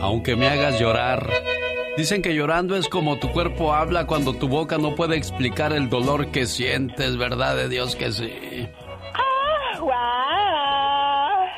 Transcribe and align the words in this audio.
Aunque 0.00 0.34
me 0.34 0.48
hagas 0.48 0.80
llorar. 0.80 1.30
Dicen 1.96 2.20
que 2.20 2.34
llorando 2.34 2.74
es 2.74 2.88
como 2.88 3.20
tu 3.20 3.30
cuerpo 3.30 3.72
habla 3.72 4.08
cuando 4.08 4.34
tu 4.34 4.48
boca 4.48 4.76
no 4.76 4.96
puede 4.96 5.16
explicar 5.16 5.72
el 5.72 5.88
dolor 5.88 6.32
que 6.32 6.46
sientes, 6.46 7.16
¿verdad 7.16 7.54
de 7.54 7.68
Dios 7.68 7.94
que 7.94 8.10
sí? 8.10 8.68
Ah, 9.14 9.84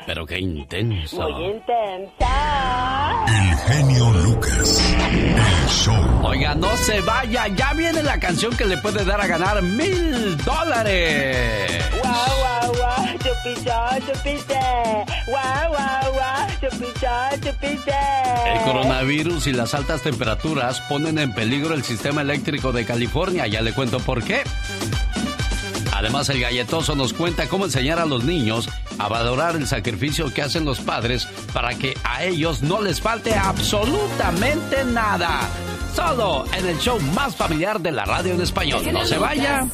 Pero 0.06 0.26
qué 0.26 0.38
intenso. 0.38 1.16
Muy 1.30 1.46
intensa. 1.46 3.24
El 3.26 3.56
genio 3.56 4.10
Lucas. 4.22 4.96
El 5.00 5.68
show. 5.70 5.94
Oiga, 6.22 6.54
no 6.54 6.76
se 6.76 7.00
vaya, 7.00 7.48
ya 7.48 7.72
viene 7.72 8.02
la 8.02 8.20
canción 8.20 8.54
que 8.54 8.66
le 8.66 8.76
puede 8.76 9.02
dar 9.06 9.18
a 9.18 9.26
ganar 9.26 9.62
mil 9.62 10.36
dólares. 10.44 11.88
Guau, 12.02 12.12
guau, 12.12 12.45
Guau, 15.26 15.70
guau, 15.70 16.12
guau. 16.14 16.36
El 18.46 18.62
coronavirus 18.64 19.46
y 19.46 19.52
las 19.52 19.74
altas 19.74 20.02
temperaturas 20.02 20.80
ponen 20.82 21.18
en 21.18 21.32
peligro 21.32 21.74
el 21.74 21.84
sistema 21.84 22.22
eléctrico 22.22 22.72
de 22.72 22.84
California. 22.84 23.46
Ya 23.46 23.60
le 23.60 23.72
cuento 23.72 24.00
por 24.00 24.22
qué. 24.22 24.42
Además, 25.92 26.28
el 26.28 26.40
galletoso 26.40 26.94
nos 26.94 27.12
cuenta 27.12 27.48
cómo 27.48 27.64
enseñar 27.64 27.98
a 27.98 28.06
los 28.06 28.24
niños 28.24 28.68
a 28.98 29.08
valorar 29.08 29.56
el 29.56 29.66
sacrificio 29.66 30.32
que 30.32 30.42
hacen 30.42 30.64
los 30.64 30.80
padres 30.80 31.26
para 31.52 31.74
que 31.74 31.96
a 32.04 32.24
ellos 32.24 32.62
no 32.62 32.82
les 32.82 33.00
falte 33.00 33.34
absolutamente 33.34 34.84
nada. 34.84 35.48
Solo 35.94 36.44
en 36.52 36.66
el 36.66 36.78
show 36.78 37.00
más 37.14 37.34
familiar 37.34 37.80
de 37.80 37.92
la 37.92 38.04
radio 38.04 38.34
en 38.34 38.42
español. 38.42 38.82
No 38.92 39.06
se 39.06 39.18
vaya. 39.18 39.66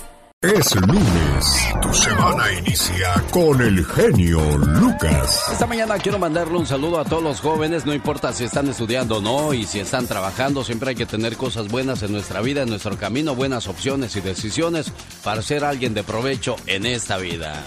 Es 0.43 0.75
lunes. 0.75 1.69
Tu 1.81 1.95
semana 1.95 2.53
inicia 2.53 3.15
con 3.31 3.61
el 3.63 3.85
genio 3.87 4.41
Lucas. 4.59 5.41
Esta 5.53 5.69
mañana 5.69 5.97
quiero 5.99 6.19
mandarle 6.19 6.59
un 6.59 6.67
saludo 6.67 6.99
a 6.99 7.05
todos 7.05 7.23
los 7.23 7.39
jóvenes, 7.39 7.87
no 7.87 7.95
importa 7.95 8.33
si 8.33 8.43
están 8.43 8.69
estudiando 8.69 9.19
o 9.19 9.21
no 9.21 9.55
y 9.55 9.63
si 9.63 9.79
están 9.79 10.09
trabajando, 10.09 10.65
siempre 10.65 10.91
hay 10.91 10.95
que 10.97 11.07
tener 11.07 11.37
cosas 11.37 11.69
buenas 11.69 12.03
en 12.03 12.11
nuestra 12.11 12.41
vida, 12.41 12.63
en 12.63 12.71
nuestro 12.71 12.99
camino, 12.99 13.37
buenas 13.37 13.69
opciones 13.69 14.17
y 14.17 14.21
decisiones 14.21 14.93
para 15.23 15.43
ser 15.43 15.65
alguien 15.65 15.95
de 15.95 16.03
provecho 16.03 16.57
en 16.67 16.87
esta 16.87 17.19
vida. 17.19 17.63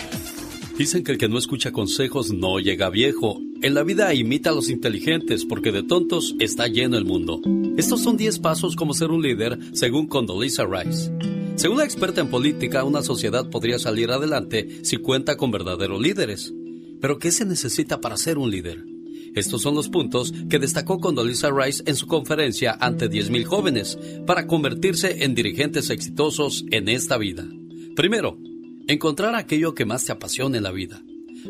Dicen 0.77 1.05
que 1.05 1.13
el 1.13 1.17
que 1.17 1.29
no 1.29 1.37
escucha 1.37 1.71
consejos 1.71 2.33
no 2.33 2.59
llega 2.59 2.89
viejo. 2.89 3.39
En 3.61 3.73
la 3.73 3.83
vida 3.83 4.13
imita 4.13 4.49
a 4.49 4.53
los 4.53 4.69
inteligentes 4.69 5.45
porque 5.45 5.71
de 5.71 5.83
tontos 5.83 6.35
está 6.39 6.67
lleno 6.67 6.97
el 6.97 7.05
mundo. 7.05 7.39
Estos 7.77 8.01
son 8.01 8.17
10 8.17 8.39
pasos 8.39 8.75
como 8.75 8.93
ser 8.93 9.11
un 9.11 9.21
líder 9.21 9.57
según 9.71 10.07
Condoleezza 10.07 10.65
Rice. 10.65 11.11
Según 11.55 11.77
la 11.77 11.85
experta 11.85 12.19
en 12.19 12.27
política, 12.27 12.83
una 12.83 13.03
sociedad 13.03 13.49
podría 13.49 13.79
salir 13.79 14.11
adelante 14.11 14.83
si 14.83 14.97
cuenta 14.97 15.37
con 15.37 15.49
verdaderos 15.49 16.01
líderes. 16.01 16.53
Pero 16.99 17.19
¿qué 17.19 17.31
se 17.31 17.45
necesita 17.45 18.01
para 18.01 18.17
ser 18.17 18.37
un 18.37 18.51
líder? 18.51 18.83
Estos 19.33 19.61
son 19.61 19.75
los 19.75 19.87
puntos 19.87 20.33
que 20.49 20.59
destacó 20.59 20.99
Condoleezza 20.99 21.51
Rice 21.51 21.83
en 21.85 21.95
su 21.95 22.05
conferencia 22.05 22.77
ante 22.81 23.09
10.000 23.09 23.45
jóvenes 23.45 23.97
para 24.27 24.45
convertirse 24.45 25.23
en 25.23 25.35
dirigentes 25.35 25.89
exitosos 25.89 26.65
en 26.71 26.89
esta 26.89 27.17
vida. 27.17 27.47
Primero, 27.95 28.37
encontrar 28.87 29.35
aquello 29.35 29.73
que 29.73 29.85
más 29.85 30.05
te 30.05 30.11
apasione 30.11 30.57
en 30.57 30.63
la 30.63 30.71
vida. 30.71 31.01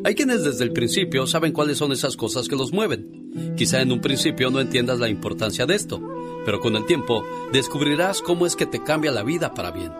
Hay 0.03 0.15
quienes 0.15 0.43
desde 0.43 0.63
el 0.63 0.73
principio 0.73 1.25
saben 1.27 1.53
cuáles 1.53 1.77
son 1.77 1.91
esas 1.91 2.17
cosas 2.17 2.47
que 2.47 2.55
los 2.55 2.73
mueven. 2.73 3.53
Quizá 3.55 3.81
en 3.81 3.91
un 3.91 4.01
principio 4.01 4.49
no 4.49 4.59
entiendas 4.59 4.99
la 4.99 5.09
importancia 5.09 5.65
de 5.65 5.75
esto, 5.75 6.01
pero 6.45 6.59
con 6.59 6.75
el 6.75 6.85
tiempo 6.85 7.25
descubrirás 7.51 8.21
cómo 8.21 8.45
es 8.45 8.55
que 8.55 8.65
te 8.65 8.83
cambia 8.83 9.11
la 9.11 9.23
vida 9.23 9.53
para 9.53 9.71
bien. 9.71 9.91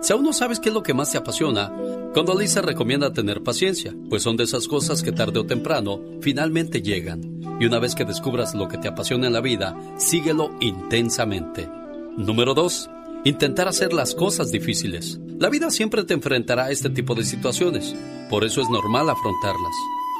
Si 0.00 0.12
aún 0.12 0.24
no 0.24 0.32
sabes 0.32 0.58
qué 0.58 0.68
es 0.70 0.74
lo 0.74 0.82
que 0.82 0.94
más 0.94 1.12
te 1.12 1.18
apasiona, 1.18 1.72
Condoleezza 2.12 2.60
recomienda 2.60 3.12
tener 3.12 3.42
paciencia, 3.42 3.94
pues 4.10 4.22
son 4.22 4.36
de 4.36 4.44
esas 4.44 4.66
cosas 4.66 5.02
que 5.02 5.12
tarde 5.12 5.38
o 5.38 5.46
temprano 5.46 6.00
finalmente 6.20 6.82
llegan. 6.82 7.40
Y 7.60 7.66
una 7.66 7.78
vez 7.78 7.94
que 7.94 8.04
descubras 8.04 8.54
lo 8.54 8.68
que 8.68 8.78
te 8.78 8.88
apasiona 8.88 9.28
en 9.28 9.32
la 9.32 9.40
vida, 9.40 9.76
síguelo 9.96 10.50
intensamente. 10.60 11.68
Número 12.16 12.52
2. 12.54 12.90
Intentar 13.24 13.68
hacer 13.68 13.92
las 13.92 14.14
cosas 14.14 14.50
difíciles. 14.50 15.20
La 15.42 15.48
vida 15.48 15.72
siempre 15.72 16.04
te 16.04 16.14
enfrentará 16.14 16.66
a 16.66 16.70
este 16.70 16.88
tipo 16.88 17.16
de 17.16 17.24
situaciones, 17.24 17.96
por 18.30 18.44
eso 18.44 18.62
es 18.62 18.70
normal 18.70 19.10
afrontarlas. 19.10 19.74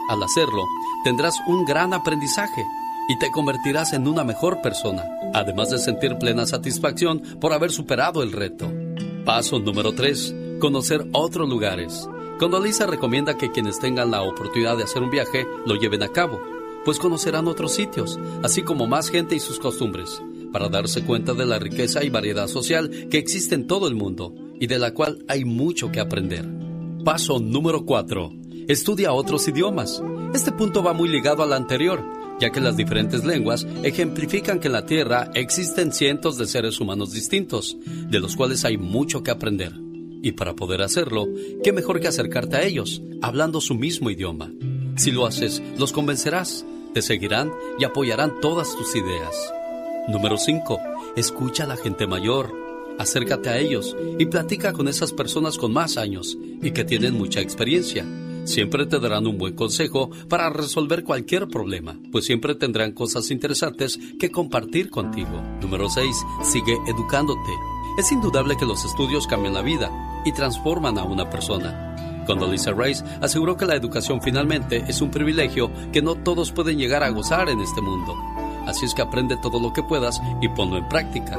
Al 0.09 0.21
hacerlo, 0.21 0.65
tendrás 1.05 1.37
un 1.47 1.65
gran 1.65 1.95
aprendizaje 1.95 2.65
y 3.09 3.17
te 3.21 3.31
convertirás 3.31 3.93
en 3.93 4.09
una 4.09 4.25
mejor 4.25 4.61
persona, 4.63 5.05
además 5.33 5.71
de 5.71 5.79
sentir 5.79 6.19
plena 6.19 6.45
satisfacción 6.45 7.23
por 7.41 7.53
haber 7.53 7.71
superado 7.71 8.25
el 8.25 8.33
reto. 8.33 8.69
Paso 9.25 9.61
número 9.61 9.93
3. 9.93 10.35
Conocer 10.59 11.07
otros 11.13 11.49
lugares. 11.49 12.09
Condoleezza 12.41 12.89
recomienda 12.89 13.39
que 13.39 13.53
quienes 13.53 13.79
tengan 13.79 14.11
la 14.11 14.23
oportunidad 14.23 14.77
de 14.77 14.83
hacer 14.83 15.05
un 15.05 15.13
viaje 15.13 15.47
lo 15.67 15.77
lleven 15.77 16.03
a 16.03 16.09
cabo, 16.09 16.41
pues 16.85 16.99
conocerán 16.99 17.47
otros 17.47 17.71
sitios, 17.75 18.19
así 18.43 18.63
como 18.63 18.89
más 18.89 19.09
gente 19.09 19.37
y 19.37 19.39
sus 19.39 19.61
costumbres, 19.61 20.21
para 20.53 20.69
darse 20.69 21.05
cuenta 21.05 21.33
de 21.33 21.47
la 21.47 21.61
riqueza 21.61 22.03
y 22.03 22.11
variedad 22.11 22.49
social 22.49 22.91
que 23.09 23.19
existe 23.19 23.55
en 23.55 23.69
todo 23.69 23.87
el 23.87 23.95
mundo 23.95 24.35
y 24.63 24.69
de 24.69 24.79
la 24.79 24.95
cual 24.95 25.25
hay 25.27 25.45
mucho 25.45 25.91
que 25.91 25.99
aprender. 25.99 26.49
Paso 27.05 27.41
número 27.41 27.85
4. 27.85 28.33
Estudia 28.69 29.13
otros 29.13 29.49
idiomas. 29.49 30.01
Este 30.35 30.53
punto 30.53 30.85
va 30.85 30.93
muy 30.93 31.09
ligado 31.09 31.43
al 31.43 31.53
anterior, 31.53 32.01
ya 32.39 32.51
que 32.51 32.61
las 32.61 32.77
diferentes 32.77 33.25
lenguas 33.25 33.67
ejemplifican 33.83 34.61
que 34.61 34.69
en 34.69 34.75
la 34.75 34.87
Tierra 34.87 35.33
existen 35.35 35.91
cientos 35.91 36.39
de 36.39 36.47
seres 36.47 36.79
humanos 36.79 37.11
distintos, 37.11 37.77
de 38.09 38.21
los 38.21 38.37
cuales 38.37 38.65
hay 38.65 38.79
mucho 38.79 39.25
que 39.25 39.33
aprender. 39.33 39.73
Y 40.23 40.31
para 40.31 40.55
poder 40.55 40.83
hacerlo, 40.83 41.27
qué 41.65 41.73
mejor 41.73 41.99
que 41.99 42.07
acercarte 42.07 42.55
a 42.55 42.63
ellos, 42.63 43.03
hablando 43.21 43.61
su 43.61 43.75
mismo 43.75 44.11
idioma. 44.11 44.53
Si 44.95 45.11
lo 45.11 45.27
haces, 45.27 45.61
los 45.77 45.91
convencerás, 45.91 46.65
te 46.95 47.03
seguirán 47.03 47.51
y 47.81 47.85
apoyarán 47.85 48.41
todas 48.41 48.77
tus 48.77 48.95
ideas. 48.95 49.53
Número 50.07 50.39
5. 50.39 50.79
Escucha 51.17 51.65
a 51.65 51.67
la 51.67 51.77
gente 51.77 52.07
mayor. 52.07 52.62
Acércate 53.03 53.49
a 53.49 53.59
ellos 53.59 53.97
y 54.17 54.27
platica 54.27 54.73
con 54.73 54.87
esas 54.87 55.13
personas 55.13 55.59
con 55.59 55.73
más 55.73 55.97
años 55.97 56.39
y 56.63 56.71
que 56.71 56.85
tienen 56.85 57.19
mucha 57.19 57.41
experiencia. 57.41 58.07
Siempre 58.45 58.87
te 58.87 59.01
darán 59.01 59.27
un 59.27 59.39
buen 59.39 59.57
consejo 59.57 60.09
para 60.29 60.51
resolver 60.51 61.03
cualquier 61.03 61.49
problema, 61.49 61.99
pues 62.13 62.27
siempre 62.27 62.55
tendrán 62.55 62.93
cosas 62.93 63.33
interesantes 63.33 63.99
que 64.21 64.31
compartir 64.31 64.89
contigo. 64.89 65.43
Número 65.61 65.91
6. 65.91 66.07
Sigue 66.45 66.79
educándote. 66.87 67.51
Es 67.99 68.13
indudable 68.13 68.57
que 68.57 68.67
los 68.67 68.85
estudios 68.85 69.27
cambian 69.27 69.55
la 69.55 69.63
vida 69.63 69.91
y 70.25 70.31
transforman 70.31 70.97
a 70.97 71.03
una 71.03 71.29
persona. 71.29 72.23
Condoleezza 72.25 72.71
Rice 72.71 73.05
aseguró 73.21 73.57
que 73.57 73.67
la 73.67 73.75
educación 73.75 74.23
finalmente 74.23 74.85
es 74.87 75.01
un 75.01 75.11
privilegio 75.11 75.73
que 75.93 76.03
no 76.03 76.15
todos 76.15 76.53
pueden 76.53 76.79
llegar 76.79 77.03
a 77.03 77.11
gozar 77.11 77.49
en 77.49 77.61
este 77.63 77.81
mundo. 77.81 78.15
Así 78.65 78.87
es 78.87 78.95
que 78.95 79.03
aprende 79.03 79.37
todo 79.43 79.59
lo 79.59 79.73
que 79.73 79.83
puedas 79.83 80.23
y 80.41 80.49
ponlo 80.51 80.77
en 80.77 80.89
práctica. 80.89 81.37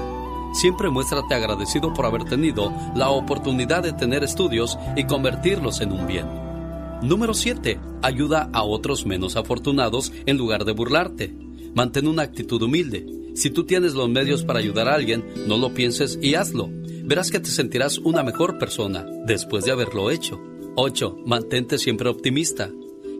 Siempre 0.53 0.89
muéstrate 0.89 1.33
agradecido 1.33 1.93
por 1.93 2.05
haber 2.05 2.25
tenido 2.25 2.71
la 2.95 3.09
oportunidad 3.09 3.83
de 3.83 3.93
tener 3.93 4.23
estudios 4.23 4.77
y 4.95 5.05
convertirlos 5.05 5.81
en 5.81 5.91
un 5.91 6.07
bien. 6.07 6.27
Número 7.01 7.33
7. 7.33 7.79
Ayuda 8.01 8.49
a 8.53 8.63
otros 8.63 9.05
menos 9.05 9.35
afortunados 9.35 10.13
en 10.25 10.37
lugar 10.37 10.63
de 10.63 10.71
burlarte. 10.71 11.35
Mantén 11.75 12.07
una 12.07 12.21
actitud 12.21 12.61
humilde. 12.61 13.05
Si 13.35 13.49
tú 13.49 13.65
tienes 13.65 13.95
los 13.95 14.07
medios 14.09 14.43
para 14.43 14.59
ayudar 14.59 14.87
a 14.87 14.93
alguien, 14.93 15.25
no 15.47 15.57
lo 15.57 15.73
pienses 15.73 16.19
y 16.21 16.35
hazlo. 16.35 16.69
Verás 17.03 17.31
que 17.31 17.39
te 17.39 17.49
sentirás 17.49 17.97
una 17.97 18.23
mejor 18.23 18.59
persona 18.59 19.05
después 19.25 19.65
de 19.65 19.71
haberlo 19.71 20.11
hecho. 20.11 20.39
8. 20.75 21.17
Mantente 21.25 21.77
siempre 21.79 22.09
optimista. 22.09 22.69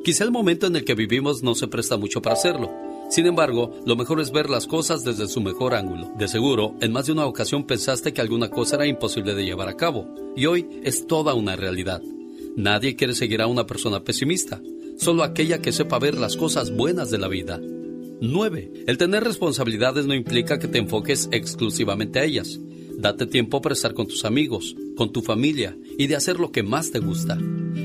Quizá 0.04 0.24
el 0.24 0.32
momento 0.32 0.68
en 0.68 0.76
el 0.76 0.86
que 0.86 0.96
vivimos 0.96 1.44
no 1.44 1.56
se 1.56 1.68
presta 1.68 1.98
mucho 1.98 2.22
para 2.22 2.36
hacerlo. 2.36 2.83
Sin 3.10 3.26
embargo, 3.28 3.72
lo 3.86 3.96
mejor 3.96 4.20
es 4.20 4.32
ver 4.32 4.50
las 4.50 4.66
cosas 4.66 5.04
desde 5.04 5.28
su 5.28 5.42
mejor 5.42 5.76
ángulo. 5.76 6.12
De 6.18 6.28
seguro, 6.28 6.76
en 6.82 6.92
más 6.92 7.06
de 7.06 7.12
una 7.12 7.26
ocasión 7.26 7.66
pensaste 7.66 8.14
que 8.14 8.22
alguna 8.22 8.50
cosa 8.50 8.76
era 8.76 8.88
imposible 8.88 9.36
de 9.36 9.46
llevar 9.46 9.70
a 9.70 9.78
cabo, 9.78 10.08
y 10.36 10.46
hoy 10.48 10.68
es 10.84 11.06
toda 11.06 11.34
una 11.34 11.56
realidad. 11.56 12.02
Nadie 12.56 12.96
quiere 12.96 13.14
seguir 13.14 13.42
a 13.42 13.48
una 13.48 13.66
persona 13.66 14.04
pesimista, 14.04 14.62
solo 14.98 15.24
aquella 15.24 15.62
que 15.62 15.72
sepa 15.72 16.00
ver 16.00 16.18
las 16.18 16.38
cosas 16.38 16.76
buenas 16.76 17.12
de 17.12 17.18
la 17.18 17.28
vida. 17.28 17.60
9. 18.22 18.86
El 18.88 18.98
tener 18.98 19.24
responsabilidades 19.24 20.06
no 20.06 20.14
implica 20.14 20.58
que 20.58 20.68
te 20.68 20.78
enfoques 20.78 21.30
exclusivamente 21.32 22.20
a 22.20 22.24
ellas. 22.24 22.60
Date 22.98 23.26
tiempo 23.26 23.62
para 23.62 23.74
estar 23.74 23.94
con 23.94 24.08
tus 24.08 24.24
amigos, 24.24 24.76
con 24.96 25.12
tu 25.12 25.22
familia 25.22 25.76
y 25.98 26.08
de 26.08 26.16
hacer 26.16 26.40
lo 26.40 26.52
que 26.52 26.64
más 26.64 26.92
te 26.92 27.00
gusta. 27.00 27.38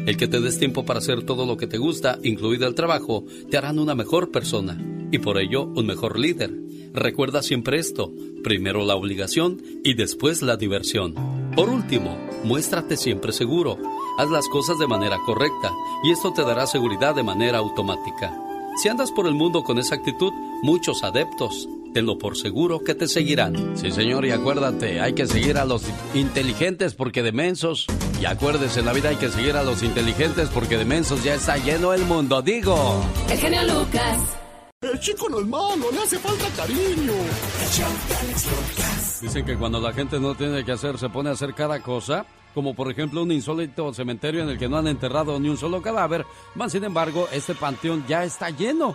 El 0.06 0.16
que 0.16 0.28
te 0.28 0.40
des 0.40 0.58
tiempo 0.58 0.84
para 0.84 1.00
hacer 1.00 1.24
todo 1.24 1.44
lo 1.44 1.56
que 1.56 1.66
te 1.66 1.78
gusta, 1.78 2.18
incluido 2.22 2.68
el 2.68 2.74
trabajo, 2.74 3.24
te 3.50 3.56
harán 3.56 3.78
una 3.78 3.94
mejor 3.94 4.30
persona 4.30 4.78
y 5.10 5.18
por 5.18 5.38
ello 5.38 5.64
un 5.64 5.86
mejor 5.86 6.18
líder. 6.18 6.52
Recuerda 6.92 7.42
siempre 7.42 7.78
esto, 7.78 8.12
primero 8.42 8.84
la 8.84 8.96
obligación 8.96 9.62
y 9.84 9.94
después 9.94 10.42
la 10.42 10.56
diversión. 10.56 11.14
Por 11.54 11.68
último, 11.68 12.16
muéstrate 12.44 12.96
siempre 12.96 13.32
seguro. 13.32 13.78
Haz 14.18 14.30
las 14.30 14.48
cosas 14.48 14.78
de 14.78 14.86
manera 14.86 15.18
correcta 15.24 15.72
y 16.04 16.10
esto 16.10 16.32
te 16.32 16.42
dará 16.42 16.66
seguridad 16.66 17.14
de 17.14 17.22
manera 17.22 17.58
automática. 17.58 18.36
Si 18.82 18.88
andas 18.88 19.10
por 19.10 19.26
el 19.26 19.34
mundo 19.34 19.64
con 19.64 19.78
esa 19.78 19.96
actitud, 19.96 20.32
muchos 20.62 21.02
adeptos, 21.02 21.68
tenlo 21.92 22.16
por 22.16 22.36
seguro 22.36 22.84
que 22.84 22.94
te 22.94 23.08
seguirán. 23.08 23.76
Sí, 23.76 23.90
señor, 23.90 24.24
y 24.24 24.30
acuérdate, 24.30 25.00
hay 25.00 25.14
que 25.14 25.26
seguir 25.26 25.58
a 25.58 25.64
los 25.64 25.82
inteligentes 26.14 26.94
porque 26.94 27.22
de 27.22 27.32
mensos. 27.32 27.86
Y 28.20 28.26
acuérdese, 28.26 28.80
en 28.80 28.86
la 28.86 28.92
vida 28.92 29.08
hay 29.08 29.16
que 29.16 29.30
seguir 29.30 29.56
a 29.56 29.64
los 29.64 29.82
inteligentes 29.82 30.48
porque 30.48 30.78
de 30.78 30.84
mensos 30.84 31.24
ya 31.24 31.34
está 31.34 31.56
lleno 31.56 31.92
el 31.92 32.04
mundo, 32.04 32.40
digo. 32.40 33.02
El 33.28 33.38
genio 33.38 33.62
Lucas. 33.64 34.37
El 34.80 35.00
chico 35.00 35.28
no 35.28 35.40
es 35.40 35.46
malo, 35.48 35.90
le 35.90 35.98
hace 35.98 36.20
falta 36.20 36.48
cariño. 36.56 37.12
Dicen 39.20 39.44
que 39.44 39.56
cuando 39.56 39.80
la 39.80 39.92
gente 39.92 40.20
no 40.20 40.36
tiene 40.36 40.64
que 40.64 40.70
hacer, 40.70 40.96
se 40.98 41.08
pone 41.08 41.30
a 41.30 41.32
hacer 41.32 41.52
cada 41.52 41.82
cosa, 41.82 42.24
como 42.54 42.74
por 42.74 42.88
ejemplo 42.88 43.24
un 43.24 43.32
insólito 43.32 43.92
cementerio 43.92 44.44
en 44.44 44.50
el 44.50 44.56
que 44.56 44.68
no 44.68 44.76
han 44.76 44.86
enterrado 44.86 45.40
ni 45.40 45.48
un 45.48 45.56
solo 45.56 45.82
cadáver, 45.82 46.24
más 46.54 46.70
sin 46.70 46.84
embargo, 46.84 47.26
este 47.32 47.56
panteón 47.56 48.04
ya 48.06 48.22
está 48.22 48.50
lleno. 48.50 48.94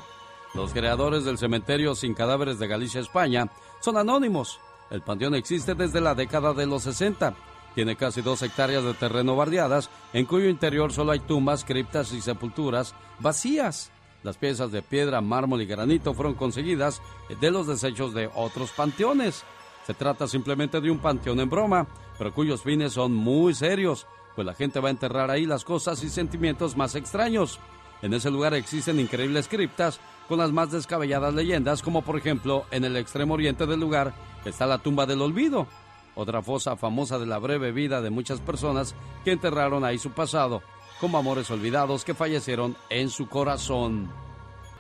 Los 0.54 0.72
creadores 0.72 1.26
del 1.26 1.38
cementerio 1.38 1.96
sin 1.96 2.14
cadáveres 2.14 2.60
de 2.60 2.68
Galicia, 2.68 3.02
España, 3.02 3.50
son 3.82 3.98
anónimos. 3.98 4.62
El 4.90 5.02
panteón 5.02 5.36
existe 5.36 5.76
desde 5.76 6.00
la 6.00 6.16
década 6.16 6.54
de 6.54 6.66
los 6.66 6.84
60. 6.84 7.36
Tiene 7.76 7.98
casi 7.98 8.22
dos 8.22 8.42
hectáreas 8.42 8.86
de 8.86 8.94
terreno 8.94 9.36
bardeadas, 9.36 9.90
en 10.14 10.28
cuyo 10.28 10.48
interior 10.48 10.94
solo 10.94 11.12
hay 11.12 11.20
tumbas, 11.20 11.66
criptas 11.66 12.14
y 12.14 12.22
sepulturas 12.22 12.96
vacías. 13.20 13.92
Las 14.24 14.38
piezas 14.38 14.72
de 14.72 14.81
piedra, 14.81 15.20
mármol 15.20 15.62
y 15.62 15.66
granito 15.66 16.14
fueron 16.14 16.34
conseguidas 16.34 17.02
de 17.42 17.52
los 17.52 17.68
desechos 17.68 18.14
de 18.14 18.30
otros 18.34 18.72
panteones. 18.72 19.44
Se 19.86 19.94
trata 19.94 20.28
simplemente 20.28 20.80
de 20.80 20.90
un 20.90 21.00
panteón 21.00 21.42
en 21.42 21.50
broma, 21.50 21.88
pero 22.18 22.34
cuyos 22.34 22.64
fines 22.64 22.94
son 22.94 23.14
muy 23.14 23.54
serios, 23.54 24.08
pues 24.34 24.48
la 24.48 24.54
gente 24.54 24.80
va 24.80 24.88
a 24.88 24.92
enterrar 24.92 25.30
ahí 25.30 25.46
las 25.46 25.66
cosas 25.66 26.02
y 26.04 26.10
sentimientos 26.10 26.78
más 26.78 26.96
extraños. 26.96 27.60
En 28.02 28.14
ese 28.14 28.31
lugar 28.31 28.54
existen 28.54 29.00
increíbles 29.00 29.50
criptas 29.50 30.00
con 30.30 30.40
las 30.40 30.54
más 30.54 30.72
descabelladas 30.72 31.34
leyendas, 31.34 31.81
como 31.81 32.02
por 32.02 32.18
ejemplo 32.18 32.66
en 32.72 32.86
el 32.86 32.96
extremo 32.96 33.34
oriente 33.34 33.66
del 33.66 33.81
lugar 33.81 34.14
está 34.46 34.66
la 34.66 34.78
tumba 34.78 35.06
del 35.06 35.22
olvido, 35.22 35.68
otra 36.16 36.42
fosa 36.42 36.78
famosa 36.78 37.20
de 37.20 37.25
la 37.25 37.40
breve 37.40 37.72
vida 37.72 38.02
de 38.02 38.10
muchas 38.10 38.40
personas 38.40 38.96
que 39.25 39.31
enterraron 39.31 39.84
ahí 39.84 39.98
su 39.98 40.12
pasado 40.12 40.62
como 41.04 41.18
amores 41.18 41.52
olvidados 41.52 42.06
que 42.06 42.14
fallecieron 42.14 42.78
en 42.90 43.10
su 43.10 43.28
corazón. 43.28 44.10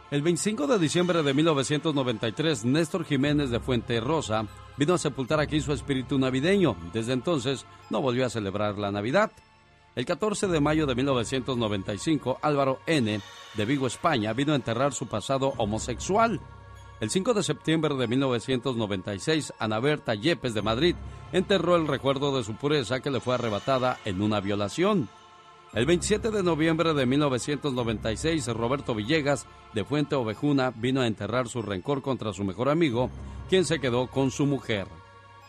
El 0.09 0.21
25 0.21 0.67
de 0.67 0.79
diciembre 0.79 1.21
de 1.21 1.33
1993, 1.33 2.63
Néstor 2.63 3.03
Jiménez 3.03 3.49
de 3.49 3.59
Fuente 3.59 3.99
Rosa 3.99 4.45
vino 4.77 4.93
a 4.93 4.97
sepultar 4.97 5.41
aquí 5.41 5.59
su 5.59 5.73
espíritu 5.73 6.17
navideño. 6.17 6.77
Desde 6.93 7.11
entonces 7.11 7.65
no 7.89 7.99
volvió 7.99 8.25
a 8.25 8.29
celebrar 8.29 8.77
la 8.77 8.89
Navidad. 8.89 9.33
El 9.97 10.05
14 10.05 10.47
de 10.47 10.61
mayo 10.61 10.85
de 10.85 10.95
1995, 10.95 12.39
Álvaro 12.41 12.79
N., 12.85 13.19
de 13.55 13.65
Vigo, 13.65 13.85
España, 13.85 14.31
vino 14.31 14.53
a 14.53 14.55
enterrar 14.55 14.93
su 14.93 15.07
pasado 15.07 15.53
homosexual. 15.57 16.39
El 17.01 17.09
5 17.09 17.33
de 17.33 17.43
septiembre 17.43 17.95
de 17.95 18.07
1996, 18.07 19.55
Ana 19.59 19.81
Berta 19.81 20.15
Yepes 20.15 20.53
de 20.53 20.61
Madrid 20.61 20.95
enterró 21.33 21.75
el 21.75 21.85
recuerdo 21.85 22.37
de 22.37 22.45
su 22.45 22.55
pureza 22.55 23.01
que 23.01 23.11
le 23.11 23.19
fue 23.19 23.35
arrebatada 23.35 23.99
en 24.05 24.21
una 24.21 24.39
violación. 24.39 25.09
El 25.73 25.87
27 25.87 26.29
de 26.29 26.43
noviembre 26.43 26.93
de 26.93 27.07
1996, 27.07 28.45
Roberto 28.49 28.93
Villegas, 28.93 29.47
de 29.73 29.83
Fuente 29.83 30.13
Ovejuna, 30.13 30.69
vino 30.69 31.01
a 31.01 31.07
enterrar 31.07 31.47
su 31.47 31.63
rencor 31.63 32.03
contra 32.03 32.31
su 32.31 32.43
mejor 32.43 32.69
amigo, 32.69 33.09
quien 33.49 33.65
se 33.65 33.79
quedó 33.79 34.05
con 34.05 34.29
su 34.29 34.45
mujer. 34.45 34.85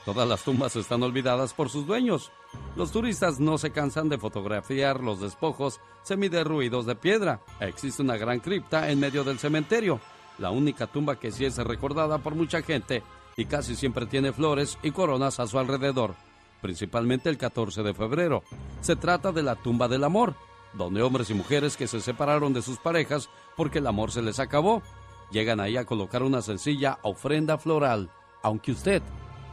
Todas 0.07 0.27
las 0.27 0.43
tumbas 0.43 0.77
están 0.77 1.03
olvidadas 1.03 1.53
por 1.53 1.69
sus 1.69 1.87
dueños. 1.87 2.33
Los 2.75 2.91
turistas 2.91 3.39
no 3.39 3.59
se 3.59 3.71
cansan 3.71 4.09
de 4.09 4.17
fotografiar 4.17 5.01
los 5.01 5.21
despojos 5.21 5.83
semiderruidos 6.05 6.87
de 6.87 6.95
piedra. 6.95 7.43
Existe 7.61 8.01
una 8.01 8.17
gran 8.17 8.41
cripta 8.41 8.91
en 8.91 9.01
medio 9.01 9.25
del 9.25 9.39
cementerio, 9.39 10.01
la 10.39 10.51
única 10.51 10.87
tumba 10.87 11.17
que 11.17 11.33
sí 11.33 11.45
es 11.45 11.59
recordada 11.59 12.17
por 12.17 12.35
mucha 12.35 12.63
gente 12.63 13.03
y 13.37 13.45
casi 13.45 13.77
siempre 13.77 14.07
tiene 14.07 14.33
flores 14.33 14.79
y 14.83 14.91
coronas 14.91 15.39
a 15.39 15.47
su 15.47 15.59
alrededor 15.59 16.15
principalmente 16.65 17.29
el 17.29 17.37
14 17.37 17.83
de 17.83 17.93
febrero. 17.93 18.43
Se 18.81 18.97
trata 18.97 19.33
de 19.33 19.43
la 19.43 19.55
tumba 19.55 19.87
del 19.87 20.03
amor, 20.03 20.35
donde 20.73 21.03
hombres 21.03 21.29
y 21.29 21.35
mujeres 21.35 21.77
que 21.77 21.87
se 21.87 22.01
separaron 22.01 22.55
de 22.55 22.63
sus 22.63 22.79
parejas 22.79 23.29
porque 23.55 23.81
el 23.81 23.87
amor 23.87 24.11
se 24.11 24.23
les 24.23 24.39
acabó, 24.39 24.83
llegan 25.31 25.61
ahí 25.61 25.77
a 25.77 25.85
colocar 25.85 26.23
una 26.23 26.41
sencilla 26.41 27.01
ofrenda 27.03 27.59
floral, 27.59 28.09
aunque 28.43 28.73
usted 28.73 29.03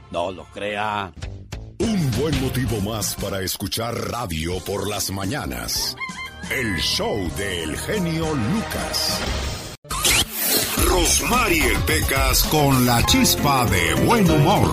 no 0.10 0.32
lo 0.32 0.46
crea. 0.54 1.12
Un 1.80 2.12
buen 2.12 2.42
motivo 2.42 2.80
más 2.80 3.14
para 3.16 3.42
escuchar 3.42 3.94
radio 3.94 4.54
por 4.66 4.88
las 4.88 5.12
mañanas. 5.12 5.98
El 6.50 6.78
show 6.78 7.18
del 7.36 7.76
genio 7.76 8.34
Lucas. 8.34 9.71
Rosmarie 10.86 11.74
Pecas 11.86 12.44
con 12.44 12.86
la 12.86 13.04
chispa 13.06 13.66
de 13.66 13.94
buen 14.06 14.30
humor. 14.30 14.70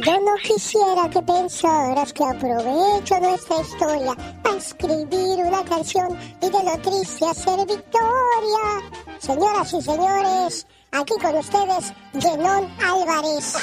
Yo 0.00 0.12
no 0.20 0.34
quisiera 0.42 1.08
que 1.10 1.22
pensaras 1.22 2.12
que 2.12 2.24
aprovecho 2.24 3.18
nuestra 3.20 3.60
historia 3.60 4.14
para 4.42 4.56
escribir 4.56 5.38
una 5.44 5.64
canción 5.64 6.18
y 6.42 6.46
de 6.46 6.62
lo 6.64 6.78
triste 6.78 7.26
hacer 7.26 7.58
victoria. 7.60 8.90
Señoras 9.18 9.72
y 9.72 9.82
señores, 9.82 10.66
aquí 10.92 11.14
con 11.20 11.36
ustedes, 11.36 11.92
Genón 12.20 12.68
Álvarez. 12.82 13.56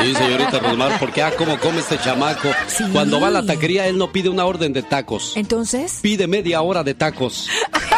Sí, 0.00 0.14
señorita 0.14 0.58
Rosmar, 0.58 0.98
porque 0.98 1.22
ah, 1.22 1.32
cómo 1.36 1.58
come 1.58 1.80
este 1.80 1.98
chamaco. 1.98 2.48
Cuando 2.92 3.20
va 3.20 3.28
a 3.28 3.30
la 3.30 3.46
taquería, 3.46 3.86
él 3.86 3.98
no 3.98 4.10
pide 4.10 4.28
una 4.28 4.44
orden 4.46 4.72
de 4.72 4.82
tacos. 4.82 5.36
¿Entonces? 5.36 5.98
Pide 6.02 6.26
media 6.26 6.62
hora 6.62 6.82
de 6.82 6.94
tacos. 6.94 7.48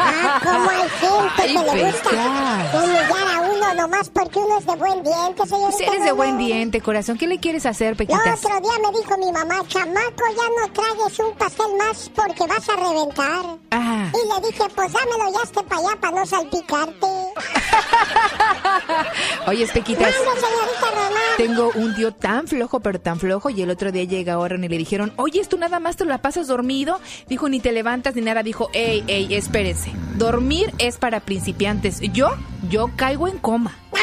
Ah, 0.00 0.40
como 0.42 0.70
hay 0.70 0.88
gente 0.88 1.42
que 1.42 1.76
le 1.76 1.84
gusta 1.90 2.10
humillar 2.10 3.36
a 3.36 3.40
uno 3.40 3.74
nomás 3.74 4.08
porque 4.10 4.38
uno 4.38 4.58
es 4.58 4.66
de 4.66 4.76
buen 4.76 5.02
diente, 5.02 5.46
señorita. 5.46 5.76
Si 5.78 5.84
eres 5.84 6.04
de 6.04 6.12
buen 6.12 6.38
diente, 6.38 6.80
corazón, 6.80 7.18
¿qué 7.18 7.26
le 7.26 7.38
quieres 7.38 7.66
hacer, 7.66 7.88
El 7.88 7.96
Pequitas? 7.96 8.44
otro 8.44 8.60
día 8.60 8.72
me 8.82 8.98
dijo 8.98 9.16
mi 9.18 9.32
mamá, 9.32 9.62
chamaco, 9.66 10.24
ya 10.36 10.66
no 10.66 10.72
tragues 10.72 11.18
un 11.18 11.34
pastel 11.36 11.66
más 11.76 12.10
porque 12.14 12.46
vas 12.46 12.68
a 12.68 12.76
reventar. 12.76 13.56
Ah, 13.70 14.10
Y 14.12 14.28
le 14.42 14.48
dije, 14.48 14.64
pues 14.74 14.92
dámelo 14.92 15.32
ya 15.34 15.42
este 15.44 15.62
para 15.64 15.80
allá 15.80 16.00
para 16.00 16.16
no 16.20 16.26
salpicarte. 16.26 17.06
oye, 19.46 19.66
Pequitas, 19.68 20.14
Mande, 20.24 20.40
señorita 20.40 20.90
Román. 20.90 21.22
tengo 21.36 21.70
un 21.74 21.94
tío 21.94 22.12
tan 22.12 22.46
flojo, 22.46 22.80
pero 22.80 23.00
tan 23.00 23.18
flojo, 23.18 23.50
y 23.50 23.62
el 23.62 23.70
otro 23.70 23.92
día 23.92 24.04
llega 24.04 24.34
ahora 24.34 24.56
y 24.56 24.58
le 24.68 24.78
dijeron, 24.78 25.12
oye, 25.16 25.44
¿tú 25.46 25.56
nada 25.58 25.78
más 25.80 25.96
te 25.96 26.04
la 26.04 26.18
pasas 26.18 26.46
dormido? 26.46 27.00
Dijo, 27.28 27.48
ni 27.48 27.60
te 27.60 27.72
levantas 27.72 28.14
ni 28.14 28.22
nada. 28.22 28.42
Dijo, 28.42 28.68
ey, 28.72 29.04
ey, 29.06 29.34
espérense. 29.34 29.92
Dormir 30.16 30.72
es 30.78 30.96
para 30.96 31.20
principiantes. 31.20 32.00
Yo, 32.12 32.30
yo 32.68 32.90
caigo 32.96 33.28
en 33.28 33.38
coma. 33.38 33.76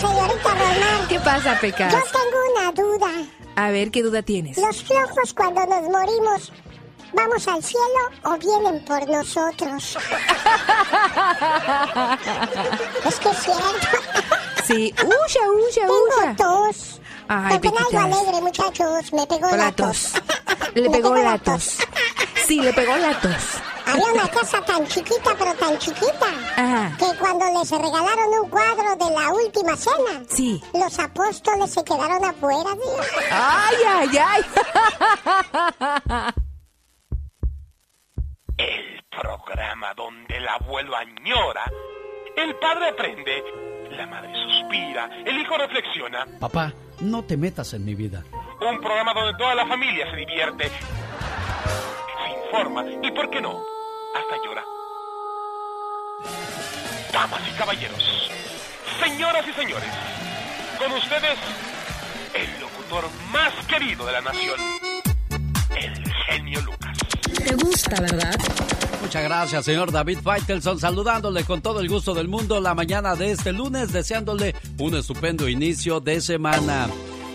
Señorita 0.00 0.50
Román. 0.54 1.08
¿Qué 1.08 1.18
pasa, 1.20 1.58
Pecas? 1.60 1.92
Yo 1.92 1.98
tengo 2.12 2.38
una 2.58 2.72
duda. 2.72 3.10
A 3.56 3.70
ver, 3.70 3.90
¿qué 3.90 4.02
duda 4.02 4.22
tienes? 4.22 4.58
¿Los 4.58 4.82
flojos 4.82 5.32
cuando 5.34 5.64
nos 5.66 5.82
morimos 5.88 6.52
vamos 7.12 7.46
al 7.48 7.62
cielo 7.62 8.10
o 8.24 8.36
vienen 8.38 8.84
por 8.84 9.06
nosotros? 9.08 9.96
es 13.04 13.18
que 13.20 13.28
es 13.30 13.38
cierto. 13.38 13.88
Sí, 14.64 14.94
uya, 15.04 15.50
uya, 15.50 15.86
Tengo 15.86 16.04
uya. 16.22 16.36
tos. 16.36 17.00
Ay, 17.28 17.54
Me 17.54 17.60
pegó 17.60 17.78
algo 17.78 17.98
alegre, 18.16 18.40
muchachos. 18.40 19.12
Me 19.12 19.26
pegó 19.26 19.50
la 19.56 19.72
tos. 19.72 20.12
Le 20.74 20.90
pegó 20.90 21.14
la 21.14 21.22
la 21.22 21.38
tos. 21.38 21.78
Sí, 22.46 22.60
le 22.60 22.72
pegó 22.72 22.96
la 22.96 23.18
tos. 23.20 23.32
Había 23.86 24.12
una 24.12 24.28
casa 24.28 24.60
tan 24.64 24.86
chiquita, 24.88 25.34
pero 25.38 25.54
tan 25.54 25.78
chiquita, 25.78 26.26
Ajá. 26.56 26.96
que 26.98 27.06
cuando 27.18 27.46
les 27.58 27.70
regalaron 27.70 28.34
un 28.42 28.50
cuadro 28.50 28.96
de 28.96 29.10
la 29.14 29.30
última 29.30 29.76
cena, 29.76 30.24
Sí. 30.28 30.60
los 30.74 30.98
apóstoles 30.98 31.70
se 31.72 31.84
quedaron 31.84 32.24
afuera, 32.24 32.74
Dios. 32.74 33.06
Ay, 33.30 33.76
ay, 33.86 34.18
ay. 34.18 34.44
El 38.58 39.04
programa 39.10 39.92
donde 39.94 40.36
el 40.36 40.48
abuelo 40.48 40.96
añora, 40.96 41.70
el 42.36 42.54
padre 42.56 42.88
aprende, 42.88 43.44
la 43.90 44.06
madre 44.06 44.32
suspira, 44.32 45.10
el 45.26 45.38
hijo 45.38 45.58
reflexiona. 45.58 46.26
Papá, 46.40 46.72
no 47.00 47.22
te 47.22 47.36
metas 47.36 47.74
en 47.74 47.84
mi 47.84 47.94
vida. 47.94 48.24
Un 48.60 48.80
programa 48.80 49.12
donde 49.12 49.36
toda 49.36 49.54
la 49.54 49.66
familia 49.66 50.10
se 50.10 50.16
divierte, 50.16 50.70
se 50.70 52.44
informa 52.44 52.84
y, 53.02 53.10
¿por 53.10 53.28
qué 53.28 53.42
no? 53.42 53.60
Hasta 54.14 54.36
llora. 54.42 54.64
Damas 57.12 57.42
y 57.46 57.58
caballeros, 57.58 58.30
señoras 59.04 59.46
y 59.46 59.52
señores, 59.52 59.90
con 60.78 60.92
ustedes, 60.92 61.38
el 62.34 62.60
locutor 62.60 63.04
más 63.30 63.52
querido 63.66 64.06
de 64.06 64.12
la 64.12 64.20
nación, 64.22 64.58
el 65.76 66.12
genio 66.26 66.60
Lucas. 66.62 67.05
Te 67.46 67.54
gusta, 67.54 68.00
¿verdad? 68.00 68.34
Muchas 69.00 69.22
gracias, 69.22 69.64
señor 69.64 69.92
David 69.92 70.18
Faitelson, 70.20 70.80
saludándole 70.80 71.44
con 71.44 71.62
todo 71.62 71.78
el 71.78 71.88
gusto 71.88 72.12
del 72.12 72.26
mundo 72.26 72.58
la 72.60 72.74
mañana 72.74 73.14
de 73.14 73.30
este 73.30 73.52
lunes, 73.52 73.92
deseándole 73.92 74.56
un 74.78 74.96
estupendo 74.96 75.48
inicio 75.48 76.00
de 76.00 76.20
semana. 76.20 76.88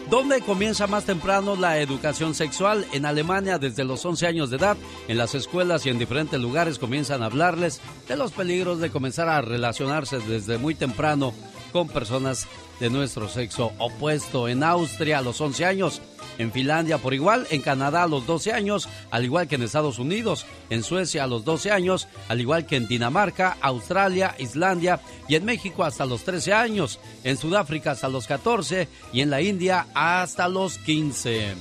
¿Dónde 0.10 0.41
comienza 0.41 0.86
más 0.86 1.06
temprano 1.06 1.56
la 1.56 1.80
educación 1.80 2.36
sexual? 2.36 2.86
En 2.91 3.06
Alemania, 3.06 3.58
desde 3.58 3.86
los 3.86 4.06
11 4.06 4.27
años 4.27 4.50
de 4.50 4.58
edad, 4.58 4.75
en 5.08 5.18
las 5.18 5.34
escuelas 5.34 5.86
y 5.86 5.89
en 5.89 5.98
diferentes 5.98 6.41
lugares 6.41 6.77
comienzan 6.77 7.24
a 7.24 7.27
hablarles 7.27 7.80
de 8.10 8.18
los 8.18 8.34
peligros 8.34 8.82
de 8.82 8.89
comenzar 8.89 9.30
a 9.30 9.39
relacionarse 9.39 10.20
desde 10.20 10.58
muy 10.58 10.75
temprano 10.75 11.34
con 11.72 11.88
personas 11.88 12.50
de 12.82 12.90
nuestro 12.90 13.30
sexo 13.30 13.72
opuesto. 13.78 14.48
En 14.48 14.64
Austria 14.64 15.20
a 15.20 15.22
los 15.22 15.40
11 15.40 15.66
años, 15.66 16.02
en 16.40 16.52
Finlandia 16.52 16.98
por 16.98 17.14
igual, 17.14 17.46
en 17.52 17.62
Canadá 17.62 18.04
a 18.04 18.08
los 18.08 18.26
12 18.26 18.52
años, 18.52 18.90
al 19.12 19.24
igual 19.24 19.48
que 19.48 19.56
en 19.56 19.62
Estados 19.62 20.00
Unidos, 20.00 20.48
en 20.72 20.84
Suecia 20.84 21.24
a 21.24 21.28
los 21.28 21.46
12 21.46 21.72
años, 21.72 22.08
al 22.28 22.42
igual 22.42 22.66
que 22.66 22.78
en 22.78 22.88
Dinamarca, 22.88 23.56
Australia, 23.62 24.36
Islandia 24.40 25.00
y 25.30 25.36
en 25.36 25.46
México 25.46 25.84
hasta 25.84 26.08
los 26.08 26.24
13 26.24 26.54
años, 26.54 27.00
en 27.24 27.38
Sudáfrica 27.38 27.92
hasta 27.92 28.10
los 28.10 28.26
14 28.26 28.88
y 29.14 29.22
en 29.22 29.30
la 29.30 29.42
India 29.42 29.86
hasta 29.94 30.50
los 30.50 30.80
15. 30.80 31.56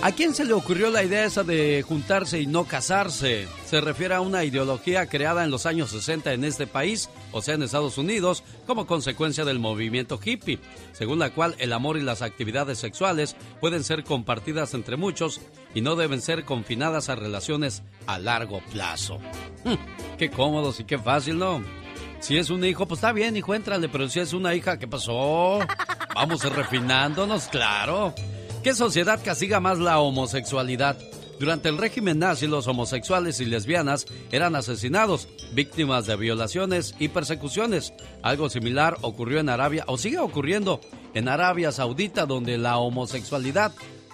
¿A 0.00 0.12
quién 0.12 0.32
se 0.32 0.44
le 0.44 0.52
ocurrió 0.52 0.90
la 0.90 1.02
idea 1.02 1.24
esa 1.24 1.42
de 1.42 1.82
juntarse 1.82 2.40
y 2.40 2.46
no 2.46 2.64
casarse? 2.64 3.48
Se 3.66 3.80
refiere 3.80 4.14
a 4.14 4.20
una 4.20 4.44
ideología 4.44 5.06
creada 5.06 5.42
en 5.42 5.50
los 5.50 5.66
años 5.66 5.90
60 5.90 6.32
en 6.32 6.44
este 6.44 6.68
país, 6.68 7.10
o 7.32 7.42
sea, 7.42 7.54
en 7.54 7.64
Estados 7.64 7.98
Unidos, 7.98 8.44
como 8.64 8.86
consecuencia 8.86 9.44
del 9.44 9.58
movimiento 9.58 10.20
hippie, 10.24 10.60
según 10.92 11.18
la 11.18 11.30
cual 11.30 11.56
el 11.58 11.72
amor 11.72 11.96
y 11.96 12.02
las 12.02 12.22
actividades 12.22 12.78
sexuales 12.78 13.34
pueden 13.60 13.82
ser 13.82 14.04
compartidas 14.04 14.72
entre 14.72 14.96
muchos 14.96 15.40
y 15.74 15.80
no 15.80 15.96
deben 15.96 16.20
ser 16.20 16.44
confinadas 16.44 17.08
a 17.08 17.16
relaciones 17.16 17.82
a 18.06 18.20
largo 18.20 18.60
plazo. 18.70 19.18
Hmm, 19.64 20.16
qué 20.16 20.30
cómodos 20.30 20.78
y 20.78 20.84
qué 20.84 20.98
fácil, 20.98 21.38
¿no? 21.38 21.60
Si 22.20 22.38
es 22.38 22.50
un 22.50 22.64
hijo, 22.64 22.86
pues 22.86 22.98
está 22.98 23.10
bien, 23.12 23.36
hijo, 23.36 23.52
éntrale, 23.52 23.88
pero 23.88 24.08
si 24.08 24.20
es 24.20 24.32
una 24.32 24.54
hija, 24.54 24.78
¿qué 24.78 24.86
pasó? 24.86 25.58
Vamos 26.14 26.44
refinándonos, 26.44 27.48
claro. 27.48 28.14
¿Qué 28.68 28.74
sociedad 28.74 29.18
castiga 29.24 29.60
más 29.60 29.78
la 29.78 29.98
homosexualidad? 29.98 30.98
Durante 31.40 31.70
el 31.70 31.78
régimen 31.78 32.18
nazi, 32.18 32.46
los 32.46 32.66
homosexuales 32.66 33.40
y 33.40 33.46
lesbianas 33.46 34.04
eran 34.30 34.54
asesinados, 34.56 35.26
víctimas 35.52 36.04
de 36.04 36.16
violaciones 36.16 36.94
y 36.98 37.08
persecuciones. 37.08 37.94
Algo 38.22 38.50
similar 38.50 38.98
ocurrió 39.00 39.40
en 39.40 39.48
Arabia, 39.48 39.84
o 39.86 39.96
sigue 39.96 40.18
ocurriendo 40.18 40.82
en 41.14 41.28
Arabia 41.28 41.72
Saudita, 41.72 42.26
donde 42.26 42.58
la 42.58 42.76
homosexualidad 42.76 43.72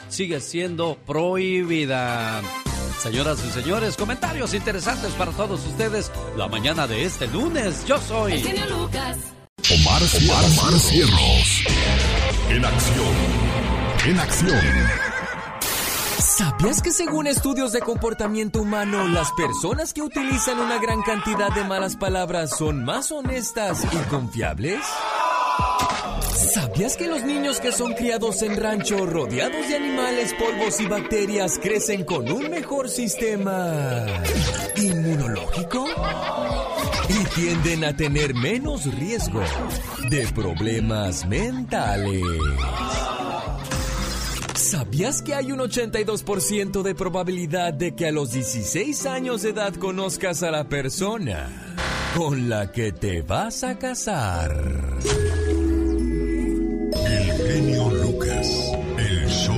sigue 0.08 0.38
siendo 0.38 0.98
prohibida. 1.04 2.40
Señoras 3.00 3.44
y 3.44 3.50
señores, 3.50 3.96
comentarios 3.96 4.54
interesantes 4.54 5.14
para 5.14 5.32
todos 5.32 5.66
ustedes 5.66 6.12
la 6.36 6.46
mañana 6.46 6.86
de 6.86 7.02
este 7.02 7.26
lunes. 7.26 7.84
Yo 7.86 7.98
soy. 7.98 8.40
Lucas. 8.70 9.18
Omar, 9.68 10.00
Omar, 10.00 10.44
Omar 10.44 10.78
Cierros. 10.78 11.64
En 12.50 12.64
acción 12.64 13.53
en 14.06 14.18
acción. 14.18 14.60
¿Sabías 16.18 16.82
que 16.82 16.90
según 16.90 17.26
estudios 17.26 17.72
de 17.72 17.80
comportamiento 17.80 18.60
humano, 18.60 19.08
las 19.08 19.32
personas 19.32 19.94
que 19.94 20.02
utilizan 20.02 20.58
una 20.58 20.78
gran 20.78 21.00
cantidad 21.02 21.54
de 21.54 21.64
malas 21.64 21.96
palabras 21.96 22.50
son 22.50 22.84
más 22.84 23.10
honestas 23.12 23.84
y 23.92 23.96
confiables? 24.08 24.80
¿Sabías 26.52 26.96
que 26.96 27.08
los 27.08 27.22
niños 27.22 27.60
que 27.60 27.72
son 27.72 27.94
criados 27.94 28.42
en 28.42 28.60
rancho 28.60 29.06
rodeados 29.06 29.68
de 29.68 29.76
animales, 29.76 30.34
polvos 30.34 30.80
y 30.80 30.86
bacterias 30.86 31.58
crecen 31.62 32.04
con 32.04 32.30
un 32.30 32.50
mejor 32.50 32.90
sistema 32.90 34.04
inmunológico? 34.76 35.86
Y 37.08 37.24
tienden 37.40 37.84
a 37.84 37.96
tener 37.96 38.34
menos 38.34 38.84
riesgo 38.94 39.40
de 40.10 40.26
problemas 40.34 41.24
mentales. 41.26 42.22
¿Sabías 44.64 45.20
que 45.20 45.34
hay 45.34 45.52
un 45.52 45.58
82% 45.58 46.80
de 46.80 46.94
probabilidad 46.94 47.74
de 47.74 47.94
que 47.94 48.06
a 48.06 48.12
los 48.12 48.32
16 48.32 49.04
años 49.04 49.42
de 49.42 49.50
edad 49.50 49.74
conozcas 49.74 50.42
a 50.42 50.50
la 50.50 50.70
persona 50.70 51.76
con 52.16 52.48
la 52.48 52.72
que 52.72 52.90
te 52.90 53.20
vas 53.20 53.62
a 53.62 53.78
casar? 53.78 54.56
El 57.06 57.32
genio 57.46 57.90
Lucas, 57.90 58.72
el 58.96 59.28
show. 59.28 59.54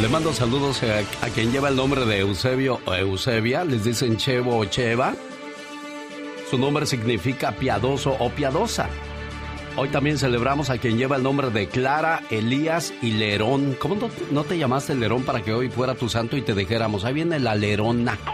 Le 0.00 0.08
mando 0.08 0.32
saludos 0.32 0.82
a, 0.82 0.98
a 1.24 1.28
quien 1.30 1.52
lleva 1.52 1.68
el 1.68 1.76
nombre 1.76 2.04
de 2.04 2.18
Eusebio 2.18 2.80
o 2.84 2.94
Eusebia, 2.94 3.62
les 3.64 3.84
dicen 3.84 4.16
Chevo 4.16 4.58
o 4.58 4.64
Cheva. 4.64 5.14
Su 6.50 6.58
nombre 6.58 6.84
significa 6.84 7.52
piadoso 7.52 8.16
o 8.18 8.28
piadosa. 8.30 8.90
Hoy 9.74 9.88
también 9.88 10.18
celebramos 10.18 10.68
a 10.68 10.76
quien 10.76 10.98
lleva 10.98 11.16
el 11.16 11.22
nombre 11.22 11.48
de 11.48 11.66
Clara, 11.66 12.20
Elías 12.30 12.92
y 13.00 13.12
Lerón. 13.12 13.74
¿Cómo 13.78 14.10
no, 14.30 14.44
te 14.44 14.58
llamaste 14.58 14.94
Lerón 14.94 15.22
para 15.22 15.40
que 15.40 15.54
hoy 15.54 15.70
fuera 15.70 15.94
tu 15.94 16.10
santo 16.10 16.36
y 16.36 16.42
te 16.42 16.54
dijéramos? 16.54 17.06
Ahí 17.06 17.14
viene 17.14 17.38
la 17.38 17.54
Lerona. 17.54 18.18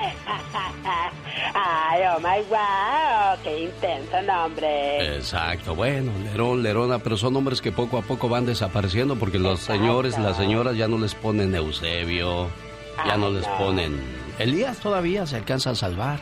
Ay, 1.54 2.02
oh 2.14 2.18
my 2.18 2.42
wow, 2.48 3.38
qué 3.44 3.64
intenso 3.64 4.20
nombre. 4.22 5.16
Exacto, 5.16 5.76
bueno, 5.76 6.10
Lerón, 6.24 6.62
Lerona, 6.62 6.98
pero 6.98 7.16
son 7.16 7.34
nombres 7.34 7.60
que 7.60 7.70
poco 7.70 7.98
a 7.98 8.02
poco 8.02 8.28
van 8.28 8.44
desapareciendo 8.44 9.16
porque 9.16 9.38
los 9.38 9.60
señores, 9.60 10.18
las 10.18 10.36
señoras 10.36 10.76
ya 10.76 10.88
no 10.88 10.98
les 10.98 11.14
ponen 11.14 11.54
Eusebio, 11.54 12.48
ya 13.06 13.16
no 13.16 13.30
les 13.30 13.46
ponen. 13.46 14.00
Elías 14.40 14.78
todavía 14.78 15.24
se 15.26 15.36
alcanza 15.36 15.70
a 15.70 15.74
salvar. 15.76 16.18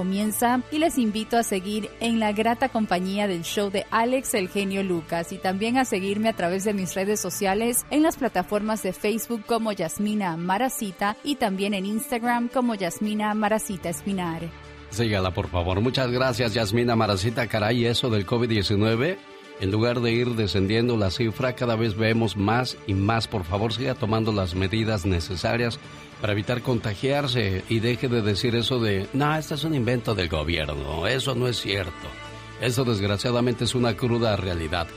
y 0.70 0.78
les 0.78 0.96
invito 0.96 1.36
a 1.36 1.42
seguir 1.42 1.90
en 2.00 2.18
la 2.18 2.32
grata 2.32 2.70
compañía 2.70 3.28
del 3.28 3.42
show 3.42 3.70
de 3.70 3.84
Alex 3.90 4.32
el 4.32 4.48
genio 4.48 4.82
Lucas 4.82 5.32
y 5.32 5.38
también 5.38 5.76
a 5.76 5.84
seguirme 5.84 6.30
a 6.30 6.32
través 6.32 6.64
de 6.64 6.72
mis 6.72 6.94
redes 6.94 7.20
sociales 7.20 7.84
en 7.90 8.02
las 8.02 8.16
plataformas 8.16 8.82
de 8.82 8.94
Facebook 8.94 9.42
como 9.46 9.70
Yasmina 9.72 10.36
Maracita 10.38 11.16
y 11.24 11.34
también 11.34 11.74
en 11.74 11.84
Instagram 11.84 12.48
como 12.48 12.74
Yasmina 12.74 13.34
Maracita 13.34 13.90
Espinar. 13.90 14.48
Sígala, 14.88 15.34
por 15.34 15.48
favor. 15.48 15.82
Muchas 15.82 16.10
gracias, 16.10 16.54
Yasmina 16.54 16.96
Maracita. 16.96 17.46
Caray, 17.46 17.84
eso 17.84 18.08
del 18.08 18.26
COVID-19, 18.26 19.18
en 19.60 19.70
lugar 19.70 20.00
de 20.00 20.12
ir 20.12 20.28
descendiendo 20.36 20.96
la 20.96 21.10
cifra, 21.10 21.54
cada 21.54 21.76
vez 21.76 21.96
vemos 21.96 22.34
más 22.34 22.78
y 22.86 22.94
más. 22.94 23.28
Por 23.28 23.44
favor, 23.44 23.74
siga 23.74 23.94
tomando 23.94 24.32
las 24.32 24.54
medidas 24.54 25.04
necesarias 25.04 25.78
para 26.20 26.32
evitar 26.32 26.62
contagiarse 26.62 27.64
y 27.68 27.80
deje 27.80 28.08
de 28.08 28.22
decir 28.22 28.54
eso 28.56 28.80
de, 28.80 29.08
no, 29.12 29.36
esto 29.36 29.54
es 29.54 29.64
un 29.64 29.74
invento 29.74 30.14
del 30.14 30.28
gobierno. 30.28 31.06
Eso 31.06 31.34
no 31.34 31.48
es 31.48 31.60
cierto. 31.60 32.08
Eso 32.60 32.84
desgraciadamente 32.84 33.64
es 33.64 33.74
una 33.74 33.96
cruda 33.96 34.36
realidad. 34.36 34.88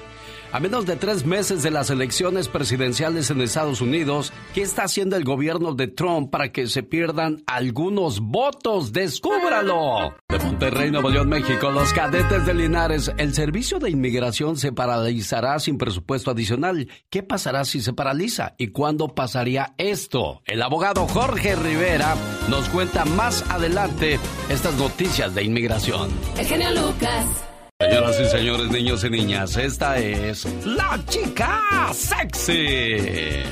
A 0.54 0.60
menos 0.60 0.86
de 0.86 0.98
tres 0.98 1.26
meses 1.26 1.64
de 1.64 1.72
las 1.72 1.90
elecciones 1.92 2.50
presidenciales 2.50 3.30
en 3.32 3.40
Estados 3.40 3.80
Unidos, 3.80 4.34
¿qué 4.54 4.62
está 4.62 4.84
haciendo 4.84 5.16
el 5.16 5.24
gobierno 5.24 5.76
de 5.76 5.88
Trump 5.88 6.30
para 6.30 6.52
que 6.52 6.68
se 6.68 6.84
pierdan 6.84 7.42
algunos 7.48 8.20
votos? 8.20 8.92
¡Descúbralo! 8.92 10.14
De 10.28 10.40
Monterrey, 10.40 10.92
Nuevo 10.92 11.10
León, 11.10 11.30
México, 11.30 11.72
los 11.72 11.94
cadetes 11.94 12.46
de 12.46 12.54
Linares, 12.54 13.14
el 13.18 13.34
servicio 13.34 13.80
de 13.80 13.92
inmigración 13.92 14.58
se 14.58 14.74
paralizará 14.74 15.58
sin 15.60 15.78
presupuesto 15.78 16.32
adicional. 16.32 16.90
¿Qué 17.10 17.24
pasará 17.24 17.64
si 17.64 17.80
se 17.80 17.94
paraliza? 17.94 18.54
¿Y 18.58 18.72
cuándo 18.72 19.16
pasaría 19.16 19.74
esto? 19.78 20.42
El 20.46 20.62
abogado 20.64 21.08
Jorge 21.08 21.56
Rivera 21.56 22.14
nos 22.50 22.68
cuenta 22.68 23.06
más 23.06 23.50
adelante 23.50 24.20
estas 24.50 24.76
noticias 24.76 25.34
de 25.34 25.44
inmigración. 25.44 26.10
El 26.38 26.46
genio 26.46 26.72
Lucas. 26.72 27.51
Señoras 27.82 28.20
y 28.20 28.26
señores, 28.26 28.70
niños 28.70 29.04
y 29.04 29.10
niñas, 29.10 29.58
esta 29.58 29.98
es 29.98 30.46
la 30.66 31.00
chica 31.10 31.60
sexy. 31.92 33.44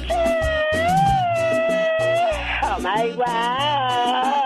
Oh 2.62 2.80
my. 2.80 4.39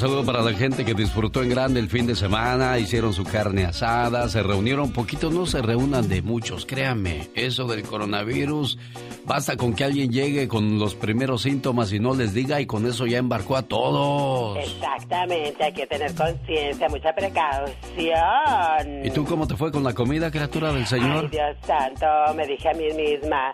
Saludo 0.00 0.24
para 0.24 0.40
la 0.40 0.54
gente 0.54 0.86
que 0.86 0.94
disfrutó 0.94 1.42
en 1.42 1.50
grande 1.50 1.78
el 1.78 1.90
fin 1.90 2.06
de 2.06 2.16
semana, 2.16 2.78
hicieron 2.78 3.12
su 3.12 3.22
carne 3.22 3.66
asada, 3.66 4.30
se 4.30 4.42
reunieron 4.42 4.94
poquito, 4.94 5.30
no 5.30 5.44
se 5.44 5.60
reúnan 5.60 6.08
de 6.08 6.22
muchos, 6.22 6.64
créanme, 6.64 7.28
eso 7.34 7.66
del 7.66 7.82
coronavirus, 7.82 8.78
basta 9.26 9.58
con 9.58 9.74
que 9.74 9.84
alguien 9.84 10.10
llegue 10.10 10.48
con 10.48 10.78
los 10.78 10.94
primeros 10.94 11.42
síntomas 11.42 11.92
y 11.92 12.00
no 12.00 12.14
les 12.14 12.32
diga 12.32 12.62
y 12.62 12.66
con 12.66 12.86
eso 12.86 13.04
ya 13.04 13.18
embarcó 13.18 13.58
a 13.58 13.62
todos. 13.62 14.56
Exactamente, 14.56 15.64
hay 15.64 15.72
que 15.74 15.86
tener 15.86 16.14
conciencia, 16.14 16.88
mucha 16.88 17.12
precaución. 17.12 19.04
¿Y 19.04 19.10
tú 19.10 19.26
cómo 19.26 19.46
te 19.46 19.54
fue 19.54 19.70
con 19.70 19.84
la 19.84 19.92
comida, 19.92 20.30
criatura 20.30 20.68
del 20.68 20.84
Ay, 20.84 20.86
Señor? 20.86 21.28
Dios 21.28 21.54
santo, 21.66 22.06
me 22.34 22.46
dije 22.46 22.70
a 22.70 22.72
mí 22.72 22.88
misma, 22.96 23.52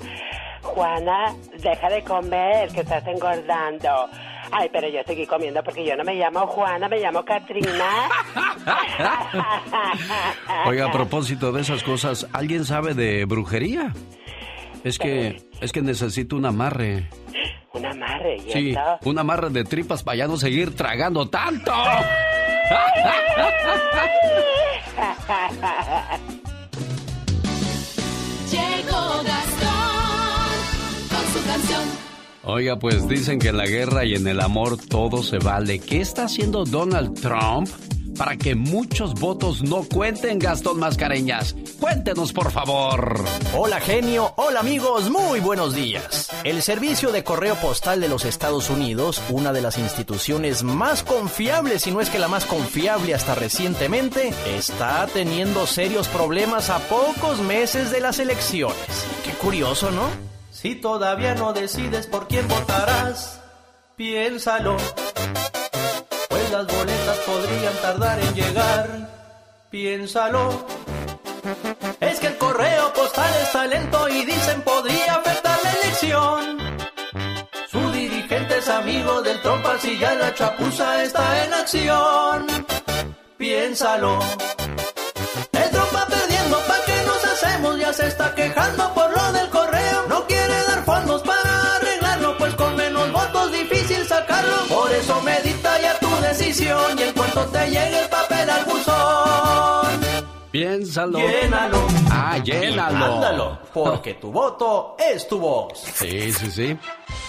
Juana, 0.62 1.34
deja 1.60 1.88
de 1.88 2.04
comer, 2.04 2.68
que 2.68 2.82
estás 2.82 3.04
engordando. 3.08 3.90
Ay, 4.52 4.68
pero 4.72 4.88
yo 4.88 5.00
seguí 5.06 5.26
comiendo 5.26 5.62
porque 5.62 5.84
yo 5.84 5.96
no 5.96 6.04
me 6.04 6.14
llamo 6.14 6.46
Juana, 6.46 6.88
me 6.88 6.98
llamo 6.98 7.24
Katrina. 7.24 8.08
Oiga, 10.66 10.86
a 10.86 10.92
propósito 10.92 11.52
de 11.52 11.62
esas 11.62 11.82
cosas, 11.82 12.26
¿alguien 12.32 12.64
sabe 12.64 12.94
de 12.94 13.24
brujería? 13.24 13.92
Es 14.84 14.98
que, 14.98 15.42
es 15.60 15.72
que 15.72 15.82
necesito 15.82 16.36
un 16.36 16.46
amarre. 16.46 17.08
Un 17.72 17.84
amarre, 17.84 18.36
¿y 18.36 18.52
Sí, 18.52 18.74
un 19.04 19.18
amarre 19.18 19.50
de 19.50 19.64
tripas 19.64 20.02
para 20.02 20.16
ya 20.16 20.26
no 20.26 20.36
seguir 20.36 20.74
tragando 20.74 21.28
tanto. 21.28 21.72
Llegó 28.50 29.22
Gastón 29.24 30.56
con 31.10 31.24
su 31.32 31.46
canción. 31.46 31.95
Oiga, 32.48 32.78
pues 32.78 33.08
dicen 33.08 33.40
que 33.40 33.48
en 33.48 33.56
la 33.56 33.66
guerra 33.66 34.04
y 34.04 34.14
en 34.14 34.28
el 34.28 34.40
amor 34.40 34.78
todo 34.78 35.24
se 35.24 35.38
vale. 35.38 35.80
¿Qué 35.80 36.00
está 36.00 36.26
haciendo 36.26 36.64
Donald 36.64 37.20
Trump 37.20 37.68
para 38.16 38.36
que 38.36 38.54
muchos 38.54 39.14
votos 39.14 39.64
no 39.64 39.82
cuenten, 39.82 40.38
Gastón 40.38 40.78
Mascareñas? 40.78 41.56
Cuéntenos, 41.80 42.32
por 42.32 42.52
favor. 42.52 43.24
Hola 43.52 43.80
genio, 43.80 44.32
hola 44.36 44.60
amigos, 44.60 45.10
muy 45.10 45.40
buenos 45.40 45.74
días. 45.74 46.28
El 46.44 46.62
Servicio 46.62 47.10
de 47.10 47.24
Correo 47.24 47.56
Postal 47.56 48.00
de 48.00 48.08
los 48.08 48.24
Estados 48.24 48.70
Unidos, 48.70 49.20
una 49.28 49.52
de 49.52 49.62
las 49.62 49.76
instituciones 49.76 50.62
más 50.62 51.02
confiables, 51.02 51.82
si 51.82 51.90
no 51.90 52.00
es 52.00 52.10
que 52.10 52.20
la 52.20 52.28
más 52.28 52.44
confiable 52.44 53.12
hasta 53.12 53.34
recientemente, 53.34 54.32
está 54.56 55.08
teniendo 55.12 55.66
serios 55.66 56.06
problemas 56.06 56.70
a 56.70 56.78
pocos 56.78 57.40
meses 57.40 57.90
de 57.90 57.98
las 57.98 58.20
elecciones. 58.20 58.76
Qué 59.24 59.32
curioso, 59.32 59.90
¿no? 59.90 60.35
Si 60.66 60.74
todavía 60.74 61.32
no 61.36 61.52
decides 61.52 62.08
por 62.08 62.26
quién 62.26 62.48
votarás, 62.48 63.40
piénsalo. 63.94 64.76
Pues 66.28 66.50
las 66.50 66.66
boletas 66.66 67.18
podrían 67.18 67.74
tardar 67.82 68.18
en 68.18 68.34
llegar, 68.34 68.88
piénsalo. 69.70 70.66
Es 72.00 72.18
que 72.18 72.26
el 72.26 72.36
correo 72.38 72.92
postal 72.94 73.32
está 73.44 73.64
lento 73.68 74.08
y 74.08 74.24
dicen 74.24 74.60
podría 74.62 75.14
afectar 75.14 75.56
la 75.62 75.70
elección. 75.70 76.58
Su 77.70 77.92
dirigente 77.92 78.58
es 78.58 78.68
amigo 78.68 79.22
del 79.22 79.40
trompa 79.42 79.78
si 79.78 79.96
ya 80.00 80.16
la 80.16 80.34
chapuza 80.34 81.04
está 81.04 81.44
en 81.44 81.54
acción. 81.54 82.46
Piénsalo. 83.38 84.18
El 85.52 85.70
trompa 85.70 86.06
perdiendo, 86.06 86.58
¿pa' 86.66 86.84
qué 86.84 87.04
nos 87.06 87.24
hacemos? 87.24 87.78
Ya 87.78 87.92
se 87.92 88.08
está 88.08 88.34
quejando 88.34 88.92
por 88.94 89.16
lo 89.16 89.32
del 89.32 89.48
correo. 89.48 89.75
No 90.26 90.34
quiere 90.34 90.54
dar 90.66 90.84
fondos 90.84 91.22
para 91.22 91.76
arreglarlo, 91.76 92.36
pues 92.36 92.52
con 92.54 92.74
menos 92.74 93.12
votos 93.12 93.52
difícil 93.52 94.04
sacarlo. 94.06 94.56
Por 94.68 94.90
eso 94.92 95.22
medita 95.22 95.80
ya 95.80 95.96
tu 96.00 96.08
decisión 96.20 96.98
y 96.98 97.02
en 97.02 97.12
cuanto 97.12 97.44
te 97.46 97.66
llegue 97.66 98.00
el 98.00 98.08
papel 98.08 98.50
al 98.50 98.64
buzón. 98.64 100.00
Piénsalo. 100.50 101.20
Llénalo. 101.20 101.86
Ah, 102.10 102.38
llénalo. 102.38 102.98
Mándalo, 102.98 103.58
porque 103.72 104.14
tu 104.14 104.32
voto 104.32 104.96
es 104.98 105.28
tu 105.28 105.38
voz. 105.38 105.78
Sí, 105.94 106.32
sí, 106.32 106.50
sí. 106.50 106.78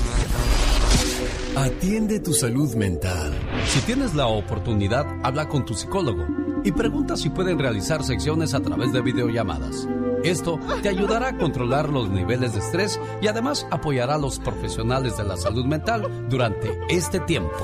Atiende 1.56 2.18
tu 2.18 2.32
salud 2.32 2.74
mental. 2.74 3.32
Si 3.68 3.78
tienes 3.82 4.12
la 4.14 4.26
oportunidad, 4.26 5.06
habla 5.22 5.48
con 5.48 5.64
tu 5.64 5.74
psicólogo 5.74 6.26
y 6.64 6.72
pregunta 6.72 7.16
si 7.16 7.30
pueden 7.30 7.60
realizar 7.60 8.02
secciones 8.02 8.54
a 8.54 8.60
través 8.60 8.92
de 8.92 9.00
videollamadas. 9.00 9.86
Esto 10.24 10.58
te 10.82 10.88
ayudará 10.88 11.28
a 11.28 11.38
controlar 11.38 11.90
los 11.90 12.10
niveles 12.10 12.54
de 12.54 12.58
estrés 12.58 12.98
y 13.22 13.28
además 13.28 13.68
apoyará 13.70 14.16
a 14.16 14.18
los 14.18 14.40
profesionales 14.40 15.16
de 15.16 15.24
la 15.24 15.36
salud 15.36 15.64
mental 15.64 16.26
durante 16.28 16.76
este 16.88 17.20
tiempo. 17.20 17.54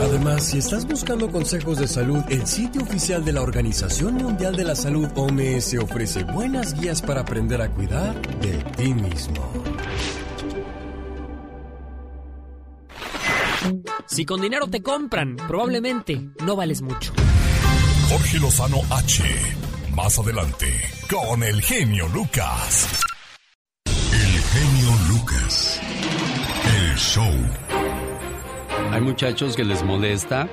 Además, 0.00 0.44
si 0.44 0.58
estás 0.58 0.86
buscando 0.86 1.32
consejos 1.32 1.78
de 1.78 1.88
salud, 1.88 2.22
el 2.28 2.46
sitio 2.46 2.82
oficial 2.82 3.24
de 3.24 3.32
la 3.32 3.42
Organización 3.42 4.14
Mundial 4.14 4.54
de 4.54 4.64
la 4.64 4.76
Salud 4.76 5.08
OMS 5.16 5.74
ofrece 5.82 6.22
buenas 6.22 6.74
guías 6.74 7.02
para 7.02 7.22
aprender 7.22 7.60
a 7.60 7.70
cuidar 7.70 8.14
de 8.38 8.52
ti 8.76 8.94
mismo. 8.94 9.73
Si 14.06 14.24
con 14.24 14.40
dinero 14.40 14.66
te 14.66 14.82
compran, 14.82 15.36
probablemente 15.36 16.20
no 16.44 16.56
vales 16.56 16.82
mucho. 16.82 17.12
Jorge 18.08 18.38
Lozano 18.38 18.78
H. 18.90 19.24
Más 19.94 20.18
adelante, 20.18 20.66
con 21.10 21.42
el 21.42 21.62
genio 21.62 22.08
Lucas. 22.08 23.04
El 23.86 24.40
genio 24.40 24.90
Lucas. 25.08 25.80
El 26.76 26.96
show. 26.96 27.32
Hay 28.90 29.00
muchachos 29.00 29.56
que 29.56 29.64
les 29.64 29.82
molesta 29.82 30.48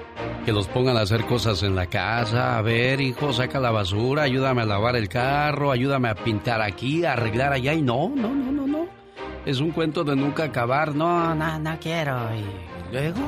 que 0.46 0.52
los 0.52 0.68
pongan 0.68 0.98
a 0.98 1.02
hacer 1.02 1.26
cosas 1.26 1.62
en 1.64 1.76
la 1.76 1.88
casa. 1.88 2.58
A 2.58 2.62
ver, 2.62 3.00
hijo, 3.02 3.32
saca 3.34 3.60
la 3.60 3.72
basura, 3.72 4.24
ayúdame 4.24 4.64
a 4.64 4.66
lavar 4.66 4.96
el 4.96 5.08
carro, 5.08 5.72
ayúdame 5.72 6.10
a 6.10 6.16
pintar 6.16 6.62
aquí, 6.62 7.06
a 7.06 7.14
arreglar 7.14 7.54
allá. 7.54 7.74
Y 7.74 7.82
no, 7.82 8.10
no, 8.16 8.30
no, 8.34 8.52
no, 8.52 8.68
no. 8.68 9.01
Es 9.46 9.60
un 9.60 9.72
cuento 9.72 10.04
de 10.04 10.16
nunca 10.16 10.44
acabar. 10.44 10.94
No, 10.94 11.34
no, 11.36 11.60
no 11.60 11.78
quiero. 11.80 12.18
¿Y 12.36 12.94
luego? 12.94 13.20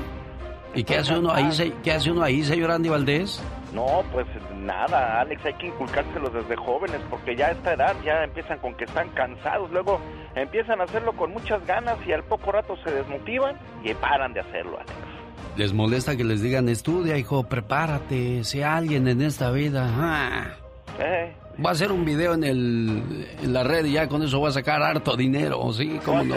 ¿Y 0.75 0.83
qué 0.83 0.97
hace 0.97 1.17
uno 1.17 1.31
ahí, 1.31 1.73
qué 1.83 1.91
hace 1.91 2.11
uno 2.11 2.23
ahí, 2.23 2.43
señor 2.43 2.71
Andy 2.71 2.89
Valdés? 2.89 3.41
No, 3.73 4.03
pues 4.11 4.25
nada, 4.55 5.21
Alex, 5.21 5.45
hay 5.45 5.53
que 5.55 5.67
inculcárselos 5.67 6.33
desde 6.33 6.55
jóvenes 6.55 6.99
porque 7.09 7.35
ya 7.35 7.47
a 7.47 7.51
esta 7.51 7.73
edad 7.73 7.95
ya 8.03 8.23
empiezan 8.23 8.59
con 8.59 8.75
que 8.75 8.85
están 8.85 9.09
cansados, 9.09 9.71
luego 9.71 9.99
empiezan 10.35 10.79
a 10.81 10.85
hacerlo 10.85 11.13
con 11.13 11.31
muchas 11.31 11.65
ganas 11.65 11.97
y 12.07 12.11
al 12.11 12.23
poco 12.23 12.51
rato 12.51 12.75
se 12.83 12.91
desmotivan 12.91 13.55
y 13.83 13.93
paran 13.95 14.33
de 14.33 14.41
hacerlo, 14.41 14.77
Alex. 14.77 14.91
Les 15.57 15.73
molesta 15.73 16.15
que 16.15 16.23
les 16.23 16.41
digan, 16.41 16.69
estudia, 16.69 17.17
hijo, 17.17 17.43
prepárate, 17.43 18.43
sea 18.43 18.75
alguien 18.75 19.07
en 19.07 19.21
esta 19.21 19.51
vida. 19.51 19.87
Ah. 19.91 20.45
Eh, 20.99 21.33
Voy 21.57 21.67
a 21.67 21.71
hacer 21.71 21.91
un 21.91 22.03
video 22.03 22.33
en, 22.33 22.43
el, 22.43 23.27
en 23.41 23.53
la 23.53 23.63
red 23.63 23.85
y 23.85 23.93
ya 23.93 24.07
con 24.07 24.23
eso 24.23 24.39
voy 24.39 24.49
a 24.49 24.53
sacar 24.53 24.81
harto 24.81 25.15
dinero, 25.15 25.71
¿sí? 25.71 25.99
¿Cómo 26.03 26.23
no? 26.23 26.35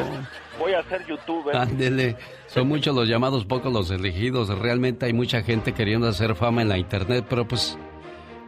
voy 0.59 0.73
a 0.73 0.83
ser 0.85 1.07
youtuber. 1.07 1.57
Ándele, 1.57 2.17
son 2.47 2.69
muchos 2.69 2.95
los 2.95 3.09
llamados, 3.09 3.45
pocos 3.45 3.73
los 3.73 3.91
elegidos. 3.91 4.49
Realmente 4.59 5.07
hay 5.07 5.13
mucha 5.13 5.43
gente 5.43 5.73
queriendo 5.73 6.09
hacer 6.09 6.35
fama 6.35 6.63
en 6.63 6.69
la 6.69 6.79
internet, 6.79 7.25
pero 7.29 7.47
pues, 7.47 7.79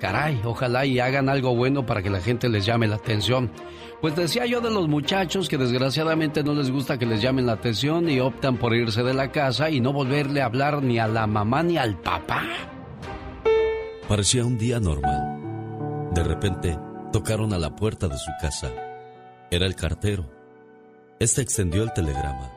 caray, 0.01 0.41
ojalá 0.45 0.85
y 0.85 1.01
hagan 1.01 1.29
algo 1.29 1.55
bueno 1.55 1.87
para 1.87 2.03
que 2.03 2.11
la 2.11 2.21
gente 2.21 2.49
les 2.49 2.67
llame 2.67 2.87
la 2.87 2.97
atención. 2.97 3.51
Pues 4.01 4.15
decía 4.15 4.47
yo 4.47 4.61
de 4.61 4.71
los 4.71 4.89
muchachos 4.89 5.49
que 5.49 5.59
desgraciadamente 5.59 6.45
no 6.45 6.55
les 6.55 6.71
gusta 6.71 6.99
que 6.99 7.07
les 7.07 7.21
llamen 7.21 7.47
la 7.47 7.53
atención 7.53 8.09
y 8.09 8.21
optan 8.21 8.57
por 8.57 8.75
irse 8.75 9.03
de 9.03 9.15
la 9.15 9.33
casa 9.33 9.71
y 9.71 9.81
no 9.81 9.93
volverle 9.93 10.41
a 10.41 10.47
hablar 10.47 10.83
ni 10.83 10.99
a 10.99 11.09
la 11.09 11.27
mamá 11.27 11.63
ni 11.63 11.79
al 11.79 11.97
papá. 11.97 12.43
Parecía 14.09 14.45
un 14.45 14.57
día 14.57 14.79
normal. 14.81 15.38
De 16.19 16.25
repente, 16.25 16.77
tocaron 17.13 17.53
a 17.53 17.61
la 17.61 17.77
puerta 17.77 18.09
de 18.09 18.19
su 18.19 18.33
casa. 18.41 18.73
Era 19.53 19.67
el 19.67 19.77
cartero. 19.77 20.29
Este 21.21 21.43
extendió 21.43 21.85
el 21.85 21.93
telegrama. 21.93 22.51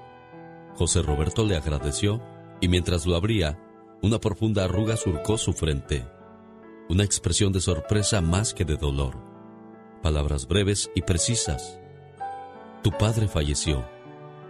José 0.74 1.04
Roberto 1.04 1.46
le 1.46 1.56
agradeció 1.56 2.24
y 2.60 2.70
mientras 2.70 3.06
lo 3.06 3.16
abría, 3.16 3.60
una 4.02 4.18
profunda 4.18 4.64
arruga 4.64 4.98
surcó 4.98 5.38
su 5.38 5.54
frente. 5.54 6.08
Una 6.90 7.04
expresión 7.04 7.54
de 7.54 7.62
sorpresa 7.62 8.20
más 8.20 8.56
que 8.56 8.66
de 8.66 8.78
dolor. 8.78 9.16
Palabras 10.02 10.48
breves 10.48 10.90
y 10.96 11.04
precisas. 11.04 11.80
Tu 12.82 12.90
padre 12.90 13.28
falleció. 13.28 13.86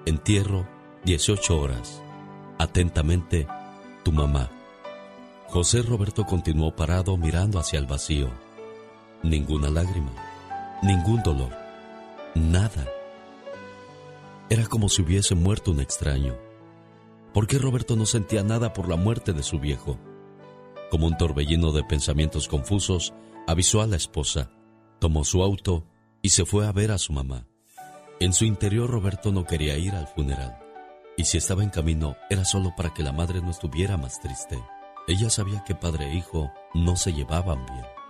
Entierro, 0.05 0.65
18 1.03 1.59
horas. 1.59 2.01
Atentamente, 2.57 3.45
tu 4.05 4.13
mamá. 4.13 4.49
José 5.49 5.81
Roberto 5.81 6.25
continuó 6.25 6.73
parado 6.73 7.17
mirando 7.17 7.59
hacia 7.59 7.77
el 7.77 7.87
vacío. 7.87 8.29
Ninguna 9.23 9.69
lágrima, 9.69 10.11
ningún 10.81 11.21
dolor, 11.21 11.55
nada. 12.33 12.87
Era 14.49 14.65
como 14.65 14.89
si 14.89 15.03
hubiese 15.03 15.35
muerto 15.35 15.71
un 15.71 15.79
extraño. 15.79 16.35
¿Por 17.33 17.47
qué 17.47 17.59
Roberto 17.59 17.95
no 17.95 18.05
sentía 18.05 18.43
nada 18.43 18.73
por 18.73 18.89
la 18.89 18.95
muerte 18.95 19.31
de 19.31 19.43
su 19.43 19.59
viejo? 19.59 19.99
Como 20.89 21.07
un 21.07 21.17
torbellino 21.17 21.71
de 21.71 21.83
pensamientos 21.83 22.47
confusos, 22.47 23.13
avisó 23.47 23.81
a 23.81 23.87
la 23.87 23.95
esposa, 23.95 24.49
tomó 24.99 25.23
su 25.23 25.43
auto 25.43 25.85
y 26.21 26.29
se 26.29 26.45
fue 26.45 26.67
a 26.67 26.71
ver 26.71 26.91
a 26.91 26.97
su 26.97 27.13
mamá. 27.13 27.47
En 28.19 28.33
su 28.33 28.45
interior 28.45 28.89
Roberto 28.89 29.31
no 29.31 29.45
quería 29.45 29.77
ir 29.77 29.93
al 29.93 30.07
funeral, 30.07 30.59
y 31.15 31.25
si 31.25 31.37
estaba 31.37 31.63
en 31.63 31.69
camino 31.69 32.15
era 32.29 32.43
solo 32.43 32.73
para 32.75 32.93
que 32.93 33.03
la 33.03 33.11
madre 33.11 33.41
no 33.41 33.51
estuviera 33.51 33.97
más 33.97 34.19
triste. 34.19 34.59
Ella 35.07 35.29
sabía 35.29 35.63
que 35.63 35.75
padre 35.75 36.11
e 36.11 36.15
hijo 36.15 36.51
no 36.73 36.95
se 36.95 37.13
llevaban 37.13 37.65
bien. 37.67 38.00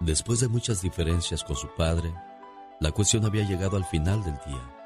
Después 0.00 0.40
de 0.40 0.48
muchas 0.48 0.82
diferencias 0.82 1.42
con 1.42 1.56
su 1.56 1.68
padre, 1.74 2.12
la 2.80 2.92
cuestión 2.92 3.24
había 3.24 3.48
llegado 3.48 3.78
al 3.78 3.84
final 3.86 4.22
del 4.22 4.34
día. 4.46 4.76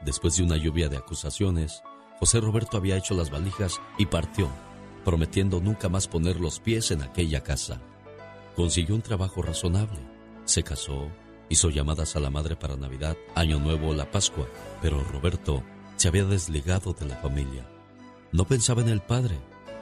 Después 0.00 0.36
de 0.36 0.44
una 0.44 0.56
lluvia 0.56 0.88
de 0.88 0.96
acusaciones, 0.96 1.82
José 2.20 2.40
Roberto 2.40 2.76
había 2.76 2.96
hecho 2.96 3.14
las 3.14 3.30
valijas 3.30 3.80
y 3.98 4.06
partió, 4.06 4.48
prometiendo 5.04 5.60
nunca 5.60 5.88
más 5.88 6.06
poner 6.06 6.40
los 6.40 6.60
pies 6.60 6.92
en 6.92 7.02
aquella 7.02 7.42
casa. 7.42 7.80
Consiguió 8.54 8.94
un 8.94 9.02
trabajo 9.02 9.42
razonable, 9.42 9.98
se 10.44 10.62
casó, 10.62 11.08
hizo 11.48 11.70
llamadas 11.70 12.14
a 12.14 12.20
la 12.20 12.30
madre 12.30 12.54
para 12.54 12.76
Navidad, 12.76 13.16
Año 13.34 13.58
Nuevo 13.58 13.88
o 13.88 13.94
la 13.94 14.10
Pascua, 14.10 14.46
pero 14.80 15.02
Roberto 15.02 15.64
se 15.96 16.06
había 16.06 16.24
desligado 16.24 16.92
de 16.92 17.06
la 17.06 17.16
familia. 17.16 17.68
No 18.30 18.44
pensaba 18.44 18.82
en 18.82 18.88
el 18.88 19.00
padre, 19.00 19.40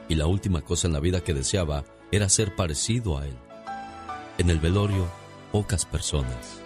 y 0.09 0.15
la 0.15 0.27
última 0.27 0.63
cosa 0.63 0.87
en 0.87 0.95
la 0.95 1.01
vida 1.01 1.23
que 1.23 1.35
deseaba 1.35 1.85
era 2.11 2.31
ser 2.31 2.57
parecido 2.57 3.19
a 3.19 3.27
él. 3.27 3.37
En 4.39 4.51
el 4.51 4.61
velorio, 4.61 5.09
pocas 5.51 5.85
personas. 5.85 6.61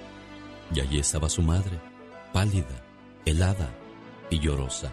Y 0.75 0.81
allí 0.81 0.99
estaba 0.99 1.31
su 1.31 1.41
madre, 1.41 1.81
pálida, 2.33 2.85
helada 3.25 3.71
y 4.29 4.39
llorosa. 4.41 4.93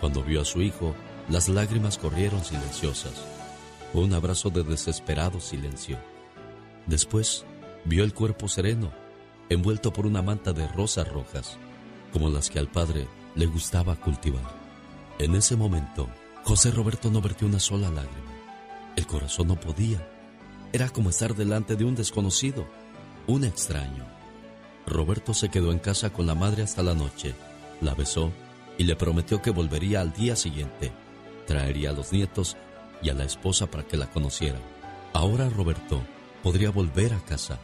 Cuando 0.00 0.24
vio 0.24 0.40
a 0.40 0.44
su 0.44 0.60
hijo, 0.60 0.94
las 1.28 1.48
lágrimas 1.48 1.96
corrieron 1.96 2.44
silenciosas. 2.44 3.12
Fue 3.92 4.02
un 4.02 4.12
abrazo 4.12 4.50
de 4.50 4.64
desesperado 4.64 5.38
silencio. 5.38 5.98
Después, 6.86 7.44
vio 7.84 8.02
el 8.02 8.12
cuerpo 8.12 8.48
sereno, 8.48 8.90
envuelto 9.48 9.92
por 9.92 10.04
una 10.04 10.20
manta 10.20 10.52
de 10.52 10.66
rosas 10.66 11.06
rojas, 11.08 11.58
como 12.12 12.28
las 12.28 12.50
que 12.50 12.58
al 12.58 12.68
padre 12.68 13.06
le 13.36 13.46
gustaba 13.46 13.94
cultivar. 13.94 14.58
En 15.20 15.36
ese 15.36 15.54
momento, 15.54 16.08
José 16.42 16.72
Roberto 16.72 17.08
no 17.08 17.20
vertió 17.20 17.46
una 17.46 17.60
sola 17.60 17.88
lágrima. 17.88 18.32
El 18.96 19.06
corazón 19.06 19.46
no 19.46 19.54
podía. 19.54 20.17
Era 20.72 20.90
como 20.90 21.10
estar 21.10 21.34
delante 21.34 21.76
de 21.76 21.84
un 21.84 21.94
desconocido, 21.94 22.66
un 23.26 23.44
extraño. 23.44 24.06
Roberto 24.86 25.32
se 25.32 25.48
quedó 25.48 25.72
en 25.72 25.78
casa 25.78 26.10
con 26.10 26.26
la 26.26 26.34
madre 26.34 26.62
hasta 26.62 26.82
la 26.82 26.94
noche, 26.94 27.34
la 27.80 27.94
besó 27.94 28.32
y 28.76 28.84
le 28.84 28.96
prometió 28.96 29.40
que 29.40 29.50
volvería 29.50 30.00
al 30.00 30.12
día 30.12 30.36
siguiente. 30.36 30.92
Traería 31.46 31.90
a 31.90 31.92
los 31.94 32.12
nietos 32.12 32.56
y 33.02 33.08
a 33.08 33.14
la 33.14 33.24
esposa 33.24 33.70
para 33.70 33.84
que 33.84 33.96
la 33.96 34.10
conocieran. 34.10 34.60
Ahora 35.14 35.48
Roberto 35.48 36.02
podría 36.42 36.70
volver 36.70 37.14
a 37.14 37.20
casa, 37.20 37.58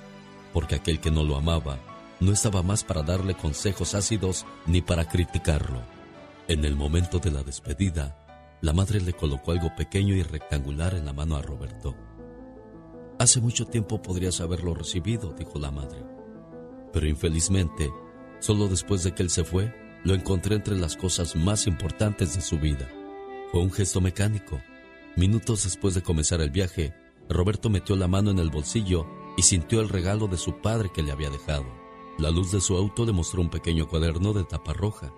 porque 0.53 0.75
aquel 0.75 1.01
que 1.01 1.11
no 1.11 1.25
lo 1.25 1.37
amaba 1.37 1.79
no 2.21 2.33
estaba 2.33 2.63
más 2.63 2.85
para 2.85 3.03
darle 3.03 3.35
consejos 3.35 3.95
ácidos 3.95 4.47
ni 4.67 4.81
para 4.81 5.07
criticarlo. 5.07 5.83
En 6.49 6.65
el 6.65 6.75
momento 6.75 7.19
de 7.19 7.31
la 7.31 7.43
despedida, 7.43 8.17
la 8.61 8.73
madre 8.73 9.01
le 9.01 9.13
colocó 9.13 9.53
algo 9.53 9.75
pequeño 9.77 10.15
y 10.15 10.23
rectangular 10.23 10.95
en 10.95 11.05
la 11.05 11.13
mano 11.13 11.37
a 11.37 11.43
Roberto. 11.43 11.95
Hace 13.19 13.41
mucho 13.41 13.65
tiempo 13.67 14.03
podrías 14.03 14.41
haberlo 14.41 14.75
recibido, 14.75 15.33
dijo 15.39 15.59
la 15.59 15.71
madre. 15.71 16.05
Pero 16.93 17.07
infelizmente, 17.07 17.93
solo 18.41 18.67
después 18.67 19.05
de 19.05 19.13
que 19.13 19.23
él 19.23 19.31
se 19.31 19.45
fue, 19.45 19.73
lo 20.03 20.15
encontré 20.15 20.57
entre 20.57 20.77
las 20.77 20.97
cosas 20.97 21.37
más 21.37 21.67
importantes 21.67 22.35
de 22.35 22.41
su 22.41 22.59
vida. 22.59 22.91
Fue 23.53 23.61
un 23.61 23.71
gesto 23.71 24.01
mecánico. 24.01 24.61
Minutos 25.17 25.63
después 25.63 25.95
de 25.95 26.03
comenzar 26.03 26.41
el 26.41 26.51
viaje, 26.51 26.93
Roberto 27.29 27.71
metió 27.71 27.95
la 27.95 28.09
mano 28.09 28.33
en 28.33 28.41
el 28.41 28.51
bolsillo 28.51 29.07
y 29.37 29.43
sintió 29.43 29.81
el 29.81 29.89
regalo 29.89 30.27
de 30.27 30.37
su 30.37 30.61
padre 30.61 30.91
que 30.93 31.03
le 31.03 31.13
había 31.13 31.31
dejado. 31.31 31.67
La 32.19 32.31
luz 32.31 32.51
de 32.51 32.61
su 32.61 32.77
auto 32.77 33.07
le 33.07 33.13
mostró 33.13 33.41
un 33.41 33.51
pequeño 33.51 33.89
cuaderno 33.89 34.33
de 34.33 34.45
tapa 34.45 34.73
roja. 34.73 35.13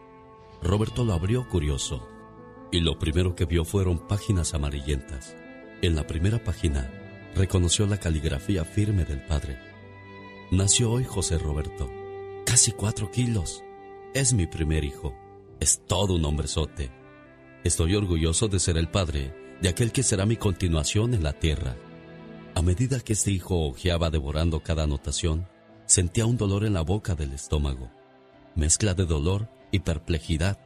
Roberto 0.63 1.05
lo 1.05 1.15
abrió 1.15 1.49
curioso 1.49 2.07
y 2.71 2.81
lo 2.81 2.99
primero 2.99 3.35
que 3.35 3.47
vio 3.47 3.65
fueron 3.65 4.07
páginas 4.07 4.55
amarillentas. 4.55 5.35
En 5.83 5.95
la 5.95 6.07
primera 6.07 6.43
página 6.43 6.91
reconoció 7.37 7.87
la 7.87 7.99
caligrafía 7.99 8.64
firme 8.64 9.05
del 9.05 9.20
padre. 9.20 9.59
Nació 10.51 10.90
hoy 10.90 11.05
José 11.05 11.38
Roberto, 11.38 11.90
casi 12.46 12.72
cuatro 12.72 13.11
kilos. 13.11 13.62
Es 14.14 14.33
mi 14.33 14.46
primer 14.46 14.85
hijo. 14.85 15.14
Es 15.61 15.83
todo 15.87 16.14
un 16.14 16.25
hombrezote. 16.25 16.90
Estoy 17.62 17.94
orgulloso 17.94 18.49
de 18.49 18.59
ser 18.59 18.79
el 18.79 18.88
padre 18.88 19.35
de 19.61 19.68
aquel 19.68 19.92
que 19.92 20.03
será 20.03 20.25
mi 20.25 20.37
continuación 20.37 21.12
en 21.12 21.22
la 21.22 21.35
tierra. 21.35 21.77
A 22.55 22.62
medida 22.62 23.01
que 23.01 23.12
este 23.12 23.31
hijo 23.31 23.66
ojeaba 23.66 24.09
devorando 24.09 24.61
cada 24.61 24.85
anotación, 24.85 25.46
sentía 25.85 26.25
un 26.25 26.38
dolor 26.38 26.64
en 26.64 26.72
la 26.72 26.83
boca 26.83 27.14
del 27.14 27.33
estómago, 27.33 27.90
mezcla 28.55 28.94
de 28.94 29.05
dolor 29.05 29.49
y 29.72 29.81
perplejidad, 29.81 30.59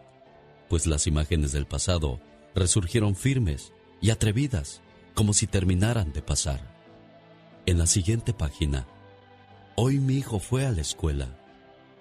pues 0.69 0.87
las 0.87 1.09
imágenes 1.09 1.51
del 1.51 1.67
pasado 1.67 2.21
resurgieron 2.55 3.17
firmes 3.17 3.73
y 4.01 4.11
atrevidas, 4.11 4.83
como 5.15 5.33
si 5.33 5.47
terminaran 5.47 6.13
de 6.13 6.23
pasar. 6.23 6.61
En 7.67 7.79
la 7.79 7.87
siguiente 7.87 8.33
página, 8.33 8.87
hoy 9.77 9.99
mi 9.99 10.17
hijo 10.17 10.39
fue 10.39 10.67
a 10.67 10.73
la 10.73 10.81
escuela. 10.81 11.29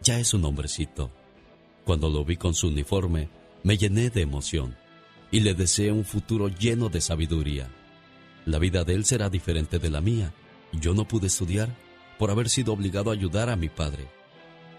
Ya 0.01 0.19
es 0.19 0.33
un 0.33 0.45
hombrecito. 0.45 1.11
Cuando 1.85 2.09
lo 2.09 2.23
vi 2.23 2.37
con 2.37 2.53
su 2.53 2.67
uniforme, 2.67 3.29
me 3.63 3.77
llené 3.77 4.09
de 4.09 4.21
emoción 4.21 4.75
y 5.31 5.41
le 5.41 5.53
deseé 5.53 5.91
un 5.91 6.05
futuro 6.05 6.47
lleno 6.47 6.89
de 6.89 7.01
sabiduría. 7.01 7.67
La 8.45 8.57
vida 8.57 8.83
de 8.83 8.95
él 8.95 9.05
será 9.05 9.29
diferente 9.29 9.79
de 9.79 9.89
la 9.89 10.01
mía. 10.01 10.33
Yo 10.71 10.93
no 10.93 11.07
pude 11.07 11.27
estudiar 11.27 11.69
por 12.17 12.31
haber 12.31 12.49
sido 12.49 12.73
obligado 12.73 13.11
a 13.11 13.13
ayudar 13.13 13.49
a 13.49 13.55
mi 13.55 13.69
padre. 13.69 14.07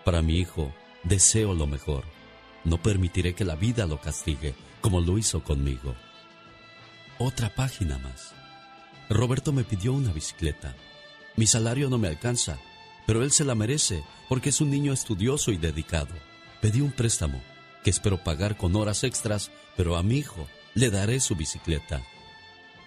Para 0.05 0.23
mi 0.23 0.39
hijo, 0.39 0.73
deseo 1.05 1.55
lo 1.55 1.67
mejor. 1.67 2.05
No 2.65 2.83
permitiré 2.83 3.35
que 3.35 3.45
la 3.45 3.57
vida 3.57 3.87
lo 3.87 4.01
castigue 4.01 4.55
como 4.81 5.01
lo 5.01 5.19
hizo 5.19 5.43
conmigo. 5.45 5.95
Otra 7.23 7.55
página 7.55 7.99
más. 7.99 8.33
Roberto 9.11 9.53
me 9.53 9.63
pidió 9.63 9.93
una 9.93 10.11
bicicleta. 10.11 10.75
Mi 11.37 11.47
salario 11.47 11.91
no 11.91 11.99
me 11.99 12.09
alcanza, 12.09 12.59
pero 13.07 13.23
él 13.23 13.31
se 13.31 13.45
la 13.45 13.55
merece 13.55 14.03
porque 14.27 14.49
es 14.49 14.63
un 14.63 14.71
niño 14.71 14.95
estudioso 14.95 15.53
y 15.53 15.59
dedicado. 15.59 16.15
Pedí 16.63 16.81
un 16.81 16.93
préstamo 16.93 17.39
que 17.85 17.91
espero 17.91 18.25
pagar 18.25 18.57
con 18.57 18.75
horas 18.75 19.05
extras, 19.05 19.51
pero 19.77 19.97
a 19.97 20.03
mi 20.03 20.17
hijo 20.17 20.47
le 20.73 20.89
daré 20.89 21.21
su 21.21 21.37
bicicleta. 21.37 22.03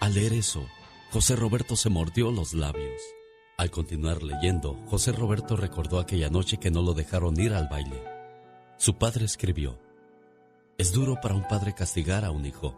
Al 0.00 0.14
leer 0.14 0.32
eso, 0.32 0.66
José 1.12 1.36
Roberto 1.36 1.76
se 1.76 1.88
mordió 1.88 2.32
los 2.32 2.54
labios. 2.54 3.00
Al 3.56 3.70
continuar 3.70 4.24
leyendo, 4.24 4.74
José 4.86 5.12
Roberto 5.12 5.54
recordó 5.54 6.00
aquella 6.00 6.28
noche 6.28 6.56
que 6.56 6.72
no 6.72 6.82
lo 6.82 6.94
dejaron 6.94 7.38
ir 7.38 7.52
al 7.52 7.68
baile. 7.68 8.02
Su 8.78 8.98
padre 8.98 9.26
escribió, 9.26 9.78
Es 10.76 10.90
duro 10.90 11.20
para 11.22 11.36
un 11.36 11.46
padre 11.46 11.72
castigar 11.72 12.24
a 12.24 12.32
un 12.32 12.46
hijo, 12.46 12.74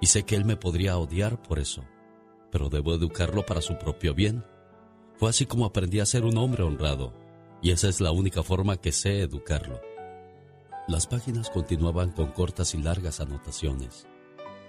y 0.00 0.06
sé 0.06 0.24
que 0.24 0.36
él 0.36 0.44
me 0.44 0.56
podría 0.56 0.98
odiar 0.98 1.40
por 1.42 1.58
eso, 1.58 1.84
pero 2.50 2.68
debo 2.68 2.94
educarlo 2.94 3.44
para 3.44 3.60
su 3.60 3.78
propio 3.78 4.14
bien. 4.14 4.44
Fue 5.16 5.28
así 5.28 5.46
como 5.46 5.66
aprendí 5.66 6.00
a 6.00 6.06
ser 6.06 6.24
un 6.24 6.38
hombre 6.38 6.62
honrado, 6.62 7.12
y 7.62 7.70
esa 7.70 7.88
es 7.88 8.00
la 8.00 8.10
única 8.10 8.42
forma 8.42 8.78
que 8.78 8.92
sé 8.92 9.20
educarlo. 9.20 9.80
Las 10.88 11.06
páginas 11.06 11.50
continuaban 11.50 12.10
con 12.12 12.32
cortas 12.32 12.74
y 12.74 12.78
largas 12.78 13.20
anotaciones, 13.20 14.06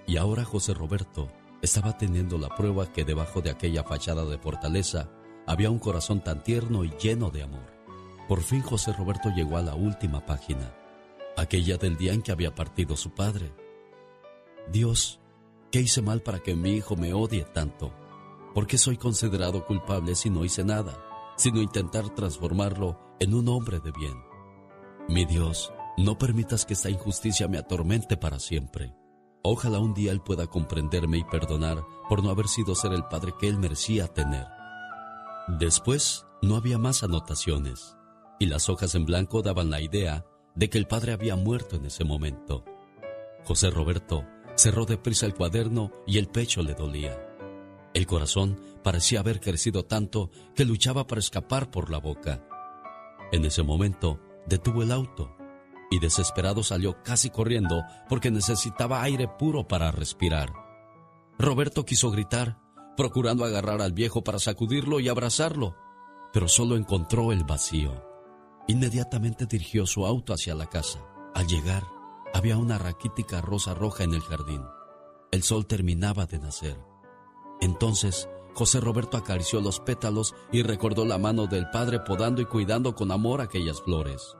y 0.06 0.18
ahora 0.18 0.44
José 0.44 0.74
Roberto 0.74 1.28
estaba 1.62 1.96
teniendo 1.96 2.38
la 2.38 2.54
prueba 2.54 2.92
que 2.92 3.04
debajo 3.04 3.40
de 3.40 3.50
aquella 3.50 3.84
fachada 3.84 4.24
de 4.24 4.38
fortaleza 4.38 5.08
había 5.46 5.70
un 5.70 5.78
corazón 5.78 6.22
tan 6.22 6.42
tierno 6.42 6.84
y 6.84 6.90
lleno 7.00 7.30
de 7.30 7.42
amor. 7.42 7.72
Por 8.28 8.42
fin 8.42 8.62
José 8.62 8.92
Roberto 8.92 9.30
llegó 9.30 9.56
a 9.56 9.62
la 9.62 9.74
última 9.74 10.24
página, 10.24 10.74
aquella 11.36 11.76
del 11.76 11.96
día 11.96 12.12
en 12.12 12.22
que 12.22 12.32
había 12.32 12.54
partido 12.54 12.96
su 12.96 13.10
padre. 13.14 13.52
Dios, 14.70 15.20
¿qué 15.72 15.80
hice 15.80 16.02
mal 16.02 16.20
para 16.20 16.40
que 16.40 16.54
mi 16.54 16.72
hijo 16.72 16.96
me 16.96 17.14
odie 17.14 17.44
tanto? 17.44 17.92
¿Por 18.54 18.66
qué 18.66 18.76
soy 18.76 18.98
considerado 18.98 19.64
culpable 19.66 20.14
si 20.14 20.28
no 20.28 20.44
hice 20.44 20.64
nada, 20.64 21.02
sino 21.36 21.62
intentar 21.62 22.10
transformarlo 22.10 23.00
en 23.18 23.34
un 23.34 23.48
hombre 23.48 23.80
de 23.80 23.90
bien? 23.90 24.22
Mi 25.08 25.24
Dios, 25.24 25.72
no 25.96 26.18
permitas 26.18 26.66
que 26.66 26.74
esta 26.74 26.90
injusticia 26.90 27.48
me 27.48 27.56
atormente 27.56 28.18
para 28.18 28.38
siempre. 28.38 28.94
Ojalá 29.42 29.78
un 29.78 29.94
día 29.94 30.12
Él 30.12 30.20
pueda 30.20 30.46
comprenderme 30.46 31.16
y 31.16 31.24
perdonar 31.24 31.82
por 32.08 32.22
no 32.22 32.28
haber 32.28 32.48
sido 32.48 32.74
ser 32.74 32.92
el 32.92 33.04
padre 33.04 33.32
que 33.40 33.48
Él 33.48 33.58
merecía 33.58 34.08
tener. 34.08 34.46
Después, 35.58 36.26
no 36.42 36.56
había 36.56 36.76
más 36.76 37.02
anotaciones, 37.02 37.96
y 38.38 38.46
las 38.46 38.68
hojas 38.68 38.94
en 38.94 39.06
blanco 39.06 39.40
daban 39.40 39.70
la 39.70 39.80
idea 39.80 40.26
de 40.54 40.68
que 40.68 40.76
el 40.76 40.86
padre 40.86 41.12
había 41.12 41.34
muerto 41.34 41.76
en 41.76 41.86
ese 41.86 42.04
momento. 42.04 42.62
José 43.44 43.70
Roberto 43.70 44.24
cerró 44.56 44.84
deprisa 44.84 45.26
el 45.26 45.34
cuaderno 45.34 45.90
y 46.06 46.18
el 46.18 46.28
pecho 46.28 46.62
le 46.62 46.74
dolía. 46.74 47.18
El 47.94 48.06
corazón 48.06 48.58
parecía 48.82 49.20
haber 49.20 49.40
crecido 49.40 49.84
tanto 49.84 50.30
que 50.54 50.64
luchaba 50.64 51.06
para 51.06 51.20
escapar 51.20 51.70
por 51.70 51.90
la 51.90 51.98
boca. 51.98 52.46
En 53.32 53.44
ese 53.44 53.62
momento, 53.62 54.20
detuvo 54.46 54.82
el 54.82 54.92
auto 54.92 55.36
y 55.90 55.98
desesperado 55.98 56.62
salió 56.62 57.02
casi 57.02 57.28
corriendo 57.28 57.84
porque 58.08 58.30
necesitaba 58.30 59.02
aire 59.02 59.28
puro 59.28 59.68
para 59.68 59.92
respirar. 59.92 60.52
Roberto 61.38 61.84
quiso 61.84 62.10
gritar, 62.10 62.58
procurando 62.96 63.44
agarrar 63.44 63.82
al 63.82 63.92
viejo 63.92 64.24
para 64.24 64.38
sacudirlo 64.38 65.00
y 65.00 65.08
abrazarlo, 65.08 65.76
pero 66.32 66.48
solo 66.48 66.76
encontró 66.76 67.30
el 67.30 67.44
vacío. 67.44 68.06
Inmediatamente 68.68 69.44
dirigió 69.44 69.86
su 69.86 70.06
auto 70.06 70.32
hacia 70.32 70.54
la 70.54 70.66
casa. 70.66 71.00
Al 71.34 71.46
llegar, 71.46 71.82
había 72.34 72.56
una 72.56 72.78
raquítica 72.78 73.40
rosa 73.40 73.74
roja 73.74 74.04
en 74.04 74.14
el 74.14 74.22
jardín. 74.22 74.62
El 75.30 75.42
sol 75.42 75.66
terminaba 75.66 76.26
de 76.26 76.38
nacer. 76.38 76.78
Entonces, 77.60 78.28
José 78.54 78.80
Roberto 78.80 79.16
acarició 79.16 79.60
los 79.60 79.80
pétalos 79.80 80.34
y 80.50 80.62
recordó 80.62 81.04
la 81.04 81.18
mano 81.18 81.46
del 81.46 81.70
padre 81.70 82.00
podando 82.00 82.42
y 82.42 82.46
cuidando 82.46 82.94
con 82.94 83.10
amor 83.10 83.40
aquellas 83.40 83.80
flores. 83.80 84.36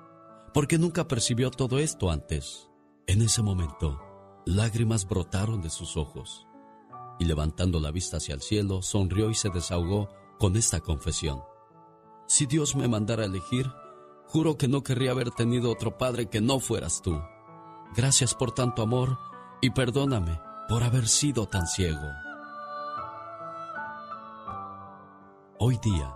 Porque 0.53 0.79
nunca 0.79 1.09
percibió 1.09 1.51
todo 1.51 1.79
esto 1.79 2.11
antes. 2.11 2.69
En 3.07 3.23
ese 3.23 3.43
momento, 3.43 4.01
lágrimas 4.45 5.09
brotaron 5.09 5.63
de 5.63 5.71
sus 5.71 5.97
ojos 5.97 6.47
y 7.19 7.25
levantando 7.25 7.79
la 7.81 7.91
vista 7.91 8.17
hacia 8.17 8.35
el 8.35 8.43
cielo, 8.43 8.83
sonrió 8.83 9.31
y 9.31 9.35
se 9.35 9.49
desahogó 9.49 10.09
con 10.39 10.57
esta 10.57 10.81
confesión. 10.81 11.43
Si 12.27 12.47
Dios 12.47 12.75
me 12.75 12.89
mandara 12.89 13.23
a 13.23 13.27
elegir, 13.27 13.71
juro 14.27 14.57
que 14.57 14.67
no 14.67 14.83
querría 14.83 15.13
haber 15.13 15.31
tenido 15.31 15.71
otro 15.71 15.97
padre 15.99 16.27
que 16.27 16.41
no 16.41 16.59
fueras 16.59 17.01
tú. 17.01 17.21
Gracias 17.95 18.35
por 18.35 18.53
tanto 18.53 18.83
amor 18.83 19.19
y 19.61 19.71
perdóname 19.71 20.41
por 20.69 20.83
haber 20.83 21.07
sido 21.07 21.47
tan 21.47 21.67
ciego. 21.67 22.09
Hoy 25.59 25.79
día, 25.83 26.15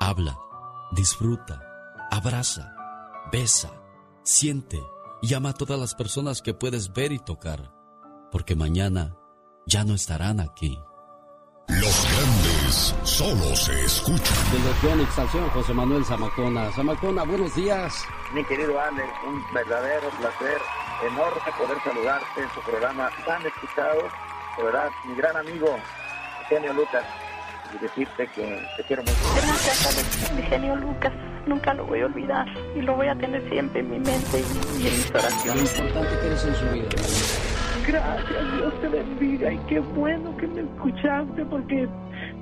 habla, 0.00 0.38
disfruta, 0.92 1.62
abraza, 2.10 2.74
besa, 3.30 3.70
siente 4.22 4.82
y 5.20 5.34
ama 5.34 5.50
a 5.50 5.54
todas 5.54 5.78
las 5.78 5.94
personas 5.94 6.40
que 6.40 6.54
puedes 6.54 6.92
ver 6.92 7.12
y 7.12 7.18
tocar, 7.18 7.72
porque 8.32 8.56
mañana 8.56 9.16
ya 9.66 9.84
no 9.84 9.94
estarán 9.94 10.40
aquí. 10.40 10.80
Los 11.68 12.06
grandes 12.10 12.94
solo 13.04 13.56
se 13.56 13.84
escuchan. 13.84 14.36
De 14.96 15.02
Exalción, 15.02 15.48
José 15.50 15.72
Manuel 15.72 16.04
Zamacona. 16.04 16.70
Zamacona, 16.72 17.24
buenos 17.24 17.54
días. 17.54 18.04
Mi 18.34 18.44
querido 18.44 18.78
Alex, 18.78 19.08
un 19.26 19.42
verdadero 19.54 20.10
placer, 20.18 20.58
enorme 21.02 21.52
poder 21.58 21.78
saludarte 21.82 22.40
en 22.40 22.50
su 22.50 22.60
programa 22.60 23.10
tan 23.26 23.44
escuchado. 23.46 24.08
De 24.56 24.62
verdad, 24.62 24.90
mi 25.06 25.14
gran 25.16 25.36
amigo, 25.36 25.76
Eugenio 26.42 26.72
Lucas, 26.74 27.04
y 27.74 27.78
decirte 27.78 28.28
que 28.28 28.62
te 28.76 28.82
quiero 28.84 29.02
mucho. 29.02 29.16
Gracias, 29.34 29.86
Alex. 29.86 30.80
Lucas, 30.80 31.12
nunca 31.46 31.74
lo 31.74 31.86
voy 31.86 32.00
a 32.00 32.06
olvidar 32.06 32.46
y 32.74 32.82
lo 32.82 32.94
voy 32.94 33.08
a 33.08 33.14
tener 33.16 33.48
siempre 33.48 33.80
en 33.80 33.90
mi 33.90 33.98
mente 33.98 34.40
y, 34.40 34.82
y 34.82 34.86
en 34.86 34.96
mis 34.96 35.10
oraciones. 35.10 35.78
Lo 35.78 35.84
importante 35.84 36.20
que 36.20 36.26
eres 36.26 36.44
en 36.44 36.54
su 36.54 36.64
vida. 36.70 36.88
Gracias, 37.86 38.56
Dios 38.56 38.80
te 38.80 38.88
bendiga 38.88 39.52
y 39.52 39.58
qué 39.68 39.78
bueno 39.78 40.34
que 40.38 40.46
me 40.46 40.62
escuchaste 40.62 41.44
porque 41.44 41.86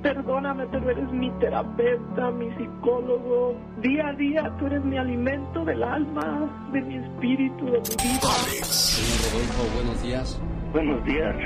perdóname, 0.03 0.67
pero 0.67 0.91
eres 0.91 1.11
mi 1.12 1.31
terapeuta, 1.38 2.31
mi 2.33 2.51
psicólogo. 2.57 3.57
Día 3.81 4.09
a 4.09 4.12
día 4.15 4.53
tú 4.59 4.67
eres 4.67 4.85
mi 4.85 4.99
alimento 4.99 5.65
del 5.65 5.83
alma, 5.83 6.69
de 6.73 6.81
mi 6.83 6.97
espíritu, 6.97 7.65
de 7.67 7.81
mi 7.81 8.12
vida. 8.12 8.29
Señor 8.65 9.33
Rodolfo, 9.33 9.75
buenos 9.75 10.03
días. 10.03 10.41
Buenos 10.73 11.05
días. 11.05 11.37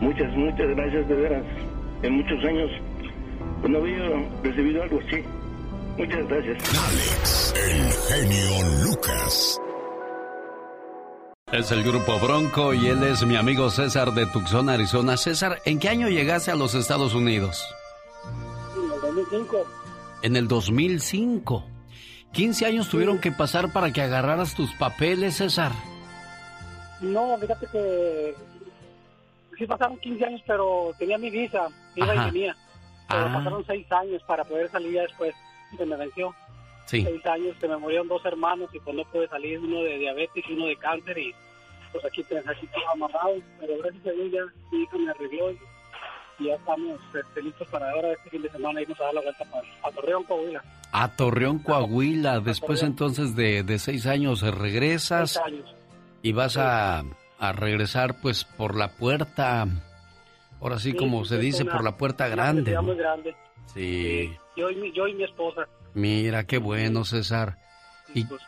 Muchas, 0.00 0.36
muchas 0.36 0.68
gracias 0.76 1.08
de 1.08 1.14
veras. 1.14 1.44
En 2.02 2.16
muchos 2.16 2.44
años 2.44 2.70
pues, 3.60 3.72
no 3.72 3.78
había 3.78 4.08
recibido 4.42 4.82
algo 4.82 4.98
así. 5.06 5.22
Muchas 5.96 6.28
gracias. 6.28 6.58
Alex, 6.88 7.54
el 7.56 7.92
genio 8.08 8.84
Lucas. 8.84 9.60
Es 11.52 11.70
el 11.70 11.84
grupo 11.84 12.18
Bronco 12.18 12.74
y 12.74 12.88
él 12.88 13.04
es 13.04 13.24
mi 13.24 13.36
amigo 13.36 13.70
César 13.70 14.12
de 14.12 14.26
Tucson, 14.26 14.68
Arizona. 14.68 15.16
César, 15.16 15.58
¿en 15.64 15.78
qué 15.78 15.88
año 15.88 16.08
llegaste 16.08 16.50
a 16.50 16.56
los 16.56 16.74
Estados 16.74 17.14
Unidos? 17.14 17.64
En 19.14 19.20
el 19.20 19.26
2005. 19.28 19.66
En 20.22 20.36
el 20.36 20.48
2005. 20.48 21.64
15 22.32 22.66
años 22.66 22.88
tuvieron 22.88 23.20
que 23.20 23.30
pasar 23.30 23.72
para 23.72 23.92
que 23.92 24.02
agarraras 24.02 24.54
tus 24.54 24.72
papeles, 24.74 25.36
César. 25.36 25.70
No, 27.00 27.36
fíjate 27.38 27.66
que 27.70 28.34
sí 29.58 29.66
pasaron 29.66 29.98
15 29.98 30.24
años, 30.24 30.42
pero 30.46 30.92
tenía 30.98 31.18
mi 31.18 31.30
visa, 31.30 31.68
iba 31.94 32.12
Ajá. 32.12 32.28
y 32.28 32.30
venía. 32.32 32.56
Pero 33.08 33.20
Ah. 33.26 33.34
pasaron 33.34 33.64
6 33.66 33.92
años 33.92 34.22
para 34.26 34.44
poder 34.44 34.68
salir 34.70 34.92
ya 34.94 35.02
después, 35.02 35.34
se 35.76 35.86
me 35.86 35.96
venció. 35.96 36.34
Sí. 36.86 37.02
6 37.04 37.24
años, 37.26 37.56
se 37.60 37.68
me 37.68 37.76
murieron 37.76 38.08
dos 38.08 38.24
hermanos 38.24 38.68
y 38.72 38.80
pues 38.80 38.96
no 38.96 39.04
pude 39.04 39.28
salir, 39.28 39.58
uno 39.60 39.80
de 39.82 39.98
diabetes 39.98 40.44
y 40.48 40.52
uno 40.54 40.66
de 40.66 40.76
cáncer 40.76 41.16
y 41.18 41.34
pues 41.92 42.04
aquí, 42.04 42.22
aquí 42.22 42.66
todo 42.66 42.90
amarrado, 42.92 43.34
pero 43.60 43.74
gracias 43.78 44.06
a 44.06 44.10
Dios 44.10 44.32
ya 44.32 44.40
mi 44.72 44.82
hija 44.82 44.96
me 44.98 45.10
arregló 45.10 45.50
y, 45.52 45.58
y 46.44 46.48
ya 46.48 46.54
estamos 46.54 47.00
este, 47.14 47.42
listos 47.42 47.66
para 47.68 47.90
ahora 47.90 48.12
este 48.12 48.30
fin 48.30 48.42
de 48.42 48.50
semana 48.50 48.80
irnos 48.82 49.00
a 49.00 49.04
dar 49.04 49.14
la 49.14 49.20
vuelta 49.22 49.44
para, 49.44 49.66
a 49.82 49.90
Torreón, 49.92 50.24
Coahuila. 50.24 50.64
A 50.92 51.08
Torreón, 51.16 51.58
Coahuila. 51.60 52.40
Después 52.40 52.82
entonces 52.82 53.34
de, 53.34 53.62
de 53.62 53.78
seis 53.78 54.06
años 54.06 54.42
eh, 54.42 54.50
regresas 54.50 55.32
Seis 55.32 55.44
años. 55.46 55.74
y 56.22 56.32
vas 56.32 56.56
a, 56.56 57.02
a 57.38 57.52
regresar 57.52 58.20
pues 58.20 58.44
por 58.44 58.76
la 58.76 58.88
puerta, 58.92 59.66
ahora 60.60 60.78
sí 60.78 60.92
Sí, 60.92 60.96
como 60.96 61.24
se 61.24 61.38
dice, 61.38 61.62
una- 61.64 61.72
por 61.72 61.84
la 61.84 61.96
puerta 61.96 62.28
grande. 62.28 62.62
felicidad 62.62 62.80
¿no? 62.82 62.86
muy 62.88 62.96
grande. 62.96 63.34
Sí. 63.72 64.32
Yo 64.56 64.70
y, 64.70 64.76
mi, 64.76 64.92
yo 64.92 65.08
y 65.08 65.14
mi 65.14 65.24
esposa. 65.24 65.66
Mira, 65.94 66.44
qué 66.44 66.58
bueno, 66.58 67.04
César. 67.04 67.56
Y 68.14 68.24
Pues 68.24 68.40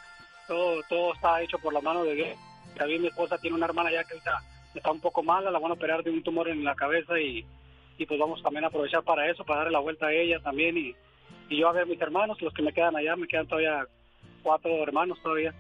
todo, 0.47 0.81
todo 0.89 1.15
está 1.15 1.41
hecho 1.43 1.59
por 1.59 1.73
la 1.73 1.81
mano 1.81 2.05
de 2.05 2.15
Dios. 2.15 2.29
También 2.77 3.01
mi 3.03 3.09
esposa 3.09 3.39
tiene 3.39 3.57
una 3.57 3.67
hermana 3.67 3.91
ya 3.91 4.05
que 4.05 4.13
ahorita 4.15 4.39
está 4.75 4.91
un 4.93 5.01
poco 5.01 5.23
mala, 5.23 5.51
la 5.51 5.59
van 5.59 5.71
a 5.71 5.75
operar 5.75 6.03
de 6.05 6.11
un 6.11 6.23
tumor 6.23 6.49
en 6.49 6.63
la 6.63 6.75
cabeza 6.75 7.19
y, 7.19 7.45
y 7.99 8.07
pues 8.07 8.19
vamos 8.21 8.43
también 8.43 8.65
a 8.65 8.69
aprovechar 8.69 9.03
para 9.03 9.31
eso, 9.31 9.45
para 9.45 9.61
darle 9.61 9.73
la 9.73 9.81
vuelta 9.81 10.07
a 10.07 10.13
ella 10.13 10.39
también 10.41 10.77
y, 10.77 10.95
y 11.49 11.59
yo 11.61 11.69
a 11.69 11.73
ver 11.73 11.87
mis 11.87 12.01
hermanos, 12.01 12.41
los 12.43 12.53
que 12.53 12.63
me 12.63 12.73
quedan 12.73 12.97
allá, 12.97 13.17
me 13.17 13.27
quedan 13.27 13.47
todavía 13.47 13.87
cuatro 14.43 14.71
hermanos 14.83 15.19
todavía. 15.23 15.55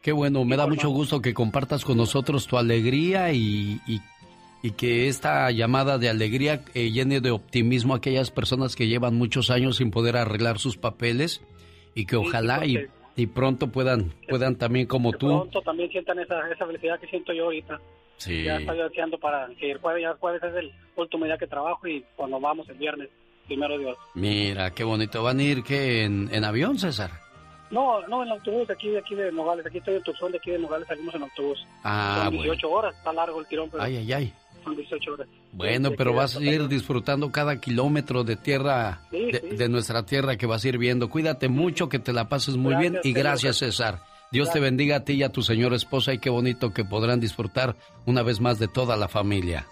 qué 0.00 0.12
bueno, 0.12 0.44
me 0.44 0.56
da 0.56 0.66
mucho 0.66 0.88
gusto 0.90 1.20
que 1.20 1.34
compartas 1.34 1.84
con 1.84 1.96
nosotros 1.96 2.46
tu 2.46 2.56
alegría 2.58 3.32
y, 3.32 3.80
y- 3.86 4.00
y 4.64 4.70
que 4.72 5.08
esta 5.08 5.50
llamada 5.50 5.98
de 5.98 6.08
alegría 6.08 6.62
eh, 6.74 6.92
llene 6.92 7.20
de 7.20 7.32
optimismo 7.32 7.94
a 7.94 7.96
aquellas 7.96 8.30
personas 8.30 8.76
que 8.76 8.86
llevan 8.86 9.16
muchos 9.16 9.50
años 9.50 9.78
sin 9.78 9.90
poder 9.90 10.16
arreglar 10.16 10.60
sus 10.60 10.76
papeles 10.76 11.42
y 11.96 12.06
que 12.06 12.14
ojalá 12.14 12.64
y, 12.64 12.86
y 13.16 13.26
pronto 13.26 13.72
puedan, 13.72 14.12
puedan 14.28 14.54
también 14.56 14.86
como 14.86 15.10
tú. 15.14 15.26
Pronto 15.26 15.60
también 15.62 15.90
sientan 15.90 16.20
esa, 16.20 16.48
esa 16.48 16.64
felicidad 16.64 17.00
que 17.00 17.08
siento 17.08 17.32
yo 17.32 17.46
ahorita. 17.46 17.80
Sí. 18.24 18.44
Ya 18.44 18.56
estoy 18.56 18.78
deseando 18.78 19.18
para 19.18 19.48
que 19.58 19.72
el 19.72 19.78
jueves, 19.78 20.02
ya 20.02 20.10
el 20.10 20.16
jueves 20.18 20.42
es 20.42 20.54
el 20.54 20.72
último 20.96 21.24
día 21.24 21.36
que 21.38 21.46
trabajo 21.46 21.86
y 21.88 22.04
cuando 22.16 22.38
vamos 22.40 22.68
el 22.68 22.76
viernes, 22.76 23.08
primero 23.46 23.76
Dios. 23.78 23.96
Mira, 24.14 24.70
qué 24.70 24.84
bonito. 24.84 25.22
¿Van 25.22 25.38
a 25.38 25.42
ir 25.42 25.62
que 25.64 26.04
en, 26.04 26.28
en 26.32 26.44
avión, 26.44 26.78
César? 26.78 27.10
No, 27.70 28.06
no, 28.06 28.22
en 28.22 28.30
autobús 28.30 28.68
aquí, 28.70 28.90
de 28.90 28.98
aquí 28.98 29.14
de 29.14 29.32
Nogales, 29.32 29.64
aquí 29.66 29.78
estoy 29.78 29.94
en 29.94 30.02
Tucson, 30.02 30.30
de 30.30 30.38
aquí 30.38 30.50
de 30.50 30.58
Nogales 30.58 30.86
salimos 30.86 31.14
en 31.14 31.22
autobús. 31.22 31.58
Ah, 31.82 32.20
Son 32.24 32.36
bueno. 32.36 32.52
18 32.52 32.70
horas, 32.70 32.94
está 32.96 33.12
largo 33.14 33.40
el 33.40 33.46
tirón, 33.46 33.70
pero 33.70 33.82
Ay, 33.82 33.96
ay, 33.96 34.12
ay. 34.12 34.32
son 34.62 34.76
18 34.76 35.12
horas. 35.14 35.28
Bueno, 35.52 35.88
Sí, 35.88 35.94
pero 35.96 36.12
vas 36.12 36.36
a 36.36 36.42
ir 36.42 36.68
disfrutando 36.68 37.32
cada 37.32 37.58
kilómetro 37.60 38.24
de 38.24 38.36
tierra, 38.36 39.00
Sí, 39.10 39.32
de, 39.32 39.40
sí. 39.40 39.56
de 39.56 39.68
nuestra 39.70 40.04
tierra 40.04 40.36
que 40.36 40.44
vas 40.46 40.62
a 40.64 40.68
ir 40.68 40.76
viendo. 40.76 41.08
Cuídate 41.08 41.48
mucho, 41.48 41.88
que 41.88 41.98
te 41.98 42.12
la 42.12 42.28
pases 42.28 42.56
muy 42.56 42.74
bien 42.76 42.92
Gracias, 42.92 43.06
y 43.06 43.12
señor. 43.14 43.24
gracias, 43.24 43.56
César. 43.56 43.98
Dios 44.32 44.50
te 44.50 44.60
bendiga 44.60 44.96
a 44.96 45.04
ti 45.04 45.12
y 45.12 45.22
a 45.22 45.28
tu 45.30 45.42
señora 45.42 45.76
esposa 45.76 46.14
y 46.14 46.18
qué 46.18 46.30
bonito 46.30 46.72
que 46.72 46.86
podrán 46.86 47.20
disfrutar 47.20 47.76
una 48.06 48.22
vez 48.22 48.40
más 48.40 48.58
de 48.58 48.66
toda 48.66 48.96
la 48.96 49.06
familia. 49.06 49.66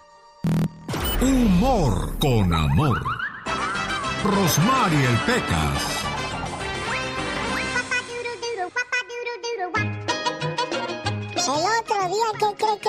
Humor 1.19 2.19
con 2.19 2.53
amor. 2.53 3.01
Rosmarie 4.23 5.07
Pecas. 5.25 6.10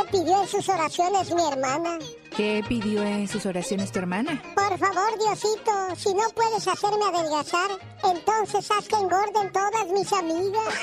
Que 0.04 0.18
pidió 0.18 0.42
en 0.42 0.48
sus 0.48 0.68
oraciones 0.68 1.34
mi 1.34 1.42
hermana? 1.42 1.98
¿Qué 2.36 2.64
pidió 2.66 3.02
en 3.02 3.28
sus 3.28 3.44
oraciones 3.44 3.92
tu 3.92 3.98
hermana? 3.98 4.42
Por 4.54 4.78
favor, 4.78 5.18
Diosito, 5.18 5.72
si 5.96 6.14
no 6.14 6.22
puedes 6.34 6.66
hacerme 6.66 7.04
adelgazar, 7.04 7.70
entonces 8.02 8.70
haz 8.70 8.88
que 8.88 8.96
engorden 8.96 9.52
todas 9.52 9.86
mis 9.92 10.12
amigas. 10.12 10.74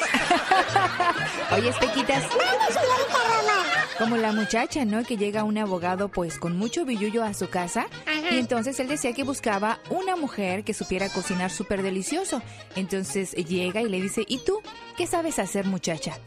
Oye, 1.52 1.70
Espequitas. 1.70 2.24
¡Mande, 2.24 2.66
señorita 2.68 3.18
Roma! 3.18 3.64
Como 3.98 4.18
la 4.18 4.32
muchacha, 4.32 4.86
¿no? 4.86 5.04
Que 5.04 5.18
llega 5.18 5.44
un 5.44 5.58
abogado 5.58 6.10
pues 6.10 6.38
con 6.38 6.58
mucho 6.58 6.86
billullo 6.86 7.24
a 7.24 7.34
su 7.34 7.50
casa 7.50 7.88
y 8.32 8.38
entonces 8.38 8.80
él 8.80 8.88
decía 8.88 9.14
que 9.14 9.24
buscaba 9.24 9.80
una 9.90 10.16
mujer 10.16 10.64
que 10.64 10.74
supiera 10.74 11.10
cocinar 11.10 11.50
súper 11.52 11.82
delicioso. 11.82 12.42
Entonces 12.76 13.32
llega 13.32 13.82
y 13.82 13.90
le 13.90 14.00
dice, 14.02 14.24
¿y 14.28 14.38
tú 14.40 14.62
qué 14.98 15.08
sabes 15.08 15.40
hacer 15.40 15.66
muchacha? 15.66 16.18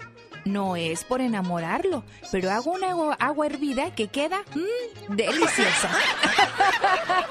No 0.44 0.74
es 0.76 1.04
por 1.04 1.20
enamorarlo, 1.20 2.02
pero 2.32 2.50
hago 2.50 2.72
una 2.72 2.90
agua, 2.90 3.16
agua 3.20 3.46
hervida 3.46 3.94
que 3.94 4.08
queda 4.08 4.40
mm, 4.54 5.14
deliciosa. 5.14 5.88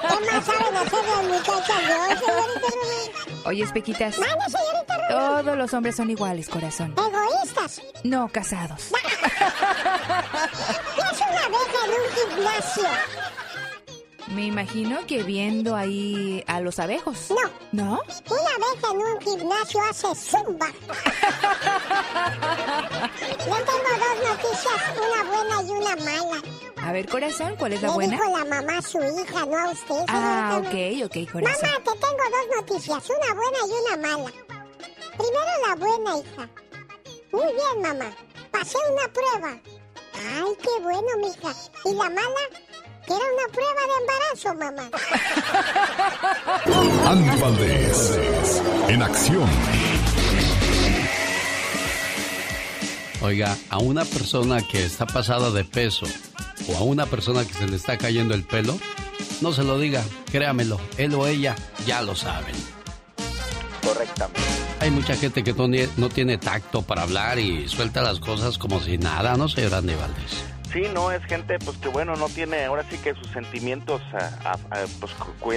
¿Qué 0.01 0.07
más 0.31 0.45
saben 0.45 0.75
hacer 0.77 1.03
las 1.05 1.23
muchachas 1.25 1.87
de 1.87 1.93
hoy, 1.93 2.15
señorita 2.17 2.67
Roma? 2.71 3.41
Oye, 3.45 3.63
Espequitas. 3.63 4.17
¡Mande, 4.17 4.45
señorita 4.45 4.97
Roma! 5.09 5.41
Todos 5.41 5.57
los 5.57 5.73
hombres 5.73 5.95
son 5.95 6.09
iguales, 6.09 6.47
corazón. 6.47 6.93
Egoístas. 6.97 7.81
No 8.03 8.29
casados. 8.29 8.91
¿Qué 8.91 8.97
es 11.01 11.19
una 11.19 11.45
abeja 11.45 11.85
en 11.85 11.91
un 11.91 11.97
gimnasio? 12.35 12.83
Me 14.33 14.45
imagino 14.45 15.05
que 15.07 15.23
viendo 15.23 15.75
ahí 15.75 16.43
a 16.47 16.61
los 16.61 16.79
abejos. 16.79 17.27
No. 17.29 17.35
¿No? 17.71 18.01
Una 18.29 18.51
abeja 18.55 18.91
en 18.91 18.97
un 18.97 19.21
gimnasio 19.21 19.81
hace 19.83 20.15
zumba. 20.15 20.67
Yo 23.39 23.55
tengo 23.55 23.91
dos 23.99 24.17
noticias, 24.29 24.81
una 24.97 25.23
buena 25.31 25.61
y 25.63 25.71
una 25.71 25.95
mala. 25.97 26.41
A 26.83 26.91
ver, 26.93 27.07
corazón, 27.09 27.55
¿cuál 27.57 27.73
es 27.73 27.81
la 27.81 27.89
Le 27.89 27.93
buena? 27.93 28.11
dijo 28.17 28.37
la 28.37 28.45
mamá 28.45 28.77
a 28.77 28.81
su 28.81 28.97
hija, 28.99 29.45
no 29.45 29.57
a 29.57 29.71
usted. 29.71 30.05
Ah, 30.07 30.61
señorita 30.63 31.05
ok, 31.05 31.09
ok, 31.09 31.33
Mamá, 31.33 31.45
corazón. 31.53 31.69
te 31.83 31.91
tengo 31.91 32.23
dos 32.31 32.47
noticias, 32.57 33.09
una 33.09 33.33
buena 33.33 33.57
y 33.67 33.71
una 33.95 34.07
mala. 34.17 34.31
Primero 35.17 35.67
la 35.67 35.75
buena, 35.75 36.17
hija. 36.17 36.49
Muy 37.31 37.53
bien, 37.53 37.81
mamá. 37.81 38.15
Pasé 38.51 38.77
una 38.91 39.07
prueba. 39.13 39.57
Ay, 40.15 40.53
qué 40.61 40.81
bueno, 40.81 41.07
mija. 41.19 41.53
¿Y 41.85 41.93
la 41.93 42.09
mala? 42.09 42.41
Que 43.05 43.13
era 43.13 43.25
una 43.33 43.47
prueba 43.51 43.81
de 43.87 43.95
embarazo, 44.01 44.49
mamá. 44.55 44.85
Andy 47.09 47.41
Valdés. 47.41 47.99
En 48.87 49.01
acción. 49.03 49.49
Oiga, 53.21 53.55
a 53.69 53.77
una 53.77 54.03
persona 54.03 54.61
que 54.61 54.83
está 54.83 55.05
pasada 55.05 55.51
de 55.51 55.63
peso 55.63 56.07
o 56.67 56.75
a 56.77 56.81
una 56.81 57.05
persona 57.05 57.45
que 57.45 57.53
se 57.53 57.67
le 57.67 57.75
está 57.75 57.97
cayendo 57.97 58.33
el 58.33 58.43
pelo, 58.43 58.79
no 59.41 59.51
se 59.51 59.63
lo 59.63 59.77
diga, 59.77 60.03
créamelo, 60.31 60.79
él 60.97 61.13
o 61.13 61.27
ella 61.27 61.55
ya 61.85 62.01
lo 62.01 62.15
saben. 62.15 62.55
Correctamente. 63.83 64.41
Hay 64.79 64.89
mucha 64.89 65.15
gente 65.15 65.43
que 65.43 65.53
no, 65.97 66.09
tiene 66.09 66.39
tacto 66.39 66.81
para 66.81 67.03
hablar 67.03 67.37
y 67.37 67.67
suelta 67.67 68.01
las 68.01 68.19
cosas 68.19 68.57
como 68.57 68.79
si 68.79 68.97
nada, 68.97 69.37
¿no, 69.37 69.47
señor 69.47 69.75
Andy 69.75 69.93
Valdés? 69.93 70.50
Sí, 70.73 70.83
no, 70.93 71.11
es 71.11 71.23
gente 71.25 71.59
pues 71.59 71.77
que 71.77 71.89
bueno, 71.89 72.15
no 72.15 72.29
tiene 72.29 72.63
ahora 72.65 72.85
sí 72.89 72.97
que 72.97 73.13
sus 73.15 73.27
sentimientos 73.27 74.01
a, 74.13 74.51
a- 74.51 74.53
a, 74.53 74.85
pues, 74.99 75.11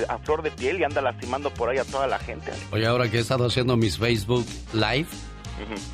a 0.08 0.18
flor 0.18 0.42
de 0.42 0.50
piel 0.50 0.80
y 0.80 0.84
anda 0.84 1.00
lastimando 1.00 1.50
por 1.54 1.68
ahí 1.68 1.78
a 1.78 1.84
toda 1.84 2.06
la 2.06 2.18
gente. 2.18 2.50
Oye, 2.72 2.86
ahora 2.86 3.08
que 3.10 3.18
he 3.18 3.20
estado 3.20 3.46
haciendo 3.46 3.76
mis 3.76 3.96
Facebook 3.98 4.44
Live, 4.72 5.06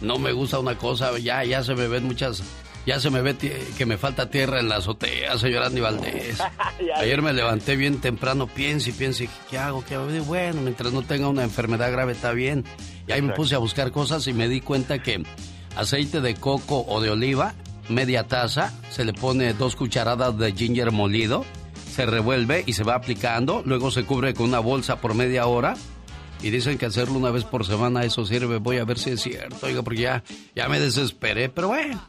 no 0.00 0.18
me 0.18 0.33
gusta 0.33 0.59
una 0.59 0.76
cosa, 0.78 1.18
ya, 1.18 1.44
ya 1.44 1.62
se 1.62 1.74
me 1.74 1.87
ven 1.87 2.04
muchas, 2.04 2.42
ya 2.87 2.98
se 2.98 3.11
me 3.11 3.20
ve 3.20 3.37
que 3.76 3.85
me 3.85 3.98
falta 3.98 4.30
tierra 4.30 4.59
en 4.59 4.70
la 4.70 4.76
azotea, 4.76 5.37
señor 5.37 5.64
Andy 5.64 5.80
Valdés. 5.83 6.38
Ayer 6.96 7.20
me 7.20 7.35
levanté 7.35 7.76
bien 7.76 8.00
temprano, 8.00 8.46
pienso 8.46 8.88
y 8.88 8.92
pienso, 8.92 9.24
y, 9.24 9.30
¿qué 9.50 9.59
hago? 9.59 9.85
¿Qué 9.85 9.96
hago? 9.96 10.06
Bueno, 10.24 10.62
mientras 10.62 10.92
no 10.94 11.02
tenga 11.02 11.28
una 11.28 11.42
enfermedad 11.42 11.92
grave 11.92 12.12
está 12.12 12.33
bien. 12.33 12.64
Y 13.06 13.12
ahí 13.12 13.20
me 13.20 13.35
puse 13.35 13.54
a 13.54 13.59
buscar 13.59 13.90
cosas 13.92 14.26
y 14.28 14.33
me 14.33 14.48
di 14.48 14.62
cuenta 14.62 15.02
que 15.02 15.22
aceite 15.76 16.20
de 16.22 16.35
coco 16.37 16.85
o 16.88 17.00
de 17.02 17.11
oliva, 17.11 17.54
media 17.90 18.26
taza, 18.26 18.72
se 18.90 19.05
le 19.05 19.12
pone 19.12 19.53
dos 19.55 19.76
cucharadas 19.76 20.38
de 20.38 20.53
ginger 20.53 20.92
molido, 20.92 21.44
se 21.94 22.07
revuelve 22.07 22.64
y 22.66 22.72
se 22.72 22.85
va 22.85 22.94
aplicando, 22.94 23.62
luego 23.64 23.90
se 23.90 24.05
cubre 24.05 24.33
con 24.35 24.46
una 24.46 24.61
bolsa 24.61 25.00
por 25.00 25.14
media 25.14 25.46
hora 25.46 25.74
y 26.42 26.50
dicen 26.50 26.79
que 26.79 26.87
hacerlo 26.87 27.18
una 27.18 27.31
vez 27.31 27.44
por 27.44 27.66
semana 27.66 28.05
eso 28.05 28.24
sirve. 28.24 28.59
Voy 28.59 28.79
a 28.79 28.85
ver 28.85 28.98
si 28.98 29.11
es 29.11 29.20
cierto, 29.20 29.66
oiga, 29.66 29.83
porque 29.83 30.03
ya, 30.03 30.22
ya 30.55 30.68
me 30.68 30.81
desesperé, 30.81 31.48
pero 31.48 31.68
bueno. 31.68 32.00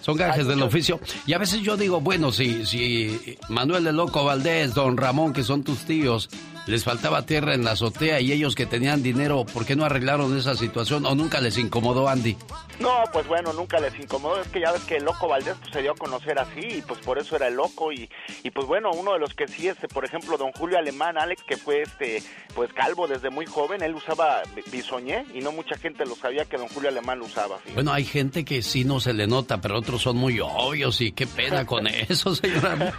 Son 0.00 0.16
gajes 0.16 0.46
del 0.46 0.62
oficio. 0.62 1.00
Y 1.26 1.32
a 1.32 1.38
veces 1.38 1.62
yo 1.62 1.76
digo, 1.76 2.00
bueno, 2.00 2.30
si, 2.30 2.64
si 2.64 3.36
Manuel 3.48 3.88
el 3.88 3.96
Loco 3.96 4.24
Valdés, 4.24 4.72
Don 4.72 4.96
Ramón, 4.96 5.32
que 5.32 5.42
son 5.42 5.64
tus 5.64 5.80
tíos, 5.80 6.30
les 6.66 6.84
faltaba 6.84 7.22
tierra 7.26 7.54
en 7.54 7.64
la 7.64 7.72
azotea 7.72 8.20
y 8.20 8.32
ellos 8.32 8.54
que 8.54 8.66
tenían 8.66 9.02
dinero, 9.02 9.44
¿por 9.46 9.64
qué 9.64 9.76
no 9.76 9.84
arreglaron 9.84 10.36
esa 10.36 10.54
situación? 10.56 11.06
¿O 11.06 11.14
nunca 11.14 11.40
les 11.40 11.58
incomodó 11.58 12.08
Andy? 12.08 12.36
No, 12.80 12.90
pues 13.12 13.26
bueno, 13.26 13.52
nunca 13.54 13.78
les 13.80 13.98
incomodó. 13.98 14.40
Es 14.40 14.48
que 14.48 14.60
ya 14.60 14.70
ves 14.72 14.82
que 14.82 14.96
el 14.96 15.04
loco 15.04 15.28
Valdés 15.28 15.54
pues, 15.60 15.72
se 15.72 15.80
dio 15.80 15.92
a 15.92 15.94
conocer 15.94 16.38
así 16.38 16.60
y 16.60 16.82
pues 16.82 17.00
por 17.00 17.18
eso 17.18 17.34
era 17.36 17.48
el 17.48 17.54
loco. 17.54 17.90
Y, 17.92 18.10
y 18.42 18.50
pues 18.50 18.66
bueno, 18.66 18.90
uno 18.92 19.14
de 19.14 19.18
los 19.18 19.32
que 19.34 19.48
sí, 19.48 19.68
este, 19.68 19.88
por 19.88 20.04
ejemplo, 20.04 20.36
don 20.36 20.52
Julio 20.52 20.76
Alemán, 20.78 21.16
Alex, 21.16 21.42
que 21.44 21.56
fue 21.56 21.82
este, 21.82 22.22
pues 22.54 22.70
calvo 22.74 23.06
desde 23.08 23.30
muy 23.30 23.46
joven, 23.46 23.82
él 23.82 23.94
usaba 23.94 24.42
bi- 24.54 24.62
bisoñé 24.70 25.24
y 25.32 25.40
no 25.40 25.52
mucha 25.52 25.78
gente 25.78 26.04
lo 26.04 26.16
sabía 26.16 26.44
que 26.44 26.58
don 26.58 26.68
Julio 26.68 26.90
Alemán 26.90 27.18
lo 27.20 27.24
usaba. 27.26 27.58
Bueno, 27.74 27.92
hay 27.92 28.04
gente 28.04 28.44
que 28.44 28.60
sí 28.62 28.84
no 28.84 29.00
se 29.00 29.14
le 29.14 29.26
nota, 29.26 29.60
pero 29.60 29.78
otros 29.78 30.02
son 30.02 30.16
muy 30.18 30.38
obvios 30.40 31.00
y 31.00 31.12
qué 31.12 31.26
pena 31.26 31.64
con 31.64 31.86
eso, 31.86 32.34
señora. 32.34 32.92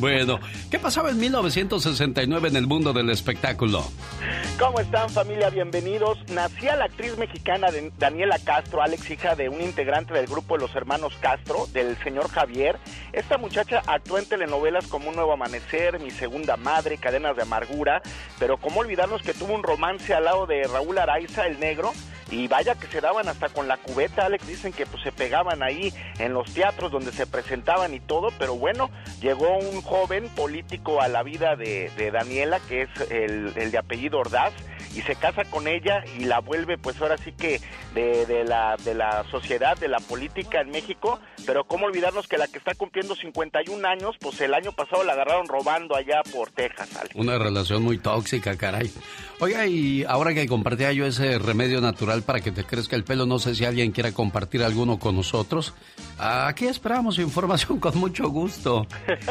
Bueno, 0.00 0.40
¿qué 0.70 0.78
pasaba 0.80 1.10
en 1.10 1.18
1969 1.20 2.48
en 2.48 2.56
el 2.56 2.61
el 2.62 2.68
mundo 2.68 2.92
del 2.92 3.10
espectáculo. 3.10 3.84
¿Cómo 4.58 4.78
están 4.78 5.10
familia? 5.10 5.50
Bienvenidos. 5.50 6.18
Nacía 6.30 6.76
la 6.76 6.84
actriz 6.84 7.16
mexicana 7.16 7.70
de 7.70 7.90
Daniela 7.98 8.38
Castro, 8.38 8.82
Alex, 8.82 9.10
hija 9.10 9.34
de 9.34 9.48
un 9.48 9.60
integrante 9.60 10.14
del 10.14 10.26
grupo 10.26 10.54
de 10.54 10.60
los 10.60 10.74
hermanos 10.76 11.14
Castro, 11.20 11.66
del 11.72 11.96
señor 12.04 12.28
Javier. 12.28 12.78
Esta 13.12 13.38
muchacha 13.38 13.82
actuó 13.86 14.18
en 14.18 14.28
telenovelas 14.28 14.86
como 14.86 15.08
Un 15.08 15.16
Nuevo 15.16 15.32
Amanecer, 15.32 15.98
Mi 16.00 16.10
Segunda 16.10 16.56
Madre, 16.56 16.98
Cadenas 16.98 17.34
de 17.34 17.42
Amargura, 17.42 18.02
pero 18.38 18.58
cómo 18.58 18.80
olvidarnos 18.80 19.22
que 19.22 19.34
tuvo 19.34 19.54
un 19.54 19.62
romance 19.62 20.14
al 20.14 20.24
lado 20.24 20.46
de 20.46 20.62
Raúl 20.64 20.98
Araiza, 20.98 21.46
el 21.46 21.58
negro, 21.58 21.92
y 22.32 22.48
vaya 22.48 22.74
que 22.74 22.86
se 22.86 23.02
daban 23.02 23.28
hasta 23.28 23.50
con 23.50 23.68
la 23.68 23.76
cubeta, 23.76 24.24
Alex, 24.24 24.46
dicen 24.46 24.72
que 24.72 24.86
pues 24.86 25.02
se 25.02 25.12
pegaban 25.12 25.62
ahí 25.62 25.92
en 26.18 26.32
los 26.32 26.52
teatros 26.54 26.90
donde 26.90 27.12
se 27.12 27.26
presentaban 27.26 27.92
y 27.92 28.00
todo, 28.00 28.30
pero 28.38 28.54
bueno, 28.54 28.90
llegó 29.20 29.58
un 29.58 29.82
joven 29.82 30.30
político 30.30 31.02
a 31.02 31.08
la 31.08 31.22
vida 31.22 31.56
de, 31.56 31.90
Daniela, 32.10 32.58
que 32.68 32.82
es 32.82 33.10
el, 33.10 33.52
el 33.54 33.70
de 33.70 33.78
apellido 33.78 34.18
Ordaz, 34.18 34.41
y 34.94 35.02
se 35.02 35.14
casa 35.16 35.44
con 35.44 35.68
ella 35.68 36.04
y 36.18 36.24
la 36.24 36.40
vuelve 36.40 36.78
pues 36.78 37.00
ahora 37.00 37.16
sí 37.16 37.32
que 37.32 37.60
de, 37.94 38.44
la, 38.44 38.76
de 38.84 38.94
la 38.94 39.24
sociedad, 39.30 39.76
de 39.76 39.88
la 39.88 40.00
política 40.00 40.60
en 40.60 40.70
México, 40.70 41.18
pero 41.46 41.64
cómo 41.64 41.86
olvidarnos 41.86 42.26
que 42.26 42.38
la 42.38 42.46
que 42.46 42.58
está 42.58 42.74
cumpliendo 42.74 43.14
51 43.14 43.86
años, 43.86 44.16
pues 44.20 44.40
el 44.40 44.54
año 44.54 44.72
pasado 44.72 45.04
la 45.04 45.12
agarraron 45.12 45.46
robando 45.46 45.96
allá 45.96 46.22
por 46.32 46.50
Texas. 46.50 46.88
Una 47.14 47.38
relación 47.38 47.82
muy 47.82 47.98
tóxica, 47.98 48.56
caray. 48.56 48.90
Oiga, 49.42 49.66
y 49.66 50.04
ahora 50.04 50.34
que 50.34 50.46
compartía 50.46 50.92
yo 50.92 51.04
ese 51.04 51.36
remedio 51.36 51.80
natural 51.80 52.22
para 52.22 52.40
que 52.40 52.52
te 52.52 52.62
crezca 52.62 52.94
el 52.94 53.02
pelo, 53.02 53.26
no 53.26 53.40
sé 53.40 53.56
si 53.56 53.64
alguien 53.64 53.90
quiera 53.90 54.12
compartir 54.12 54.62
alguno 54.62 55.00
con 55.00 55.16
nosotros. 55.16 55.74
Aquí 56.16 56.66
esperamos 56.66 57.18
información 57.18 57.80
con 57.80 57.98
mucho 57.98 58.28
gusto. 58.28 58.86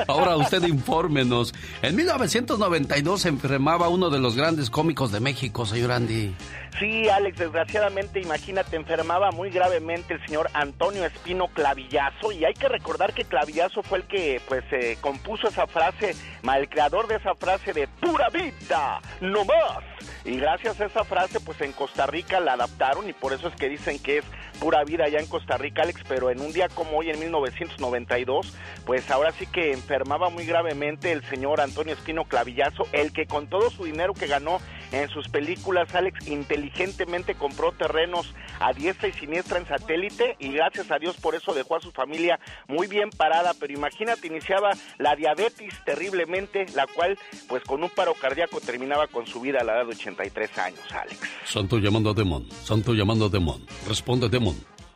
Ahora 0.09 0.35
usted 0.35 0.63
infórmenos. 0.63 1.53
En 1.81 1.95
1992 1.95 3.21
se 3.21 3.29
enfermaba 3.29 3.87
uno 3.87 4.09
de 4.09 4.19
los 4.19 4.35
grandes 4.35 4.69
cómicos 4.69 5.13
de 5.13 5.21
México, 5.21 5.65
señor 5.65 5.93
Andy. 5.93 6.35
Sí, 6.79 7.09
Alex, 7.09 7.37
desgraciadamente, 7.37 8.19
imagínate, 8.19 8.75
enfermaba 8.75 9.31
muy 9.31 9.49
gravemente 9.49 10.13
el 10.13 10.25
señor 10.25 10.49
Antonio 10.53 11.05
Espino 11.05 11.47
Clavillazo 11.49 12.31
y 12.31 12.45
hay 12.45 12.53
que 12.53 12.69
recordar 12.69 13.13
que 13.13 13.25
Clavillazo 13.25 13.83
fue 13.83 13.99
el 13.99 14.07
que 14.07 14.41
pues 14.47 14.63
eh, 14.71 14.97
compuso 15.01 15.49
esa 15.49 15.67
frase, 15.67 16.15
el 16.43 16.69
creador 16.69 17.07
de 17.07 17.17
esa 17.17 17.35
frase 17.35 17.73
de 17.73 17.87
pura 17.87 18.29
vida, 18.29 18.99
no 19.19 19.45
más. 19.45 19.83
Y 20.23 20.37
gracias 20.37 20.79
a 20.79 20.85
esa 20.85 21.03
frase, 21.03 21.39
pues 21.39 21.59
en 21.61 21.71
Costa 21.71 22.07
Rica 22.07 22.39
la 22.39 22.53
adaptaron 22.53 23.07
y 23.07 23.13
por 23.13 23.33
eso 23.33 23.47
es 23.47 23.55
que 23.55 23.69
dicen 23.69 23.99
que 23.99 24.19
es 24.19 24.25
pura 24.61 24.83
vida 24.83 25.05
allá 25.05 25.19
en 25.19 25.25
Costa 25.25 25.57
Rica, 25.57 25.81
Alex, 25.81 26.03
pero 26.07 26.29
en 26.29 26.39
un 26.39 26.53
día 26.53 26.69
como 26.69 26.99
hoy, 26.99 27.09
en 27.09 27.19
1992, 27.19 28.53
pues 28.85 29.09
ahora 29.09 29.31
sí 29.31 29.47
que 29.47 29.73
enfermaba 29.73 30.29
muy 30.29 30.45
gravemente 30.45 31.11
el 31.11 31.23
señor 31.23 31.61
Antonio 31.61 31.95
Espino 31.95 32.25
Clavillazo, 32.25 32.87
el 32.91 33.11
que 33.11 33.25
con 33.25 33.47
todo 33.47 33.71
su 33.71 33.85
dinero 33.85 34.13
que 34.13 34.27
ganó 34.27 34.59
en 34.91 35.09
sus 35.09 35.29
películas, 35.29 35.95
Alex, 35.95 36.27
inteligentemente 36.27 37.33
compró 37.33 37.71
terrenos 37.71 38.35
a 38.59 38.71
diestra 38.73 39.07
y 39.07 39.13
siniestra 39.13 39.57
en 39.57 39.65
satélite 39.65 40.35
y 40.37 40.51
gracias 40.51 40.91
a 40.91 40.99
Dios 40.99 41.17
por 41.17 41.33
eso 41.33 41.53
dejó 41.55 41.77
a 41.77 41.81
su 41.81 41.91
familia 41.91 42.39
muy 42.67 42.85
bien 42.85 43.09
parada, 43.09 43.55
pero 43.59 43.73
imagínate, 43.73 44.27
iniciaba 44.27 44.71
la 44.99 45.15
diabetes 45.15 45.73
terriblemente, 45.85 46.67
la 46.75 46.85
cual 46.85 47.17
pues 47.47 47.63
con 47.63 47.83
un 47.83 47.89
paro 47.89 48.13
cardíaco 48.13 48.61
terminaba 48.61 49.07
con 49.07 49.25
su 49.25 49.41
vida 49.41 49.61
a 49.61 49.63
la 49.63 49.77
edad 49.77 49.85
de 49.85 49.95
83 49.95 50.57
años, 50.59 50.91
Alex. 50.91 51.19
Santo 51.45 51.79
llamando 51.79 52.11
a 52.11 52.13
Demon, 52.13 52.47
Santo 52.63 52.93
llamando 52.93 53.25
a 53.25 53.29
Demon. 53.29 53.65
Responde 53.87 54.29
Demon. 54.29 54.50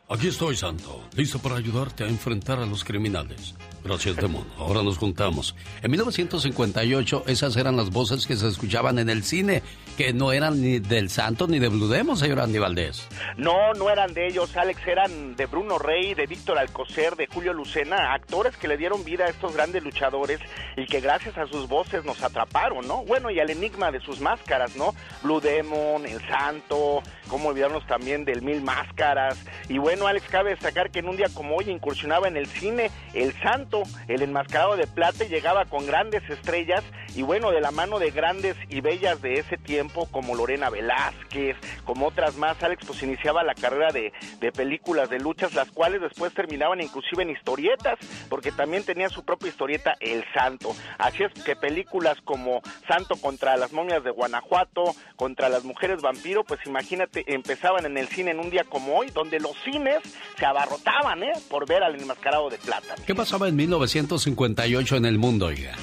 Aquí 0.08 0.28
estoy, 0.28 0.56
Santo, 0.56 1.02
listo 1.16 1.40
para 1.40 1.56
ayudarte 1.56 2.04
a 2.04 2.08
enfrentar 2.08 2.60
a 2.60 2.66
los 2.68 2.84
criminales. 2.84 3.56
Gracias, 3.84 4.16
Demon. 4.16 4.46
Ahora 4.60 4.84
nos 4.84 5.00
juntamos. 5.00 5.56
En 5.82 5.90
1958, 5.90 7.24
esas 7.26 7.56
eran 7.56 7.76
las 7.76 7.90
voces 7.90 8.28
que 8.28 8.36
se 8.36 8.48
escuchaban 8.48 9.00
en 9.00 9.10
el 9.10 9.24
cine, 9.24 9.64
que 9.96 10.14
no 10.14 10.32
eran 10.32 10.62
ni 10.62 10.80
del 10.80 11.10
Santo 11.10 11.48
ni 11.48 11.60
de 11.60 11.70
Blue 11.70 11.88
Demon, 11.88 12.18
señor 12.18 12.42
Andy 12.42 12.60
Valdés. 12.60 13.08
No, 13.38 13.74
no 13.74 13.90
eran 13.90 14.14
de 14.14 14.28
ellos, 14.28 14.56
Alex, 14.58 14.86
eran 14.88 15.36
de 15.36 15.46
Bruno 15.46 15.78
Rey, 15.78 16.14
de 16.14 16.26
Víctor 16.26 16.58
Alcocer, 16.58 17.16
de 17.16 17.28
Julio 17.28 17.54
Lucena, 17.54 18.14
actores 18.14 18.58
que 18.58 18.68
le 18.68 18.78
dieron 18.78 19.04
vida 19.04 19.26
a 19.26 19.30
estos 19.30 19.54
grandes 19.54 19.84
luchadores 19.84 20.40
y 20.76 20.86
que 20.86 21.00
gracias 21.00 21.38
a 21.38 21.48
sus 21.48 21.68
voces 21.68 22.04
nos 22.06 22.22
atraparon, 22.24 22.88
¿no? 22.88 23.04
Bueno, 23.06 23.30
y 23.30 23.40
al 23.40 23.50
enigma 23.50 23.92
de 23.92 24.00
sus 24.02 24.20
máscaras, 24.20 24.76
¿no? 24.76 24.94
Blue 25.24 25.40
Demon, 25.40 26.06
El 26.06 26.22
Santo, 26.28 27.02
cómo 27.28 27.50
olvidarnos 27.50 27.86
también 27.88 28.26
del 28.26 28.42
Mil 28.42 28.62
Máscaras. 28.62 29.38
Y 29.70 29.78
bueno, 29.78 30.08
Alex, 30.08 30.28
cabe 30.30 30.52
destacar 30.52 30.92
que 30.92 31.00
en 31.00 31.10
un 31.10 31.18
día 31.18 31.28
como 31.34 31.56
hoy 31.56 31.70
incursionaba 31.70 32.28
en 32.28 32.38
el 32.38 32.48
cine 32.48 32.92
El 33.14 33.34
Santo, 33.42 33.84
el 34.08 34.22
enmascarado 34.22 34.76
de 34.76 34.88
plata, 34.88 35.24
y 35.24 35.30
llegaba 35.30 35.66
con 35.66 35.86
grandes 35.86 36.30
estrellas 36.30 36.84
y 37.16 37.22
bueno, 37.22 37.52
de 37.52 37.62
la 37.62 37.72
mano 37.72 37.98
de 37.98 38.12
grandes 38.12 38.58
y 38.70 38.82
bellas 38.82 39.22
de 39.22 39.36
ese 39.36 39.58
tiempo 39.58 39.85
como 40.12 40.36
Lorena 40.36 40.70
Velázquez, 40.70 41.58
como 41.84 42.08
otras 42.08 42.36
más, 42.38 42.62
Alex 42.64 42.86
pues 42.86 43.04
iniciaba 43.04 43.44
la 43.44 43.56
carrera 43.56 43.92
de, 43.92 44.14
de 44.40 44.52
películas 44.52 45.10
de 45.10 45.20
luchas, 45.20 45.54
las 45.54 45.72
cuales 45.72 46.02
después 46.02 46.34
terminaban 46.34 46.82
inclusive 46.82 47.24
en 47.24 47.30
historietas, 47.30 47.98
porque 48.30 48.52
también 48.52 48.84
tenía 48.84 49.10
su 49.10 49.24
propia 49.24 49.50
historieta 49.50 49.96
El 50.00 50.24
Santo. 50.34 50.76
Así 50.98 51.24
es 51.24 51.32
que 51.44 51.56
películas 51.56 52.18
como 52.24 52.62
Santo 52.88 53.16
contra 53.16 53.58
las 53.58 53.72
momias 53.72 54.04
de 54.04 54.12
Guanajuato, 54.12 54.96
contra 55.16 55.50
las 55.50 55.64
mujeres 55.64 56.02
vampiro, 56.02 56.44
pues 56.44 56.60
imagínate, 56.66 57.24
empezaban 57.34 57.86
en 57.86 57.98
el 57.98 58.08
cine 58.08 58.32
en 58.32 58.40
un 58.40 58.50
día 58.50 58.64
como 58.64 58.98
hoy, 58.98 59.12
donde 59.12 59.40
los 59.40 59.56
cines 59.64 60.00
se 60.38 60.46
abarrotaban, 60.46 61.24
¿eh? 61.24 61.34
Por 61.50 61.68
ver 61.68 61.84
al 61.84 61.96
enmascarado 62.00 62.50
de 62.50 62.58
plata. 62.58 62.96
¿Qué 63.06 63.16
pasaba 63.16 63.48
en 63.48 63.56
1958 63.56 64.98
en 64.98 65.06
el 65.06 65.18
mundo, 65.18 65.48
oiga? 65.48 65.76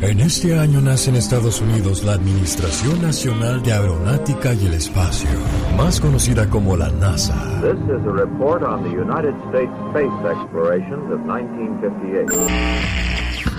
En 0.00 0.20
este 0.20 0.58
año 0.58 0.80
nace 0.80 1.10
en 1.10 1.16
Estados 1.16 1.60
Unidos 1.60 2.04
la 2.04 2.12
Administración 2.12 3.02
Nacional 3.02 3.62
de 3.62 3.72
Aeronáutica 3.72 4.54
y 4.54 4.66
el 4.66 4.74
Espacio, 4.74 5.28
más 5.76 6.00
conocida 6.00 6.48
como 6.48 6.76
la 6.76 6.88
NASA. 6.88 7.34
This 7.60 7.74
is 7.84 8.06
a 8.06 8.12
report 8.12 8.62
on 8.62 8.84
the 8.84 8.90
United 8.90 9.34
States 9.50 9.72
space 9.90 10.08
explorations 10.24 11.12
of 11.12 11.20
1958. 11.26 13.07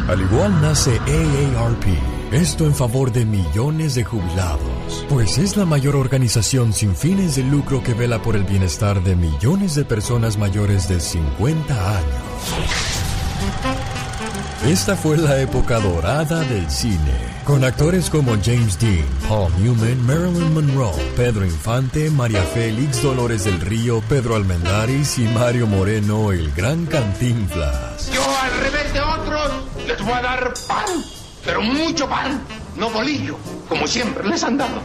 Al 0.10 0.22
igual 0.22 0.60
nace 0.60 0.98
AARP, 0.98 1.86
esto 2.32 2.66
en 2.66 2.74
favor 2.74 3.12
de 3.12 3.26
millones 3.26 3.94
de 3.94 4.04
jubilados, 4.04 5.06
pues 5.08 5.38
es 5.38 5.56
la 5.56 5.66
mayor 5.66 5.96
organización 5.96 6.74
sin 6.74 6.96
fines 6.96 7.36
de 7.36 7.44
lucro 7.44 7.84
que 7.84 7.94
vela 7.94 8.20
por 8.20 8.36
el 8.36 8.44
bienestar 8.44 9.04
de 9.04 9.16
millones 9.16 9.76
de 9.76 9.86
personas 9.86 10.40
mayores 10.40 10.90
de 10.90 11.00
50 11.00 11.98
años. 11.98 12.10
Esta 14.66 14.96
fue 14.96 15.16
la 15.18 15.40
época 15.40 15.80
dorada 15.80 16.42
del 16.42 16.70
cine, 16.70 17.14
con 17.46 17.64
actores 17.64 18.10
como 18.10 18.32
James 18.44 18.78
Dean, 18.80 19.06
Paul 19.28 19.54
Newman, 19.62 20.06
Marilyn 20.06 20.54
Monroe, 20.54 21.02
Pedro 21.16 21.46
Infante, 21.46 22.10
María 22.10 22.42
Félix, 22.42 23.02
Dolores 23.02 23.46
del 23.46 23.62
Río, 23.62 24.02
Pedro 24.10 24.36
Almendaris 24.36 25.20
y 25.20 25.24
Mario 25.30 25.66
Moreno, 25.66 26.32
el 26.32 26.52
gran 26.52 26.88
Cantinflas. 26.88 28.12
Yo, 28.12 28.22
al 28.22 28.60
revés 28.60 28.94
de 28.94 29.02
otros, 29.02 29.39
les 29.90 30.02
voy 30.04 30.14
a 30.14 30.22
dar 30.22 30.54
pan, 30.68 31.04
pero 31.44 31.62
mucho 31.62 32.08
pan, 32.08 32.40
no 32.76 32.92
bolillo, 32.92 33.38
como 33.68 33.88
siempre 33.88 34.28
les 34.28 34.44
han 34.44 34.58
dado. 34.58 34.82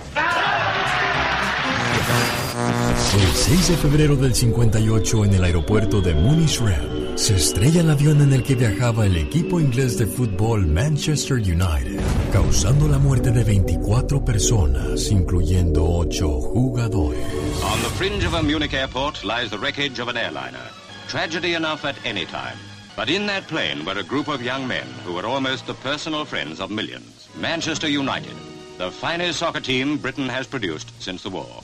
El 3.21 3.35
6 3.35 3.69
de 3.69 3.77
febrero 3.77 4.17
del 4.17 4.35
58 4.35 5.25
en 5.27 5.35
el 5.35 5.45
aeropuerto 5.45 6.01
de 6.01 6.15
Munich-Rem 6.15 7.19
se 7.19 7.37
estrella 7.37 7.83
el 7.83 7.91
avión 7.91 8.23
en 8.23 8.33
el 8.33 8.43
que 8.43 8.55
viajaba 8.55 9.05
el 9.05 9.17
equipo 9.17 9.61
inglés 9.61 9.99
de 9.99 10.07
fútbol 10.07 10.67
Manchester 10.67 11.37
United, 11.37 12.01
causando 12.33 12.89
la 12.89 12.99
muerte 12.99 13.31
de 13.31 13.45
24 13.45 14.25
personas, 14.25 15.11
incluyendo 15.11 15.85
8 15.85 16.27
jugadores. 16.41 17.27
On 17.63 17.81
the 17.83 17.91
fringe 17.99 18.25
of 18.27 18.35
a 18.35 18.43
Munich 18.43 18.73
airport 18.73 19.23
lies 19.23 19.51
the 19.51 19.59
wreckage 19.59 20.01
of 20.01 20.09
an 20.09 20.17
airliner. 20.17 20.71
Tragedy 21.09 21.55
enough 21.55 21.85
at 21.85 21.97
any 22.07 22.25
time. 22.25 22.74
But 22.97 23.09
in 23.11 23.27
that 23.27 23.49
plane 23.49 23.85
were 23.85 23.99
a 23.99 24.05
group 24.05 24.29
of 24.29 24.41
young 24.41 24.69
men 24.69 24.87
who 25.05 25.15
were 25.15 25.27
almost 25.27 25.67
the 25.67 25.75
personal 25.75 26.25
friends 26.25 26.61
of 26.61 26.71
millions. 26.71 27.29
Manchester 27.37 27.89
United, 27.89 28.37
the 28.79 28.91
finest 28.91 29.41
soccer 29.41 29.61
team 29.61 29.99
Britain 29.99 30.29
has 30.29 30.47
produced 30.47 30.91
since 31.03 31.23
the 31.23 31.31
war. 31.31 31.63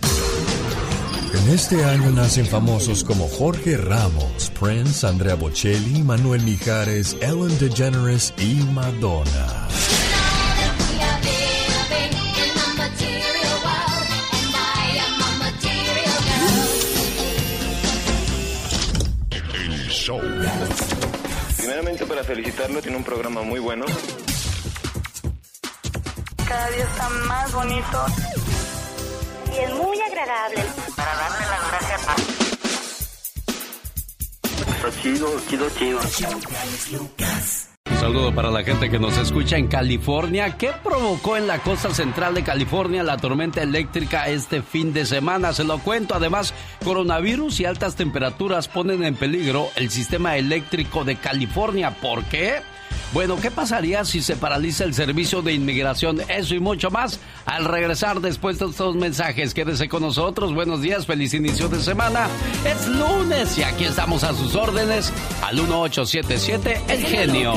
En 1.33 1.49
este 1.49 1.85
año 1.85 2.11
nacen 2.11 2.47
famosos 2.47 3.05
como 3.05 3.29
Jorge 3.29 3.77
Ramos, 3.77 4.51
Prince, 4.59 5.07
Andrea 5.07 5.37
Bocelli, 5.37 6.03
Manuel 6.03 6.41
Mijares, 6.43 7.17
Ellen 7.21 7.57
DeGeneres 7.59 8.35
y 8.37 8.65
Madonna. 8.75 9.69
Primeramente 21.81 22.05
para 22.05 22.23
felicitarlo, 22.23 22.83
tiene 22.83 22.99
un 22.99 23.05
programa 23.05 23.41
muy 23.41 23.59
bueno. 23.59 23.87
Cada 26.47 26.71
día 26.73 26.85
está 26.85 27.09
más 27.09 27.51
bonito. 27.55 28.05
Y 29.47 29.65
es 29.65 29.75
muy 29.77 29.99
agradable. 29.99 30.63
Para 30.95 31.15
darle 31.17 31.47
las 31.47 31.71
gracias 31.71 32.09
a... 32.09 32.17
chido, 35.03 35.41
chido, 35.49 35.71
chido. 35.71 36.01
Un 37.01 37.09
saludo 38.01 38.35
para 38.35 38.51
la 38.51 38.63
gente 38.63 38.89
que 38.89 38.99
nos 38.99 39.19
escucha 39.19 39.59
en 39.59 39.69
California. 39.69 40.57
¿Qué 40.57 40.71
provocó 40.83 41.37
en 41.37 41.47
la 41.47 41.59
costa 41.59 41.93
central 41.93 42.33
de 42.33 42.43
California 42.43 43.03
la 43.03 43.19
tormenta 43.19 43.63
eléctrica 43.63 44.27
este 44.27 44.63
fin 44.63 44.95
de 44.95 45.05
semana? 45.05 45.53
Se 45.53 45.65
lo 45.65 45.79
cuento. 45.81 46.15
Además, 46.15 46.55
coronavirus 46.83 47.61
y 47.61 47.67
altas 47.67 47.97
temperaturas 47.97 48.69
ponen 48.69 49.05
en 49.05 49.17
peligro 49.17 49.69
el 49.77 49.91
sistema 49.91 50.39
eléctrico 50.39 51.05
de 51.05 51.17
California. 51.17 51.91
¿Por 52.01 52.25
qué? 52.25 52.63
Bueno, 53.13 53.37
¿qué 53.41 53.51
pasaría 53.51 54.05
si 54.05 54.23
se 54.23 54.37
paraliza 54.37 54.85
el 54.85 54.95
servicio 54.95 55.43
de 55.43 55.53
inmigración? 55.53 56.21
Eso 56.29 56.55
y 56.55 56.61
mucho 56.61 56.91
más 56.91 57.19
al 57.45 57.65
regresar 57.65 58.21
después 58.21 58.61
de 58.61 58.67
estos 58.67 58.95
mensajes. 58.95 59.53
Quédese 59.53 59.89
con 59.89 60.03
nosotros. 60.03 60.55
Buenos 60.55 60.81
días, 60.81 61.07
feliz 61.07 61.35
inicio 61.35 61.69
de 61.69 61.81
semana. 61.81 62.29
Es 62.65 62.87
lunes 62.87 63.59
y 63.59 63.65
aquí 63.65 63.85
estamos 63.85 64.23
a 64.23 64.33
sus 64.33 64.55
órdenes 64.55 65.13
al 65.43 65.57
1877 65.57 66.83
El 66.89 67.05
Genio. 67.05 67.53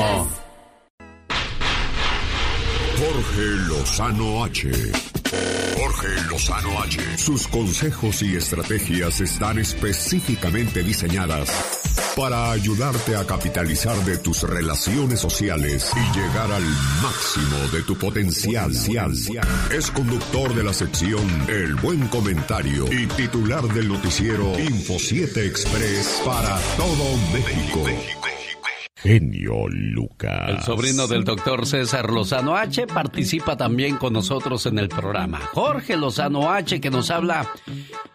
Jorge 2.96 3.42
Lozano 3.68 4.44
H. 4.44 4.70
Jorge 5.76 6.08
Lozano 6.30 6.82
H. 6.82 7.18
Sus 7.18 7.46
consejos 7.46 8.22
y 8.22 8.36
estrategias 8.36 9.20
están 9.20 9.58
específicamente 9.58 10.82
diseñadas 10.82 12.03
para 12.16 12.52
ayudarte 12.52 13.16
a 13.16 13.24
capitalizar 13.24 13.96
de 14.04 14.18
tus 14.18 14.42
relaciones 14.42 15.20
sociales 15.20 15.90
y 15.94 16.18
llegar 16.18 16.50
al 16.52 16.64
máximo 17.02 17.58
de 17.72 17.82
tu 17.82 17.96
potencial. 17.96 18.72
Es 19.70 19.90
conductor 19.90 20.54
de 20.54 20.62
la 20.62 20.72
sección 20.72 21.26
El 21.48 21.74
Buen 21.76 22.06
Comentario 22.08 22.86
y 22.92 23.06
titular 23.06 23.62
del 23.74 23.88
noticiero 23.88 24.58
Info 24.58 24.98
7 24.98 25.46
Express 25.46 26.22
para 26.24 26.58
todo 26.76 27.16
México. 27.32 28.33
Genio 29.04 29.68
Lucas. 29.68 30.48
El 30.48 30.62
sobrino 30.62 31.06
del 31.06 31.24
doctor 31.24 31.66
César 31.66 32.10
Lozano 32.10 32.56
H 32.56 32.86
participa 32.86 33.54
también 33.54 33.98
con 33.98 34.14
nosotros 34.14 34.64
en 34.64 34.78
el 34.78 34.88
programa. 34.88 35.40
Jorge 35.52 35.98
Lozano 35.98 36.50
H 36.50 36.80
que 36.80 36.88
nos 36.88 37.10
habla 37.10 37.46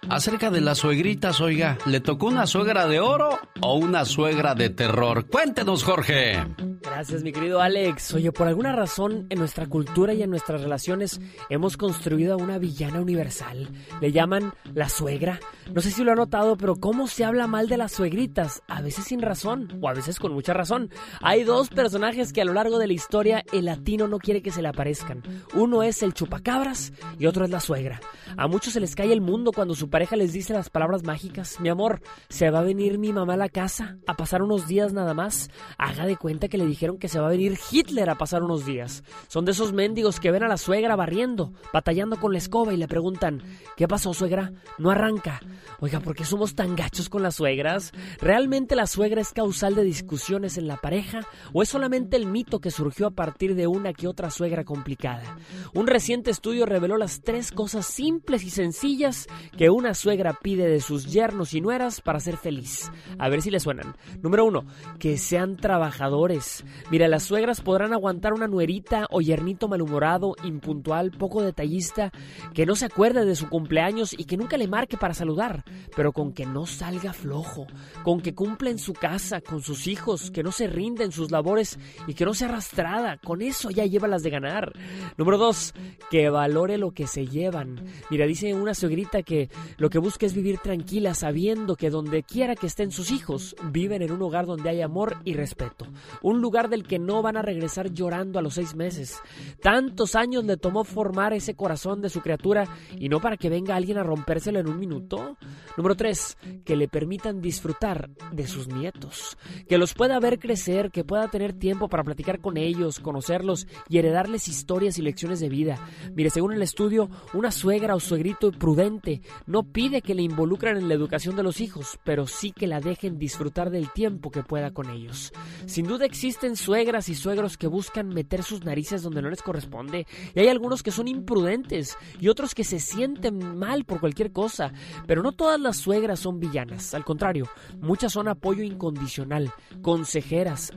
acerca 0.09 0.49
de 0.49 0.61
las 0.61 0.79
suegritas. 0.79 1.41
Oiga, 1.41 1.77
¿le 1.85 1.99
tocó 1.99 2.25
una 2.25 2.47
suegra 2.47 2.87
de 2.87 2.99
oro 2.99 3.37
o 3.61 3.75
una 3.75 4.03
suegra 4.03 4.55
de 4.55 4.71
terror? 4.71 5.27
Cuéntenos, 5.27 5.83
Jorge. 5.83 6.43
Gracias, 6.81 7.21
mi 7.21 7.31
querido 7.31 7.61
Alex. 7.61 8.15
Oye, 8.15 8.31
por 8.31 8.47
alguna 8.47 8.71
razón 8.71 9.27
en 9.29 9.37
nuestra 9.37 9.67
cultura 9.67 10.15
y 10.15 10.23
en 10.23 10.31
nuestras 10.31 10.61
relaciones 10.61 11.21
hemos 11.49 11.77
construido 11.77 12.33
a 12.33 12.37
una 12.37 12.57
villana 12.57 12.99
universal. 12.99 13.69
Le 14.01 14.11
llaman 14.11 14.53
la 14.73 14.89
suegra. 14.89 15.39
No 15.71 15.81
sé 15.81 15.91
si 15.91 16.03
lo 16.03 16.13
ha 16.13 16.15
notado, 16.15 16.57
pero 16.57 16.77
cómo 16.77 17.07
se 17.07 17.25
habla 17.25 17.45
mal 17.45 17.67
de 17.67 17.77
las 17.77 17.91
suegritas, 17.91 18.63
a 18.67 18.81
veces 18.81 19.05
sin 19.05 19.21
razón 19.21 19.77
o 19.81 19.87
a 19.87 19.93
veces 19.93 20.17
con 20.19 20.33
mucha 20.33 20.53
razón. 20.53 20.78
Hay 21.21 21.43
dos 21.43 21.69
personajes 21.69 22.31
que 22.31 22.41
a 22.41 22.45
lo 22.45 22.53
largo 22.53 22.79
de 22.79 22.87
la 22.87 22.93
historia 22.93 23.43
el 23.51 23.65
latino 23.65 24.07
no 24.07 24.19
quiere 24.19 24.41
que 24.41 24.51
se 24.51 24.61
le 24.61 24.69
aparezcan. 24.69 25.23
Uno 25.53 25.83
es 25.83 26.03
el 26.03 26.13
chupacabras 26.13 26.93
y 27.17 27.25
otro 27.25 27.45
es 27.45 27.51
la 27.51 27.59
suegra. 27.59 27.99
A 28.37 28.47
muchos 28.47 28.73
se 28.73 28.79
les 28.79 28.95
cae 28.95 29.11
el 29.11 29.21
mundo 29.21 29.51
cuando 29.51 29.75
su 29.75 29.89
pareja 29.89 30.15
les 30.15 30.33
dice 30.33 30.53
las 30.53 30.69
palabras 30.69 31.03
mágicas. 31.03 31.59
Mi 31.59 31.69
amor, 31.69 32.01
se 32.29 32.49
va 32.49 32.59
a 32.59 32.63
venir 32.63 32.97
mi 32.97 33.11
mamá 33.11 33.33
a 33.33 33.37
la 33.37 33.49
casa 33.49 33.97
a 34.07 34.15
pasar 34.15 34.41
unos 34.41 34.67
días 34.67 34.93
nada 34.93 35.13
más. 35.13 35.49
Haga 35.77 36.05
de 36.05 36.17
cuenta 36.17 36.47
que 36.47 36.57
le 36.57 36.65
dijeron 36.65 36.97
que 36.97 37.09
se 37.09 37.19
va 37.19 37.27
a 37.27 37.31
venir 37.31 37.57
Hitler 37.71 38.09
a 38.09 38.17
pasar 38.17 38.43
unos 38.43 38.65
días. 38.65 39.03
Son 39.27 39.45
de 39.45 39.51
esos 39.51 39.73
mendigos 39.73 40.19
que 40.19 40.31
ven 40.31 40.43
a 40.43 40.47
la 40.47 40.57
suegra 40.57 40.95
barriendo, 40.95 41.53
batallando 41.73 42.19
con 42.19 42.31
la 42.31 42.37
escoba 42.37 42.73
y 42.73 42.77
le 42.77 42.87
preguntan, 42.87 43.41
¿qué 43.75 43.87
pasó 43.87 44.13
suegra? 44.13 44.51
No 44.77 44.91
arranca. 44.91 45.39
Oiga, 45.79 45.99
¿por 45.99 46.15
qué 46.15 46.25
somos 46.25 46.55
tan 46.55 46.75
gachos 46.75 47.09
con 47.09 47.23
las 47.23 47.35
suegras? 47.35 47.91
¿Realmente 48.19 48.75
la 48.75 48.87
suegra 48.87 49.21
es 49.21 49.31
causal 49.31 49.75
de 49.75 49.83
discusiones 49.83 50.57
en 50.59 50.67
la 50.67 50.77
pareja 50.77 51.21
o 51.53 51.63
es 51.63 51.69
solamente 51.69 52.17
el 52.17 52.25
mito 52.25 52.59
que 52.59 52.71
surgió 52.71 53.07
a 53.07 53.11
partir 53.11 53.55
de 53.55 53.67
una 53.67 53.93
que 53.93 54.07
otra 54.07 54.29
suegra 54.29 54.63
complicada? 54.63 55.37
Un 55.73 55.87
reciente 55.87 56.31
estudio 56.31 56.65
reveló 56.65 56.97
las 56.97 57.21
tres 57.21 57.51
cosas 57.51 57.85
simples 57.85 58.43
y 58.43 58.49
sencillas 58.49 59.27
que 59.57 59.69
una 59.69 59.93
suegra 59.93 60.37
pide 60.41 60.67
de 60.67 60.81
sus 60.81 61.11
yernos 61.11 61.53
y 61.53 61.61
nueras 61.61 62.01
para 62.01 62.19
ser 62.19 62.37
feliz. 62.37 62.91
A 63.17 63.29
ver 63.29 63.41
si 63.41 63.49
le 63.49 63.59
suenan. 63.59 63.95
Número 64.21 64.45
uno, 64.45 64.65
que 64.99 65.17
sean 65.17 65.57
trabajadores. 65.57 66.63
Mira, 66.91 67.07
las 67.07 67.23
suegras 67.23 67.61
podrán 67.61 67.93
aguantar 67.93 68.33
una 68.33 68.47
nuerita 68.47 69.07
o 69.09 69.21
yernito 69.21 69.67
malhumorado, 69.67 70.35
impuntual, 70.43 71.11
poco 71.11 71.41
detallista, 71.41 72.11
que 72.53 72.65
no 72.65 72.75
se 72.75 72.85
acuerde 72.85 73.25
de 73.25 73.35
su 73.35 73.49
cumpleaños 73.49 74.13
y 74.17 74.25
que 74.25 74.37
nunca 74.37 74.57
le 74.57 74.67
marque 74.67 74.97
para 74.97 75.13
saludar, 75.13 75.63
pero 75.95 76.11
con 76.11 76.33
que 76.33 76.45
no 76.45 76.65
salga 76.65 77.13
flojo, 77.13 77.67
con 78.03 78.21
que 78.21 78.35
cumpla 78.35 78.69
en 78.69 78.79
su 78.79 78.93
casa, 78.93 79.41
con 79.41 79.61
sus 79.61 79.87
hijos, 79.87 80.31
que 80.31 80.43
no 80.43 80.48
se 80.51 80.67
rinda 80.67 81.03
en 81.03 81.11
sus 81.11 81.31
labores 81.31 81.79
y 82.07 82.13
que 82.13 82.25
no 82.25 82.33
sea 82.33 82.49
arrastrada. 82.49 83.17
Con 83.17 83.41
eso 83.41 83.69
ya 83.69 83.85
lleva 83.85 84.07
las 84.07 84.23
de 84.23 84.29
ganar. 84.29 84.73
Número 85.17 85.37
dos, 85.37 85.73
que 86.09 86.29
valore 86.29 86.77
lo 86.77 86.91
que 86.91 87.07
se 87.07 87.27
llevan. 87.27 87.83
Mira, 88.09 88.25
dice 88.25 88.53
una 88.53 88.73
suegrita 88.73 89.23
que 89.23 89.49
lo 89.77 89.89
que 89.89 89.99
busca 89.99 90.25
es 90.25 90.33
vivir 90.33 90.59
tranquila 90.59 91.13
sabiendo 91.13 91.75
que 91.75 91.89
donde 91.89 92.23
quiera 92.23 92.55
que 92.55 92.67
estén 92.67 92.91
sus 92.91 93.11
hijos, 93.11 93.55
viven 93.71 94.01
en 94.01 94.11
un 94.11 94.21
hogar 94.21 94.45
donde 94.45 94.69
hay 94.69 94.81
amor 94.81 95.17
y 95.25 95.33
respeto. 95.33 95.85
Un 96.21 96.41
lugar 96.41 96.69
del 96.69 96.83
que 96.83 96.99
no 96.99 97.21
van 97.21 97.37
a 97.37 97.41
regresar 97.41 97.91
llorando 97.91 98.39
a 98.39 98.41
los 98.41 98.55
seis 98.55 98.75
meses. 98.75 99.21
Tantos 99.61 100.15
años 100.15 100.43
le 100.45 100.57
tomó 100.57 100.83
formar 100.83 101.33
ese 101.33 101.55
corazón 101.55 102.01
de 102.01 102.09
su 102.09 102.21
criatura 102.21 102.67
y 102.97 103.09
no 103.09 103.19
para 103.19 103.37
que 103.37 103.49
venga 103.49 103.75
alguien 103.75 103.97
a 103.97 104.03
rompérselo 104.03 104.59
en 104.59 104.67
un 104.67 104.79
minuto. 104.79 105.37
Número 105.77 105.95
tres, 105.95 106.37
que 106.65 106.75
le 106.75 106.87
permitan 106.87 107.41
disfrutar 107.41 108.09
de 108.31 108.47
sus 108.47 108.67
nietos. 108.67 109.37
Que 109.67 109.77
los 109.77 109.93
pueda 109.93 110.19
ver 110.19 110.38
crecer, 110.39 110.91
que 110.91 111.03
pueda 111.03 111.27
tener 111.27 111.53
tiempo 111.53 111.89
para 111.89 112.03
platicar 112.03 112.39
con 112.39 112.57
ellos, 112.57 112.99
conocerlos 112.99 113.67
y 113.87 113.97
heredarles 113.97 114.47
historias 114.47 114.97
y 114.97 115.01
lecciones 115.01 115.39
de 115.39 115.49
vida. 115.49 115.79
Mire, 116.15 116.29
según 116.29 116.53
el 116.53 116.61
estudio, 116.61 117.09
una 117.33 117.51
suegra 117.51 117.95
o 117.95 117.99
suegrito 117.99 118.51
prudente 118.51 119.21
no 119.45 119.63
pide 119.63 120.01
que 120.01 120.15
le 120.15 120.23
involucren 120.23 120.77
en 120.77 120.87
la 120.87 120.93
educación 120.93 121.35
de 121.35 121.43
los 121.43 121.61
hijos, 121.61 121.99
pero 122.03 122.27
sí 122.27 122.51
que 122.51 122.67
la 122.67 122.79
dejen 122.79 123.17
disfrutar 123.17 123.69
del 123.69 123.91
tiempo 123.91 124.31
que 124.31 124.43
pueda 124.43 124.71
con 124.71 124.89
ellos. 124.89 125.31
Sin 125.65 125.85
duda 125.85 126.05
existen 126.05 126.55
suegras 126.55 127.09
y 127.09 127.15
suegros 127.15 127.57
que 127.57 127.67
buscan 127.67 128.09
meter 128.09 128.43
sus 128.43 128.63
narices 128.63 129.01
donde 129.01 129.21
no 129.21 129.29
les 129.29 129.41
corresponde, 129.41 130.07
y 130.33 130.39
hay 130.39 130.47
algunos 130.47 130.83
que 130.83 130.91
son 130.91 131.07
imprudentes 131.07 131.97
y 132.19 132.27
otros 132.27 132.55
que 132.55 132.63
se 132.63 132.79
sienten 132.79 133.57
mal 133.57 133.85
por 133.85 133.99
cualquier 133.99 134.31
cosa, 134.31 134.71
pero 135.07 135.23
no 135.23 135.31
todas 135.31 135.59
las 135.59 135.77
suegras 135.77 136.19
son 136.19 136.39
villanas, 136.39 136.93
al 136.93 137.05
contrario, 137.05 137.47
muchas 137.79 138.13
son 138.13 138.27
apoyo 138.27 138.63
incondicional, 138.63 139.51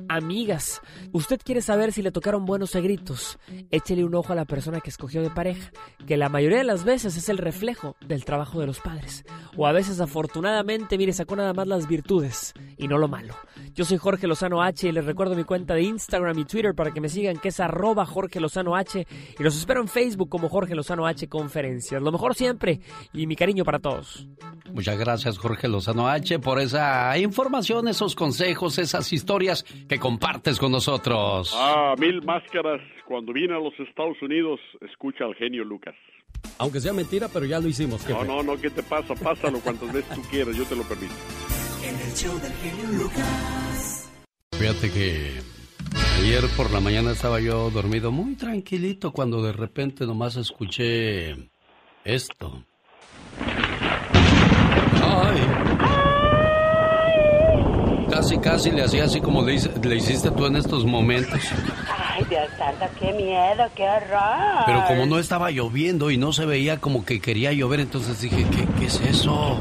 amigas. 0.09 0.81
Usted 1.13 1.41
quiere 1.45 1.61
saber 1.61 1.93
si 1.93 2.03
le 2.03 2.11
tocaron 2.11 2.47
buenos 2.47 2.71
segritos, 2.71 3.39
échele 3.71 4.05
un 4.05 4.15
ojo 4.15 4.33
a 4.33 4.37
la 4.37 4.47
persona 4.47 4.81
que 4.81 4.91
escogió 4.91 5.21
de 5.21 5.31
pareja, 5.31 5.71
que 6.07 6.17
la 6.17 6.29
mayoría 6.29 6.59
de 6.59 6.65
las 6.65 6.85
veces 6.85 7.17
es 7.17 7.29
el 7.29 7.39
reflejo 7.39 7.97
del 8.07 8.25
trabajo 8.25 8.61
de 8.61 8.67
los 8.67 8.81
padres, 8.81 9.25
o 9.57 9.67
a 9.67 9.73
veces 9.73 10.01
afortunadamente, 10.01 10.97
mire, 10.97 11.13
sacó 11.13 11.37
nada 11.37 11.53
más 11.53 11.67
las 11.67 11.87
virtudes 11.87 12.55
y 12.79 12.89
no 12.89 12.97
lo 12.97 13.09
malo. 13.09 13.35
Yo 13.75 13.85
soy 13.85 13.99
Jorge 13.99 14.27
Lozano 14.27 14.63
H 14.63 14.89
y 14.89 14.93
les 14.93 15.05
recuerdo 15.05 15.35
mi 15.35 15.45
cuenta 15.45 15.75
de 15.75 15.83
Instagram 15.83 16.39
y 16.39 16.45
Twitter 16.45 16.75
para 16.75 16.93
que 16.93 17.01
me 17.01 17.09
sigan, 17.09 17.39
que 17.39 17.49
es 17.49 17.61
arroba 17.61 18.05
Jorge 18.07 18.41
Lozano 18.41 18.77
H. 18.77 19.07
Y 19.39 19.43
los 19.43 19.57
espero 19.57 19.81
en 19.81 19.89
Facebook 19.89 20.29
como 20.29 20.49
Jorge 20.49 20.75
Lozano 20.75 21.07
H 21.07 21.29
Conferencias. 21.29 22.03
Lo 22.03 22.13
mejor 22.13 22.35
siempre 22.35 22.81
y 23.13 23.27
mi 23.27 23.37
cariño 23.37 23.65
para 23.65 23.79
todos. 23.79 24.29
Muchas 24.73 24.99
gracias 24.99 25.39
Jorge 25.39 25.69
Lozano 25.69 26.09
H 26.09 26.39
por 26.39 26.61
esa 26.61 27.17
información, 27.19 27.89
esos 27.89 28.15
consejos, 28.15 28.79
esas 28.79 29.13
historias 29.13 29.65
que 29.89 29.99
compartes 29.99 30.59
con 30.59 30.73
nosotros. 30.73 31.55
Ah, 31.57 31.95
mil 31.99 32.23
máscaras. 32.23 32.81
Cuando 33.07 33.33
viene 33.33 33.55
a 33.55 33.59
los 33.59 33.75
Estados 33.79 34.17
Unidos, 34.23 34.61
escucha 34.81 35.25
al 35.25 35.35
genio 35.35 35.65
Lucas. 35.65 35.95
Aunque 36.59 36.81
sea 36.81 36.93
mentira, 36.93 37.29
pero 37.33 37.45
ya 37.45 37.61
lo 37.61 37.69
hicimos. 37.69 38.09
No, 38.09 38.25
no, 38.25 38.43
no, 38.43 38.57
¿qué 38.57 38.71
te 38.71 38.83
pasa? 38.83 39.15
Pásalo 39.15 39.61
cuantas 39.61 39.93
veces 39.93 40.15
tú 40.15 40.23
quieras, 40.31 40.57
yo 40.57 40.65
te 40.65 40.77
lo 40.77 40.83
permito. 40.83 41.13
En 41.85 41.99
el 41.99 42.15
show 42.15 42.39
del 42.39 42.53
genio 42.53 42.87
Lucas. 42.99 44.09
Fíjate 44.57 44.91
que 44.91 45.41
ayer 46.21 46.45
por 46.57 46.71
la 46.71 46.81
mañana 46.81 47.11
estaba 47.11 47.41
yo 47.41 47.71
dormido 47.71 48.13
muy 48.13 48.37
tranquilito 48.37 49.13
cuando 49.13 49.43
de 49.43 49.53
repente 49.53 50.07
nomás 50.07 50.37
escuché 50.37 51.51
esto. 52.05 52.65
Ay. 55.03 55.41
Casi, 58.11 58.39
casi 58.39 58.71
le 58.71 58.83
hacía 58.83 59.05
así 59.05 59.21
como 59.21 59.43
le, 59.43 59.59
le 59.83 59.97
hiciste 59.97 60.31
tú 60.31 60.47
en 60.47 60.57
estos 60.57 60.85
momentos. 60.85 61.41
Dios 62.33 62.49
santo, 62.57 62.87
qué 62.99 63.13
miedo, 63.13 63.65
qué 63.75 63.83
horror. 63.83 64.65
Pero 64.65 64.85
como 64.87 65.05
no 65.05 65.19
estaba 65.19 65.51
lloviendo 65.51 66.11
y 66.11 66.17
no 66.17 66.33
se 66.33 66.47
veía 66.47 66.79
como 66.79 67.05
que 67.05 67.21
quería 67.21 67.53
llover, 67.53 67.81
entonces 67.81 68.23
dije, 68.23 68.47
¿qué, 68.51 68.67
qué 68.79 68.87
es 68.87 69.01
eso? 69.01 69.59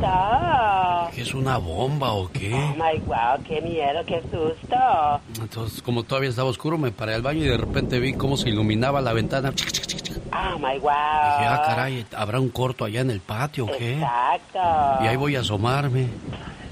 pasó? 0.00 1.10
¿Qué 1.14 1.20
es 1.20 1.34
una 1.34 1.58
bomba 1.58 2.12
o 2.12 2.30
qué? 2.30 2.54
Oh 2.54 2.74
my 2.76 2.98
wow, 3.06 3.42
qué 3.46 3.60
miedo, 3.60 4.00
qué 4.06 4.22
susto. 4.22 5.20
Entonces, 5.38 5.82
como 5.82 6.02
todavía 6.02 6.30
estaba 6.30 6.48
oscuro, 6.48 6.78
me 6.78 6.92
paré 6.92 7.14
al 7.14 7.20
baño 7.20 7.44
y 7.44 7.48
de 7.48 7.58
repente 7.58 8.00
vi 8.00 8.14
cómo 8.14 8.38
se 8.38 8.48
iluminaba 8.48 9.02
la 9.02 9.12
ventana. 9.12 9.50
Dije, 9.50 10.14
Oh 10.32 10.58
my 10.58 10.78
wow. 10.78 10.90
ah, 10.90 11.62
caray, 11.66 12.06
¿habrá 12.16 12.40
un 12.40 12.48
corto 12.48 12.86
allá 12.86 13.02
en 13.02 13.10
el 13.10 13.20
patio 13.20 13.66
o 13.66 13.68
qué? 13.76 13.98
Exacto. 13.98 15.04
Y 15.04 15.08
ahí 15.08 15.16
voy 15.16 15.36
a 15.36 15.40
asomarme. 15.40 16.08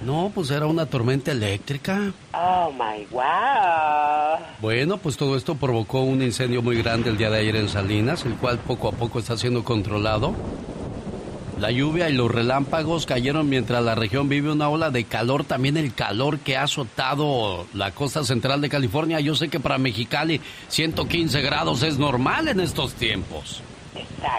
No, 0.05 0.33
pues 0.35 0.51
era 0.51 0.67
una 0.67 0.87
tormenta 0.87 1.31
eléctrica. 1.31 2.13
Oh 2.35 2.73
my 2.73 3.07
wow. 3.11 4.39
Bueno, 4.61 4.99
pues 4.99 5.17
todo 5.17 5.37
esto 5.37 5.55
provocó 5.55 6.01
un 6.01 6.23
incendio 6.23 6.61
muy 6.63 6.77
grande 6.77 7.11
el 7.11 7.17
día 7.17 7.31
de 7.31 7.39
ayer 7.39 7.57
en 7.57 7.69
Salinas, 7.69 8.25
el 8.25 8.35
cual 8.35 8.59
poco 8.59 8.89
a 8.89 8.93
poco 8.93 9.21
está 9.21 9.37
siendo 9.37 9.63
controlado. 9.63 10.35
La 11.61 11.71
lluvia 11.71 12.11
y 12.11 12.15
los 12.15 12.29
relámpagos 12.29 13.07
cayeron 13.07 13.49
mientras 13.49 13.85
la 13.85 13.95
región 13.95 14.29
vive 14.29 14.51
una 14.51 14.69
ola 14.69 14.91
de 14.91 15.05
calor, 15.05 15.45
también 15.45 15.77
el 15.77 15.95
calor 15.95 16.41
que 16.41 16.57
ha 16.57 16.65
azotado 16.65 17.67
la 17.73 17.93
costa 17.93 18.25
central 18.25 18.61
de 18.61 18.69
California. 18.69 19.21
Yo 19.21 19.37
sé 19.37 19.49
que 19.49 19.61
para 19.61 19.79
Mexicali 19.79 20.41
115 20.67 21.41
grados 21.43 21.85
es 21.85 21.99
normal 21.99 22.49
en 22.49 22.59
estos 22.59 22.95
tiempos. 22.95 23.63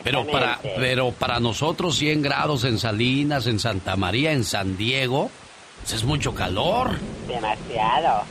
Pero 0.03 0.26
para, 0.28 0.59
pero 0.76 1.11
para 1.11 1.39
nosotros 1.39 1.95
100 1.95 2.22
grados 2.22 2.66
en 2.66 2.78
Salinas, 2.78 3.47
en 3.47 3.59
Santa 3.59 3.95
María, 3.95 4.34
en 4.34 4.43
San 4.43 4.76
Diego, 4.76 5.32
pues 5.84 5.95
es 5.95 6.05
mucho 6.05 6.34
calor. 6.34 6.97
Demasiado. 7.27 8.23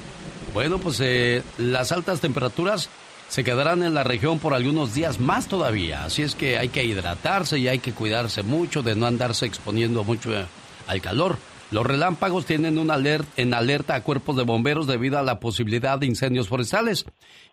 Bueno, 0.54 0.78
pues 0.78 0.98
eh, 1.00 1.42
las 1.58 1.92
altas 1.92 2.20
temperaturas 2.20 2.88
se 3.28 3.44
quedarán 3.44 3.82
en 3.82 3.92
la 3.92 4.04
región 4.04 4.38
por 4.38 4.54
algunos 4.54 4.94
días 4.94 5.20
más 5.20 5.48
todavía. 5.48 6.04
Así 6.04 6.22
es 6.22 6.34
que 6.34 6.56
hay 6.56 6.70
que 6.70 6.84
hidratarse 6.84 7.58
y 7.58 7.68
hay 7.68 7.78
que 7.78 7.92
cuidarse 7.92 8.42
mucho 8.42 8.82
de 8.82 8.94
no 8.94 9.06
andarse 9.06 9.44
exponiendo 9.44 10.02
mucho 10.02 10.34
eh, 10.34 10.46
al 10.86 11.02
calor. 11.02 11.36
Los 11.70 11.86
relámpagos 11.86 12.46
tienen 12.46 12.78
un 12.78 12.90
alert, 12.90 13.28
en 13.38 13.52
alerta 13.52 13.94
a 13.94 14.02
cuerpos 14.02 14.36
de 14.36 14.44
bomberos 14.44 14.86
debido 14.86 15.18
a 15.18 15.22
la 15.22 15.38
posibilidad 15.38 15.98
de 15.98 16.06
incendios 16.06 16.48
forestales. 16.48 17.04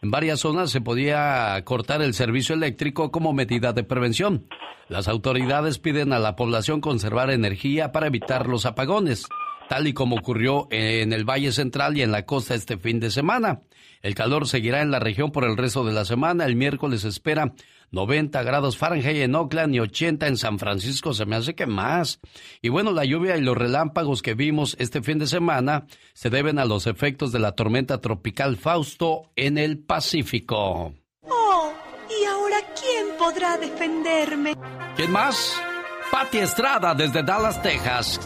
En 0.01 0.11
varias 0.11 0.39
zonas 0.39 0.71
se 0.71 0.81
podía 0.81 1.61
cortar 1.65 2.01
el 2.01 2.13
servicio 2.13 2.55
eléctrico 2.55 3.11
como 3.11 3.33
medida 3.33 3.73
de 3.73 3.83
prevención. 3.83 4.47
Las 4.87 5.07
autoridades 5.07 5.77
piden 5.77 6.13
a 6.13 6.19
la 6.19 6.35
población 6.35 6.81
conservar 6.81 7.31
energía 7.31 7.91
para 7.91 8.07
evitar 8.07 8.47
los 8.47 8.65
apagones, 8.65 9.25
tal 9.69 9.87
y 9.87 9.93
como 9.93 10.15
ocurrió 10.15 10.67
en 10.71 11.13
el 11.13 11.29
Valle 11.29 11.51
Central 11.51 11.95
y 11.95 12.01
en 12.01 12.11
la 12.11 12.25
costa 12.25 12.55
este 12.55 12.77
fin 12.77 12.99
de 12.99 13.11
semana. 13.11 13.61
El 14.01 14.15
calor 14.15 14.47
seguirá 14.47 14.81
en 14.81 14.89
la 14.89 14.99
región 14.99 15.31
por 15.31 15.43
el 15.43 15.57
resto 15.57 15.85
de 15.85 15.93
la 15.93 16.05
semana. 16.05 16.45
El 16.45 16.55
miércoles 16.55 17.03
espera 17.03 17.53
90 17.91 18.41
grados 18.41 18.77
Fahrenheit 18.77 19.17
en 19.17 19.35
Oakland 19.35 19.75
y 19.75 19.79
80 19.79 20.27
en 20.27 20.37
San 20.37 20.57
Francisco, 20.57 21.13
se 21.13 21.27
me 21.27 21.35
hace 21.35 21.53
que 21.53 21.67
más. 21.67 22.19
Y 22.63 22.69
bueno, 22.69 22.91
la 22.91 23.05
lluvia 23.05 23.37
y 23.37 23.41
los 23.41 23.55
relámpagos 23.55 24.23
que 24.23 24.33
vimos 24.33 24.75
este 24.79 25.03
fin 25.03 25.19
de 25.19 25.27
semana 25.27 25.85
se 26.13 26.31
deben 26.31 26.57
a 26.57 26.65
los 26.65 26.87
efectos 26.87 27.31
de 27.31 27.39
la 27.39 27.51
tormenta 27.51 28.01
tropical 28.01 28.57
Fausto 28.57 29.29
en 29.35 29.59
el 29.59 29.77
Pacífico. 29.77 30.93
Oh, 31.21 31.73
¿y 32.09 32.25
ahora 32.25 32.57
quién 32.79 33.17
podrá 33.19 33.55
defenderme? 33.57 34.55
¿Quién 34.95 35.11
más? 35.11 35.55
Patti 36.11 36.39
Estrada 36.39 36.95
desde 36.95 37.21
Dallas, 37.21 37.61
Texas. 37.61 38.19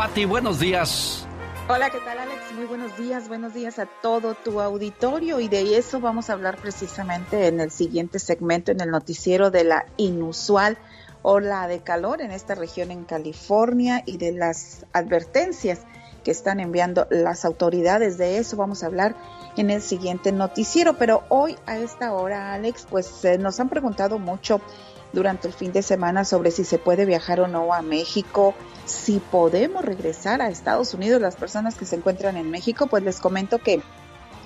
Buenos 0.00 0.58
días. 0.58 1.26
Hola, 1.68 1.90
¿qué 1.90 1.98
tal 1.98 2.18
Alex? 2.18 2.52
Muy 2.56 2.64
buenos 2.64 2.96
días, 2.96 3.28
buenos 3.28 3.52
días 3.52 3.78
a 3.78 3.84
todo 3.84 4.32
tu 4.32 4.58
auditorio 4.58 5.40
y 5.40 5.48
de 5.48 5.76
eso 5.76 6.00
vamos 6.00 6.30
a 6.30 6.32
hablar 6.32 6.56
precisamente 6.56 7.48
en 7.48 7.60
el 7.60 7.70
siguiente 7.70 8.18
segmento, 8.18 8.72
en 8.72 8.80
el 8.80 8.90
noticiero 8.90 9.50
de 9.50 9.64
la 9.64 9.84
inusual 9.98 10.78
ola 11.20 11.68
de 11.68 11.80
calor 11.80 12.22
en 12.22 12.30
esta 12.30 12.54
región 12.54 12.90
en 12.90 13.04
California 13.04 14.02
y 14.06 14.16
de 14.16 14.32
las 14.32 14.86
advertencias 14.94 15.80
que 16.24 16.30
están 16.30 16.60
enviando 16.60 17.06
las 17.10 17.44
autoridades. 17.44 18.16
De 18.16 18.38
eso 18.38 18.56
vamos 18.56 18.82
a 18.82 18.86
hablar 18.86 19.14
en 19.58 19.68
el 19.68 19.82
siguiente 19.82 20.32
noticiero, 20.32 20.96
pero 20.96 21.24
hoy 21.28 21.56
a 21.66 21.76
esta 21.76 22.14
hora, 22.14 22.54
Alex, 22.54 22.86
pues 22.88 23.24
eh, 23.26 23.36
nos 23.36 23.60
han 23.60 23.68
preguntado 23.68 24.18
mucho 24.18 24.62
durante 25.12 25.48
el 25.48 25.54
fin 25.54 25.72
de 25.72 25.82
semana 25.82 26.24
sobre 26.24 26.50
si 26.50 26.64
se 26.64 26.78
puede 26.78 27.04
viajar 27.04 27.40
o 27.40 27.48
no 27.48 27.72
a 27.72 27.82
México, 27.82 28.54
si 28.84 29.18
podemos 29.18 29.84
regresar 29.84 30.42
a 30.42 30.48
Estados 30.48 30.94
Unidos. 30.94 31.20
Las 31.20 31.36
personas 31.36 31.74
que 31.74 31.86
se 31.86 31.96
encuentran 31.96 32.36
en 32.36 32.50
México, 32.50 32.86
pues 32.86 33.02
les 33.02 33.20
comento 33.20 33.58
que 33.58 33.82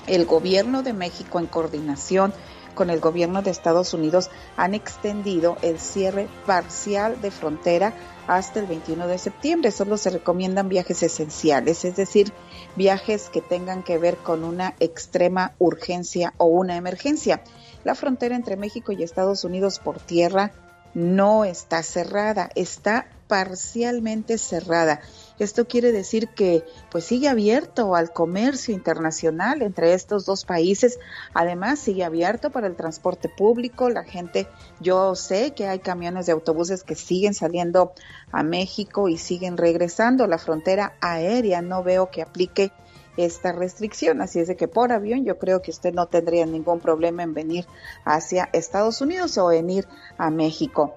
el 0.06 0.26
gobierno 0.26 0.82
de 0.82 0.92
México 0.92 1.38
en 1.38 1.46
coordinación 1.46 2.32
con 2.74 2.90
el 2.90 3.00
gobierno 3.00 3.40
de 3.40 3.50
Estados 3.50 3.94
Unidos 3.94 4.30
han 4.56 4.74
extendido 4.74 5.56
el 5.62 5.78
cierre 5.78 6.28
parcial 6.44 7.20
de 7.20 7.30
frontera 7.30 7.94
hasta 8.26 8.60
el 8.60 8.66
21 8.66 9.06
de 9.06 9.18
septiembre. 9.18 9.70
Solo 9.70 9.96
se 9.96 10.10
recomiendan 10.10 10.68
viajes 10.68 11.02
esenciales, 11.02 11.84
es 11.84 11.96
decir, 11.96 12.32
viajes 12.76 13.28
que 13.30 13.40
tengan 13.40 13.82
que 13.82 13.98
ver 13.98 14.16
con 14.16 14.44
una 14.44 14.74
extrema 14.80 15.52
urgencia 15.58 16.34
o 16.36 16.46
una 16.46 16.76
emergencia. 16.76 17.42
La 17.84 17.94
frontera 17.94 18.34
entre 18.34 18.56
México 18.56 18.92
y 18.92 19.02
Estados 19.02 19.44
Unidos 19.44 19.78
por 19.78 20.00
tierra 20.00 20.52
no 20.94 21.44
está 21.44 21.82
cerrada, 21.82 22.50
está 22.54 23.06
parcialmente 23.26 24.38
cerrada. 24.38 25.00
Esto 25.38 25.66
quiere 25.66 25.90
decir 25.90 26.28
que 26.28 26.64
pues 26.90 27.04
sigue 27.04 27.28
abierto 27.28 27.96
al 27.96 28.12
comercio 28.12 28.72
internacional 28.72 29.62
entre 29.62 29.94
estos 29.94 30.24
dos 30.24 30.44
países. 30.44 31.00
Además, 31.32 31.80
sigue 31.80 32.04
abierto 32.04 32.50
para 32.50 32.68
el 32.68 32.76
transporte 32.76 33.28
público. 33.28 33.90
La 33.90 34.04
gente, 34.04 34.46
yo 34.80 35.16
sé 35.16 35.52
que 35.52 35.66
hay 35.66 35.80
camiones 35.80 36.26
de 36.26 36.32
autobuses 36.32 36.84
que 36.84 36.94
siguen 36.94 37.34
saliendo 37.34 37.92
a 38.30 38.44
México 38.44 39.08
y 39.08 39.18
siguen 39.18 39.56
regresando. 39.56 40.28
La 40.28 40.38
frontera 40.38 40.94
aérea 41.00 41.60
no 41.62 41.82
veo 41.82 42.10
que 42.10 42.22
aplique 42.22 42.70
esta 43.16 43.52
restricción. 43.52 44.20
Así 44.20 44.40
es 44.40 44.48
de 44.48 44.56
que 44.56 44.68
por 44.68 44.92
avión 44.92 45.24
yo 45.24 45.38
creo 45.38 45.62
que 45.62 45.70
usted 45.70 45.92
no 45.92 46.06
tendría 46.06 46.46
ningún 46.46 46.80
problema 46.80 47.22
en 47.22 47.34
venir 47.34 47.66
hacia 48.04 48.48
Estados 48.52 49.00
Unidos 49.00 49.38
o 49.38 49.52
en 49.52 49.70
ir 49.70 49.86
a 50.18 50.30
México. 50.30 50.94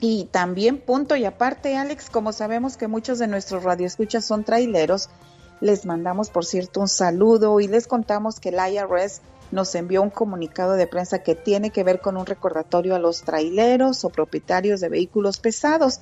Y 0.00 0.26
también, 0.26 0.78
punto 0.78 1.16
y 1.16 1.24
aparte, 1.24 1.76
Alex, 1.76 2.10
como 2.10 2.32
sabemos 2.32 2.76
que 2.76 2.86
muchos 2.86 3.18
de 3.18 3.28
nuestros 3.28 3.64
radioescuchas 3.64 4.24
son 4.24 4.44
traileros, 4.44 5.08
les 5.60 5.86
mandamos, 5.86 6.28
por 6.28 6.44
cierto, 6.44 6.80
un 6.80 6.88
saludo 6.88 7.60
y 7.60 7.66
les 7.66 7.86
contamos 7.86 8.38
que 8.38 8.50
el 8.50 8.56
IRS 8.56 9.22
nos 9.52 9.74
envió 9.74 10.02
un 10.02 10.10
comunicado 10.10 10.72
de 10.72 10.86
prensa 10.86 11.22
que 11.22 11.34
tiene 11.34 11.70
que 11.70 11.84
ver 11.84 12.00
con 12.00 12.16
un 12.16 12.26
recordatorio 12.26 12.94
a 12.94 12.98
los 12.98 13.22
traileros 13.22 14.04
o 14.04 14.10
propietarios 14.10 14.80
de 14.80 14.88
vehículos 14.88 15.38
pesados 15.38 16.00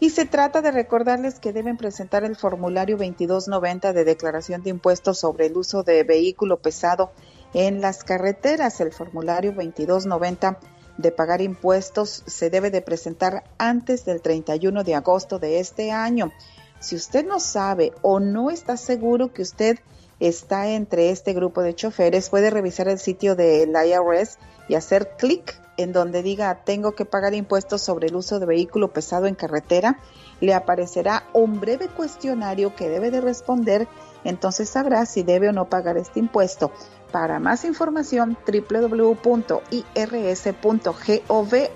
y 0.00 0.10
se 0.10 0.24
trata 0.24 0.60
de 0.60 0.70
recordarles 0.70 1.38
que 1.38 1.52
deben 1.52 1.76
presentar 1.76 2.24
el 2.24 2.36
formulario 2.36 2.96
2290 2.96 3.92
de 3.92 4.04
declaración 4.04 4.62
de 4.62 4.70
impuestos 4.70 5.18
sobre 5.18 5.46
el 5.46 5.56
uso 5.56 5.82
de 5.82 6.02
vehículo 6.02 6.58
pesado 6.58 7.12
en 7.54 7.80
las 7.80 8.04
carreteras. 8.04 8.80
El 8.80 8.92
formulario 8.92 9.52
2290 9.52 10.58
de 10.98 11.10
pagar 11.10 11.40
impuestos 11.40 12.22
se 12.26 12.50
debe 12.50 12.70
de 12.70 12.82
presentar 12.82 13.44
antes 13.58 14.04
del 14.04 14.20
31 14.20 14.84
de 14.84 14.94
agosto 14.94 15.38
de 15.38 15.60
este 15.60 15.90
año. 15.90 16.32
Si 16.80 16.96
usted 16.96 17.24
no 17.24 17.40
sabe 17.40 17.92
o 18.02 18.20
no 18.20 18.50
está 18.50 18.76
seguro 18.76 19.32
que 19.32 19.42
usted 19.42 19.78
está 20.20 20.68
entre 20.68 21.10
este 21.10 21.32
grupo 21.32 21.62
de 21.62 21.74
choferes, 21.74 22.30
puede 22.30 22.50
revisar 22.50 22.88
el 22.88 22.98
sitio 22.98 23.34
del 23.34 23.70
IRS 23.70 24.38
y 24.68 24.74
hacer 24.74 25.16
clic 25.18 25.60
en 25.76 25.92
donde 25.92 26.22
diga 26.22 26.62
tengo 26.64 26.92
que 26.92 27.04
pagar 27.04 27.34
impuestos 27.34 27.82
sobre 27.82 28.06
el 28.06 28.16
uso 28.16 28.38
de 28.38 28.46
vehículo 28.46 28.92
pesado 28.92 29.26
en 29.26 29.34
carretera, 29.34 29.98
le 30.40 30.54
aparecerá 30.54 31.24
un 31.32 31.60
breve 31.60 31.88
cuestionario 31.88 32.74
que 32.74 32.88
debe 32.88 33.10
de 33.10 33.20
responder, 33.20 33.88
entonces 34.24 34.68
sabrá 34.68 35.04
si 35.06 35.22
debe 35.22 35.48
o 35.48 35.52
no 35.52 35.68
pagar 35.68 35.96
este 35.96 36.20
impuesto. 36.20 36.70
Para 37.10 37.38
más 37.38 37.64
información, 37.64 38.36
www.irs.gov 38.46 39.14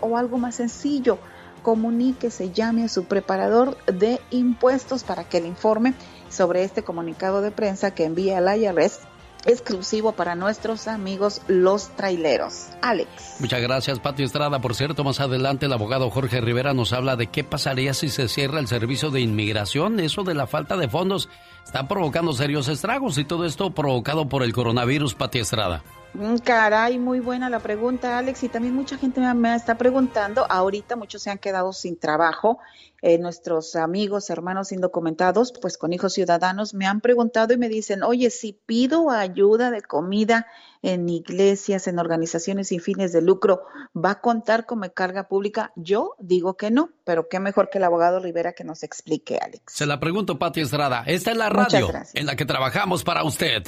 o 0.01 0.17
algo 0.17 0.39
más 0.39 0.57
sencillo, 0.57 1.19
comuníquese, 1.63 2.51
llame 2.51 2.85
a 2.85 2.89
su 2.89 3.05
preparador 3.05 3.77
de 3.87 4.21
impuestos 4.31 5.05
para 5.05 5.25
que 5.25 5.41
le 5.41 5.49
informe 5.49 5.95
sobre 6.29 6.65
este 6.65 6.83
comunicado 6.83 7.41
de 7.41 7.51
prensa 7.51 7.95
que 7.95 8.05
envía 8.05 8.39
el 8.39 8.63
IRS 8.63 9.01
exclusivo 9.47 10.13
para 10.13 10.35
nuestros 10.35 10.89
amigos 10.89 11.41
los 11.49 11.89
traileros. 11.97 12.69
Alex. 12.83 13.37
Muchas 13.41 13.61
gracias, 13.61 14.01
Pati 14.01 14.23
Estrada. 14.23 14.61
Por 14.61 14.75
cierto, 14.75 15.05
más 15.05 15.21
adelante 15.21 15.67
el 15.67 15.73
abogado 15.73 16.11
Jorge 16.11 16.41
Rivera 16.41 16.75
nos 16.75 16.93
habla 16.93 17.17
de 17.17 17.29
qué 17.29 17.45
pasaría 17.45 17.95
si 17.95 18.09
se 18.09 18.29
cierra 18.29 18.61
el 18.61 18.67
servicio 18.67 19.11
de 19.11 19.21
inmigración. 19.21 20.01
Eso 20.01 20.25
de 20.25 20.35
la 20.35 20.47
falta 20.47 20.77
de 20.77 20.89
fondos 20.89 21.29
está 21.65 21.89
provocando 21.89 22.33
serios 22.33 22.69
estragos 22.69 23.19
y 23.19 23.25
todo 23.25 23.45
esto 23.45 23.71
provocado 23.71 24.29
por 24.29 24.43
el 24.43 24.53
coronavirus, 24.53 25.15
Pati 25.15 25.39
Estrada. 25.39 25.83
Mm, 26.15 26.37
caray, 26.39 26.99
muy 26.99 27.21
buena 27.21 27.51
la 27.51 27.61
pregunta, 27.61 28.19
Alex. 28.19 28.43
Y 28.45 28.49
también 28.49 28.75
mucha 28.75 28.97
gente 28.97 29.21
me, 29.35 29.55
está 29.55 29.77
preguntando. 29.77 30.47
Ahorita 30.49 30.97
muchos 30.97 31.23
se 31.23 31.31
han 31.31 31.39
quedado 31.39 31.73
sin 31.73 31.99
trabajo. 31.99 32.59
Eh, 33.01 33.19
nuestros 33.19 33.77
amigos, 33.77 34.29
hermanos 34.29 34.73
indocumentados, 34.73 35.53
pues 35.53 35.79
con 35.79 35.93
hijos 35.93 36.15
ciudadanos, 36.15 36.75
me 36.75 36.85
han 36.85 37.01
preguntado 37.01 37.55
y 37.55 37.57
me 37.57 37.69
dicen, 37.69 38.03
oye, 38.03 38.29
si 38.31 38.55
pido 38.67 39.11
ayuda 39.11 39.71
de 39.71 39.83
comida 39.83 40.49
en 40.83 41.09
iglesias, 41.09 41.87
en 41.87 42.01
organizaciones 42.01 42.69
sin 42.69 42.81
fines 42.81 43.13
de 43.13 43.23
lucro, 43.23 43.63
¿va 43.95 44.13
a 44.13 44.21
contar 44.21 44.67
como 44.67 44.91
carga 44.93 45.29
pública? 45.29 45.73
Yo 45.77 46.17
digo 46.19 46.57
que 46.57 46.73
no, 46.73 46.91
pero 47.05 47.29
qué 47.29 47.39
mejor 47.39 47.71
que 47.71 47.79
el 47.79 47.85
abogado 47.85 48.19
Rivera 48.19 48.53
que 48.53 48.65
nos 48.65 48.83
explique, 48.83 49.39
Alex. 49.41 49.75
Se 49.75 49.87
la 49.87 50.01
pregunto, 50.01 50.41
Pati 50.41 50.61
Estrada. 50.61 51.05
Esta 51.07 51.31
es 51.31 51.37
la 51.37 51.51
radio 51.51 51.93
en 52.15 52.27
la 52.27 52.35
que 52.35 52.47
trabajamos 52.47 53.05
para 53.05 53.23
usted. 53.23 53.63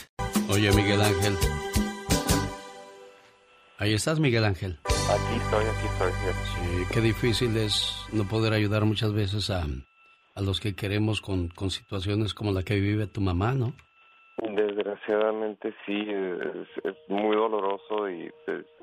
Oye, 0.48 0.72
Miguel 0.72 1.02
Ángel. 1.02 1.36
Ahí 3.80 3.94
estás, 3.94 4.20
Miguel 4.20 4.44
Ángel. 4.44 4.78
Aquí 4.84 5.36
estoy, 5.42 5.64
aquí 5.64 5.86
estoy. 5.86 6.12
Sí, 6.12 6.84
qué 6.92 7.00
difícil 7.00 7.56
es 7.56 8.06
no 8.12 8.24
poder 8.24 8.52
ayudar 8.52 8.84
muchas 8.84 9.12
veces 9.12 9.50
a 9.50 9.64
a 10.34 10.40
los 10.40 10.60
que 10.60 10.74
queremos 10.74 11.20
con, 11.20 11.48
con 11.48 11.70
situaciones 11.70 12.34
como 12.34 12.52
la 12.52 12.62
que 12.62 12.80
vive 12.80 13.06
tu 13.06 13.20
mamá, 13.20 13.52
¿no? 13.52 13.72
Desgraciadamente 14.38 15.74
sí, 15.84 16.06
es, 16.08 16.96
muy 17.08 17.36
doloroso 17.36 18.08
y 18.08 18.30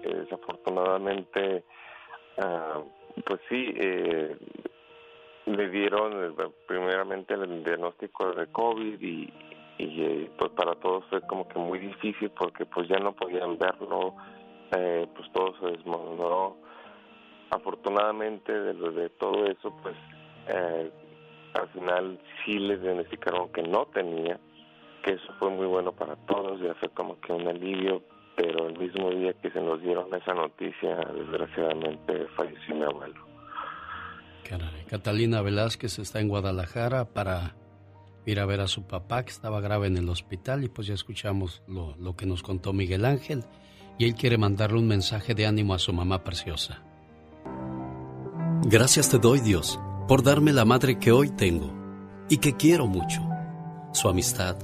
desafortunadamente, 0.03 1.63
ah, 2.37 2.81
pues 3.25 3.39
sí, 3.49 3.73
eh, 3.75 4.35
le 5.45 5.69
dieron 5.69 6.25
eh, 6.25 6.49
primeramente 6.67 7.33
el 7.33 7.63
diagnóstico 7.63 8.33
de 8.33 8.47
COVID 8.47 9.01
y, 9.01 9.33
y 9.79 10.01
eh, 10.03 10.31
pues 10.37 10.51
para 10.51 10.75
todos 10.75 11.05
fue 11.09 11.21
como 11.21 11.47
que 11.47 11.57
muy 11.57 11.79
difícil 11.79 12.29
porque 12.37 12.65
pues 12.65 12.87
ya 12.87 12.99
no 12.99 13.13
podían 13.13 13.57
verlo, 13.57 14.13
eh, 14.71 15.07
pues 15.15 15.31
todo 15.31 15.53
se 15.59 15.77
desmoronó. 15.77 16.57
Afortunadamente 17.49 18.51
de, 18.51 19.09
todo 19.11 19.45
eso 19.45 19.73
pues 19.81 19.95
eh, 20.49 20.91
al 21.53 21.69
final 21.69 22.19
sí 22.43 22.59
les 22.59 22.81
diagnosticaron 22.81 23.49
que 23.49 23.63
no 23.63 23.85
tenía, 23.87 24.37
que 25.03 25.13
eso 25.13 25.33
fue 25.39 25.49
muy 25.49 25.65
bueno 25.65 25.93
para 25.93 26.15
todos, 26.27 26.59
ya 26.59 26.73
fue 26.75 26.89
como 26.89 27.19
que 27.21 27.31
un 27.31 27.47
alivio, 27.47 28.03
pero 28.35 28.67
el 28.67 28.77
mismo 28.77 29.09
día 29.11 29.33
que 29.33 29.49
se 29.49 29.61
nos 29.61 29.81
dieron 29.81 30.13
esa 30.13 30.33
noticia, 30.33 30.97
desgraciadamente 31.15 32.27
falleció 32.35 32.75
mi 32.75 32.83
abuelo. 32.83 33.27
Catalina 34.89 35.41
Velázquez 35.41 35.99
está 35.99 36.21
en 36.21 36.29
Guadalajara 36.29 37.05
para 37.05 37.55
ir 38.25 38.39
a 38.39 38.45
ver 38.45 38.61
a 38.61 38.67
su 38.67 38.87
papá 38.87 39.23
que 39.23 39.31
estaba 39.31 39.59
grave 39.59 39.87
en 39.87 39.97
el 39.97 40.07
hospital 40.09 40.63
y 40.63 40.69
pues 40.69 40.87
ya 40.87 40.93
escuchamos 40.93 41.63
lo, 41.67 41.95
lo 41.97 42.15
que 42.15 42.25
nos 42.25 42.43
contó 42.43 42.71
Miguel 42.71 43.03
Ángel 43.03 43.43
y 43.97 44.05
él 44.05 44.15
quiere 44.15 44.37
mandarle 44.37 44.79
un 44.79 44.87
mensaje 44.87 45.33
de 45.33 45.45
ánimo 45.45 45.73
a 45.73 45.79
su 45.79 45.93
mamá 45.93 46.23
preciosa. 46.23 46.81
Gracias 48.63 49.09
te 49.09 49.17
doy 49.17 49.39
Dios 49.39 49.79
por 50.07 50.23
darme 50.23 50.53
la 50.53 50.65
madre 50.65 50.99
que 50.99 51.11
hoy 51.11 51.29
tengo 51.29 51.73
y 52.29 52.37
que 52.37 52.55
quiero 52.55 52.87
mucho. 52.87 53.21
Su 53.93 54.09
amistad, 54.09 54.57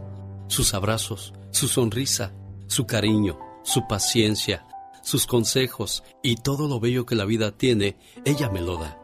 sus 0.48 0.74
abrazos, 0.74 1.34
su 1.52 1.68
sonrisa, 1.68 2.34
su 2.68 2.86
cariño, 2.86 3.40
su 3.64 3.88
paciencia, 3.88 4.66
sus 5.02 5.26
consejos 5.28 6.04
y 6.22 6.36
todo 6.38 6.68
lo 6.68 6.80
bello 6.80 7.06
que 7.06 7.16
la 7.16 7.26
vida 7.26 7.52
tiene, 7.52 7.98
ella 8.26 8.50
me 8.50 8.62
lo 8.62 8.78
da. 8.78 9.00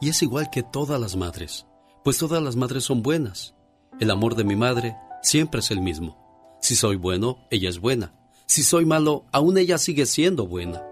Y 0.00 0.08
es 0.10 0.22
igual 0.22 0.50
que 0.50 0.62
todas 0.62 1.00
las 1.00 1.16
madres, 1.16 1.66
pues 2.02 2.18
todas 2.18 2.42
las 2.42 2.56
madres 2.56 2.84
son 2.84 3.02
buenas. 3.02 3.54
El 4.00 4.10
amor 4.10 4.34
de 4.34 4.44
mi 4.44 4.56
madre 4.56 4.96
siempre 5.22 5.60
es 5.60 5.70
el 5.70 5.80
mismo. 5.80 6.58
Si 6.60 6.76
soy 6.76 6.96
bueno, 6.96 7.38
ella 7.50 7.68
es 7.68 7.78
buena. 7.78 8.14
Si 8.46 8.62
soy 8.62 8.84
malo, 8.84 9.24
aún 9.32 9.56
ella 9.56 9.78
sigue 9.78 10.06
siendo 10.06 10.46
buena. 10.46 10.82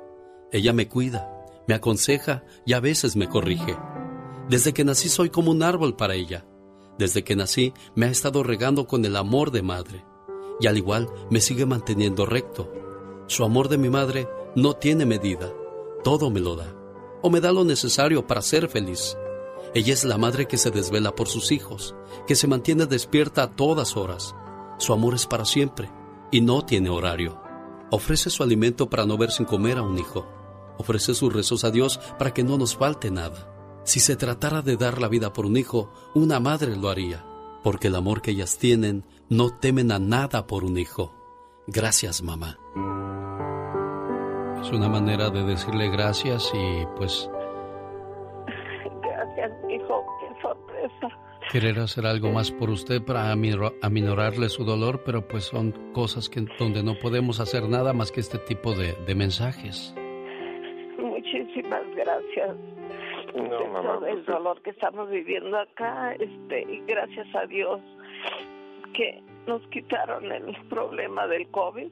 Ella 0.52 0.72
me 0.72 0.88
cuida, 0.88 1.30
me 1.68 1.74
aconseja 1.74 2.44
y 2.64 2.72
a 2.72 2.80
veces 2.80 3.14
me 3.14 3.28
corrige. 3.28 3.76
Desde 4.48 4.72
que 4.72 4.84
nací 4.84 5.08
soy 5.08 5.30
como 5.30 5.50
un 5.50 5.62
árbol 5.62 5.94
para 5.94 6.14
ella. 6.14 6.46
Desde 6.98 7.24
que 7.24 7.36
nací 7.36 7.72
me 7.94 8.06
ha 8.06 8.10
estado 8.10 8.42
regando 8.42 8.86
con 8.86 9.04
el 9.04 9.16
amor 9.16 9.50
de 9.50 9.62
madre. 9.62 10.04
Y 10.60 10.66
al 10.66 10.78
igual 10.78 11.08
me 11.30 11.40
sigue 11.40 11.66
manteniendo 11.66 12.26
recto. 12.26 12.72
Su 13.26 13.44
amor 13.44 13.68
de 13.68 13.78
mi 13.78 13.90
madre 13.90 14.28
no 14.56 14.74
tiene 14.74 15.06
medida. 15.06 15.52
Todo 16.04 16.30
me 16.30 16.40
lo 16.40 16.56
da. 16.56 16.74
O 17.22 17.30
me 17.30 17.40
da 17.40 17.52
lo 17.52 17.64
necesario 17.64 18.26
para 18.26 18.42
ser 18.42 18.68
feliz. 18.68 19.16
Ella 19.74 19.92
es 19.92 20.04
la 20.04 20.18
madre 20.18 20.46
que 20.46 20.58
se 20.58 20.70
desvela 20.70 21.14
por 21.14 21.28
sus 21.28 21.52
hijos, 21.52 21.94
que 22.26 22.34
se 22.34 22.46
mantiene 22.46 22.86
despierta 22.86 23.44
a 23.44 23.56
todas 23.56 23.96
horas. 23.96 24.34
Su 24.78 24.92
amor 24.92 25.14
es 25.14 25.26
para 25.26 25.44
siempre 25.44 25.90
y 26.30 26.40
no 26.40 26.64
tiene 26.64 26.90
horario. 26.90 27.41
Ofrece 27.94 28.30
su 28.30 28.42
alimento 28.42 28.88
para 28.88 29.04
no 29.04 29.18
ver 29.18 29.30
sin 29.30 29.44
comer 29.44 29.76
a 29.76 29.82
un 29.82 29.98
hijo. 29.98 30.26
Ofrece 30.78 31.12
sus 31.12 31.30
rezos 31.30 31.62
a 31.62 31.70
Dios 31.70 31.98
para 32.18 32.32
que 32.32 32.42
no 32.42 32.56
nos 32.56 32.74
falte 32.74 33.10
nada. 33.10 33.52
Si 33.84 34.00
se 34.00 34.16
tratara 34.16 34.62
de 34.62 34.78
dar 34.78 34.98
la 34.98 35.08
vida 35.08 35.34
por 35.34 35.44
un 35.44 35.58
hijo, 35.58 35.92
una 36.14 36.40
madre 36.40 36.74
lo 36.74 36.88
haría, 36.88 37.22
porque 37.62 37.88
el 37.88 37.94
amor 37.96 38.22
que 38.22 38.30
ellas 38.30 38.56
tienen 38.56 39.04
no 39.28 39.50
temen 39.50 39.92
a 39.92 39.98
nada 39.98 40.46
por 40.46 40.64
un 40.64 40.78
hijo. 40.78 41.12
Gracias, 41.66 42.22
mamá. 42.22 42.58
Es 44.62 44.72
una 44.72 44.88
manera 44.88 45.28
de 45.28 45.42
decirle 45.42 45.90
gracias 45.90 46.50
y 46.54 46.86
pues... 46.96 47.30
Gracias, 49.02 49.52
hijo, 49.70 50.02
qué 50.18 50.40
sorpresa. 50.40 51.08
Querer 51.52 51.78
hacer 51.80 52.06
algo 52.06 52.32
más 52.32 52.50
por 52.50 52.70
usted 52.70 53.02
para 53.02 53.30
aminorarle 53.30 54.48
su 54.48 54.64
dolor, 54.64 55.02
pero 55.04 55.28
pues 55.28 55.44
son 55.44 55.92
cosas 55.92 56.30
que 56.30 56.40
donde 56.58 56.82
no 56.82 56.94
podemos 56.94 57.40
hacer 57.40 57.68
nada 57.68 57.92
más 57.92 58.10
que 58.10 58.20
este 58.20 58.38
tipo 58.38 58.72
de, 58.72 58.94
de 59.06 59.14
mensajes. 59.14 59.94
Muchísimas 60.98 61.82
gracias 61.94 62.56
todo 63.32 64.06
el 64.06 64.14
pues, 64.14 64.26
dolor 64.26 64.62
que 64.62 64.70
estamos 64.70 65.10
viviendo 65.10 65.58
acá, 65.58 66.14
este, 66.14 66.62
y 66.62 66.82
gracias 66.86 67.26
a 67.34 67.46
Dios 67.46 67.80
que 68.94 69.22
nos 69.46 69.62
quitaron 69.68 70.30
el 70.30 70.54
problema 70.68 71.26
del 71.26 71.48
COVID, 71.50 71.88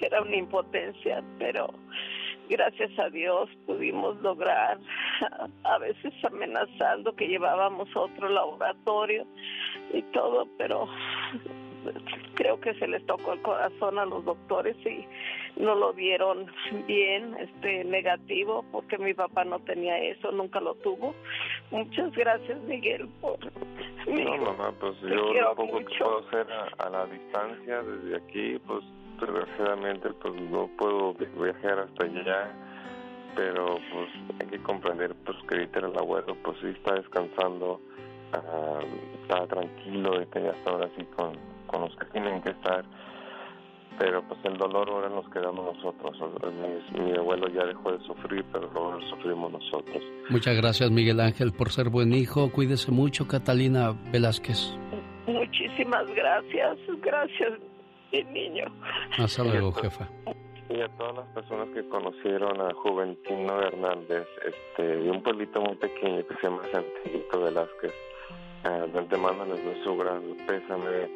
era 0.00 0.22
una 0.22 0.36
impotencia, 0.36 1.22
pero 1.38 1.68
gracias 2.48 2.98
a 2.98 3.10
Dios 3.10 3.48
pudimos 3.66 4.20
lograr, 4.22 4.78
a 5.64 5.78
veces 5.78 6.12
amenazando 6.24 7.14
que 7.14 7.28
llevábamos 7.28 7.88
otro 7.94 8.28
laboratorio 8.28 9.26
y 9.92 10.02
todo, 10.12 10.46
pero 10.56 10.88
creo 12.34 12.60
que 12.60 12.74
se 12.74 12.86
les 12.86 13.04
tocó 13.06 13.32
el 13.32 13.42
corazón 13.42 13.98
a 13.98 14.06
los 14.06 14.24
doctores 14.24 14.76
y 14.86 15.06
no 15.60 15.74
lo 15.74 15.92
vieron 15.92 16.46
bien, 16.86 17.36
este 17.38 17.84
negativo, 17.84 18.64
porque 18.70 18.98
mi 18.98 19.14
papá 19.14 19.44
no 19.44 19.58
tenía 19.60 19.98
eso, 19.98 20.30
nunca 20.32 20.60
lo 20.60 20.74
tuvo. 20.76 21.14
Muchas 21.70 22.12
gracias, 22.12 22.60
Miguel, 22.62 23.08
por... 23.20 23.38
No, 24.06 24.36
mamá, 24.38 24.72
pues 24.80 24.98
yo 25.00 25.32
lo 25.32 25.54
poco 25.54 25.78
que 25.78 25.98
puedo 25.98 26.18
hacer 26.26 26.46
a, 26.78 26.88
la 26.88 27.06
distancia 27.06 27.82
desde 27.82 28.16
aquí, 28.16 28.58
pues 28.66 28.84
desgraciadamente 29.20 30.10
pues 30.20 30.34
no 30.50 30.68
puedo 30.78 31.14
viajar 31.14 31.80
hasta 31.80 32.04
allá, 32.04 32.52
pero 33.34 33.78
pues 33.92 34.08
hay 34.40 34.46
que 34.48 34.62
comprender 34.62 35.14
pues 35.24 35.36
que 35.48 35.54
ahorita 35.56 35.80
el 35.80 35.98
abuelo 35.98 36.36
pues 36.42 36.58
sí 36.60 36.68
está 36.68 36.94
descansando, 36.94 37.80
uh, 38.34 39.22
está 39.22 39.46
tranquilo 39.46 40.22
y 40.22 40.26
que 40.26 40.42
ya 40.42 40.50
está 40.50 40.70
ahora 40.70 40.88
sí 40.96 41.04
con, 41.16 41.32
con 41.66 41.82
los 41.82 41.96
que 41.96 42.06
tienen 42.06 42.42
que 42.42 42.50
estar 42.50 42.84
pero 43.98 44.22
pues 44.22 44.38
el 44.44 44.56
dolor 44.56 44.88
ahora 44.88 45.08
nos 45.08 45.28
quedamos 45.30 45.74
nosotros. 45.74 46.16
Mi, 46.94 47.16
abuelo 47.16 47.48
ya 47.48 47.64
dejó 47.64 47.92
de 47.92 47.98
sufrir, 48.06 48.44
pero 48.52 48.70
ahora 48.74 49.04
sufrimos 49.10 49.52
nosotros. 49.52 50.02
Muchas 50.30 50.56
gracias 50.56 50.90
Miguel 50.90 51.20
Ángel 51.20 51.52
por 51.52 51.70
ser 51.70 51.88
buen 51.88 52.12
hijo. 52.12 52.50
Cuídese 52.52 52.92
mucho, 52.92 53.26
Catalina 53.26 53.94
Velázquez. 54.12 54.76
Muchísimas 55.26 56.06
gracias, 56.14 56.78
gracias, 57.02 57.52
niño. 58.12 58.64
Hasta 59.18 59.44
luego, 59.44 59.72
jefa. 59.72 60.08
Y 60.68 60.80
a 60.80 60.88
todas 60.96 61.16
las 61.16 61.26
personas 61.28 61.68
que 61.74 61.88
conocieron 61.88 62.60
a 62.60 62.74
Juventino 62.74 63.60
Hernández, 63.62 64.26
este, 64.44 64.82
de 64.82 65.10
un 65.10 65.22
pueblito 65.22 65.60
muy 65.62 65.76
pequeño 65.76 66.26
que 66.26 66.34
se 66.34 66.42
llama 66.42 66.62
Santillito 66.70 67.40
Velázquez, 67.40 67.94
eh, 68.64 68.90
de 68.92 68.98
antemano 68.98 69.46
les 69.46 69.64
doy 69.64 69.82
su 69.82 69.96
gran 69.96 70.22
pésame 70.46 71.08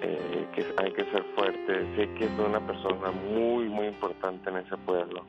eh, 0.00 0.46
que 0.54 0.64
hay 0.78 0.92
que 0.92 1.04
ser 1.04 1.22
fuerte. 1.34 1.96
Sé 1.96 2.08
que 2.14 2.24
es 2.24 2.38
una 2.38 2.66
persona 2.66 3.10
muy, 3.10 3.68
muy 3.68 3.86
importante 3.88 4.48
en 4.48 4.58
ese 4.58 4.76
pueblo 4.78 5.24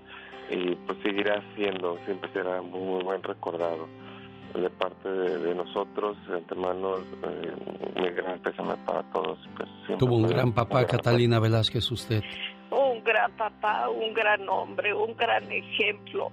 y 0.50 0.76
pues 0.76 0.98
seguirá 1.04 1.42
siendo, 1.56 1.98
siempre 2.06 2.30
será 2.34 2.62
muy, 2.62 3.04
buen 3.04 3.22
recordado. 3.22 3.88
De 4.54 4.70
parte 4.70 5.10
de, 5.10 5.56
nosotros, 5.56 6.18
de 6.28 6.38
antemano, 6.38 6.98
eh, 6.98 8.14
gran 8.16 8.40
pésame 8.40 8.76
para 8.86 9.04
todos. 9.12 9.38
Pues, 9.56 10.00
Tuvo 10.00 10.16
un 10.16 10.28
gran 10.28 10.54
papá, 10.54 10.86
Catalina 10.86 11.40
Velázquez, 11.40 11.92
usted. 11.92 12.24
Un 12.72 13.04
gran 13.04 13.32
papá, 13.34 13.90
un 13.90 14.14
gran 14.14 14.48
hombre, 14.50 14.94
un 14.94 15.16
gran 15.16 15.52
ejemplo, 15.52 16.32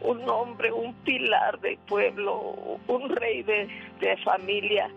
un 0.00 0.28
hombre, 0.28 0.72
un 0.72 0.94
pilar 1.04 1.60
del 1.60 1.78
pueblo, 1.88 2.54
un 2.86 3.08
rey 3.10 3.42
de, 3.42 3.68
de 4.00 4.16
familia 4.18 4.90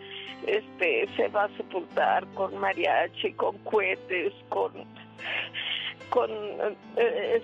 este 0.45 1.07
se 1.15 1.27
va 1.29 1.45
a 1.45 1.57
sepultar 1.57 2.25
con 2.33 2.57
mariachi, 2.57 3.33
con 3.33 3.57
cohetes, 3.59 4.33
con 4.49 4.71
con 6.09 6.29
eh, 6.95 7.41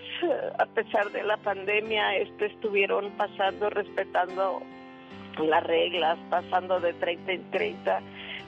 a 0.58 0.66
pesar 0.68 1.12
de 1.12 1.24
la 1.24 1.38
pandemia 1.38 2.18
este 2.18 2.46
estuvieron 2.46 3.12
pasando 3.12 3.70
respetando 3.70 4.62
las 5.40 5.64
reglas, 5.64 6.18
pasando 6.30 6.80
de 6.80 6.94
30 6.94 7.32
en 7.32 7.52
30. 7.52 8.02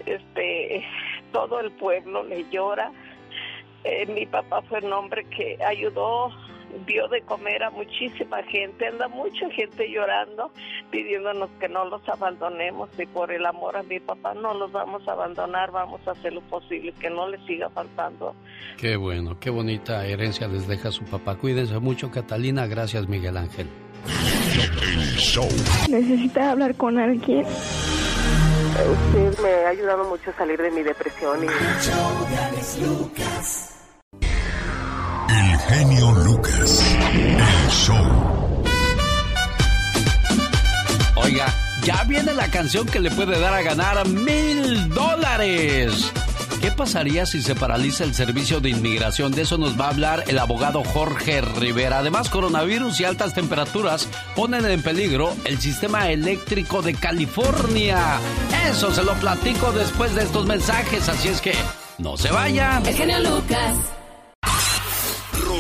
Este 0.05 0.85
todo 1.31 1.59
el 1.59 1.71
pueblo 1.71 2.23
le 2.23 2.45
llora. 2.49 2.91
Eh, 3.83 4.05
mi 4.07 4.25
papá 4.25 4.61
fue 4.63 4.79
un 4.79 4.93
hombre 4.93 5.25
que 5.25 5.57
ayudó 5.63 6.31
dio 6.85 7.07
de 7.07 7.21
comer 7.21 7.63
a 7.63 7.69
muchísima 7.69 8.43
gente, 8.43 8.87
anda 8.87 9.07
mucha 9.07 9.49
gente 9.51 9.89
llorando, 9.89 10.51
pidiéndonos 10.91 11.49
que 11.59 11.69
no 11.69 11.85
los 11.85 12.07
abandonemos 12.07 12.89
y 12.97 13.05
por 13.05 13.31
el 13.31 13.45
amor 13.45 13.77
a 13.77 13.83
mi 13.83 13.99
papá 13.99 14.33
no 14.33 14.53
los 14.53 14.71
vamos 14.71 15.07
a 15.07 15.13
abandonar, 15.13 15.71
vamos 15.71 16.01
a 16.07 16.11
hacer 16.11 16.33
lo 16.33 16.41
posible 16.41 16.93
que 16.99 17.09
no 17.09 17.27
les 17.29 17.43
siga 17.45 17.69
faltando. 17.69 18.35
Qué 18.77 18.95
bueno, 18.95 19.39
qué 19.39 19.49
bonita 19.49 20.05
herencia 20.05 20.47
les 20.47 20.67
deja 20.67 20.91
su 20.91 21.03
papá. 21.05 21.35
Cuídense 21.35 21.79
mucho, 21.79 22.11
Catalina. 22.11 22.67
Gracias, 22.67 23.07
Miguel 23.07 23.37
Ángel. 23.37 23.67
Necesita 25.89 26.51
hablar 26.51 26.75
con 26.75 26.99
alguien. 26.99 27.45
Usted 28.75 29.39
me 29.41 29.49
ha 29.49 29.69
ayudado 29.69 30.03
mucho 30.09 30.31
a 30.31 30.33
salir 30.33 30.61
de 30.61 30.69
mi 30.71 30.83
depresión 30.83 31.43
y... 31.43 31.47
El 35.35 35.59
genio 35.59 36.11
Lucas. 36.11 36.81
El 37.11 37.69
show. 37.69 38.63
Oiga, 41.15 41.53
ya 41.83 42.03
viene 42.05 42.33
la 42.33 42.47
canción 42.47 42.85
que 42.85 43.01
le 43.01 43.11
puede 43.11 43.37
dar 43.37 43.53
a 43.53 43.61
ganar 43.61 44.07
mil 44.07 44.87
dólares. 44.89 46.09
¿Qué 46.61 46.71
pasaría 46.71 47.25
si 47.25 47.41
se 47.41 47.53
paraliza 47.53 48.05
el 48.05 48.15
servicio 48.15 48.61
de 48.61 48.69
inmigración? 48.69 49.33
De 49.33 49.41
eso 49.41 49.57
nos 49.57 49.77
va 49.79 49.87
a 49.87 49.89
hablar 49.89 50.23
el 50.27 50.39
abogado 50.39 50.85
Jorge 50.85 51.41
Rivera. 51.41 51.99
Además, 51.99 52.29
coronavirus 52.29 53.01
y 53.01 53.03
altas 53.03 53.33
temperaturas 53.33 54.07
ponen 54.37 54.65
en 54.65 54.81
peligro 54.81 55.35
el 55.43 55.59
sistema 55.59 56.09
eléctrico 56.11 56.81
de 56.81 56.93
California. 56.93 58.19
Eso 58.69 58.93
se 58.93 59.03
lo 59.03 59.13
platico 59.15 59.73
después 59.73 60.15
de 60.15 60.23
estos 60.23 60.45
mensajes, 60.45 61.09
así 61.09 61.27
es 61.27 61.41
que 61.41 61.53
no 61.97 62.15
se 62.15 62.31
vaya. 62.31 62.81
El 62.85 62.95
genio 62.95 63.19
Lucas. 63.19 63.94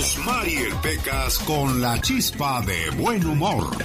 Rosmarie 0.05 0.69
Pecas 0.83 1.39
con 1.39 1.81
la 1.81 1.99
chispa 1.99 2.61
de 2.61 2.91
buen 2.91 3.25
humor. 3.25 3.75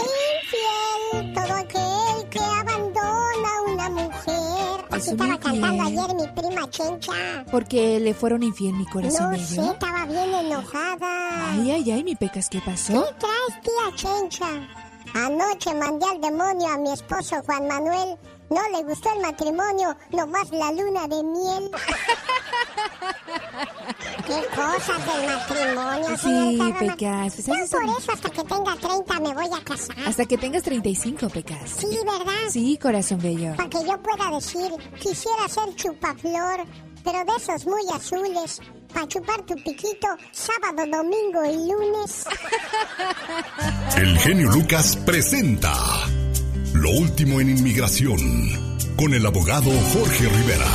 Infiel, 0.00 1.34
todo 1.34 1.52
aquel 1.52 2.28
que 2.30 2.38
abandona 2.38 3.48
a 3.58 3.62
una 3.70 3.90
mujer. 3.90 4.86
Así 4.90 5.10
estaba 5.10 5.38
cantando 5.38 5.82
ayer 5.82 6.14
mi 6.14 6.26
prima 6.28 6.70
Chencha. 6.70 7.44
Porque 7.50 8.00
le 8.00 8.14
fueron 8.14 8.42
infiel 8.42 8.72
mi 8.72 8.86
corazón 8.86 9.32
No 9.32 9.36
sé, 9.36 9.60
estaba 9.60 10.06
bien 10.06 10.32
enojada. 10.32 11.52
Ay, 11.52 11.70
ay, 11.70 11.90
ay, 11.90 12.02
mi 12.02 12.16
pecas, 12.16 12.48
¿qué 12.48 12.62
pasó? 12.62 13.04
¿Qué 13.04 13.14
traes, 13.18 13.60
tía 13.60 13.94
Chencha? 13.94 14.48
Anoche 15.12 15.74
mandé 15.74 16.06
al 16.06 16.20
demonio 16.22 16.68
a 16.68 16.78
mi 16.78 16.92
esposo 16.94 17.42
Juan 17.44 17.68
Manuel. 17.68 18.16
No 18.48 18.68
le 18.70 18.84
gustó 18.84 19.12
el 19.14 19.20
matrimonio, 19.20 19.96
nomás 20.12 20.50
la 20.50 20.72
luna 20.72 21.06
de 21.08 21.22
miel. 21.22 21.70
¿Qué 24.26 24.40
cosas 24.54 24.98
del 25.06 25.26
matrimonio, 25.26 26.16
Sí? 26.18 26.58
Pecas, 26.78 27.34
pues 27.34 27.46
Ya 27.46 27.78
por 27.78 27.84
eso 27.98 28.12
hasta 28.12 28.30
que 28.30 28.42
tenga 28.44 28.76
30 28.76 29.20
me 29.20 29.34
voy 29.34 29.48
a 29.58 29.64
casar. 29.64 29.96
Hasta 30.06 30.24
que 30.26 30.38
tengas 30.38 30.62
35, 30.62 31.28
Pecas. 31.28 31.70
Sí, 31.78 31.86
¿verdad? 32.04 32.32
Sí, 32.50 32.78
corazón 32.80 33.18
bello. 33.20 33.54
Para 33.56 33.68
que 33.68 33.78
yo 33.86 34.00
pueda 34.02 34.30
decir, 34.34 34.70
quisiera 35.00 35.48
ser 35.48 35.74
chupaflor, 35.76 36.64
pero 37.04 37.18
de 37.24 37.32
esos 37.36 37.66
muy 37.66 37.82
azules, 37.92 38.60
para 38.92 39.08
chupar 39.08 39.42
tu 39.42 39.54
piquito 39.56 40.06
sábado, 40.32 40.88
domingo 40.90 41.44
y 41.44 41.70
lunes. 41.70 42.24
El 43.96 44.18
genio 44.18 44.50
Lucas 44.50 44.96
presenta 45.04 45.72
Lo 46.74 46.90
último 46.90 47.40
en 47.40 47.50
inmigración 47.50 48.18
con 48.96 49.14
el 49.14 49.24
abogado 49.26 49.70
Jorge 49.94 50.28
Rivera. 50.28 50.66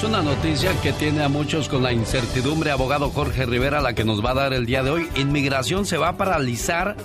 Es 0.00 0.08
una 0.08 0.22
noticia 0.22 0.70
que 0.80 0.94
tiene 0.94 1.22
a 1.22 1.28
muchos 1.28 1.68
con 1.68 1.82
la 1.82 1.92
incertidumbre, 1.92 2.70
abogado 2.70 3.10
Jorge 3.10 3.44
Rivera, 3.44 3.82
la 3.82 3.92
que 3.92 4.02
nos 4.02 4.24
va 4.24 4.30
a 4.30 4.34
dar 4.34 4.54
el 4.54 4.64
día 4.64 4.82
de 4.82 4.88
hoy. 4.88 5.06
Inmigración 5.14 5.84
se 5.84 5.98
va 5.98 6.08
a 6.08 6.16
paralizar 6.16 6.96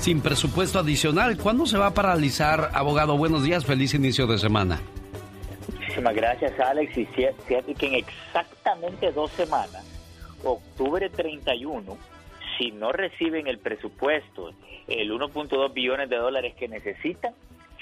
sin 0.00 0.22
presupuesto 0.22 0.78
adicional. 0.78 1.36
¿Cuándo 1.36 1.66
se 1.66 1.76
va 1.76 1.88
a 1.88 1.90
paralizar, 1.92 2.70
abogado? 2.72 3.18
Buenos 3.18 3.44
días, 3.44 3.66
feliz 3.66 3.92
inicio 3.92 4.26
de 4.26 4.38
semana. 4.38 4.80
Muchísimas 5.78 6.14
gracias, 6.14 6.58
Alex. 6.58 6.96
Y 6.96 7.04
fíjate 7.04 7.74
que 7.74 7.86
en 7.86 7.94
exactamente 7.96 9.12
dos 9.12 9.30
semanas, 9.32 9.84
octubre 10.42 11.10
31, 11.10 11.98
si 12.56 12.70
no 12.70 12.92
reciben 12.92 13.46
el 13.46 13.58
presupuesto, 13.58 14.52
el 14.88 15.12
1.2 15.12 15.70
billones 15.74 16.08
de 16.08 16.16
dólares 16.16 16.54
que 16.58 16.66
necesitan, 16.66 17.34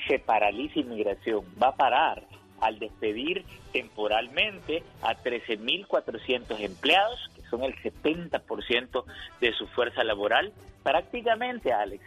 se 0.08 0.18
paraliza 0.18 0.80
inmigración. 0.80 1.44
Va 1.62 1.68
a 1.68 1.76
parar 1.76 2.33
al 2.60 2.78
despedir 2.78 3.44
temporalmente 3.72 4.82
a 5.02 5.16
13.400 5.16 6.60
empleados, 6.60 7.18
que 7.34 7.42
son 7.48 7.62
el 7.62 7.74
70% 7.76 9.04
de 9.40 9.52
su 9.52 9.66
fuerza 9.68 10.04
laboral. 10.04 10.52
Prácticamente, 10.82 11.72
Alex, 11.72 12.02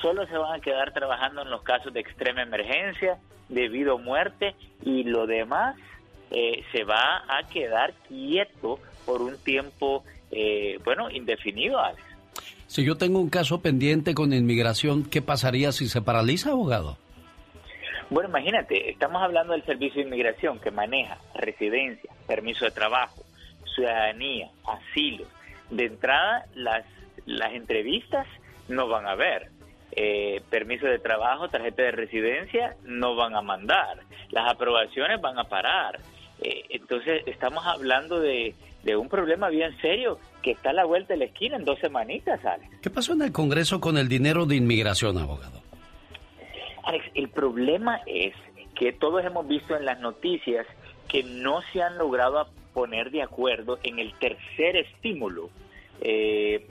solo 0.00 0.26
se 0.26 0.36
van 0.36 0.58
a 0.58 0.62
quedar 0.62 0.92
trabajando 0.92 1.42
en 1.42 1.50
los 1.50 1.62
casos 1.62 1.92
de 1.92 2.00
extrema 2.00 2.42
emergencia, 2.42 3.18
debido 3.48 3.94
a 3.94 3.98
muerte, 3.98 4.54
y 4.84 5.04
lo 5.04 5.26
demás 5.26 5.76
eh, 6.30 6.64
se 6.72 6.84
va 6.84 7.24
a 7.28 7.46
quedar 7.48 7.92
quieto 8.08 8.78
por 9.04 9.20
un 9.22 9.36
tiempo, 9.38 10.04
eh, 10.30 10.78
bueno, 10.84 11.10
indefinido, 11.10 11.78
Alex. 11.78 12.02
Si 12.66 12.84
yo 12.84 12.96
tengo 12.96 13.20
un 13.20 13.28
caso 13.28 13.60
pendiente 13.60 14.14
con 14.14 14.32
inmigración, 14.32 15.04
¿qué 15.04 15.20
pasaría 15.20 15.72
si 15.72 15.88
se 15.88 16.00
paraliza, 16.00 16.52
abogado? 16.52 16.96
Bueno, 18.12 18.28
imagínate, 18.28 18.90
estamos 18.90 19.22
hablando 19.22 19.54
del 19.54 19.64
servicio 19.64 20.02
de 20.02 20.08
inmigración 20.08 20.58
que 20.58 20.70
maneja 20.70 21.16
residencia, 21.34 22.10
permiso 22.26 22.66
de 22.66 22.70
trabajo, 22.70 23.24
ciudadanía, 23.74 24.50
asilo. 24.66 25.24
De 25.70 25.86
entrada, 25.86 26.44
las, 26.54 26.84
las 27.24 27.54
entrevistas 27.54 28.26
no 28.68 28.86
van 28.86 29.06
a 29.06 29.12
haber. 29.12 29.48
Eh, 29.92 30.42
permiso 30.50 30.84
de 30.84 30.98
trabajo, 30.98 31.48
tarjeta 31.48 31.84
de 31.84 31.92
residencia, 31.92 32.76
no 32.84 33.16
van 33.16 33.34
a 33.34 33.40
mandar. 33.40 34.00
Las 34.28 34.52
aprobaciones 34.52 35.18
van 35.22 35.38
a 35.38 35.44
parar. 35.44 35.98
Eh, 36.42 36.64
entonces, 36.68 37.22
estamos 37.24 37.66
hablando 37.66 38.20
de, 38.20 38.54
de 38.82 38.94
un 38.94 39.08
problema 39.08 39.48
bien 39.48 39.74
serio 39.80 40.18
que 40.42 40.50
está 40.50 40.68
a 40.68 40.74
la 40.74 40.84
vuelta 40.84 41.14
de 41.14 41.20
la 41.20 41.24
esquina 41.24 41.56
en 41.56 41.64
dos 41.64 41.78
semanitas, 41.78 42.44
Alex. 42.44 42.78
¿Qué 42.82 42.90
pasó 42.90 43.14
en 43.14 43.22
el 43.22 43.32
Congreso 43.32 43.80
con 43.80 43.96
el 43.96 44.10
dinero 44.10 44.44
de 44.44 44.56
inmigración, 44.56 45.16
abogado? 45.16 45.61
El 47.14 47.28
problema 47.28 48.00
es 48.06 48.34
que 48.74 48.92
todos 48.92 49.24
hemos 49.24 49.46
visto 49.46 49.76
en 49.76 49.84
las 49.84 50.00
noticias 50.00 50.66
que 51.08 51.22
no 51.22 51.60
se 51.72 51.82
han 51.82 51.98
logrado 51.98 52.48
poner 52.72 53.10
de 53.10 53.22
acuerdo 53.22 53.78
en 53.82 53.98
el 53.98 54.14
tercer 54.14 54.76
estímulo 54.76 55.50
eh, 56.00 56.66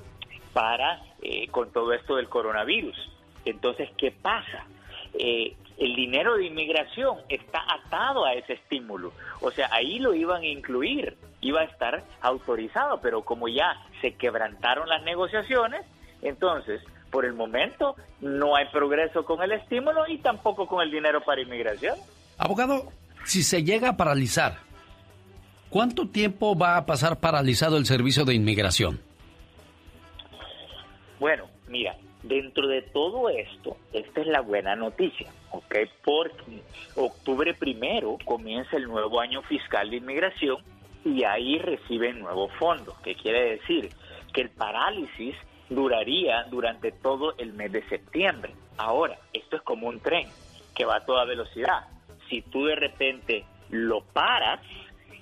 para 0.53 1.01
eh, 1.21 1.47
con 1.49 1.71
todo 1.71 1.93
esto 1.93 2.15
del 2.15 2.27
coronavirus. 2.27 2.97
Entonces, 3.45 3.89
¿qué 3.97 4.11
pasa? 4.11 4.65
Eh, 5.13 5.55
el 5.77 5.95
dinero 5.95 6.37
de 6.37 6.45
inmigración 6.45 7.17
está 7.29 7.63
atado 7.67 8.25
a 8.25 8.33
ese 8.33 8.53
estímulo. 8.53 9.13
O 9.41 9.51
sea, 9.51 9.69
ahí 9.71 9.99
lo 9.99 10.13
iban 10.13 10.41
a 10.43 10.47
incluir, 10.47 11.17
iba 11.41 11.61
a 11.61 11.65
estar 11.65 12.03
autorizado, 12.21 13.01
pero 13.01 13.23
como 13.23 13.47
ya 13.47 13.75
se 14.01 14.13
quebrantaron 14.15 14.87
las 14.87 15.03
negociaciones, 15.03 15.85
entonces, 16.21 16.81
por 17.12 17.26
el 17.26 17.34
momento, 17.34 17.95
no 18.22 18.55
hay 18.55 18.66
progreso 18.70 19.24
con 19.26 19.43
el 19.43 19.51
estímulo 19.51 20.07
y 20.07 20.18
tampoco 20.18 20.66
con 20.66 20.82
el 20.82 20.89
dinero 20.89 21.22
para 21.24 21.41
inmigración. 21.41 21.97
Abogado, 22.38 22.91
si 23.26 23.43
se 23.43 23.64
llega 23.64 23.89
a 23.89 23.97
paralizar, 23.97 24.57
¿cuánto 25.70 26.07
tiempo 26.07 26.57
va 26.57 26.78
a 26.78 26.86
pasar 26.86 27.20
paralizado 27.20 27.78
el 27.78 27.86
servicio 27.86 28.26
de 28.26 28.34
inmigración? 28.34 28.99
Bueno, 31.20 31.45
mira, 31.68 31.95
dentro 32.24 32.68
de 32.68 32.82
todo 32.82 33.30
esto, 33.30 33.78
esta 33.93 34.22
es 34.22 34.28
la 34.28 34.41
buena 34.41 34.76
noticia, 34.76 35.30
¿ok? 35.51 35.76
Porque 36.03 36.62
octubre 36.95 37.53
primero 37.53 38.18
comienza 38.26 38.78
el 38.78 38.88
nuevo 38.88 39.20
año 39.20 39.41
fiscal 39.43 39.89
de 39.89 39.97
inmigración 39.97 40.57
y 41.05 41.24
ahí 41.24 41.59
reciben 41.59 42.20
nuevos 42.20 42.51
fondos. 42.53 42.95
¿Qué 43.03 43.16
quiere 43.16 43.57
decir? 43.57 43.89
Que 44.34 44.41
el 44.41 44.49
parálisis 44.49 45.36
duraría 45.72 46.43
durante 46.49 46.91
todo 46.91 47.34
el 47.38 47.53
mes 47.53 47.72
de 47.72 47.88
septiembre. 47.88 48.53
Ahora, 48.78 49.17
esto 49.34 49.55
es 49.55 49.61
como 49.61 49.88
un 49.88 49.99
tren 49.99 50.28
que 50.76 50.86
va 50.86 50.97
a 50.97 51.05
toda 51.05 51.26
velocidad. 51.26 51.88
Si 52.30 52.41
tú 52.41 52.65
de 52.65 52.76
repente 52.76 53.45
lo 53.69 54.01
paras 54.01 54.59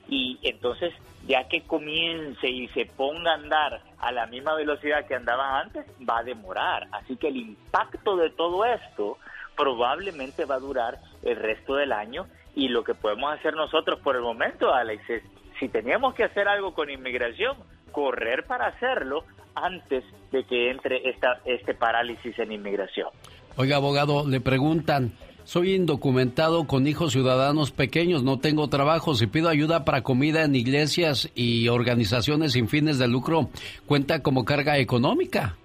y 0.08 0.39
entonces 0.41 0.93
ya 1.28 1.47
que 1.47 1.62
comience 1.62 2.50
y 2.50 2.68
se 2.70 2.86
ponga 2.86 3.32
a 3.32 3.36
andar 3.36 3.82
a 4.00 4.12
la 4.12 4.26
misma 4.26 4.56
velocidad 4.56 5.06
que 5.06 5.16
andaba 5.16 5.60
antes, 5.60 5.86
va 6.08 6.20
a 6.20 6.24
demorar. 6.24 6.88
Así 6.91 7.16
que 7.16 7.28
el 7.28 7.38
impacto 7.38 8.16
de 8.16 8.32
todo 8.32 8.66
esto 8.66 9.18
probablemente 9.56 10.45
va 10.45 10.56
a 10.56 10.60
durar 10.60 11.00
el 11.22 11.36
resto 11.36 11.76
del 11.76 11.91
año 11.91 12.26
y 12.56 12.70
lo 12.70 12.84
que 12.84 12.95
podemos 12.95 13.32
hacer 13.34 13.54
nosotros 13.54 14.00
por 14.00 14.16
el 14.16 14.24
momento, 14.24 14.74
Alex, 14.74 15.08
es 15.10 15.24
si 15.60 15.70
teníamos 15.70 16.16
que 16.16 16.24
hacer 16.24 16.47
algo 16.47 16.74
con 16.74 16.89
inmigración, 16.89 17.58
correr 17.91 18.45
para 18.45 18.68
hacerlo 18.68 19.26
antes 19.54 20.04
de 20.32 20.44
que 20.44 20.72
entre 20.72 21.10
esta, 21.10 21.42
este 21.46 21.74
parálisis 21.74 22.38
en 22.40 22.52
inmigración. 22.52 23.10
Oiga, 23.56 23.78
abogado, 23.78 24.28
le 24.28 24.40
preguntan, 24.40 25.14
soy 25.44 25.74
indocumentado 25.74 26.68
con 26.68 26.88
hijos 26.88 27.14
ciudadanos 27.14 27.72
pequeños, 27.72 28.24
no 28.24 28.40
tengo 28.40 28.68
trabajo, 28.70 29.16
si 29.16 29.28
pido 29.28 29.50
ayuda 29.50 29.84
para 29.84 30.04
comida 30.04 30.44
en 30.44 30.56
iglesias 30.56 31.32
y 31.36 31.68
organizaciones 31.68 32.54
sin 32.54 32.68
fines 32.68 33.00
de 33.00 33.08
lucro, 33.08 33.50
¿cuenta 33.86 34.22
como 34.22 34.46
carga 34.46 34.78
económica? 34.78 35.58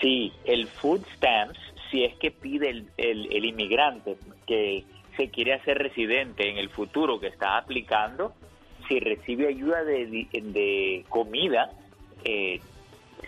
Sí, 0.00 0.32
el 0.44 0.66
food 0.66 1.02
stamps, 1.16 1.58
si 1.90 2.04
es 2.04 2.14
que 2.16 2.30
pide 2.30 2.70
el, 2.70 2.86
el, 2.96 3.30
el 3.30 3.44
inmigrante 3.44 4.16
que 4.46 4.84
se 5.16 5.28
quiere 5.28 5.54
hacer 5.54 5.78
residente 5.78 6.48
en 6.48 6.56
el 6.56 6.70
futuro 6.70 7.20
que 7.20 7.28
está 7.28 7.58
aplicando, 7.58 8.32
si 8.88 8.98
recibe 8.98 9.48
ayuda 9.48 9.84
de, 9.84 10.26
de 10.32 11.04
comida, 11.08 11.70
eh, 12.24 12.60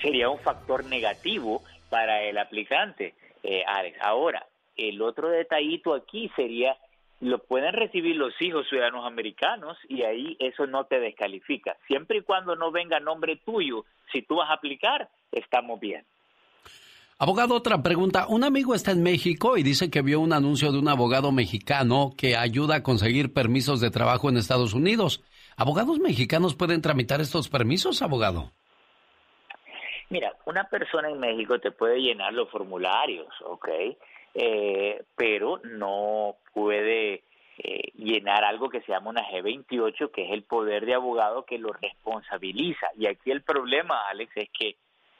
sería 0.00 0.28
un 0.28 0.38
factor 0.38 0.84
negativo 0.84 1.62
para 1.90 2.22
el 2.22 2.38
aplicante, 2.38 3.14
eh. 3.42 3.62
Ahora, 4.00 4.46
el 4.76 5.00
otro 5.02 5.28
detallito 5.28 5.94
aquí 5.94 6.30
sería 6.34 6.76
lo 7.20 7.38
pueden 7.38 7.72
recibir 7.72 8.16
los 8.16 8.34
hijos 8.40 8.68
ciudadanos 8.68 9.06
americanos 9.06 9.78
y 9.88 10.02
ahí 10.02 10.36
eso 10.40 10.66
no 10.66 10.84
te 10.84 11.00
descalifica. 11.00 11.76
Siempre 11.86 12.18
y 12.18 12.22
cuando 12.22 12.54
no 12.54 12.70
venga 12.70 13.00
nombre 13.00 13.36
tuyo, 13.36 13.84
si 14.12 14.22
tú 14.22 14.36
vas 14.36 14.50
a 14.50 14.54
aplicar, 14.54 15.08
estamos 15.32 15.80
bien. 15.80 16.04
Abogado, 17.18 17.54
otra 17.54 17.82
pregunta. 17.82 18.26
Un 18.28 18.44
amigo 18.44 18.74
está 18.74 18.90
en 18.90 19.02
México 19.02 19.56
y 19.56 19.62
dice 19.62 19.88
que 19.88 20.02
vio 20.02 20.20
un 20.20 20.32
anuncio 20.32 20.72
de 20.72 20.78
un 20.78 20.88
abogado 20.88 21.32
mexicano 21.32 22.12
que 22.16 22.36
ayuda 22.36 22.76
a 22.76 22.82
conseguir 22.82 23.32
permisos 23.32 23.80
de 23.80 23.90
trabajo 23.90 24.28
en 24.28 24.36
Estados 24.36 24.74
Unidos. 24.74 25.22
¿Abogados 25.56 26.00
mexicanos 26.00 26.54
pueden 26.54 26.82
tramitar 26.82 27.20
estos 27.20 27.48
permisos, 27.48 28.02
abogado? 28.02 28.50
Mira, 30.10 30.34
una 30.44 30.64
persona 30.64 31.08
en 31.08 31.18
México 31.18 31.58
te 31.58 31.70
puede 31.70 32.00
llenar 32.00 32.32
los 32.32 32.50
formularios, 32.50 33.28
¿ok? 33.42 33.68
Eh, 34.34 35.04
pero 35.16 35.60
no 35.64 36.36
puede 36.52 37.22
eh, 37.58 37.92
llenar 37.94 38.44
algo 38.44 38.68
que 38.68 38.80
se 38.80 38.92
llama 38.92 39.10
una 39.10 39.28
G28, 39.28 40.10
que 40.10 40.26
es 40.26 40.32
el 40.32 40.42
poder 40.42 40.86
de 40.86 40.94
abogado 40.94 41.44
que 41.44 41.58
lo 41.58 41.72
responsabiliza. 41.72 42.88
Y 42.96 43.06
aquí 43.06 43.30
el 43.30 43.42
problema, 43.42 44.08
Alex, 44.08 44.36
es 44.36 44.50
que 44.50 44.76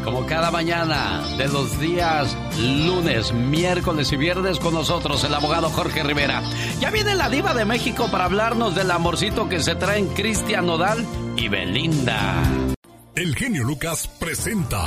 Como 0.04 0.26
cada 0.26 0.50
mañana 0.50 1.24
de 1.38 1.48
los 1.48 1.80
días 1.80 2.36
lunes, 2.60 3.32
miércoles 3.32 4.12
y 4.12 4.18
viernes 4.18 4.60
con 4.60 4.74
nosotros 4.74 5.24
el 5.24 5.34
abogado 5.34 5.70
Jorge 5.70 6.04
Rivera. 6.04 6.41
Ya 6.80 6.89
viene 6.89 7.14
la 7.14 7.30
diva 7.30 7.54
de 7.54 7.66
México 7.66 8.10
para 8.12 8.26
hablarnos 8.26 8.76
del 8.76 8.89
amorcito 8.89 9.50
que 9.50 9.60
se 9.60 9.76
traen 9.76 10.08
Cristian 10.08 10.66
Nodal 10.66 11.06
y 11.36 11.48
Belinda. 11.48 12.43
El 13.16 13.36
genio 13.36 13.64
Lucas 13.64 14.08
presenta 14.20 14.80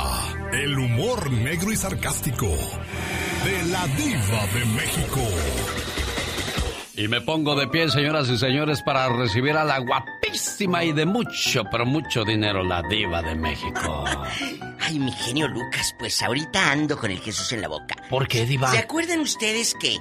el 0.51 0.77
humor 0.77 1.31
negro 1.31 1.71
y 1.71 1.75
sarcástico 1.75 2.47
de 2.47 3.63
la 3.71 3.87
diva 3.87 4.47
de 4.53 4.65
México. 4.65 5.21
Y 6.95 7.07
me 7.07 7.21
pongo 7.21 7.55
de 7.55 7.67
pie, 7.67 7.89
señoras 7.89 8.27
y 8.29 8.37
señores, 8.37 8.81
para 8.81 9.07
recibir 9.09 9.55
a 9.55 9.63
la 9.63 9.79
guapísima 9.79 10.83
y 10.83 10.91
de 10.91 11.05
mucho, 11.05 11.63
pero 11.71 11.85
mucho 11.85 12.25
dinero, 12.25 12.63
la 12.63 12.81
diva 12.83 13.21
de 13.21 13.33
México. 13.35 14.03
Ay, 14.79 14.99
mi 14.99 15.11
genio 15.11 15.47
Lucas, 15.47 15.95
pues 15.97 16.21
ahorita 16.21 16.71
ando 16.71 16.97
con 16.97 17.09
el 17.09 17.19
Jesús 17.19 17.51
en 17.53 17.61
la 17.61 17.69
boca. 17.69 17.95
¿Por 18.09 18.27
qué, 18.27 18.45
diva? 18.45 18.71
¿Se 18.71 18.79
acuerdan 18.79 19.21
ustedes 19.21 19.73
que 19.79 19.97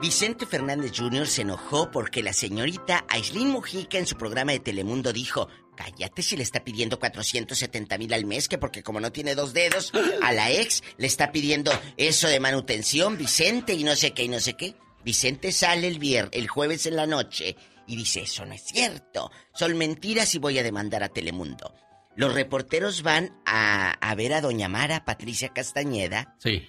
Vicente 0.00 0.46
Fernández 0.46 0.92
Jr. 0.96 1.26
se 1.26 1.42
enojó 1.42 1.90
porque 1.90 2.22
la 2.22 2.32
señorita 2.32 3.04
Aislinn 3.08 3.50
Mujica 3.50 3.98
en 3.98 4.06
su 4.06 4.16
programa 4.16 4.52
de 4.52 4.60
Telemundo 4.60 5.12
dijo, 5.12 5.48
cállate 5.76 6.22
si 6.22 6.36
le 6.36 6.42
está 6.42 6.64
pidiendo 6.64 6.98
470 6.98 7.96
mil 7.96 8.12
al 8.12 8.24
mes, 8.24 8.48
que 8.48 8.58
porque 8.58 8.82
como 8.82 9.00
no 9.00 9.12
tiene 9.12 9.36
dos 9.36 9.52
dedos, 9.52 9.92
a 10.22 10.32
la 10.32 10.50
ex 10.50 10.82
le 10.96 11.06
está 11.06 11.30
pidiendo 11.30 11.70
eso 11.96 12.26
de 12.26 12.40
manutención, 12.40 13.16
Vicente, 13.16 13.74
y 13.74 13.84
no 13.84 13.94
sé 13.94 14.12
qué, 14.12 14.24
y 14.24 14.28
no 14.28 14.40
sé 14.40 14.54
qué. 14.54 14.74
Vicente 15.08 15.52
sale 15.52 15.88
el 15.88 15.98
viernes, 15.98 16.32
el 16.34 16.48
jueves 16.48 16.84
en 16.84 16.94
la 16.94 17.06
noche 17.06 17.56
y 17.86 17.96
dice, 17.96 18.20
eso 18.20 18.44
no 18.44 18.52
es 18.52 18.60
cierto, 18.60 19.30
son 19.54 19.78
mentiras 19.78 20.34
y 20.34 20.38
voy 20.38 20.58
a 20.58 20.62
demandar 20.62 21.02
a 21.02 21.08
Telemundo. 21.08 21.74
Los 22.14 22.34
reporteros 22.34 23.02
van 23.02 23.40
a, 23.46 23.92
a 23.92 24.14
ver 24.14 24.34
a 24.34 24.42
doña 24.42 24.68
Mara 24.68 25.06
Patricia 25.06 25.48
Castañeda. 25.48 26.36
Sí. 26.40 26.62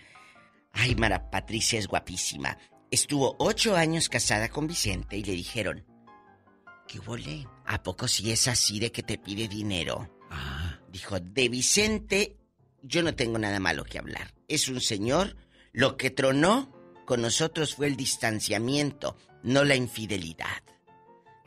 Ay, 0.71 0.95
Mara 0.95 1.29
Patricia 1.29 1.77
es 1.77 1.87
guapísima. 1.87 2.57
Estuvo 2.89 3.35
ocho 3.39 3.75
años 3.75 4.07
casada 4.07 4.47
con 4.47 4.67
Vicente 4.67 5.17
y 5.17 5.23
le 5.25 5.33
dijeron, 5.33 5.85
¿qué 6.87 6.99
volé? 6.99 7.45
¿A 7.65 7.83
poco 7.83 8.07
si 8.07 8.31
es 8.31 8.47
así 8.47 8.79
de 8.79 8.89
que 8.89 9.03
te 9.03 9.17
pide 9.17 9.49
dinero? 9.49 10.17
Ah. 10.31 10.79
Dijo, 10.89 11.19
de 11.19 11.49
Vicente 11.49 12.37
yo 12.83 13.03
no 13.03 13.13
tengo 13.15 13.37
nada 13.37 13.59
malo 13.59 13.83
que 13.83 13.99
hablar. 13.99 14.33
Es 14.47 14.69
un 14.69 14.79
señor, 14.79 15.35
lo 15.73 15.97
que 15.97 16.09
tronó 16.09 16.78
con 17.09 17.23
nosotros 17.23 17.73
fue 17.73 17.87
el 17.87 17.95
distanciamiento, 17.95 19.17
no 19.41 19.63
la 19.63 19.75
infidelidad. 19.75 20.61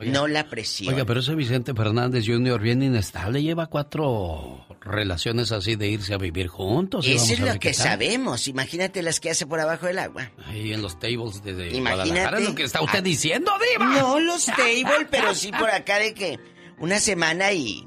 no 0.00 0.26
la 0.26 0.50
presión. 0.50 0.92
Oiga, 0.92 1.04
pero 1.04 1.20
ese 1.20 1.36
Vicente 1.36 1.72
Fernández 1.72 2.24
Jr. 2.26 2.60
bien 2.60 2.82
inestable, 2.82 3.40
lleva 3.40 3.68
cuatro 3.68 4.66
relaciones 4.80 5.52
así 5.52 5.76
de 5.76 5.86
irse 5.88 6.14
a 6.14 6.18
vivir 6.18 6.48
juntos. 6.48 7.06
Eso 7.06 7.34
es 7.34 7.38
lo 7.38 7.60
que 7.60 7.74
sabemos. 7.74 8.48
Imagínate 8.48 9.02
las 9.02 9.20
que 9.20 9.30
hace 9.30 9.46
por 9.46 9.60
abajo 9.60 9.86
del 9.86 10.00
agua. 10.00 10.32
Ahí 10.46 10.72
en 10.72 10.82
los 10.82 10.98
tables 10.98 11.44
de, 11.44 11.54
de 11.54 11.76
Imagínate. 11.76 12.40
lo 12.40 12.56
que 12.56 12.64
está 12.64 12.82
usted 12.82 13.04
diciendo, 13.04 13.52
Diva. 13.72 14.00
No 14.00 14.18
los 14.18 14.46
tables, 14.46 15.06
pero 15.12 15.32
sí 15.32 15.52
por 15.52 15.70
acá 15.70 16.00
de 16.00 16.12
que 16.12 16.40
una 16.80 16.98
semana 16.98 17.52
y. 17.52 17.86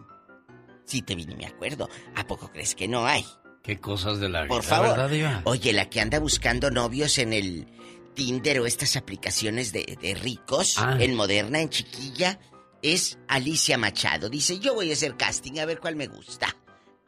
Sí 0.85 1.01
te 1.01 1.13
vine, 1.13 1.35
me 1.35 1.45
acuerdo. 1.45 1.89
¿A 2.15 2.25
poco 2.25 2.49
crees 2.53 2.73
que 2.73 2.87
no 2.87 3.05
hay? 3.05 3.25
Qué 3.65 3.79
cosas 3.79 4.19
de 4.19 4.29
la 4.29 4.43
vida. 4.43 4.49
Por 4.49 4.63
favor. 4.63 4.95
¿verdad, 4.95 5.41
Oye, 5.45 5.73
la 5.73 5.89
que 5.89 5.99
anda 5.99 6.19
buscando 6.19 6.69
novios 6.69 7.17
en 7.17 7.33
el 7.33 7.65
Tinder 8.13 8.59
o 8.59 8.67
estas 8.67 8.95
aplicaciones 8.95 9.71
de, 9.73 10.17
ricos, 10.21 10.75
ah. 10.77 10.97
en 10.99 11.15
Moderna, 11.15 11.59
en 11.59 11.69
Chiquilla, 11.69 12.39
es 12.83 13.17
Alicia 13.27 13.77
Machado. 13.77 14.29
Dice, 14.29 14.59
yo 14.59 14.75
voy 14.75 14.91
a 14.91 14.93
hacer 14.93 15.17
casting 15.17 15.59
a 15.59 15.65
ver 15.65 15.79
cuál 15.79 15.95
me 15.95 16.05
gusta. 16.07 16.55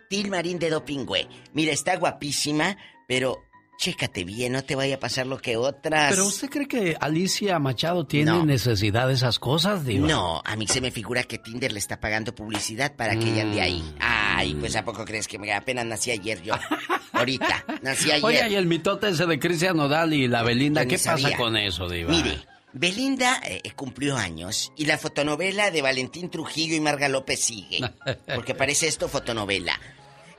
Til 0.09 0.29
Marín 0.31 0.57
de 0.57 0.69
Dopingüe. 0.69 1.27
Mira, 1.53 1.73
está 1.73 1.97
guapísima, 1.97 2.77
pero 3.07 3.43
Chécate 3.77 4.23
bien, 4.23 4.53
no 4.53 4.63
te 4.63 4.75
vaya 4.75 4.95
a 4.95 4.99
pasar 4.99 5.27
lo 5.27 5.37
que 5.37 5.55
otras. 5.55 6.09
Pero 6.09 6.25
usted 6.25 6.49
cree 6.49 6.67
que 6.67 6.97
Alicia 6.99 7.59
Machado 7.59 8.07
tiene 8.07 8.43
necesidad 8.43 9.07
de 9.07 9.13
esas 9.13 9.37
cosas, 9.37 9.85
digo. 9.85 10.07
No, 10.07 10.41
a 10.43 10.55
mí 10.55 10.67
se 10.67 10.81
me 10.81 10.89
figura 10.89 11.23
que 11.23 11.37
Tinder 11.37 11.71
le 11.71 11.77
está 11.77 11.99
pagando 11.99 12.33
publicidad 12.33 12.95
para 12.95 13.17
que 13.19 13.31
ella 13.31 13.43
ande 13.43 13.61
ahí. 13.61 13.81
Mm. 13.81 13.95
Ay, 13.99 14.55
pues 14.55 14.75
a 14.75 14.83
poco 14.83 15.05
crees 15.05 15.27
que 15.27 15.37
me 15.37 15.53
apenas 15.53 15.85
nací 15.85 16.09
ayer 16.09 16.41
yo. 16.41 16.55
Ahorita, 17.13 17.65
nací 17.83 18.11
ayer. 18.11 18.25
Oye, 18.25 18.49
y 18.49 18.55
el 18.55 18.65
mitote 18.65 19.09
ese 19.09 19.27
de 19.27 19.37
Cristian 19.37 19.77
Nodal 19.77 20.13
y 20.13 20.27
la 20.27 20.41
Belinda, 20.41 20.85
¿qué 20.87 20.97
pasa 20.97 21.37
con 21.37 21.55
eso, 21.55 21.87
Diva? 21.87 22.09
Mire, 22.09 22.39
Belinda 22.73 23.41
eh, 23.43 23.61
cumplió 23.75 24.17
años 24.17 24.73
y 24.75 24.85
la 24.85 24.97
fotonovela 24.97 25.71
de 25.71 25.81
Valentín 25.81 26.29
Trujillo 26.29 26.75
y 26.75 26.79
Marga 26.79 27.09
López 27.09 27.39
sigue. 27.39 27.79
Porque 28.35 28.55
parece 28.55 28.87
esto 28.87 29.07
fotonovela. 29.07 29.79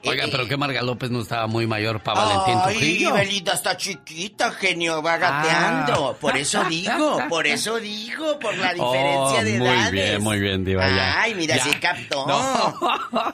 Oiga, 0.04 0.26
pero 0.30 0.46
que 0.46 0.56
Marga 0.56 0.80
López 0.82 1.10
no 1.10 1.20
estaba 1.20 1.46
muy 1.48 1.66
mayor 1.66 2.02
para 2.02 2.24
Valentín 2.24 2.62
Trujillo. 2.62 3.14
Ay, 3.14 3.26
Belinda 3.26 3.54
está 3.54 3.76
chiquita, 3.76 4.52
genio, 4.52 5.02
va 5.02 5.16
gateando. 5.16 6.10
Ah. 6.10 6.16
Por 6.20 6.36
eso 6.36 6.64
digo, 6.64 7.20
por 7.28 7.46
eso 7.46 7.80
digo, 7.80 8.38
por 8.38 8.56
la 8.56 8.74
diferencia 8.74 9.42
de 9.44 9.58
muy 9.58 9.68
edades. 9.68 9.92
Muy 9.92 10.00
bien, 10.00 10.22
muy 10.22 10.38
bien, 10.38 10.64
Diva, 10.64 11.20
Ay, 11.20 11.34
mira, 11.34 11.58
si 11.58 11.70
captó. 11.78 12.26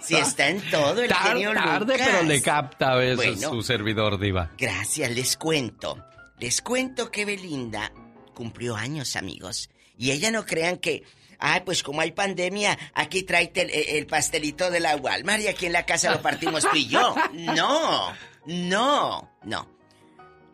Si 0.02 0.16
está 0.16 0.48
en 0.48 0.60
todo 0.70 1.02
el 1.02 1.12
genio 1.12 1.52
tarde, 1.52 1.96
pero 1.98 2.22
le 2.22 2.40
capta 2.40 2.92
a 2.92 2.96
veces 2.96 3.40
su 3.40 3.62
servidor, 3.62 4.18
Diva. 4.18 4.50
Gracias, 4.56 5.10
les 5.10 5.36
cuento. 5.36 5.98
Les 6.38 6.62
cuento 6.62 7.10
que 7.10 7.24
Belinda 7.24 7.92
cumplió 8.34 8.76
años, 8.76 9.16
amigos. 9.16 9.70
Y 9.96 10.10
ella 10.10 10.30
no 10.30 10.44
crean 10.44 10.78
que 10.78 11.04
Ay, 11.38 11.62
pues 11.64 11.82
como 11.82 12.00
hay 12.00 12.12
pandemia, 12.12 12.78
aquí 12.94 13.22
tráete 13.22 13.98
el, 13.98 14.06
pastelito 14.06 14.70
de 14.70 14.80
la 14.80 14.96
Walmart 14.96 15.42
y 15.42 15.48
aquí 15.48 15.66
en 15.66 15.72
la 15.72 15.86
casa 15.86 16.10
lo 16.10 16.22
partimos 16.22 16.64
tú 16.64 16.76
y 16.76 16.88
yo. 16.88 17.14
No, 17.34 18.12
no, 18.46 19.30
no. 19.42 19.68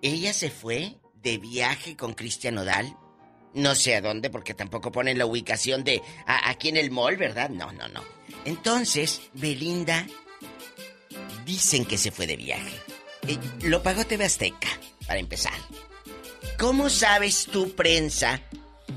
Ella 0.02 0.32
se 0.32 0.50
fue 0.50 0.96
de 1.22 1.38
viaje 1.38 1.96
con 1.96 2.14
Cristian 2.14 2.58
Odal. 2.58 2.96
No 3.52 3.74
sé 3.74 3.96
a 3.96 4.00
dónde, 4.00 4.30
porque 4.30 4.54
tampoco 4.54 4.92
ponen 4.92 5.18
la 5.18 5.26
ubicación 5.26 5.82
de 5.84 6.02
aquí 6.26 6.68
en 6.68 6.76
el 6.76 6.90
mall, 6.90 7.16
¿verdad? 7.16 7.50
No, 7.50 7.72
no, 7.72 7.88
no. 7.88 8.02
Entonces, 8.44 9.20
Belinda 9.34 10.06
dicen 11.44 11.84
que 11.84 11.98
se 11.98 12.10
fue 12.10 12.26
de 12.26 12.36
viaje. 12.36 12.80
Eh, 13.26 13.38
lo 13.62 13.82
pagó 13.82 14.06
TV 14.06 14.24
Azteca, 14.24 14.68
para 15.06 15.18
empezar. 15.18 15.52
¿Cómo 16.58 16.90
sabes 16.90 17.46
tu 17.46 17.74
prensa, 17.74 18.40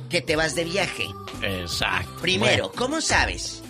que 0.09 0.21
te 0.21 0.35
vas 0.35 0.55
de 0.55 0.63
viaje? 0.65 1.05
Exacto. 1.41 2.21
Primero, 2.21 2.71
¿cómo 2.71 3.01
sabes? 3.01 3.61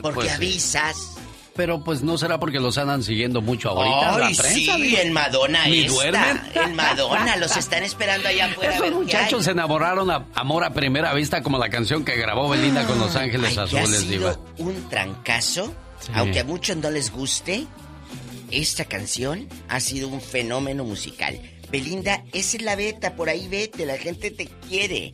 Porque 0.00 0.20
pues 0.20 0.32
avisas. 0.32 1.14
Pero 1.56 1.84
pues 1.84 2.02
no 2.02 2.18
será 2.18 2.40
porque 2.40 2.58
los 2.58 2.76
andan 2.78 3.04
siguiendo 3.04 3.40
mucho 3.40 3.70
ahorita 3.70 4.18
la 4.18 4.26
prensa. 4.26 4.52
Sí, 4.52 4.96
en 4.96 5.12
Madonna 5.12 5.66
Ni 5.66 5.84
duermen. 5.86 6.40
En 6.54 6.74
Madonna, 6.74 7.36
los 7.36 7.56
están 7.56 7.84
esperando 7.84 8.28
allá 8.28 8.46
afuera. 8.46 8.74
Esos 8.74 8.90
muchachos 8.92 9.44
se 9.44 9.52
enamoraron 9.52 10.10
a 10.10 10.26
amor 10.34 10.64
a 10.64 10.74
primera 10.74 11.14
vista 11.14 11.42
como 11.44 11.58
la 11.58 11.68
canción 11.68 12.04
que 12.04 12.16
grabó 12.16 12.48
Belinda 12.48 12.84
con 12.86 12.98
Los 12.98 13.14
Ángeles 13.14 13.56
Azules, 13.56 13.88
ha 13.88 14.00
sido 14.00 14.44
un 14.58 14.88
trancazo, 14.88 15.72
aunque 16.12 16.40
a 16.40 16.44
muchos 16.44 16.76
no 16.76 16.90
les 16.90 17.12
guste. 17.12 17.66
esta 18.50 18.84
canción 18.84 19.48
ha 19.68 19.78
sido 19.78 20.08
un 20.08 20.20
fenómeno 20.20 20.82
musical. 20.84 21.40
Belinda, 21.70 22.24
esa 22.32 22.56
es 22.56 22.62
la 22.62 22.76
beta, 22.76 23.14
por 23.14 23.28
ahí 23.28 23.48
vete, 23.48 23.86
la 23.86 23.96
gente 23.96 24.30
te 24.30 24.46
quiere. 24.68 25.12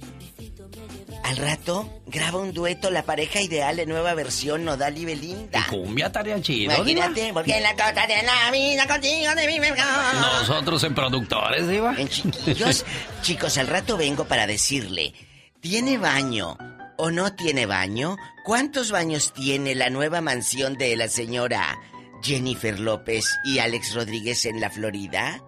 Al 1.24 1.36
rato 1.36 2.02
graba 2.06 2.38
un 2.38 2.52
dueto 2.52 2.90
La 2.90 3.04
pareja 3.04 3.40
ideal 3.40 3.76
de 3.76 3.86
nueva 3.86 4.14
versión 4.14 4.64
Nodal 4.64 4.98
y 4.98 5.04
Belinda. 5.04 5.66
Cumbia 5.68 6.10
tarea 6.10 6.40
chido. 6.40 6.74
Imagínate, 6.74 7.32
porque 7.32 7.56
en 7.56 7.62
la 7.62 7.72
cosa 7.74 8.06
de 8.06 8.22
la 8.22 8.50
vida 8.50 8.86
contigo 8.86 9.34
de 9.34 9.46
mi 9.46 9.58
Nosotros 10.20 10.82
en 10.84 10.94
productores, 10.94 11.68
Diva. 11.68 11.94
En 11.96 12.08
chiquillos. 12.08 12.84
Chicos, 13.22 13.58
al 13.58 13.68
rato 13.68 13.96
vengo 13.96 14.24
para 14.24 14.46
decirle, 14.46 15.14
¿tiene 15.60 15.98
baño 15.98 16.56
o 16.96 17.10
no 17.10 17.34
tiene 17.34 17.66
baño? 17.66 18.16
¿Cuántos 18.44 18.90
baños 18.90 19.32
tiene 19.32 19.74
la 19.74 19.90
nueva 19.90 20.20
mansión 20.20 20.76
de 20.76 20.96
la 20.96 21.08
señora 21.08 21.78
Jennifer 22.22 22.78
López 22.80 23.24
y 23.44 23.58
Alex 23.58 23.94
Rodríguez 23.94 24.46
en 24.46 24.60
la 24.60 24.70
Florida? 24.70 25.40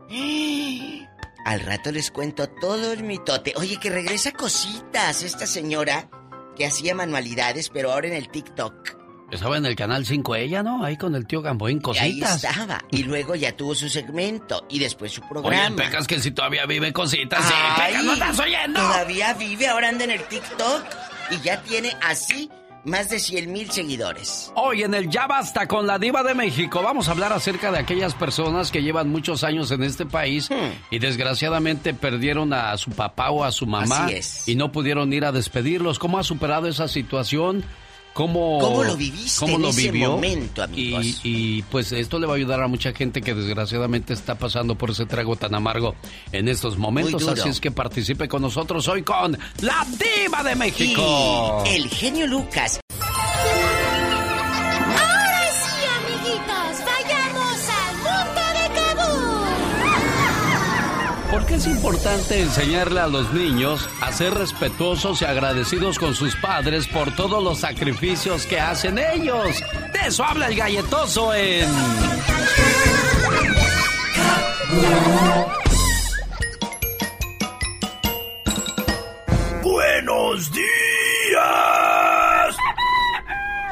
Al 1.45 1.61
rato 1.61 1.91
les 1.91 2.11
cuento 2.11 2.49
todo 2.49 2.93
el 2.93 3.03
mitote. 3.03 3.53
Oye, 3.57 3.79
que 3.79 3.91
regresa 3.91 4.33
cositas 4.33 5.23
esta 5.23 5.47
señora 5.47 6.09
que 6.57 6.67
hacía 6.67 6.95
manualidades, 6.95 7.69
pero 7.69 7.93
ahora 7.93 8.09
en 8.09 8.15
el 8.15 8.29
TikTok. 8.29 9.03
Estaba 9.33 9.57
en 9.57 9.65
el 9.65 9.75
canal 9.75 10.05
5 10.05 10.35
ella, 10.37 10.63
¿no? 10.63 10.85
Ahí 10.85 10.99
con 10.99 11.15
el 11.15 11.27
tío 11.27 11.41
Gamboín, 11.41 11.81
cositas. 11.81 12.45
ahí 12.45 12.53
estaba. 12.53 12.85
Y 12.91 13.05
luego 13.05 13.35
ya 13.35 13.57
tuvo 13.57 13.75
su 13.75 13.89
segmento 13.89 14.67
y 14.69 14.79
después 14.79 15.11
su 15.11 15.23
programa. 15.23 15.75
Oye, 15.75 15.85
Pecas 15.85 16.07
que 16.07 16.21
si 16.21 16.33
todavía 16.33 16.67
vive 16.67 16.93
cositas. 16.93 17.43
sí, 17.43 17.55
Pecas, 17.77 18.05
¿no 18.05 18.13
estás 18.13 18.39
oyendo? 18.39 18.79
Todavía 18.81 19.33
vive, 19.33 19.69
ahora 19.69 19.89
anda 19.89 20.05
en 20.05 20.11
el 20.11 20.23
TikTok 20.25 20.85
y 21.31 21.41
ya 21.41 21.63
tiene 21.63 21.97
así 22.03 22.51
más 22.85 23.09
de 23.11 23.21
100 23.21 23.53
mil 23.53 23.71
seguidores. 23.71 24.53
Hoy 24.57 24.83
en 24.83 24.95
el 24.95 25.09
Ya 25.09 25.27
Basta 25.27 25.69
con 25.69 25.87
la 25.87 25.99
Diva 25.99 26.23
de 26.23 26.35
México 26.35 26.83
vamos 26.83 27.09
a 27.09 27.13
hablar 27.13 27.33
acerca 27.33 27.71
de 27.71 27.79
aquellas 27.79 28.15
personas 28.15 28.71
que 28.71 28.83
llevan 28.83 29.09
muchos 29.09 29.45
años 29.45 29.71
en 29.71 29.83
este 29.85 30.05
país 30.07 30.51
Hmm. 30.51 30.73
y 30.91 30.99
desgraciadamente 30.99 31.95
perdieron 31.95 32.53
a 32.53 32.77
su 32.77 32.91
papá 32.91 33.31
o 33.31 33.45
a 33.45 33.53
su 33.53 33.67
mamá 33.67 34.07
Así 34.07 34.15
es. 34.15 34.49
y 34.49 34.57
no 34.57 34.73
pudieron 34.73 35.13
ir 35.13 35.25
a 35.25 35.33
despedirlos. 35.33 35.99
¿Cómo 35.99 36.19
ha 36.19 36.25
superado 36.25 36.67
esa 36.69 36.89
situación? 36.89 37.65
¿Cómo, 38.13 38.59
¿Cómo 38.59 38.85
lo 38.85 38.97
viviste 38.97 39.41
cómo 39.41 39.57
en 39.57 39.63
lo 39.63 39.69
ese 39.71 39.91
vivió? 39.91 40.13
momento, 40.13 40.63
amigos? 40.63 41.05
Y, 41.25 41.59
y, 41.59 41.63
pues 41.63 41.93
esto 41.93 42.19
le 42.19 42.27
va 42.27 42.35
a 42.35 42.37
ayudar 42.37 42.63
a 42.63 42.69
mucha 42.69 42.93
gente 42.93 43.23
que 43.23 43.35
desgraciadamente 43.35 44.13
está 44.13 44.35
pasando 44.35 44.77
por 44.77 44.91
ese 44.91 45.07
trago 45.07 45.37
tan 45.37 45.55
amargo 45.55 45.95
en 46.31 46.49
estos 46.49 46.77
momentos. 46.77 47.27
Así 47.27 47.49
es 47.49 47.61
que 47.61 47.71
participe 47.71 48.29
con 48.29 48.43
nosotros 48.43 48.87
hoy 48.89 49.03
con 49.03 49.39
la 49.63 49.87
Diva 49.99 50.43
de 50.43 50.55
México. 50.57 51.65
Y 51.67 51.77
el 51.77 51.89
genio 51.89 52.27
Lucas. 52.27 52.82
¿Por 61.33 61.47
qué 61.47 61.55
es 61.55 61.67
importante 61.67 62.43
enseñarle 62.43 63.01
a 63.01 63.07
los 63.07 63.33
niños 63.33 63.89
a 64.03 64.13
ser 64.13 64.35
respetuosos 64.35 65.23
y 65.23 65.25
agradecidos 65.25 65.99
con 65.99 66.15
sus 66.15 66.37
padres 66.37 66.87
por 66.87 67.11
todos 67.17 67.43
los 67.43 67.61
sacrificios 67.61 68.45
que 68.45 68.61
hacen 68.61 68.99
ellos? 68.99 69.63
De 69.95 70.09
eso 70.09 70.25
habla 70.25 70.49
el 70.49 70.57
galletoso 70.57 71.33
en... 71.33 71.71
¡Buenos 79.63 80.53
días! 80.53 80.67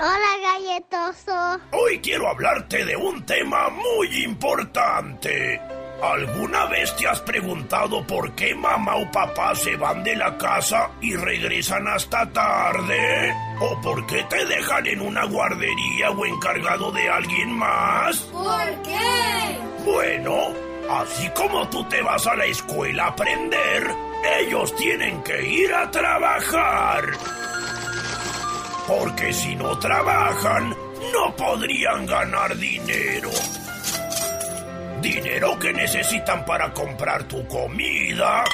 Hola, 0.00 0.32
galletoso. 0.42 1.60
Hoy 1.72 1.98
quiero 1.98 2.26
hablarte 2.26 2.86
de 2.86 2.96
un 2.96 3.22
tema 3.26 3.68
muy 3.68 4.24
importante. 4.24 5.60
¿Alguna 6.02 6.64
vez 6.66 6.96
te 6.96 7.06
has 7.06 7.20
preguntado 7.20 8.02
por 8.06 8.32
qué 8.32 8.54
mamá 8.54 8.96
o 8.96 9.10
papá 9.10 9.54
se 9.54 9.76
van 9.76 10.02
de 10.02 10.16
la 10.16 10.36
casa 10.38 10.90
y 11.02 11.14
regresan 11.14 11.86
hasta 11.88 12.26
tarde? 12.32 13.34
¿O 13.60 13.78
por 13.82 14.06
qué 14.06 14.22
te 14.24 14.46
dejan 14.46 14.86
en 14.86 15.02
una 15.02 15.24
guardería 15.26 16.10
o 16.10 16.24
encargado 16.24 16.90
de 16.92 17.06
alguien 17.06 17.52
más? 17.52 18.16
¿Por 18.32 18.82
qué? 18.82 19.58
Bueno, 19.84 20.54
así 20.90 21.28
como 21.30 21.68
tú 21.68 21.84
te 21.84 22.00
vas 22.00 22.26
a 22.26 22.34
la 22.34 22.46
escuela 22.46 23.04
a 23.04 23.08
aprender, 23.08 23.90
ellos 24.40 24.74
tienen 24.76 25.22
que 25.22 25.46
ir 25.46 25.74
a 25.74 25.90
trabajar. 25.90 27.04
Porque 28.86 29.34
si 29.34 29.54
no 29.54 29.78
trabajan, 29.78 30.70
no 31.12 31.36
podrían 31.36 32.06
ganar 32.06 32.56
dinero. 32.56 33.30
Dinero 35.00 35.58
que 35.58 35.72
necesitan 35.72 36.44
para 36.44 36.72
comprar 36.72 37.24
tu 37.24 37.46
comida, 37.46 38.44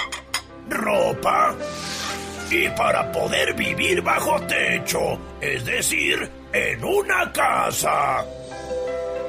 ropa 0.69 1.55
y 2.51 2.69
para 2.71 3.11
poder 3.11 3.55
vivir 3.55 4.03
bajo 4.03 4.41
techo, 4.43 5.19
es 5.41 5.65
decir, 5.65 6.31
en 6.53 6.85
una 6.85 7.33
casa. 7.33 8.25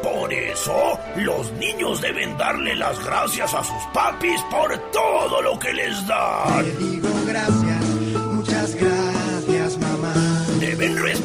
Por 0.03 0.31
eso, 0.31 0.99
los 1.15 1.51
niños 1.53 2.01
deben 2.01 2.37
darle 2.37 2.75
las 2.75 3.03
gracias 3.03 3.53
a 3.53 3.63
sus 3.63 3.83
papis 3.93 4.39
por 4.51 4.77
todo 4.91 5.41
lo 5.41 5.57
que 5.57 5.73
les 5.73 6.07
dan. 6.07 6.77
digo 6.77 7.09
gracias, 7.25 7.85
muchas 7.85 8.75
gracias, 8.75 8.96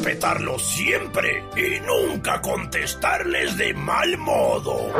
respetarlos 0.03 0.61
siempre 0.61 1.45
y 1.55 1.79
nunca 1.79 2.41
contestarles 2.41 3.57
de 3.57 3.73
mal 3.73 4.17
modo. 4.17 4.91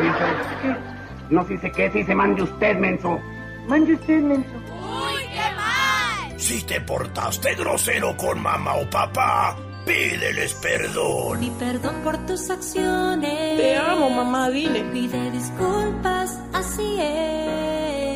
No 1.30 1.46
si 1.46 1.58
se 1.58 1.72
qué, 1.72 1.92
si 1.92 2.04
se 2.04 2.16
mande 2.16 2.44
usted, 2.44 2.78
menso. 2.78 3.20
Mande 3.68 3.96
usted, 3.96 4.22
menso. 4.22 4.50
¡Uy, 4.50 5.24
qué 5.34 5.56
mal! 5.58 6.40
Si 6.40 6.64
te 6.64 6.80
portaste 6.82 7.54
grosero 7.56 8.16
con 8.16 8.42
mamá 8.42 8.76
o 8.76 8.90
papá, 8.90 9.58
pídeles 9.86 10.54
perdón. 10.56 11.40
Mi 11.42 11.50
perdón 11.52 11.96
por 12.04 12.18
tus 12.26 12.50
acciones. 12.50 13.58
Te 13.58 13.78
amo, 13.78 14.10
mamá, 14.10 14.50
dile. 14.50 14.84
Pide 14.86 15.32
disculpas, 15.32 16.40
así 16.54 16.98
es. 17.00 18.13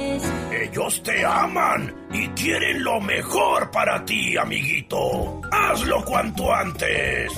Ellos 0.72 1.02
te 1.02 1.26
aman 1.26 1.96
y 2.12 2.28
quieren 2.30 2.84
lo 2.84 3.00
mejor 3.00 3.72
para 3.72 4.04
ti, 4.04 4.36
amiguito. 4.36 5.42
Hazlo 5.50 6.04
cuanto 6.04 6.54
antes. 6.54 7.32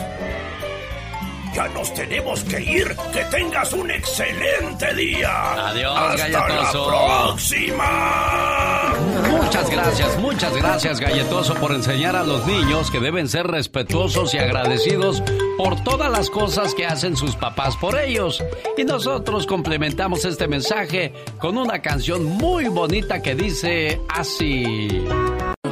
Ya 1.53 1.67
nos 1.69 1.93
tenemos 1.93 2.43
que 2.43 2.61
ir. 2.61 2.95
Que 3.11 3.23
tengas 3.25 3.73
un 3.73 3.89
excelente 3.91 4.93
día. 4.93 5.67
Adiós, 5.69 5.97
Hasta 5.97 6.27
galletoso. 6.29 6.91
la 6.91 7.23
próxima. 7.25 8.93
Muchas 9.29 9.69
gracias, 9.69 10.17
muchas 10.19 10.55
gracias, 10.55 10.99
Galletoso, 10.99 11.55
por 11.55 11.71
enseñar 11.71 12.15
a 12.15 12.23
los 12.23 12.45
niños 12.45 12.91
que 12.91 12.99
deben 12.99 13.27
ser 13.27 13.47
respetuosos 13.47 14.33
y 14.33 14.37
agradecidos 14.37 15.23
por 15.57 15.83
todas 15.83 16.11
las 16.11 16.29
cosas 16.29 16.75
que 16.75 16.85
hacen 16.85 17.15
sus 17.17 17.35
papás 17.35 17.75
por 17.77 17.99
ellos. 17.99 18.43
Y 18.77 18.83
nosotros 18.83 19.47
complementamos 19.47 20.25
este 20.25 20.47
mensaje 20.47 21.13
con 21.39 21.57
una 21.57 21.81
canción 21.81 22.25
muy 22.25 22.67
bonita 22.67 23.21
que 23.21 23.35
dice 23.35 23.99
así. 24.09 24.87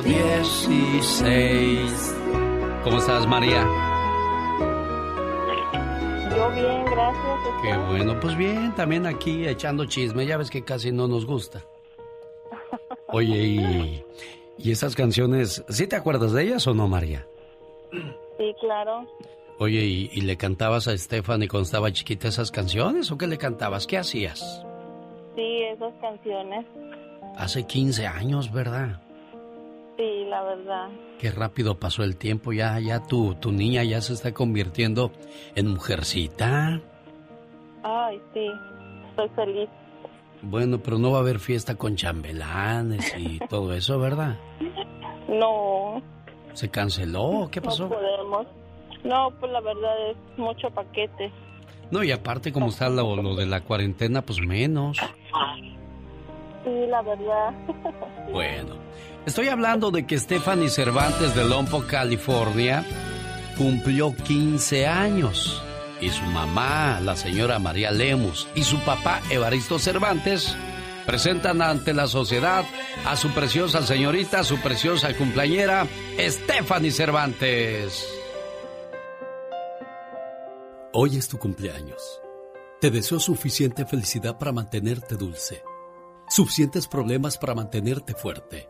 16. 0.04 2.16
¿Cómo 2.84 2.98
estás, 2.98 3.28
María? 3.28 3.66
Yo 6.38 6.52
bien, 6.52 6.86
gracias. 6.86 7.40
Qué 7.64 7.78
bueno, 7.90 8.20
pues 8.20 8.38
bien, 8.38 8.76
también 8.76 9.08
aquí 9.08 9.48
echando 9.48 9.86
chisme, 9.86 10.28
ya 10.28 10.38
ves 10.38 10.52
que 10.52 10.64
casi 10.64 10.92
no 10.92 11.08
nos 11.08 11.26
gusta. 11.26 11.64
Oye, 13.08 13.38
y, 13.44 14.04
y 14.60 14.72
esas 14.72 14.94
canciones, 14.96 15.64
¿sí 15.68 15.88
te 15.88 15.96
acuerdas 15.96 16.34
de 16.34 16.44
ellas 16.44 16.68
o 16.68 16.76
no, 16.76 16.88
María? 16.88 17.26
Sí, 18.38 18.54
claro. 18.60 19.08
Oye, 19.58 19.84
¿y, 19.84 20.12
y 20.14 20.22
le 20.22 20.38
cantabas 20.38 20.88
a 20.88 20.96
Stephanie 20.96 21.48
cuando 21.48 21.66
estaba 21.66 21.92
chiquita 21.92 22.28
esas 22.28 22.52
canciones 22.52 23.10
o 23.12 23.18
qué 23.18 23.26
le 23.26 23.40
cantabas? 23.40 23.88
¿Qué 23.88 23.98
hacías? 23.98 24.64
Sí, 25.36 25.64
esas 25.74 25.94
canciones. 26.00 26.68
Hace 27.36 27.66
15 27.66 28.06
años, 28.06 28.52
¿verdad? 28.52 29.02
Sí, 29.98 30.26
la 30.30 30.44
verdad. 30.44 30.90
Qué 31.20 31.32
rápido 31.32 31.80
pasó 31.80 32.04
el 32.04 32.18
tiempo, 32.18 32.54
ya, 32.54 32.80
ya 32.80 33.04
tu, 33.04 33.34
tu 33.36 33.52
niña 33.52 33.84
ya 33.84 34.00
se 34.02 34.14
está 34.14 34.34
convirtiendo 34.34 35.12
en 35.56 35.70
mujercita. 35.70 36.80
Ay, 37.84 38.22
sí. 38.34 38.48
Estoy 39.10 39.30
feliz. 39.30 39.70
Bueno, 40.44 40.78
pero 40.80 41.00
no 41.00 41.12
va 41.12 41.18
a 41.18 41.22
haber 41.22 41.40
fiesta 41.40 41.76
con 41.76 41.96
chambelanes 41.96 43.16
y 43.18 43.40
todo 43.50 43.74
eso, 43.74 43.98
¿verdad? 44.00 44.38
No, 45.28 46.02
¿Se 46.54 46.70
canceló? 46.70 47.50
¿Qué 47.52 47.62
pasó? 47.62 47.84
no 47.84 47.90
podemos. 47.90 48.48
No, 49.04 49.32
pues 49.40 49.52
la 49.52 49.62
verdad 49.62 50.10
es 50.10 50.18
mucho 50.38 50.72
paquete. 50.72 51.32
No, 51.92 52.04
y 52.04 52.12
aparte 52.12 52.52
como 52.52 52.70
está 52.70 52.90
lo, 52.90 53.16
lo 53.16 53.36
de 53.36 53.46
la 53.46 53.62
cuarentena, 53.62 54.24
pues 54.24 54.40
menos. 54.42 54.98
Sí, 56.64 56.86
la 56.88 57.02
verdad. 57.04 57.54
Bueno, 58.32 58.76
estoy 59.28 59.50
hablando 59.50 59.92
de 59.92 60.08
que 60.08 60.18
Stephanie 60.18 60.70
Cervantes 60.70 61.36
de 61.36 61.44
Lompoc, 61.44 61.86
California, 61.86 62.84
cumplió 63.58 64.16
15 64.16 64.88
años. 64.88 65.62
y 66.00 66.10
su 66.12 66.24
mamá, 66.26 67.00
la 67.02 67.16
señora 67.16 67.58
María 67.58 67.90
Lemus, 67.90 68.48
y 68.54 68.62
su 68.64 68.78
papá 68.82 69.20
Evaristo 69.32 69.80
Cervantes, 69.80 70.56
presentan 71.08 71.60
ante 71.64 71.92
la 71.92 72.06
sociedad 72.06 72.64
a 73.04 73.16
su 73.16 73.32
preciosa 73.32 73.82
señorita, 73.82 74.44
su 74.44 74.58
preciosa 74.60 75.12
cumpleañera, 75.16 75.88
Stephanie 76.20 76.92
Cervantes. 76.92 78.08
Hoy 80.94 81.18
es 81.18 81.28
tu 81.28 81.40
cumpleaños. 81.40 82.22
Te 82.80 82.92
deseo 82.92 83.20
suficiente 83.20 83.88
felicidad 83.88 84.38
para 84.38 84.52
mantenerte 84.52 85.16
dulce, 85.16 85.64
suficientes 86.30 86.88
problemas 86.88 87.40
para 87.40 87.56
mantenerte 87.56 88.14
fuerte, 88.14 88.70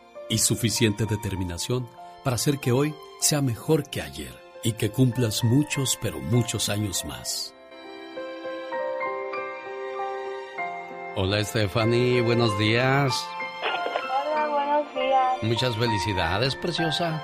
y 0.31 0.37
suficiente 0.37 1.05
determinación 1.05 1.87
para 2.23 2.35
hacer 2.35 2.57
que 2.59 2.71
hoy 2.71 2.95
sea 3.19 3.41
mejor 3.41 3.89
que 3.89 4.01
ayer 4.01 4.33
y 4.63 4.73
que 4.73 4.89
cumplas 4.89 5.43
muchos, 5.43 5.99
pero 6.01 6.19
muchos 6.19 6.69
años 6.69 7.03
más. 7.05 7.53
Hola 11.17 11.43
Stephanie, 11.43 12.21
buenos 12.21 12.57
días. 12.57 13.27
Hola, 13.61 14.47
buenos 14.47 14.95
días. 14.95 15.43
Muchas 15.43 15.75
felicidades, 15.75 16.55
preciosa. 16.55 17.21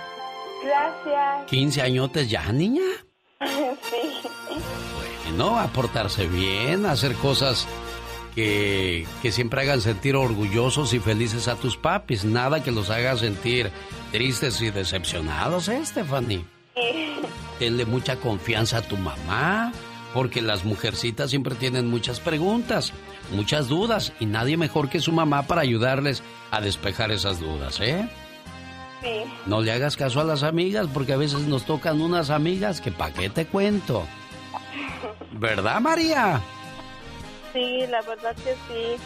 Gracias. 0.63 1.45
15 1.49 1.81
añotes 1.81 2.29
ya, 2.29 2.51
niña. 2.51 2.83
sí. 3.39 4.27
Bueno, 5.25 5.57
a 5.57 5.67
portarse 5.67 6.27
bien, 6.27 6.85
a 6.85 6.91
hacer 6.91 7.13
cosas 7.15 7.67
que, 8.37 9.07
que 9.23 9.31
siempre 9.31 9.61
hagan 9.61 9.81
sentir 9.81 10.15
orgullosos 10.15 10.93
y 10.93 10.99
felices 10.99 11.47
a 11.47 11.55
tus 11.55 11.75
papis. 11.75 12.23
Nada 12.23 12.63
que 12.63 12.71
los 12.71 12.91
haga 12.91 13.17
sentir 13.17 13.71
tristes 14.11 14.61
y 14.61 14.69
decepcionados, 14.69 15.67
¿eh, 15.69 15.83
Stephanie? 15.83 16.45
Sí. 16.75 17.15
Tenle 17.59 17.87
mucha 17.87 18.17
confianza 18.17 18.77
a 18.77 18.81
tu 18.83 18.95
mamá, 18.95 19.73
porque 20.13 20.43
las 20.43 20.65
mujercitas 20.65 21.31
siempre 21.31 21.55
tienen 21.55 21.89
muchas 21.89 22.19
preguntas 22.19 22.93
muchas 23.31 23.67
dudas 23.67 24.13
y 24.19 24.25
nadie 24.25 24.55
mejor 24.55 24.87
que 24.89 24.99
su 24.99 25.11
mamá 25.11 25.47
para 25.47 25.61
ayudarles 25.61 26.23
a 26.51 26.61
despejar 26.61 27.11
esas 27.11 27.39
dudas, 27.39 27.79
¿eh? 27.79 28.07
Sí. 29.01 29.23
No 29.45 29.61
le 29.61 29.71
hagas 29.71 29.97
caso 29.97 30.21
a 30.21 30.23
las 30.23 30.43
amigas 30.43 30.87
porque 30.93 31.13
a 31.13 31.17
veces 31.17 31.41
nos 31.41 31.65
tocan 31.65 32.01
unas 32.01 32.29
amigas 32.29 32.81
que 32.81 32.91
pa' 32.91 33.11
qué 33.11 33.29
te 33.29 33.45
cuento. 33.45 34.05
¿Verdad, 35.33 35.81
María? 35.81 36.41
Sí, 37.53 37.85
la 37.87 38.01
verdad 38.01 38.35
que 38.35 38.53
sí. 38.67 39.01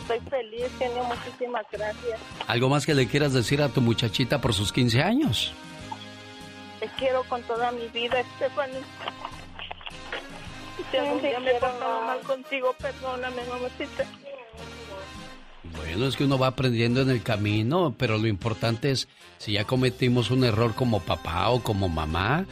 Estoy 0.00 0.20
feliz, 0.30 0.66
genio. 0.78 1.04
Muchísimas 1.04 1.66
gracias. 1.70 2.20
¿Algo 2.46 2.68
más 2.68 2.86
que 2.86 2.94
le 2.94 3.06
quieras 3.06 3.32
decir 3.32 3.62
a 3.62 3.68
tu 3.68 3.80
muchachita 3.80 4.40
por 4.40 4.54
sus 4.54 4.72
15 4.72 5.02
años? 5.02 5.52
Te 6.80 6.88
quiero 6.98 7.22
con 7.24 7.42
toda 7.42 7.70
mi 7.72 7.86
vida, 7.88 8.22
Stephanie. 8.36 8.80
Si 10.90 10.96
algún 10.96 11.22
día 11.22 11.38
me 11.40 11.50
he 11.52 11.60
portado 11.60 12.02
mal 12.02 12.20
contigo, 12.20 12.74
perdóname, 12.80 13.42
mamacita. 13.44 14.04
Bueno, 15.76 16.06
es 16.06 16.16
que 16.16 16.24
uno 16.24 16.38
va 16.38 16.48
aprendiendo 16.48 17.00
en 17.00 17.10
el 17.10 17.22
camino, 17.22 17.94
pero 17.96 18.18
lo 18.18 18.26
importante 18.26 18.90
es, 18.90 19.08
si 19.38 19.52
ya 19.52 19.64
cometimos 19.64 20.30
un 20.30 20.44
error 20.44 20.74
como 20.74 21.00
papá 21.00 21.48
o 21.50 21.62
como 21.62 21.88
mamá, 21.88 22.46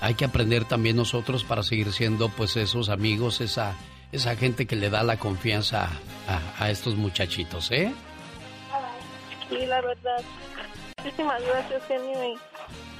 hay 0.00 0.14
que 0.14 0.24
aprender 0.24 0.64
también 0.66 0.96
nosotros 0.96 1.44
para 1.44 1.62
seguir 1.62 1.92
siendo 1.92 2.28
pues 2.28 2.56
esos 2.56 2.88
amigos, 2.88 3.40
esa, 3.40 3.74
esa 4.12 4.36
gente 4.36 4.66
que 4.66 4.76
le 4.76 4.90
da 4.90 5.02
la 5.02 5.16
confianza 5.18 5.88
a, 6.28 6.64
a 6.64 6.70
estos 6.70 6.96
muchachitos, 6.96 7.70
¿eh? 7.70 7.92
Sí, 9.48 9.66
la 9.66 9.80
verdad. 9.80 10.22
Muchísimas 11.02 11.42
gracias, 11.42 11.82
genio, 11.88 12.24
y 12.24 12.38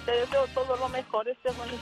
te 0.06 0.12
deseo 0.12 0.46
todo 0.54 0.76
lo 0.76 0.88
mejor, 0.88 1.26
Stephanie. 1.40 1.78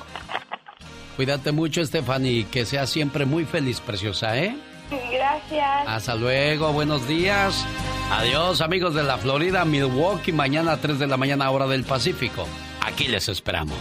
Cuídate 1.17 1.53
mucho, 1.53 1.85
Stephanie, 1.85 2.47
que 2.51 2.65
seas 2.65 2.91
siempre 2.91 3.25
muy 3.25 3.45
feliz, 3.45 3.81
preciosa, 3.81 4.39
¿eh? 4.39 4.57
Gracias. 4.91 5.87
Hasta 5.87 6.15
luego, 6.15 6.73
buenos 6.73 7.07
días. 7.07 7.67
Adiós, 8.11 8.61
amigos 8.63 8.95
de 8.95 9.03
la 9.03 9.19
Florida, 9.19 9.65
Milwaukee, 9.65 10.33
mañana 10.33 10.73
a 10.73 10.77
3 10.79 10.99
de 10.99 11.07
la 11.07 11.17
mañana, 11.17 11.51
hora 11.51 11.67
del 11.67 11.85
Pacífico. 11.85 12.47
Aquí 12.81 13.07
les 13.09 13.29
esperamos. 13.29 13.79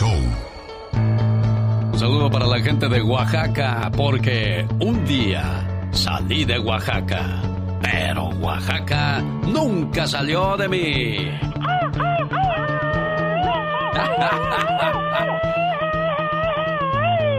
Un 0.00 1.98
saludo 1.98 2.30
para 2.30 2.46
la 2.46 2.60
gente 2.60 2.88
de 2.88 3.02
Oaxaca, 3.02 3.90
porque 3.96 4.64
un 4.78 5.04
día 5.04 5.66
salí 5.90 6.44
de 6.44 6.60
Oaxaca, 6.60 7.42
pero 7.82 8.28
Oaxaca 8.40 9.20
nunca 9.20 10.06
salió 10.06 10.56
de 10.56 10.68
mí. 10.68 11.16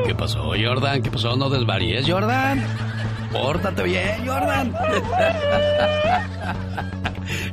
¿Qué 0.05 0.15
pasó, 0.15 0.51
Jordan? 0.61 1.01
¿Qué 1.01 1.11
pasó? 1.11 1.37
No 1.37 1.49
desvaríes, 1.49 2.05
Jordan. 2.09 2.61
Pórtate 3.31 3.83
bien, 3.83 4.27
Jordan. 4.27 4.73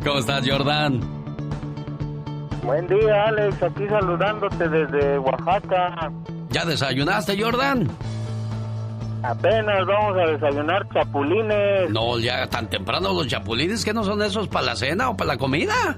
¿Cómo 0.04 0.18
estás, 0.18 0.48
Jordan? 0.48 1.15
Buen 2.66 2.88
día, 2.88 3.26
Alex. 3.28 3.62
Aquí 3.62 3.86
saludándote 3.88 4.68
desde 4.68 5.18
Oaxaca. 5.20 6.10
¿Ya 6.50 6.64
desayunaste, 6.64 7.40
Jordan? 7.40 7.88
Apenas 9.22 9.86
vamos 9.86 10.16
a 10.18 10.32
desayunar 10.32 10.88
chapulines. 10.92 11.90
No, 11.90 12.18
ya 12.18 12.46
tan 12.48 12.68
temprano 12.68 13.12
los 13.12 13.28
chapulines 13.28 13.84
que 13.84 13.94
no 13.94 14.02
son 14.02 14.20
esos 14.20 14.48
para 14.48 14.66
la 14.66 14.76
cena 14.76 15.10
o 15.10 15.16
para 15.16 15.34
la 15.34 15.38
comida. 15.38 15.96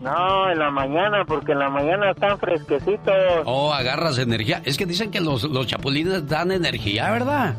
No, 0.00 0.50
en 0.50 0.58
la 0.58 0.70
mañana, 0.70 1.24
porque 1.26 1.52
en 1.52 1.58
la 1.58 1.68
mañana 1.68 2.10
están 2.10 2.38
fresquecitos. 2.38 3.14
Oh, 3.44 3.72
agarras 3.72 4.18
energía. 4.18 4.62
Es 4.64 4.78
que 4.78 4.86
dicen 4.86 5.10
que 5.10 5.20
los, 5.20 5.44
los 5.44 5.66
chapulines 5.66 6.26
dan 6.26 6.52
energía, 6.52 7.10
¿verdad? 7.10 7.54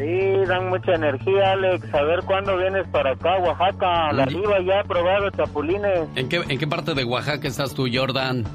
Sí, 0.00 0.46
dan 0.46 0.70
mucha 0.70 0.94
energía, 0.94 1.52
Alex. 1.52 1.92
A 1.92 2.02
ver 2.02 2.22
cuándo 2.24 2.56
vienes 2.56 2.88
para 2.88 3.12
acá, 3.12 3.36
Oaxaca. 3.36 4.10
La 4.14 4.22
arriba 4.22 4.58
ya 4.66 4.80
he 4.80 4.84
probado 4.84 5.28
chapulines. 5.28 6.08
¿En 6.14 6.26
qué, 6.30 6.42
¿En 6.48 6.58
qué 6.58 6.66
parte 6.66 6.94
de 6.94 7.04
Oaxaca 7.04 7.46
estás 7.46 7.74
tú, 7.74 7.86
Jordan? 7.92 8.46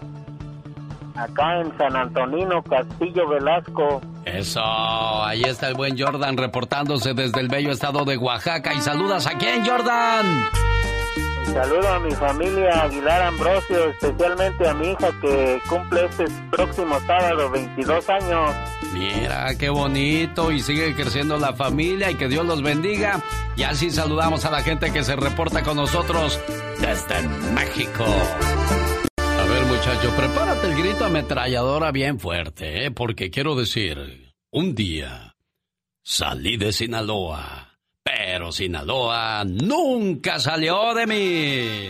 Acá 1.16 1.62
en 1.62 1.78
San 1.78 1.96
Antonino, 1.96 2.64
Castillo 2.64 3.30
Velasco. 3.30 4.02
Eso, 4.26 4.60
ahí 4.64 5.44
está 5.44 5.68
el 5.68 5.76
buen 5.76 5.96
Jordan 5.96 6.36
reportándose 6.36 7.14
desde 7.14 7.42
el 7.42 7.48
bello 7.48 7.70
estado 7.70 8.06
de 8.06 8.18
Oaxaca. 8.18 8.74
¿Y 8.74 8.82
saludas 8.82 9.28
a 9.28 9.38
quién, 9.38 9.64
Jordan? 9.64 10.26
Saludo 11.54 11.88
a 11.88 12.00
mi 12.00 12.12
familia 12.12 12.84
Aguilar 12.84 13.22
Ambrosio, 13.22 13.90
especialmente 13.90 14.68
a 14.68 14.74
mi 14.74 14.88
hija 14.90 15.10
que 15.22 15.62
cumple 15.70 16.06
este 16.06 16.26
próximo 16.52 17.00
sábado 17.02 17.50
22 17.50 18.10
años. 18.10 18.52
Mira, 18.94 19.56
qué 19.58 19.70
bonito 19.70 20.52
y 20.52 20.60
sigue 20.60 20.96
creciendo 20.96 21.38
la 21.38 21.54
familia 21.54 22.12
y 22.12 22.16
que 22.16 22.28
Dios 22.28 22.46
los 22.46 22.62
bendiga. 22.62 23.22
Y 23.56 23.64
así 23.64 23.92
saludamos 23.92 24.44
a 24.46 24.52
la 24.52 24.64
gente 24.64 24.92
que 24.92 25.04
se 25.04 25.16
reporta 25.16 25.64
con 25.64 25.78
nosotros 25.78 26.40
desde 26.80 27.28
México. 27.54 28.06
A 29.18 29.44
ver, 29.48 29.66
muchacho, 29.66 30.10
prepárate 30.16 30.68
el 30.68 30.76
grito 30.76 31.06
ametralladora 31.06 31.92
bien 31.92 32.20
fuerte, 32.20 32.86
¿eh? 32.86 32.92
porque 32.92 33.30
quiero 33.30 33.56
decir, 33.56 34.34
un 34.52 34.76
día 34.76 35.36
salí 36.04 36.58
de 36.58 36.72
Sinaloa, 36.72 37.65
pero 38.06 38.52
Sinaloa 38.52 39.44
nunca 39.46 40.40
salió 40.40 40.94
de 40.94 41.08
mí. 41.08 41.90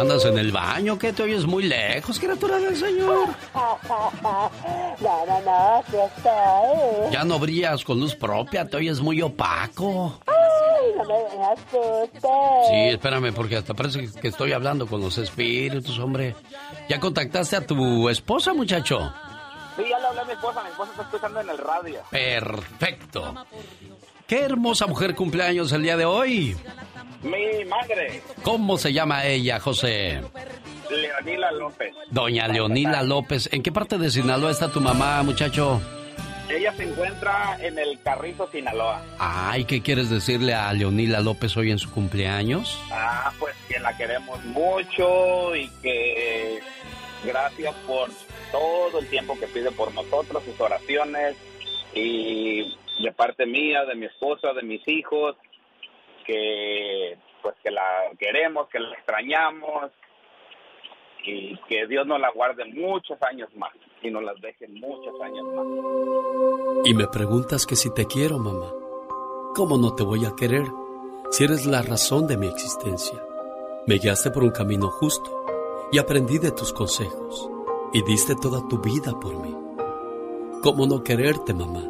¿Andas 0.00 0.24
en 0.24 0.38
el 0.38 0.52
baño? 0.52 0.98
¿Qué 0.98 1.12
te 1.12 1.22
oyes 1.22 1.44
muy 1.46 1.64
lejos, 1.64 2.18
criatura 2.18 2.58
del 2.58 2.76
Señor? 2.76 3.28
No, 3.54 5.26
no, 5.26 5.40
no, 5.40 5.82
sí 5.90 5.96
estoy. 5.96 7.12
Ya 7.12 7.24
no 7.24 7.38
brillas 7.38 7.84
con 7.84 8.00
luz 8.00 8.14
propia, 8.14 8.64
te 8.66 8.76
oyes 8.76 9.00
muy 9.00 9.20
opaco. 9.22 10.20
Ay, 10.26 10.92
no 10.96 11.04
me 11.04 11.44
asustes. 11.44 12.68
Sí, 12.68 12.88
espérame, 12.90 13.32
porque 13.34 13.56
hasta 13.56 13.74
parece 13.74 14.08
que 14.20 14.28
estoy 14.28 14.52
hablando 14.52 14.86
con 14.86 15.00
los 15.00 15.18
espíritus, 15.18 15.98
hombre. 15.98 16.34
¿Ya 16.88 17.00
contactaste 17.00 17.56
a 17.56 17.66
tu 17.66 18.08
esposa, 18.08 18.54
muchacho? 18.54 19.12
Sí, 19.76 19.82
ya 19.88 19.98
le 19.98 20.06
hablé 20.06 20.20
a 20.20 20.24
mi 20.24 20.32
esposa, 20.32 20.62
mi 20.62 20.70
esposa 20.70 20.90
está 20.90 21.02
escuchando 21.02 21.40
en 21.40 21.50
el 21.50 21.58
radio. 21.58 22.00
Perfecto. 22.10 23.34
¿Qué 24.26 24.42
hermosa 24.42 24.86
mujer 24.86 25.14
cumpleaños 25.14 25.72
el 25.72 25.82
día 25.82 25.96
de 25.96 26.04
hoy? 26.04 26.56
Mi 27.22 27.64
madre. 27.64 28.22
¿Cómo 28.42 28.78
se 28.78 28.92
llama 28.92 29.26
ella, 29.26 29.58
José? 29.60 30.20
Leonila 30.90 31.50
López. 31.52 31.94
Doña 32.10 32.48
Leonila 32.48 33.02
López. 33.02 33.48
¿En 33.52 33.62
qué 33.62 33.72
parte 33.72 33.98
de 33.98 34.10
Sinaloa 34.10 34.50
está 34.50 34.70
tu 34.70 34.80
mamá, 34.80 35.22
muchacho? 35.22 35.80
Ella 36.48 36.72
se 36.74 36.84
encuentra 36.84 37.58
en 37.60 37.78
el 37.78 38.00
Carrizo, 38.02 38.48
Sinaloa. 38.50 39.02
Ay, 39.18 39.64
¿qué 39.64 39.82
quieres 39.82 40.08
decirle 40.08 40.54
a 40.54 40.72
Leonila 40.72 41.20
López 41.20 41.54
hoy 41.56 41.70
en 41.70 41.78
su 41.78 41.90
cumpleaños? 41.90 42.80
Ah, 42.90 43.32
pues 43.38 43.54
que 43.68 43.78
la 43.78 43.94
queremos 43.96 44.42
mucho 44.46 45.54
y 45.54 45.68
que 45.82 46.60
gracias 47.24 47.74
por 47.86 48.08
todo 48.50 49.00
el 49.00 49.06
tiempo 49.08 49.38
que 49.38 49.46
pide 49.48 49.70
por 49.72 49.92
nosotros, 49.92 50.42
sus 50.44 50.58
oraciones 50.58 51.36
y 51.94 52.74
de 53.02 53.12
parte 53.12 53.44
mía, 53.44 53.84
de 53.84 53.94
mi 53.94 54.06
esposa, 54.06 54.54
de 54.54 54.62
mis 54.62 54.86
hijos, 54.88 55.36
que 56.28 57.18
pues 57.42 57.54
que 57.64 57.70
la 57.70 58.10
queremos, 58.18 58.68
que 58.68 58.78
la 58.78 58.94
extrañamos 58.94 59.90
y 61.24 61.56
que 61.68 61.86
Dios 61.86 62.06
nos 62.06 62.20
la 62.20 62.30
guarde 62.30 62.64
muchos 62.66 63.16
años 63.22 63.48
más 63.56 63.72
y 64.02 64.10
nos 64.10 64.22
las 64.22 64.38
deje 64.40 64.68
muchos 64.68 65.18
años 65.22 65.46
más. 65.54 65.66
Y 66.84 66.94
me 66.94 67.06
preguntas 67.08 67.66
que 67.66 67.76
si 67.76 67.92
te 67.94 68.06
quiero, 68.06 68.38
mamá. 68.38 68.70
¿Cómo 69.54 69.78
no 69.78 69.94
te 69.94 70.04
voy 70.04 70.24
a 70.26 70.36
querer 70.36 70.64
si 71.30 71.44
eres 71.44 71.64
la 71.66 71.82
razón 71.82 72.26
de 72.26 72.36
mi 72.36 72.46
existencia? 72.46 73.18
Me 73.86 73.96
guiaste 73.96 74.30
por 74.30 74.44
un 74.44 74.50
camino 74.50 74.88
justo 74.90 75.88
y 75.90 75.98
aprendí 75.98 76.38
de 76.38 76.52
tus 76.52 76.72
consejos 76.72 77.50
y 77.92 78.02
diste 78.02 78.34
toda 78.36 78.60
tu 78.68 78.78
vida 78.78 79.18
por 79.18 79.34
mí. 79.40 79.56
¿Cómo 80.62 80.86
no 80.86 81.02
quererte, 81.02 81.54
mamá, 81.54 81.84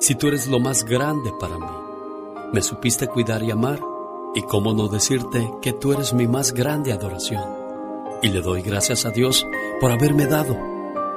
si 0.00 0.16
tú 0.16 0.28
eres 0.28 0.48
lo 0.48 0.58
más 0.58 0.84
grande 0.84 1.30
para 1.38 1.58
mí? 1.58 1.85
Me 2.52 2.62
supiste 2.62 3.08
cuidar 3.08 3.42
y 3.42 3.50
amar 3.50 3.80
y 4.34 4.42
cómo 4.42 4.72
no 4.72 4.88
decirte 4.88 5.50
que 5.62 5.72
tú 5.72 5.92
eres 5.92 6.14
mi 6.14 6.26
más 6.26 6.52
grande 6.52 6.92
adoración. 6.92 7.42
Y 8.22 8.28
le 8.28 8.40
doy 8.40 8.62
gracias 8.62 9.04
a 9.04 9.10
Dios 9.10 9.44
por 9.80 9.90
haberme 9.90 10.26
dado 10.26 10.56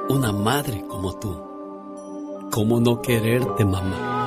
una 0.08 0.32
madre 0.32 0.84
como 0.88 1.14
tú. 1.14 2.48
¿Cómo 2.50 2.80
no 2.80 3.00
quererte, 3.00 3.64
mamá? 3.64 4.19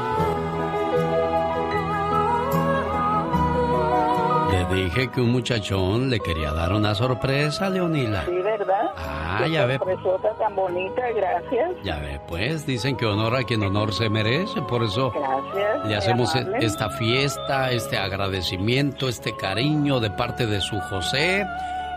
Dije 4.74 5.10
que 5.12 5.22
un 5.22 5.32
muchachón 5.32 6.10
le 6.10 6.20
quería 6.20 6.52
dar 6.54 6.74
una 6.74 6.94
sorpresa 6.96 7.68
a 7.68 7.70
Leonila. 7.70 8.24
Sí, 8.26 8.32
¿verdad? 8.32 8.92
Ah, 8.98 9.46
ya 9.48 9.66
ve. 9.66 9.78
Sorpresota 9.78 10.30
tan 10.38 10.56
bonita, 10.56 11.02
gracias. 11.16 11.72
Ya 11.84 12.00
ve, 12.00 12.20
pues 12.28 12.66
dicen 12.66 12.96
que 12.98 13.06
honor 13.06 13.36
a 13.36 13.44
quien 13.44 13.64
honor 13.64 13.94
se 13.94 14.10
merece, 14.10 14.62
por 14.64 14.84
eso 14.84 15.12
Gracias. 15.12 15.86
le 15.88 15.96
hacemos 15.96 16.36
e- 16.36 16.40
amable. 16.40 16.66
esta 16.66 16.90
fiesta, 16.90 17.72
este 17.72 17.98
agradecimiento, 17.98 19.08
este 19.08 19.36
cariño 19.36 20.00
de 20.00 20.10
parte 20.12 20.46
de 20.46 20.62
su 20.62 20.80
José 20.82 21.46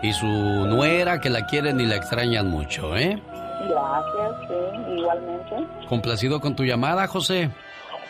y 0.03 0.13
su 0.13 0.25
nuera 0.27 1.19
que 1.19 1.29
la 1.29 1.45
quieren 1.45 1.79
y 1.79 1.85
la 1.85 1.95
extrañan 1.95 2.49
mucho, 2.49 2.95
¿eh? 2.95 3.21
Gracias, 3.69 4.31
sí, 4.47 4.93
igualmente. 4.97 5.55
Complacido 5.89 6.39
con 6.39 6.55
tu 6.55 6.63
llamada, 6.63 7.07
José. 7.07 7.49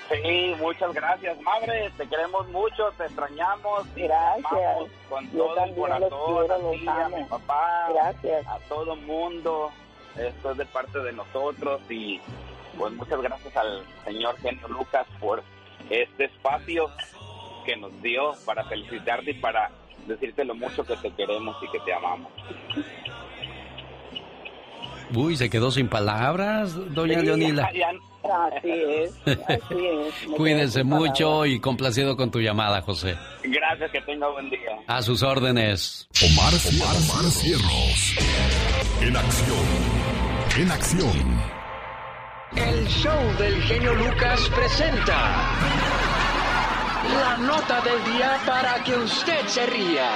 Sí, 0.09 0.55
muchas 0.59 0.93
gracias, 0.93 1.39
madre. 1.41 1.91
Te 1.97 2.07
queremos 2.07 2.47
mucho, 2.49 2.91
te 2.97 3.05
extrañamos. 3.05 3.85
Gracias. 3.95 4.77
Con 5.09 5.25
Yo 5.31 5.47
todo 5.53 5.63
el 5.65 5.75
corazón, 5.75 6.09
quiero, 6.09 6.53
a 6.53 6.71
ti, 6.71 6.87
a 6.87 7.09
mi 7.17 7.23
papá, 7.25 7.87
Gracias. 7.93 8.47
a 8.47 8.57
todo 8.69 8.95
mundo. 8.95 9.69
Esto 10.17 10.51
es 10.51 10.57
de 10.57 10.65
parte 10.65 10.99
de 10.99 11.11
nosotros 11.11 11.81
y 11.89 12.19
pues 12.77 12.93
muchas 12.93 13.21
gracias 13.21 13.55
al 13.57 13.83
señor 14.05 14.37
Genio 14.39 14.67
Lucas 14.69 15.05
por 15.19 15.43
este 15.89 16.25
espacio 16.25 16.89
que 17.65 17.75
nos 17.75 18.01
dio 18.01 18.33
para 18.45 18.63
felicitarte 18.65 19.31
y 19.31 19.33
para 19.35 19.69
decirte 20.07 20.45
lo 20.45 20.55
mucho 20.55 20.85
que 20.85 20.95
te 20.97 21.11
queremos 21.11 21.55
y 21.61 21.69
que 21.71 21.79
te 21.81 21.93
amamos. 21.93 22.31
Uy, 25.13 25.37
se 25.37 25.49
quedó 25.49 25.71
sin 25.71 25.87
palabras, 25.87 26.73
doña 26.93 27.19
Sí, 27.19 27.25
Leonila. 27.25 27.71
ya- 27.73 27.91
Así 28.31 28.69
es, 28.71 29.11
así 29.25 29.85
es. 29.85 30.27
Me 30.29 30.37
Cuídense 30.37 30.83
mucho 30.83 31.45
y 31.45 31.59
complacido 31.59 32.17
con 32.17 32.31
tu 32.31 32.39
llamada, 32.39 32.81
José. 32.81 33.15
Gracias, 33.43 33.91
que 33.91 34.01
tenga 34.01 34.29
buen 34.29 34.49
día. 34.49 34.77
A 34.87 35.01
sus 35.01 35.23
órdenes. 35.23 36.07
Omar, 36.23 36.53
Omar 36.53 37.31
Cierros. 37.31 38.15
En 39.01 39.15
acción. 39.15 39.57
En 40.59 40.71
acción. 40.71 41.57
El 42.55 42.87
show 42.87 43.37
del 43.37 43.61
genio 43.63 43.93
Lucas 43.93 44.49
presenta 44.55 45.51
la 47.13 47.37
nota 47.37 47.81
del 47.81 48.13
día 48.13 48.39
para 48.45 48.83
que 48.83 48.95
usted 48.95 49.47
se 49.47 49.65
ría. 49.67 50.09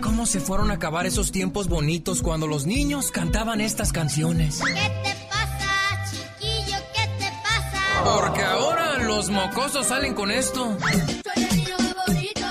¿Cómo 0.00 0.26
se 0.26 0.40
fueron 0.40 0.70
a 0.70 0.74
acabar 0.74 1.06
esos 1.06 1.30
tiempos 1.30 1.68
bonitos 1.68 2.22
cuando 2.22 2.46
los 2.46 2.66
niños 2.66 3.10
cantaban 3.10 3.60
estas 3.60 3.92
canciones? 3.92 4.60
¿Qué 4.60 4.72
te 4.72 5.21
Porque 8.04 8.42
ahora 8.42 8.98
los 8.98 9.30
mocosos 9.30 9.86
salen 9.86 10.14
con 10.14 10.30
esto. 10.30 10.76
Soy 10.80 11.44
el 11.44 11.56
niño 11.56 11.76
más 11.78 12.06
bonito. 12.06 12.46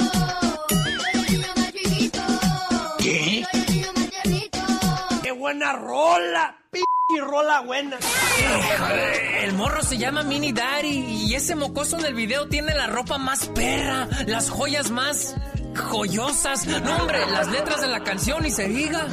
Soy 0.69 1.11
el 1.13 1.31
niño 1.31 1.47
más 1.55 1.73
chiquito. 1.73 2.21
¿Qué? 2.97 3.45
Soy 3.51 3.61
el 3.61 3.75
niño 3.75 3.87
más 3.95 4.09
tiernito. 4.09 4.59
¡Qué 5.23 5.31
buena 5.31 5.73
rola! 5.73 6.57
¡P 6.71 6.79
rola 7.19 7.61
buena! 7.61 7.97
El 9.41 9.53
morro 9.53 9.83
se 9.83 9.97
llama 9.97 10.23
Mini 10.23 10.53
Daddy 10.53 11.25
y 11.27 11.35
ese 11.35 11.55
mocoso 11.55 11.99
en 11.99 12.05
el 12.05 12.13
video 12.13 12.47
tiene 12.47 12.73
la 12.73 12.87
ropa 12.87 13.17
más 13.17 13.47
perra, 13.47 14.07
las 14.27 14.49
joyas 14.49 14.91
más 14.91 15.35
joyosas. 15.75 16.65
No, 16.67 16.95
hombre, 16.97 17.25
las 17.29 17.47
letras 17.47 17.81
de 17.81 17.87
la 17.87 18.03
canción 18.03 18.45
y 18.45 18.51
se 18.51 18.67
diga. 18.67 19.07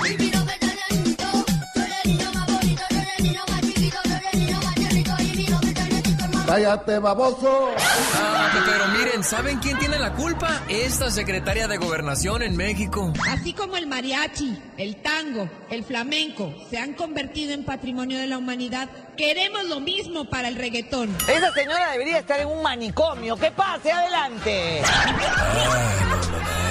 Cállate, 6.48 6.98
baboso. 6.98 7.68
Ah, 8.14 8.50
pero 8.64 8.88
miren, 8.98 9.22
¿saben 9.22 9.58
quién 9.58 9.78
tiene 9.78 9.98
la 9.98 10.14
culpa? 10.14 10.62
Esta 10.66 11.10
secretaria 11.10 11.68
de 11.68 11.76
gobernación 11.76 12.42
en 12.42 12.56
México. 12.56 13.12
Así 13.28 13.52
como 13.52 13.76
el 13.76 13.86
mariachi, 13.86 14.58
el 14.78 14.96
tango, 15.02 15.46
el 15.70 15.84
flamenco 15.84 16.54
se 16.70 16.78
han 16.78 16.94
convertido 16.94 17.52
en 17.52 17.66
patrimonio 17.66 18.18
de 18.18 18.28
la 18.28 18.38
humanidad, 18.38 18.88
queremos 19.18 19.64
lo 19.64 19.80
mismo 19.80 20.24
para 20.30 20.48
el 20.48 20.56
reggaetón. 20.56 21.14
Esa 21.28 21.52
señora 21.52 21.92
debería 21.92 22.20
estar 22.20 22.40
en 22.40 22.48
un 22.48 22.62
manicomio. 22.62 23.36
¡Que 23.36 23.50
pase 23.50 23.92
adelante! 23.92 24.82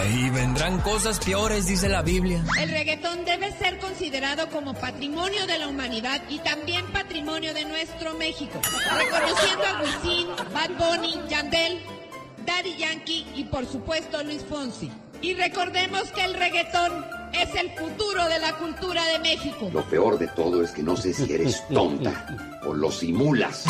Y 0.09 0.29
vendrán 0.29 0.79
cosas 0.79 1.19
peores, 1.19 1.67
dice 1.67 1.89
la 1.89 2.01
Biblia. 2.01 2.43
El 2.59 2.69
reggaetón 2.69 3.25
debe 3.25 3.51
ser 3.51 3.77
considerado 3.77 4.49
como 4.49 4.73
patrimonio 4.73 5.45
de 5.45 5.59
la 5.59 5.67
humanidad 5.67 6.21
y 6.29 6.39
también 6.39 6.85
patrimonio 6.87 7.53
de 7.53 7.65
nuestro 7.65 8.13
México, 8.15 8.59
reconociendo 8.97 9.66
a 9.67 9.81
Wisin, 9.81 10.27
Bad 10.53 10.71
Bunny, 10.77 11.19
Yandel, 11.29 11.81
Daddy 12.45 12.75
Yankee 12.77 13.25
y 13.35 13.43
por 13.45 13.65
supuesto 13.65 14.23
Luis 14.23 14.43
Fonsi. 14.47 14.91
Y 15.21 15.33
recordemos 15.33 16.03
que 16.11 16.23
el 16.23 16.33
reggaetón 16.35 17.05
es 17.33 17.53
el 17.55 17.71
futuro 17.71 18.25
de 18.25 18.39
la 18.39 18.53
cultura 18.53 19.03
de 19.05 19.19
México. 19.19 19.69
Lo 19.73 19.83
peor 19.83 20.17
de 20.17 20.27
todo 20.27 20.63
es 20.63 20.71
que 20.71 20.83
no 20.83 20.95
sé 20.95 21.13
si 21.13 21.31
eres 21.31 21.67
tonta 21.67 22.25
o 22.65 22.73
lo 22.73 22.91
simulas. 22.91 23.65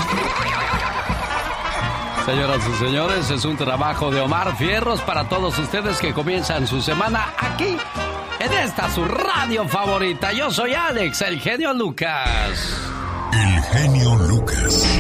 Señoras 2.26 2.62
y 2.68 2.74
señores, 2.84 3.32
es 3.32 3.46
un 3.46 3.56
trabajo 3.56 4.12
de 4.12 4.20
Omar 4.20 4.58
Fierros 4.58 5.00
para 5.02 5.30
todos 5.30 5.58
ustedes 5.58 5.98
que 6.00 6.14
comienzan 6.14 6.68
su 6.68 6.82
semana 6.82 7.34
aquí, 7.38 7.78
en 8.40 8.54
esta 8.54 8.94
su 8.94 9.06
radio 9.06 9.66
favorita. 9.66 10.34
Yo 10.34 10.52
soy 10.52 10.74
Alex, 10.74 11.22
el 11.22 11.40
genio 11.40 11.74
Lucas. 11.74 12.92
El 13.32 13.64
genio 13.64 14.16
Lucas. 14.16 14.97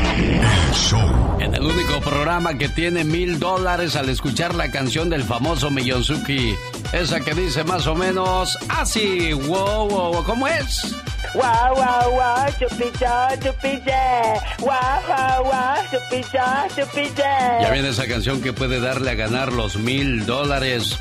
Show. 0.73 1.37
En 1.39 1.53
el 1.53 1.63
único 1.63 1.99
programa 2.01 2.57
que 2.57 2.69
tiene 2.69 3.03
mil 3.03 3.39
dólares 3.39 3.95
al 3.95 4.09
escuchar 4.09 4.55
la 4.55 4.71
canción 4.71 5.09
del 5.09 5.23
famoso 5.23 5.69
Millonzuki. 5.69 6.55
Esa 6.93 7.19
que 7.21 7.33
dice 7.33 7.63
más 7.63 7.87
o 7.87 7.95
menos 7.95 8.57
así. 8.69 9.33
Wow, 9.33 9.87
wow, 9.89 10.13
wow. 10.13 10.23
¿Cómo 10.23 10.47
es? 10.47 10.95
Guau, 11.33 11.75
guau, 11.75 12.11
guau, 12.11 12.47
chupicha, 12.59 13.29
chupiche. 13.39 14.39
Guau, 14.59 15.01
guau, 15.05 15.43
guau, 15.43 15.77
chupicha, 15.91 16.67
chupiche. 16.75 17.23
Ya 17.61 17.69
viene 17.71 17.89
esa 17.89 18.07
canción 18.07 18.41
que 18.41 18.53
puede 18.53 18.79
darle 18.79 19.11
a 19.11 19.15
ganar 19.15 19.53
los 19.53 19.77
mil 19.77 20.25
dólares. 20.25 20.97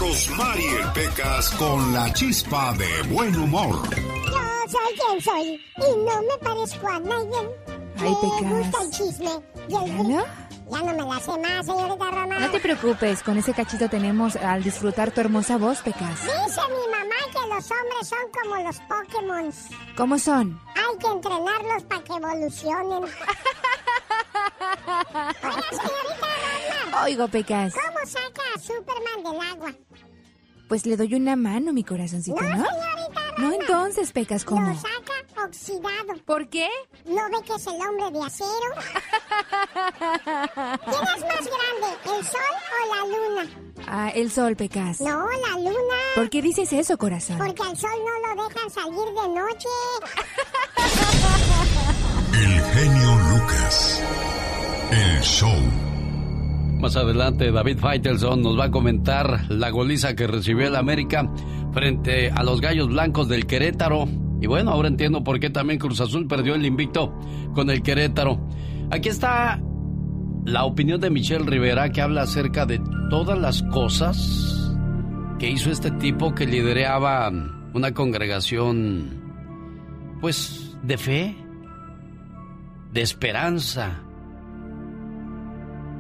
Rosmarie 0.10 0.86
Pecas 0.94 1.50
con 1.58 1.92
la 1.92 2.14
chispa 2.14 2.74
de 2.74 3.02
buen 3.12 3.36
humor. 3.38 3.76
Yo 3.90 4.70
soy 4.70 4.94
quien 5.00 5.20
soy 5.22 5.62
y 5.78 5.98
no 6.06 6.22
me 6.22 6.38
parezco 6.44 6.88
a 6.88 7.00
nadie. 7.00 7.50
Ay, 7.98 8.10
me 8.12 8.16
Pecas. 8.22 8.52
gusta 8.52 8.84
el 8.84 8.92
chisme 8.92 9.32
y 9.68 9.76
el 9.76 9.86
¿Ya 9.98 10.04
no? 10.04 10.26
Ya 10.70 10.80
no 10.94 11.08
me 11.08 11.14
la 11.16 11.20
sé 11.20 11.32
más, 11.40 11.66
señorita 11.66 12.12
Roma. 12.12 12.40
No 12.40 12.52
te 12.52 12.60
preocupes, 12.60 13.24
con 13.24 13.38
ese 13.40 13.54
cachito 13.56 13.90
tenemos 13.90 14.36
al 14.36 14.62
disfrutar 14.64 15.10
tu 15.10 15.22
hermosa 15.22 15.58
voz, 15.58 15.80
Pecas. 15.82 16.22
Dice 16.22 16.62
mi 16.70 16.92
mamá 16.92 17.16
que 17.32 17.40
los 17.50 17.72
hombres 17.72 18.08
son 18.08 18.20
como 18.32 18.56
los 18.64 18.80
Pokémon. 18.82 19.54
¿Cómo 19.98 20.20
son? 20.20 20.62
Hay 20.76 20.98
que 21.00 21.08
entrenarlos 21.08 21.84
para 21.86 22.04
que 22.04 22.14
evolucionen. 22.14 23.04
Oiga, 24.46 25.34
señorita 25.70 26.28
Roma. 26.92 27.04
Oigo, 27.04 27.28
Pecas. 27.28 27.74
¿Cómo 27.74 28.00
saca 28.06 28.42
a 28.56 28.60
Superman 28.60 29.24
del 29.24 29.40
agua? 29.52 29.74
Pues 30.68 30.86
le 30.86 30.98
doy 30.98 31.14
una 31.14 31.36
mano, 31.36 31.74
mi 31.74 31.84
corazoncito, 31.84 32.42
No, 32.42 32.50
¿no? 32.58 32.66
señorita 32.66 33.22
No, 33.38 33.54
entonces, 33.54 34.12
Pecas, 34.12 34.44
¿cómo? 34.46 34.68
Lo 34.70 34.76
saca 34.76 35.44
oxidado. 35.46 36.16
¿Por 36.26 36.50
qué? 36.50 36.68
¿No 37.06 37.30
ve 37.30 37.38
que 37.46 37.54
es 37.54 37.68
el 37.68 37.74
hombre 37.74 38.10
de 38.12 38.24
acero? 38.26 38.50
¿Quién 40.86 41.04
es 41.16 41.22
más 41.22 41.46
grande, 41.46 41.90
el 42.06 42.26
sol 42.26 42.56
o 42.72 42.74
la 42.96 43.02
luna? 43.06 43.46
Ah, 43.88 44.10
el 44.16 44.32
sol, 44.32 44.56
Pecas. 44.56 45.02
No, 45.02 45.28
la 45.30 45.56
luna. 45.60 45.96
¿Por 46.16 46.30
qué 46.32 46.42
dices 46.42 46.74
eso, 46.74 46.98
corazón? 46.98 47.38
Porque 47.38 47.62
al 47.62 47.78
sol 47.78 47.92
no 48.04 48.20
lo 48.36 48.48
dejan 48.48 48.70
salir 48.72 49.06
de 49.06 49.30
noche. 49.30 49.70
El 52.34 52.60
genio 52.74 53.16
Lucas. 53.30 54.02
Más 56.80 56.96
adelante, 56.96 57.52
David 57.52 57.80
Faitelson 57.80 58.42
nos 58.42 58.60
va 58.60 58.66
a 58.66 58.72
comentar 58.72 59.46
la 59.50 59.70
goliza 59.70 60.16
que 60.16 60.28
recibió 60.28 60.68
el 60.68 60.76
América 60.76 61.32
frente 61.74 62.30
a 62.30 62.44
los 62.44 62.62
Gallos 62.62 62.90
Blancos 62.90 63.28
del 63.28 63.48
Querétaro. 63.48 64.08
Y 64.40 64.48
bueno, 64.48 64.72
ahora 64.72 64.88
entiendo 64.88 65.24
por 65.24 65.40
qué 65.40 65.50
también 65.50 65.80
Cruz 65.80 66.00
Azul 66.00 66.28
perdió 66.28 66.56
el 66.56 66.66
invicto 66.66 67.18
con 67.56 67.70
el 67.70 67.82
Querétaro. 67.82 68.48
Aquí 68.92 69.10
está 69.10 69.60
la 70.46 70.64
opinión 70.64 71.02
de 71.02 71.10
Michelle 71.10 71.46
Rivera 71.46 71.90
que 71.90 72.02
habla 72.02 72.22
acerca 72.22 72.66
de 72.66 72.80
todas 73.10 73.40
las 73.40 73.64
cosas 73.64 74.76
que 75.40 75.50
hizo 75.50 75.72
este 75.72 75.92
tipo 75.92 76.36
que 76.36 76.46
lideraba 76.46 77.32
una 77.74 77.94
congregación, 77.94 79.24
pues, 80.22 80.78
de 80.84 80.98
fe, 80.98 81.36
de 82.94 83.02
esperanza, 83.02 84.05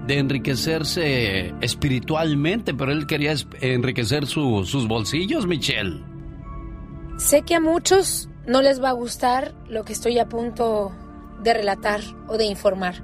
de 0.07 0.19
enriquecerse 0.19 1.53
espiritualmente, 1.61 2.73
pero 2.73 2.91
él 2.91 3.07
quería 3.07 3.33
enriquecer 3.61 4.25
su- 4.27 4.63
sus 4.65 4.87
bolsillos, 4.87 5.47
Michelle. 5.47 6.03
Sé 7.17 7.41
que 7.43 7.55
a 7.55 7.59
muchos 7.59 8.29
no 8.45 8.61
les 8.61 8.81
va 8.83 8.89
a 8.89 8.93
gustar 8.93 9.53
lo 9.67 9.83
que 9.83 9.93
estoy 9.93 10.19
a 10.19 10.27
punto 10.29 10.91
de 11.41 11.53
relatar 11.53 12.01
o 12.27 12.37
de 12.37 12.45
informar. 12.45 13.03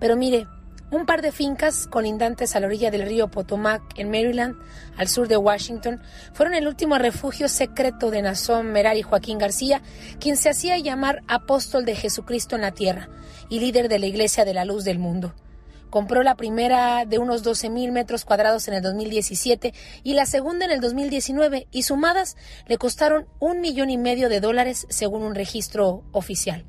Pero 0.00 0.16
mire, 0.16 0.46
un 0.90 1.06
par 1.06 1.22
de 1.22 1.32
fincas 1.32 1.86
colindantes 1.86 2.54
a 2.54 2.60
la 2.60 2.66
orilla 2.66 2.90
del 2.90 3.06
río 3.06 3.28
Potomac, 3.30 3.82
en 3.96 4.10
Maryland, 4.10 4.56
al 4.98 5.08
sur 5.08 5.26
de 5.28 5.38
Washington, 5.38 6.02
fueron 6.34 6.52
el 6.54 6.66
último 6.66 6.98
refugio 6.98 7.48
secreto 7.48 8.10
de 8.10 8.20
Nazón 8.20 8.72
Merari 8.72 9.00
Joaquín 9.00 9.38
García, 9.38 9.80
quien 10.20 10.36
se 10.36 10.50
hacía 10.50 10.76
llamar 10.78 11.22
apóstol 11.28 11.86
de 11.86 11.94
Jesucristo 11.94 12.56
en 12.56 12.62
la 12.62 12.72
tierra 12.72 13.08
y 13.48 13.60
líder 13.60 13.88
de 13.88 13.98
la 14.00 14.06
Iglesia 14.06 14.44
de 14.44 14.52
la 14.52 14.66
Luz 14.66 14.84
del 14.84 14.98
Mundo. 14.98 15.32
Compró 15.92 16.22
la 16.22 16.36
primera 16.36 17.04
de 17.04 17.18
unos 17.18 17.42
12 17.42 17.68
mil 17.68 17.92
metros 17.92 18.24
cuadrados 18.24 18.66
en 18.66 18.72
el 18.72 18.82
2017 18.82 19.74
y 20.02 20.14
la 20.14 20.24
segunda 20.24 20.64
en 20.64 20.70
el 20.70 20.80
2019 20.80 21.68
y 21.70 21.82
sumadas 21.82 22.38
le 22.66 22.78
costaron 22.78 23.26
un 23.40 23.60
millón 23.60 23.90
y 23.90 23.98
medio 23.98 24.30
de 24.30 24.40
dólares 24.40 24.86
según 24.88 25.22
un 25.22 25.34
registro 25.34 26.02
oficial. 26.12 26.64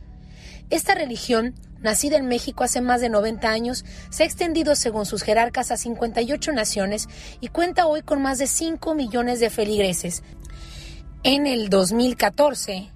Esta 0.70 0.94
religión, 0.94 1.56
nacida 1.80 2.18
en 2.18 2.28
México 2.28 2.66
hace 2.66 2.82
más 2.82 3.00
de 3.00 3.08
90 3.08 3.48
años, 3.48 3.86
se 4.10 4.24
ha 4.24 4.26
extendido 4.26 4.76
según 4.76 5.06
sus 5.06 5.24
jerarcas 5.24 5.72
a 5.72 5.78
58 5.78 6.52
naciones 6.52 7.08
y 7.40 7.48
cuenta 7.48 7.88
hoy 7.88 8.02
con 8.02 8.22
más 8.22 8.40
de 8.40 8.48
5 8.48 8.94
millones 8.94 9.40
de 9.40 9.50
feligreses. 9.50 10.22
En 11.24 11.48
el 11.48 11.70
2014, 11.70 12.92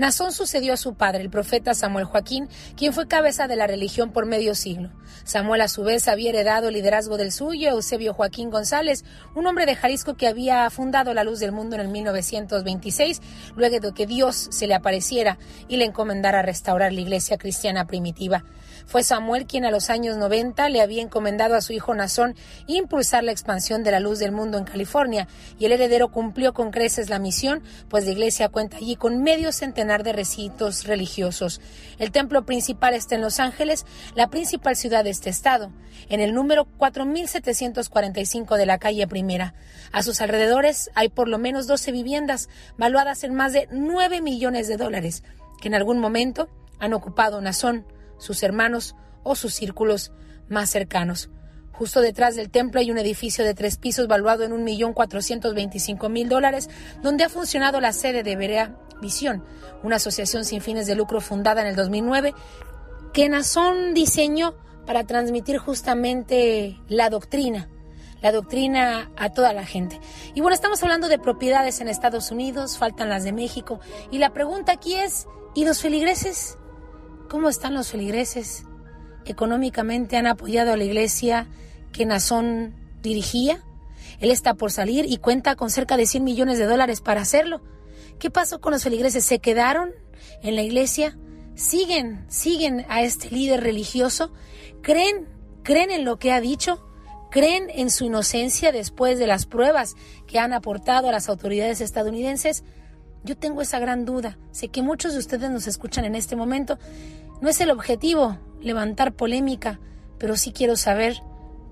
Nazón 0.00 0.32
sucedió 0.32 0.72
a 0.72 0.78
su 0.78 0.94
padre, 0.94 1.20
el 1.20 1.28
profeta 1.28 1.74
Samuel 1.74 2.06
Joaquín, 2.06 2.48
quien 2.74 2.94
fue 2.94 3.06
cabeza 3.06 3.48
de 3.48 3.56
la 3.56 3.66
religión 3.66 4.12
por 4.12 4.24
medio 4.24 4.54
siglo. 4.54 4.88
Samuel 5.24 5.60
a 5.60 5.68
su 5.68 5.84
vez 5.84 6.08
había 6.08 6.30
heredado 6.30 6.68
el 6.68 6.74
liderazgo 6.74 7.18
del 7.18 7.32
suyo, 7.32 7.68
Eusebio 7.68 8.14
Joaquín 8.14 8.48
González, 8.48 9.04
un 9.34 9.46
hombre 9.46 9.66
de 9.66 9.76
Jalisco 9.76 10.14
que 10.14 10.26
había 10.26 10.70
fundado 10.70 11.12
la 11.12 11.22
luz 11.22 11.38
del 11.38 11.52
mundo 11.52 11.76
en 11.76 11.82
el 11.82 11.88
1926, 11.88 13.20
luego 13.54 13.78
de 13.78 13.92
que 13.92 14.06
Dios 14.06 14.48
se 14.50 14.66
le 14.66 14.74
apareciera 14.74 15.36
y 15.68 15.76
le 15.76 15.84
encomendara 15.84 16.40
restaurar 16.40 16.94
la 16.94 17.00
iglesia 17.02 17.36
cristiana 17.36 17.86
primitiva. 17.86 18.42
Fue 18.90 19.04
Samuel 19.04 19.46
quien 19.46 19.64
a 19.64 19.70
los 19.70 19.88
años 19.88 20.16
90 20.16 20.68
le 20.68 20.80
había 20.80 21.00
encomendado 21.00 21.54
a 21.54 21.60
su 21.60 21.72
hijo 21.72 21.94
Nazón 21.94 22.34
impulsar 22.66 23.22
la 23.22 23.30
expansión 23.30 23.84
de 23.84 23.92
la 23.92 24.00
luz 24.00 24.18
del 24.18 24.32
mundo 24.32 24.58
en 24.58 24.64
California, 24.64 25.28
y 25.60 25.66
el 25.66 25.70
heredero 25.70 26.08
cumplió 26.08 26.52
con 26.52 26.72
creces 26.72 27.08
la 27.08 27.20
misión, 27.20 27.62
pues 27.88 28.04
la 28.04 28.10
iglesia 28.10 28.48
cuenta 28.48 28.78
allí 28.78 28.96
con 28.96 29.22
medio 29.22 29.52
centenar 29.52 30.02
de 30.02 30.12
recintos 30.12 30.88
religiosos. 30.88 31.60
El 32.00 32.10
templo 32.10 32.44
principal 32.44 32.94
está 32.94 33.14
en 33.14 33.20
Los 33.20 33.38
Ángeles, 33.38 33.86
la 34.16 34.26
principal 34.26 34.74
ciudad 34.74 35.04
de 35.04 35.10
este 35.10 35.30
estado, 35.30 35.70
en 36.08 36.18
el 36.18 36.34
número 36.34 36.64
4745 36.64 38.56
de 38.56 38.66
la 38.66 38.78
calle 38.78 39.06
Primera. 39.06 39.54
A 39.92 40.02
sus 40.02 40.20
alrededores 40.20 40.90
hay 40.96 41.10
por 41.10 41.28
lo 41.28 41.38
menos 41.38 41.68
12 41.68 41.92
viviendas, 41.92 42.48
valuadas 42.76 43.22
en 43.22 43.36
más 43.36 43.52
de 43.52 43.68
9 43.70 44.20
millones 44.20 44.66
de 44.66 44.76
dólares, 44.76 45.22
que 45.62 45.68
en 45.68 45.76
algún 45.76 46.00
momento 46.00 46.48
han 46.80 46.92
ocupado 46.92 47.40
Nazón, 47.40 47.86
sus 48.20 48.44
hermanos 48.44 48.94
o 49.24 49.34
sus 49.34 49.54
círculos 49.54 50.12
más 50.48 50.70
cercanos. 50.70 51.30
Justo 51.72 52.02
detrás 52.02 52.36
del 52.36 52.50
templo 52.50 52.78
hay 52.78 52.90
un 52.90 52.98
edificio 52.98 53.42
de 53.42 53.54
tres 53.54 53.78
pisos 53.78 54.06
valuado 54.06 54.44
en 54.44 54.52
1.425.000 54.52 56.28
dólares, 56.28 56.68
donde 57.02 57.24
ha 57.24 57.30
funcionado 57.30 57.80
la 57.80 57.94
sede 57.94 58.22
de 58.22 58.36
Berea 58.36 58.76
Visión, 59.00 59.42
una 59.82 59.96
asociación 59.96 60.44
sin 60.44 60.60
fines 60.60 60.86
de 60.86 60.94
lucro 60.94 61.22
fundada 61.22 61.62
en 61.62 61.68
el 61.68 61.76
2009, 61.76 62.34
que 63.14 63.30
Nazón 63.30 63.94
diseñó 63.94 64.54
para 64.84 65.04
transmitir 65.04 65.56
justamente 65.56 66.78
la 66.88 67.08
doctrina, 67.08 67.70
la 68.20 68.30
doctrina 68.30 69.10
a 69.16 69.30
toda 69.30 69.54
la 69.54 69.64
gente. 69.64 69.98
Y 70.34 70.42
bueno, 70.42 70.54
estamos 70.54 70.82
hablando 70.82 71.08
de 71.08 71.18
propiedades 71.18 71.80
en 71.80 71.88
Estados 71.88 72.30
Unidos, 72.30 72.76
faltan 72.76 73.08
las 73.08 73.24
de 73.24 73.32
México, 73.32 73.80
y 74.10 74.18
la 74.18 74.34
pregunta 74.34 74.72
aquí 74.72 74.96
es, 74.96 75.26
¿y 75.54 75.64
los 75.64 75.80
feligreses? 75.80 76.58
¿Cómo 77.30 77.48
están 77.48 77.74
los 77.74 77.92
feligreses? 77.92 78.64
¿Económicamente 79.24 80.16
han 80.16 80.26
apoyado 80.26 80.72
a 80.72 80.76
la 80.76 80.82
iglesia 80.82 81.46
que 81.92 82.04
Nazón 82.04 82.74
dirigía? 83.02 83.62
Él 84.18 84.32
está 84.32 84.54
por 84.54 84.72
salir 84.72 85.06
y 85.08 85.18
cuenta 85.18 85.54
con 85.54 85.70
cerca 85.70 85.96
de 85.96 86.06
100 86.06 86.24
millones 86.24 86.58
de 86.58 86.64
dólares 86.64 87.00
para 87.00 87.20
hacerlo. 87.20 87.62
¿Qué 88.18 88.32
pasó 88.32 88.60
con 88.60 88.72
los 88.72 88.82
feligreses? 88.82 89.24
¿Se 89.24 89.38
quedaron 89.38 89.92
en 90.42 90.56
la 90.56 90.62
iglesia? 90.62 91.16
¿Siguen, 91.54 92.24
siguen 92.28 92.84
a 92.88 93.02
este 93.02 93.30
líder 93.30 93.60
religioso? 93.60 94.32
¿Creen, 94.82 95.28
creen 95.62 95.92
en 95.92 96.04
lo 96.04 96.18
que 96.18 96.32
ha 96.32 96.40
dicho? 96.40 96.84
¿Creen 97.30 97.70
en 97.70 97.90
su 97.90 98.06
inocencia 98.06 98.72
después 98.72 99.20
de 99.20 99.28
las 99.28 99.46
pruebas 99.46 99.94
que 100.26 100.40
han 100.40 100.52
aportado 100.52 101.08
a 101.08 101.12
las 101.12 101.28
autoridades 101.28 101.80
estadounidenses? 101.80 102.64
Yo 103.22 103.36
tengo 103.36 103.60
esa 103.60 103.78
gran 103.78 104.04
duda. 104.04 104.38
Sé 104.50 104.68
que 104.68 104.82
muchos 104.82 105.12
de 105.12 105.18
ustedes 105.18 105.50
nos 105.50 105.66
escuchan 105.66 106.04
en 106.04 106.14
este 106.14 106.36
momento. 106.36 106.78
No 107.40 107.48
es 107.48 107.60
el 107.60 107.70
objetivo 107.70 108.38
levantar 108.60 109.12
polémica, 109.12 109.80
pero 110.18 110.36
sí 110.36 110.52
quiero 110.52 110.76
saber 110.76 111.22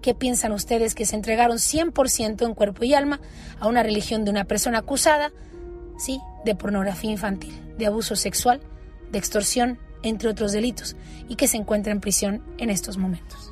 qué 0.01 0.15
piensan 0.15 0.53
ustedes 0.53 0.95
que 0.95 1.05
se 1.05 1.17
entregaron 1.17 1.59
100% 1.59 2.47
en 2.47 2.55
cuerpo 2.55 2.85
y 2.85 2.95
alma 2.95 3.21
a 3.61 3.69
una 3.69 3.83
religión 3.83 4.25
de 4.25 4.31
una 4.31 4.45
persona 4.45 4.79
acusada, 4.79 5.31
sí, 5.99 6.21
de 6.45 6.55
pornografía 6.55 7.11
infantil, 7.11 7.55
de 7.77 7.87
abuso 7.87 8.17
sexual, 8.17 8.61
de 9.11 9.19
extorsión, 9.19 9.79
entre 10.03 10.31
otros 10.31 10.53
delitos, 10.53 10.97
y 11.29 11.37
que 11.37 11.49
se 11.49 11.57
encuentra 11.57 11.93
en 11.93 12.01
prisión 12.01 12.43
en 12.57 12.71
estos 12.71 12.97
momentos. 12.97 13.48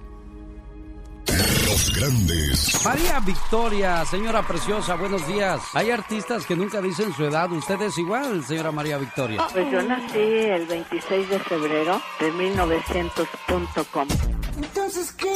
Los 1.29 1.93
grandes. 1.95 2.85
María 2.85 3.21
Victoria, 3.21 4.05
señora 4.05 4.43
preciosa, 4.47 4.95
buenos 4.95 5.27
días. 5.27 5.61
Hay 5.75 5.91
artistas 5.91 6.47
que 6.47 6.55
nunca 6.57 6.81
dicen 6.81 7.13
su 7.15 7.25
edad. 7.25 7.51
Usted 7.53 7.81
es 7.83 7.99
igual, 7.99 8.45
señora 8.45 8.71
María 8.71 8.99
Victoria. 8.99 9.47
Pues 9.53 9.71
yo 9.71 9.83
nací 9.83 10.19
el 10.19 10.67
26 10.67 11.29
de 11.29 11.39
febrero 11.41 12.01
de 12.21 12.33
1900.com. 12.33 14.09
Entonces, 14.57 15.13
¿qué? 15.13 15.33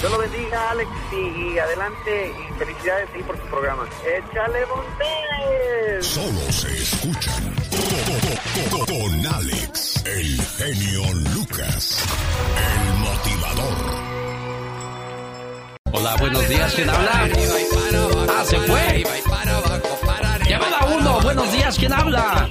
Dios 0.00 0.12
lo 0.12 0.18
bendiga, 0.18 0.70
Alex, 0.70 0.90
y, 1.12 1.52
y 1.54 1.58
adelante, 1.58 2.32
y 2.32 2.58
felicidades 2.58 3.08
ahí 3.14 3.22
por 3.22 3.36
tu 3.36 3.46
programa. 3.48 3.84
¡Échale 4.06 4.60
montes! 4.66 6.06
Solo 6.06 6.52
se 6.52 6.74
escuchan 6.78 7.54
con 8.86 9.26
Alex, 9.26 10.04
el 10.06 10.40
genio 10.42 11.02
Lucas, 11.34 12.04
el 12.56 12.98
motivador. 12.98 13.89
Hola, 15.92 16.16
buenos 16.16 16.48
días, 16.48 16.72
¿quién 16.74 16.90
habla? 16.90 17.28
Ah, 18.28 18.44
se 18.44 18.58
fue. 18.60 19.04
Llamada 20.48 20.78
uno, 20.96 21.20
buenos 21.20 21.52
días, 21.52 21.76
¿quién 21.78 21.92
habla? 21.92 22.48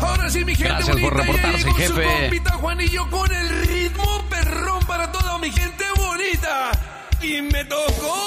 Ahora 0.00 0.30
sí, 0.30 0.44
mi 0.44 0.54
gente 0.54 0.68
Gracias 0.72 0.96
por 0.96 1.14
bonita, 1.14 1.24
ya 1.24 1.32
reportarse, 1.32 1.62
su 1.68 1.74
jefe. 1.74 2.20
compita 2.22 2.52
Juanillo 2.52 3.10
con 3.10 3.34
el 3.34 3.48
ritmo 3.66 4.24
perrón 4.28 4.84
para 4.86 5.10
toda 5.12 5.38
mi 5.38 5.50
gente 5.50 5.84
bonita. 5.96 6.70
Y 7.20 7.42
me 7.42 7.64
tocó, 7.64 8.26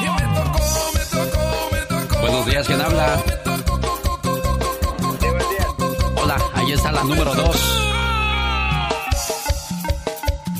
y 0.00 0.10
me 0.10 0.34
tocó, 0.34 0.92
me 0.94 1.00
tocó, 1.04 1.68
me 1.72 1.78
tocó. 2.06 2.20
Buenos 2.20 2.46
días, 2.46 2.66
¿quién 2.66 2.80
habla? 2.80 3.22
Hola, 6.16 6.36
ahí 6.54 6.72
está 6.72 6.92
la 6.92 7.04
número 7.04 7.34
dos. 7.34 7.83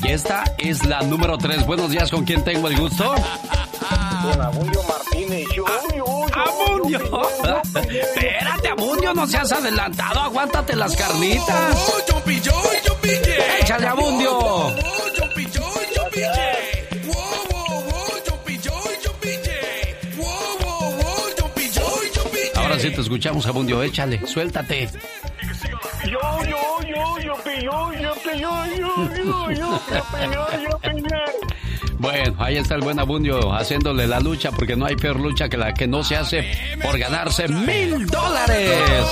Y 0.05 0.11
esta 0.11 0.43
es 0.59 0.85
la 0.85 1.01
número 1.01 1.35
tres. 1.35 1.65
Buenos 1.65 1.89
días, 1.89 2.11
¿con 2.11 2.25
quién 2.25 2.43
tengo 2.43 2.67
el 2.67 2.77
gusto? 2.77 3.15
Con 4.21 4.39
Abundio 4.41 4.83
Martínez. 4.83 5.47
Yo, 5.55 5.65
yo, 5.95 5.95
yo, 5.95 6.25
¡Abundio! 6.35 6.99
Espérate, 7.89 8.67
Abundio, 8.69 9.13
no 9.15 9.25
seas 9.25 9.51
adelantado. 9.51 10.19
Aguántate 10.19 10.75
las 10.75 10.95
carnitas. 10.95 11.91
¡Échale, 13.61 13.87
Abundio! 13.87 14.75
Ahora 22.55 22.79
sí 22.79 22.91
te 22.91 23.01
escuchamos, 23.01 23.47
Abundio. 23.47 23.81
Échale, 23.81 24.25
suéltate. 24.27 24.87
Bueno, 31.97 32.35
ahí 32.39 32.57
está 32.57 32.75
el 32.75 32.81
buen 32.81 32.99
Abundio 32.99 33.53
haciéndole 33.53 34.05
la 34.07 34.19
lucha 34.19 34.51
porque 34.51 34.75
no 34.75 34.85
hay 34.85 34.95
peor 34.95 35.19
lucha 35.19 35.47
que 35.49 35.57
la 35.57 35.73
que 35.73 35.87
no 35.87 36.03
se 36.03 36.15
hace 36.15 36.45
por 36.83 36.97
ganarse 36.97 37.47
mil 37.47 38.05
dólares. 38.07 39.05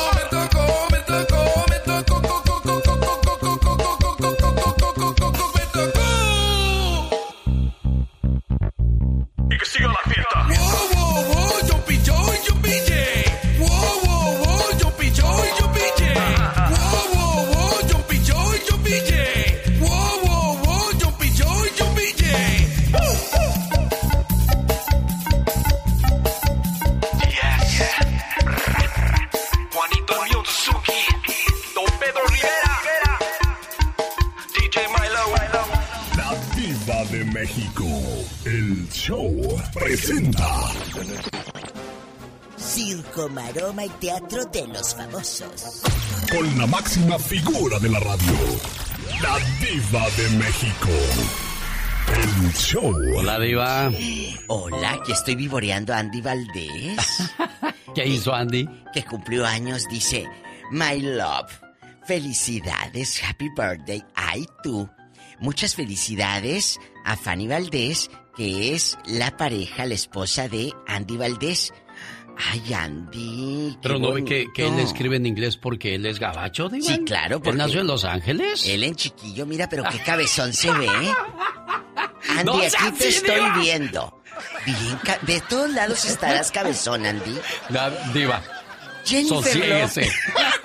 Maroma 43.34 43.86
y 43.86 43.90
teatro 43.90 44.46
de 44.46 44.68
los 44.68 44.96
famosos. 44.96 45.82
Con 46.32 46.58
la 46.58 46.68
máxima 46.68 47.18
figura 47.18 47.80
de 47.80 47.90
la 47.90 48.00
radio, 48.00 48.34
la 49.22 49.40
Diva 49.60 50.10
de 50.12 50.30
México, 50.38 50.90
el 52.16 52.54
show. 52.54 52.94
Hola, 53.18 53.40
Diva. 53.40 53.92
Hola, 54.48 55.02
que 55.06 55.14
estoy 55.14 55.36
vivoreando 55.36 55.94
a 55.94 56.00
Andy 56.00 56.22
Valdés. 56.22 56.98
¿Qué 57.96 58.06
hizo 58.08 58.34
Andy? 58.34 58.70
Que 58.94 59.04
cumplió 59.04 59.46
años, 59.46 59.88
dice, 59.90 60.28
My 60.72 61.00
love, 61.02 61.52
felicidades, 62.06 63.22
happy 63.24 63.50
birthday, 63.58 64.04
ay 64.16 64.46
tú. 64.64 64.90
Muchas 65.40 65.76
felicidades 65.76 66.80
a 67.04 67.18
Fanny 67.18 67.48
Valdés, 67.48 68.10
que 68.36 68.74
es 68.74 68.98
la 69.06 69.36
pareja, 69.36 69.86
la 69.86 69.96
esposa 69.96 70.48
de 70.48 70.72
Andy 70.88 71.18
Valdés. 71.18 71.74
Ay, 72.38 72.74
Andy. 72.74 73.78
Pero 73.82 74.00
no 74.00 74.12
ve 74.12 74.26
que, 74.26 74.48
que 74.54 74.68
él 74.68 74.80
escribe 74.80 75.18
en 75.18 75.26
inglés 75.26 75.56
porque 75.58 75.96
él 75.96 76.06
es 76.06 76.20
gabacho, 76.20 76.68
Diva. 76.70 76.88
Sí, 76.88 77.04
claro, 77.06 77.38
¿Él 77.38 77.42
porque- 77.44 77.58
nació 77.58 77.82
en 77.82 77.88
Los 77.88 78.06
Ángeles? 78.06 78.66
Él 78.68 78.84
en 78.84 78.96
chiquillo, 78.96 79.46
mira, 79.46 79.70
pero 79.70 79.84
qué 79.92 80.00
cabezón 80.00 80.52
se 80.54 80.72
ve. 80.72 80.88
Andy, 82.30 82.44
No 82.46 82.54
aquí 82.56 82.92
te 82.98 83.08
estoy 83.10 83.42
viendo. 83.62 84.22
Bien, 84.66 85.00
de 85.22 85.42
todos 85.42 85.70
lados 85.72 86.06
estarás 86.06 86.52
cabezón, 86.52 87.06
Andy. 87.06 87.38
La- 87.70 87.90
diva. 88.14 88.42
Jennifer. 89.06 89.82
López. 89.82 90.10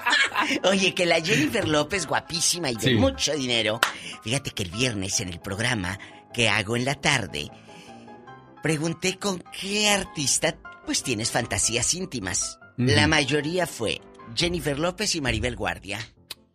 Oye, 0.62 0.95
que 0.95 1.05
la 1.05 1.20
Jennifer 1.20 1.66
López, 1.69 2.07
guapísima 2.07 2.70
y 2.70 2.77
de 2.77 2.81
Sí. 2.90 2.95
mucho 2.95 3.35
dinero. 3.35 3.81
Fíjate 4.23 4.53
que 4.53 4.62
el 4.62 4.70
viernes 4.70 5.20
en 5.20 5.28
el 5.28 5.40
programa 5.40 5.99
que 6.32 6.49
hago 6.49 6.77
en 6.77 6.85
la 6.85 6.95
tarde, 6.95 7.51
pregunté 8.62 9.19
con 9.19 9.43
qué 9.61 9.90
artista 9.90 10.57
pues 10.89 11.02
tienes 11.02 11.31
fantasías 11.31 11.93
íntimas. 11.93 12.59
La 12.78 13.06
mayoría 13.09 13.66
fue 13.66 14.01
Jennifer 14.35 14.78
López 14.78 15.15
y 15.16 15.20
Maribel 15.20 15.55
Guardia. 15.55 15.98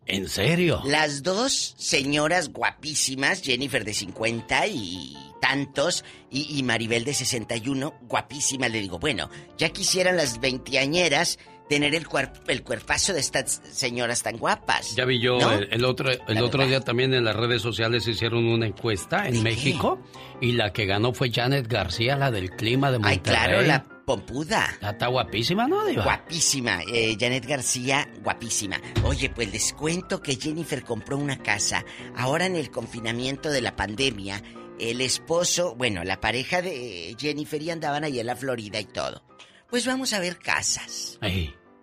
¿En 0.07 0.27
serio? 0.27 0.81
Las 0.85 1.21
dos 1.21 1.75
señoras 1.77 2.49
guapísimas, 2.49 3.43
Jennifer 3.43 3.85
de 3.85 3.93
50 3.93 4.65
y 4.69 5.15
tantos, 5.39 6.03
y, 6.31 6.57
y 6.57 6.63
Maribel 6.63 7.05
de 7.05 7.13
61, 7.13 7.93
guapísima. 8.09 8.69
Le 8.69 8.79
digo, 8.81 8.97
bueno, 8.97 9.29
ya 9.59 9.69
quisieran 9.69 10.17
las 10.17 10.39
veinteañeras 10.41 11.37
tener 11.69 11.93
el, 11.93 12.07
cuerp- 12.07 12.41
el 12.47 12.63
cuerpazo 12.63 13.13
de 13.13 13.19
estas 13.19 13.61
señoras 13.71 14.23
tan 14.23 14.37
guapas. 14.37 14.95
Ya 14.95 15.05
vi 15.05 15.19
yo 15.21 15.37
¿No? 15.37 15.51
el, 15.51 15.67
el 15.71 15.85
otro, 15.85 16.09
el 16.27 16.41
otro 16.41 16.65
día 16.65 16.81
también 16.81 17.13
en 17.13 17.23
las 17.23 17.35
redes 17.35 17.61
sociales 17.61 18.07
hicieron 18.07 18.45
una 18.45 18.65
encuesta 18.65 19.27
en 19.27 19.43
México 19.43 20.01
y 20.41 20.53
la 20.53 20.73
que 20.73 20.87
ganó 20.87 21.13
fue 21.13 21.31
Janet 21.31 21.67
García, 21.67 22.15
la 22.15 22.31
del 22.31 22.49
clima 22.49 22.91
de 22.91 22.97
Monterrey. 22.97 23.19
Ay, 23.23 23.31
claro, 23.47 23.61
la 23.61 23.85
pompuda. 24.05 24.77
La 24.81 24.91
está 24.91 25.07
guapísima, 25.07 25.67
¿no, 25.67 25.85
Diva? 25.85 26.03
Guapísima, 26.03 26.81
eh, 26.83 27.15
Janet 27.19 27.45
García, 27.45 28.09
guapísima. 28.21 28.79
Oye, 29.03 29.29
pues 29.29 29.51
les 29.51 29.73
cuento 29.73 30.21
que 30.21 30.35
Jennifer 30.35 30.83
compró 30.83 31.17
una 31.17 31.37
casa. 31.37 31.85
Ahora 32.15 32.45
en 32.45 32.55
el 32.55 32.71
confinamiento 32.71 33.49
de 33.49 33.61
la 33.61 33.75
pandemia, 33.75 34.41
el 34.79 35.01
esposo, 35.01 35.75
bueno, 35.75 36.03
la 36.03 36.19
pareja 36.19 36.61
de 36.61 37.15
Jennifer 37.19 37.61
y 37.61 37.69
andaban 37.69 38.03
ahí 38.03 38.19
en 38.19 38.27
la 38.27 38.35
Florida 38.35 38.79
y 38.79 38.85
todo. 38.85 39.23
Pues 39.69 39.85
vamos 39.85 40.13
a 40.13 40.19
ver 40.19 40.37
casas. 40.37 41.19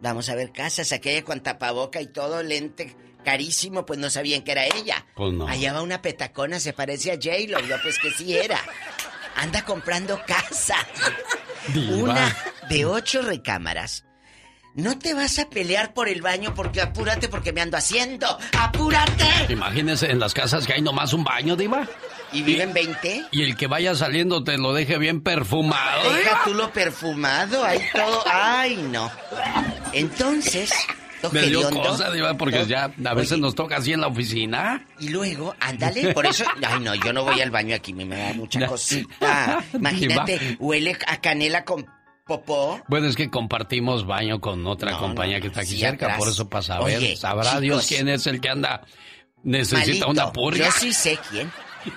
Vamos 0.00 0.28
a 0.28 0.34
ver 0.34 0.52
casas, 0.52 0.92
aquella 0.92 1.24
con 1.24 1.40
tapaboca 1.40 2.00
y 2.00 2.06
todo, 2.06 2.42
lente 2.42 2.96
carísimo, 3.24 3.84
pues 3.84 3.98
no 3.98 4.08
sabían 4.10 4.42
que 4.42 4.52
era 4.52 4.64
ella. 4.64 5.06
Pues 5.14 5.32
no. 5.32 5.46
Allá 5.46 5.72
va 5.72 5.82
una 5.82 6.00
petacona, 6.00 6.58
se 6.58 6.72
parece 6.72 7.12
a 7.12 7.16
J-Lo, 7.16 7.60
yo 7.60 7.76
pues 7.82 7.98
que 7.98 8.10
sí 8.10 8.36
era. 8.36 8.58
Anda 9.36 9.64
comprando 9.64 10.20
casa. 10.26 10.76
Diva. 11.68 11.96
Una 11.96 12.36
de 12.68 12.84
ocho 12.84 13.22
recámaras. 13.22 14.04
No 14.74 14.98
te 14.98 15.14
vas 15.14 15.38
a 15.40 15.50
pelear 15.50 15.94
por 15.94 16.08
el 16.08 16.22
baño 16.22 16.54
porque 16.54 16.80
apúrate 16.80 17.28
porque 17.28 17.52
me 17.52 17.60
ando 17.60 17.76
haciendo. 17.76 18.38
¡Apúrate! 18.56 19.52
Imagínese 19.52 20.10
en 20.10 20.20
las 20.20 20.32
casas 20.32 20.66
que 20.66 20.74
hay 20.74 20.80
nomás 20.82 21.12
un 21.12 21.24
baño, 21.24 21.56
Diva. 21.56 21.88
¿Y 22.32 22.42
viven 22.42 22.72
20? 22.72 23.26
Y 23.32 23.42
el 23.42 23.56
que 23.56 23.66
vaya 23.66 23.96
saliendo 23.96 24.44
te 24.44 24.56
lo 24.56 24.72
deje 24.72 24.98
bien 24.98 25.22
perfumado. 25.22 26.12
Deja 26.12 26.42
tú 26.44 26.54
lo 26.54 26.72
perfumado, 26.72 27.64
ahí 27.64 27.80
todo. 27.92 28.22
¡Ay, 28.30 28.76
no! 28.76 29.10
Entonces, 29.92 30.70
Me 31.32 31.42
dio 31.42 31.60
hediondo. 31.60 31.80
cosa, 31.82 32.10
Diva, 32.10 32.34
porque 32.36 32.64
ya 32.66 32.92
a 33.04 33.14
veces 33.14 33.38
nos 33.38 33.54
toca 33.54 33.76
así 33.76 33.92
en 33.92 34.00
la 34.00 34.06
oficina. 34.08 34.86
Y 34.98 35.08
luego, 35.08 35.54
ándale, 35.60 36.12
por 36.14 36.26
eso. 36.26 36.44
Ay, 36.66 36.80
no, 36.80 36.94
yo 36.94 37.12
no 37.12 37.24
voy 37.24 37.40
al 37.40 37.50
baño 37.50 37.74
aquí, 37.74 37.92
me 37.92 38.06
da 38.06 38.32
mucha 38.34 38.66
cosita. 38.66 39.62
Imagínate, 39.74 40.38
Diva. 40.38 40.56
huele 40.60 40.96
a 41.06 41.20
canela 41.20 41.64
con 41.64 41.86
popó. 42.26 42.80
Bueno, 42.88 43.06
es 43.08 43.16
que 43.16 43.28
compartimos 43.28 44.06
baño 44.06 44.40
con 44.40 44.66
otra 44.66 44.92
No, 44.92 44.98
compañía 45.00 45.36
no, 45.38 45.42
que 45.42 45.48
está 45.48 45.60
aquí 45.60 45.70
sí, 45.70 45.78
cerca, 45.80 46.06
atrás. 46.06 46.18
por 46.18 46.28
eso 46.28 46.48
pasa 46.48 46.76
a 46.76 46.80
Oye, 46.80 46.98
ver. 46.98 47.16
Sabrá 47.16 47.44
chicos. 47.44 47.60
Dios 47.60 47.86
quién 47.88 48.08
es 48.08 48.26
el 48.26 48.40
que 48.40 48.48
anda. 48.48 48.82
Necesita 49.42 50.06
Malito. 50.06 50.08
una 50.10 50.32
purga. 50.32 50.66
Yo 50.66 50.72
sí 50.72 50.92
sé 50.92 51.18
quién. 51.30 51.50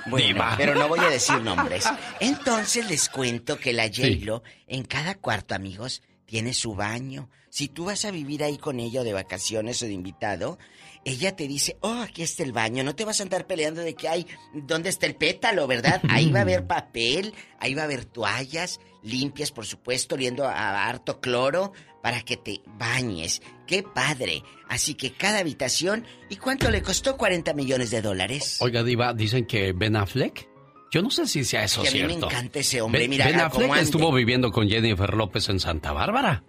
Bueno, 0.08 0.26
Diva. 0.28 0.56
pero 0.58 0.76
no 0.76 0.88
voy 0.88 1.00
a 1.02 1.10
decir 1.10 1.36
nombres. 1.44 1.86
Entonces 2.20 2.90
les 2.90 3.10
cuento 3.10 3.58
que 3.60 3.74
la 3.74 3.84
J-Lo, 3.88 4.44
en 4.68 4.84
cada 4.86 5.16
cuarto, 5.16 5.54
amigos, 5.56 6.02
tiene 6.26 6.54
su 6.54 6.74
baño. 6.74 7.30
Si 7.54 7.68
tú 7.68 7.86
vas 7.86 8.04
a 8.04 8.10
vivir 8.10 8.44
ahí 8.44 8.58
con 8.58 8.80
ella 8.80 9.02
o 9.02 9.04
de 9.04 9.14
vacaciones 9.14 9.84
o 9.84 9.86
de 9.86 9.94
invitado, 9.94 10.58
ella 11.06 11.36
te 11.36 11.48
dice, 11.48 11.78
oh, 11.82 12.02
aquí 12.02 12.24
está 12.24 12.42
el 12.42 12.52
baño, 12.52 12.84
no 12.84 12.96
te 12.96 13.06
vas 13.06 13.20
a 13.20 13.24
andar 13.24 13.46
peleando 13.46 13.82
de 13.82 13.94
que 13.94 14.10
hay, 14.10 14.26
¿dónde 14.56 14.90
está 14.90 15.06
el 15.06 15.14
pétalo, 15.14 15.68
verdad? 15.68 16.02
Ahí 16.10 16.32
va 16.32 16.40
a 16.40 16.42
haber 16.42 16.66
papel, 16.68 17.36
ahí 17.60 17.76
va 17.76 17.84
a 17.84 17.86
haber 17.86 18.06
toallas, 18.06 18.80
limpias, 19.04 19.52
por 19.52 19.68
supuesto, 19.68 20.16
oliendo 20.16 20.48
a 20.48 20.88
harto 20.88 21.22
cloro, 21.22 21.74
para 22.02 22.22
que 22.24 22.38
te 22.38 22.62
bañes. 22.80 23.44
¡Qué 23.68 23.84
padre! 23.84 24.42
Así 24.68 24.96
que 24.96 25.14
cada 25.14 25.38
habitación, 25.38 26.08
¿y 26.32 26.38
cuánto 26.38 26.72
le 26.72 26.82
costó 26.82 27.18
40 27.18 27.54
millones 27.54 27.92
de 27.92 28.02
dólares? 28.02 28.58
Oiga, 28.62 28.82
Diva, 28.82 29.14
dicen 29.14 29.46
que 29.46 29.74
Ben 29.74 29.96
Affleck. 29.96 30.50
Yo 30.90 31.04
no 31.04 31.12
sé 31.12 31.28
si 31.28 31.44
sea 31.44 31.66
eso 31.66 31.84
Que 31.84 31.90
a 31.90 31.92
mí 31.92 32.02
me 32.02 32.08
cierto. 32.08 32.26
encanta 32.32 32.58
ese 32.58 32.82
hombre, 32.82 33.02
Ben, 33.02 33.10
mira, 33.12 33.26
Ben 33.28 33.42
Affleck 33.42 33.76
estuvo 33.76 34.12
viviendo 34.12 34.52
con 34.52 34.68
Jennifer 34.68 35.14
López 35.14 35.50
en 35.50 35.60
Santa 35.60 35.92
Bárbara. 35.92 36.44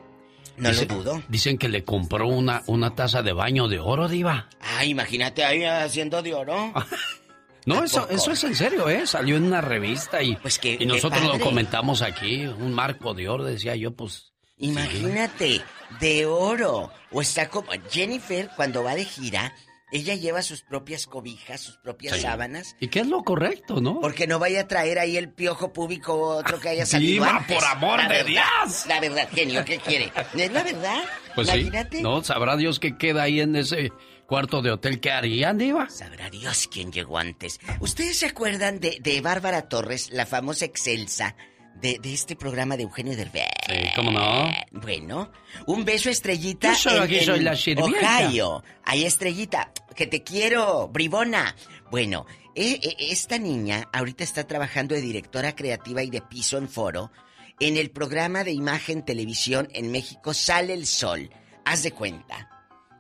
No 0.57 0.71
lo 0.73 0.85
dudo. 0.87 1.23
Dicen 1.29 1.59
que 1.59 1.69
le 1.69 1.85
compró 1.85 2.29
una, 2.29 2.63
una 2.67 2.95
taza 2.95 3.23
de 3.23 3.33
baño 3.33 3.69
de 3.69 3.79
oro, 3.81 4.09
Diva. 4.09 4.49
Ay, 4.61 4.91
imagínate 4.91 5.45
ahí 5.45 5.65
haciendo 5.65 6.23
de 6.23 6.35
oro. 6.35 6.73
No, 7.67 7.81
¿A 7.81 7.85
eso, 7.87 8.03
poco? 8.03 8.13
eso 8.13 8.33
es 8.33 8.45
en 8.45 8.55
serio, 8.55 8.91
¿eh? 8.91 9.07
Salió 9.07 9.39
en 9.39 9.45
una 9.45 9.63
revista 9.63 10.23
y, 10.23 10.37
Pues 10.37 10.59
que- 10.59 10.77
y 10.79 10.85
nosotros 10.85 11.23
lo 11.25 11.41
comentamos 11.41 12.03
aquí. 12.03 12.45
Un 12.45 12.75
marco 12.75 13.15
de 13.15 13.27
oro, 13.27 13.43
decía 13.43 13.75
yo, 13.75 13.95
pues. 13.95 14.35
Imagínate, 14.59 15.63
de 15.99 16.27
oro. 16.27 16.93
O 17.11 17.23
está 17.23 17.49
como 17.49 17.71
Jennifer 17.91 18.51
cuando 18.55 18.85
va 18.85 18.95
de 18.95 19.07
gira, 19.07 19.55
ella 19.97 20.15
lleva 20.15 20.43
sus 20.43 20.63
propias 20.63 21.07
cobijas, 21.07 21.61
sus 21.61 21.77
propias 21.79 22.17
Sí. 22.17 22.23
sábanas, 22.23 22.77
¿Y 22.81 22.89
qué 22.89 23.01
es 23.01 23.07
lo 23.07 23.23
correcto, 23.23 23.81
no? 23.81 24.01
porque 24.01 24.27
no 24.27 24.39
vaya 24.39 24.63
a 24.63 24.69
traer 24.69 24.99
ahí 24.99 25.17
el 25.17 25.31
piojo 25.33 25.73
púbico 25.73 26.13
o 26.15 26.37
otro 26.37 26.61
que 26.61 26.69
haya 26.71 26.85
Sí, 26.85 26.93
salido 26.93 27.25
va, 27.25 27.37
antes. 27.37 27.57
por 27.57 27.65
amor 27.65 27.99
La 28.03 28.09
de 28.09 28.15
verdad, 28.23 28.43
Dios. 28.65 28.87
La 28.87 29.01
verdad, 29.01 29.29
genio, 29.33 29.65
¿qué 29.65 29.79
quiere? 29.79 30.13
Es 30.37 30.53
la 30.53 30.63
verdad. 30.63 31.03
Pues 31.35 31.49
sí. 31.49 31.59
Imagínate. 31.59 32.03
No, 32.03 32.23
sabrá 32.23 32.57
Dios 32.57 32.79
qué 32.81 32.97
queda 32.97 33.23
ahí 33.23 33.41
en 33.41 33.57
ese 33.57 33.93
cuarto 34.27 34.63
de 34.63 34.71
hotel. 34.73 35.01
¿Qué 35.01 35.11
harían, 35.13 35.59
Diva? 35.59 35.89
Sabrá 35.91 36.31
Dios 36.31 36.69
quién 36.73 36.93
llegó 36.93 37.19
antes. 37.19 37.61
¿Ustedes 37.81 38.19
se 38.19 38.27
acuerdan 38.27 38.81
de, 38.81 38.99
de 39.01 39.21
Bárbara 39.21 39.69
Torres, 39.69 40.11
la 40.13 40.27
famosa 40.27 40.65
excelsa 40.65 41.37
de, 41.81 41.99
de 42.01 42.13
este 42.15 42.37
programa 42.37 42.77
de 42.77 42.85
Eugenio 42.85 43.17
Derbez? 43.17 43.45
Sí, 43.69 43.75
¿cómo 43.97 44.11
no? 44.11 44.49
Bueno, 44.73 45.31
un 45.67 45.85
beso 45.85 46.11
estrellita. 46.11 46.69
Yo 46.73 46.91
soy 46.91 46.99
aquí, 46.99 47.21
soy 47.25 47.41
la 47.41 47.57
sirvienta. 47.57 48.27
Ohio. 48.27 48.63
Ahí 48.85 49.05
estrellita, 49.05 49.73
que 49.95 50.07
te 50.07 50.23
quiero, 50.23 50.89
bribona. 50.89 51.55
Bueno, 51.91 52.27
e- 52.55 52.81
e- 52.83 53.13
esta 53.13 53.39
niña 53.39 53.89
ahorita 53.93 54.25
está 54.25 54.47
trabajando 54.47 54.95
de 54.95 55.01
directora 55.01 55.55
creativa 55.55 56.03
y 56.03 56.11
de 56.11 56.23
piso 56.23 56.59
en 56.59 56.69
foro 56.69 57.11
en 57.61 57.77
el 57.77 57.91
programa 57.91 58.43
de 58.45 58.51
imagen 58.53 59.05
televisión 59.05 59.69
en 59.73 59.91
México 59.93 60.35
Sale 60.35 60.75
el 60.75 60.87
Sol. 60.87 61.31
Haz 61.65 61.83
de 61.85 61.93
cuenta. 61.93 62.51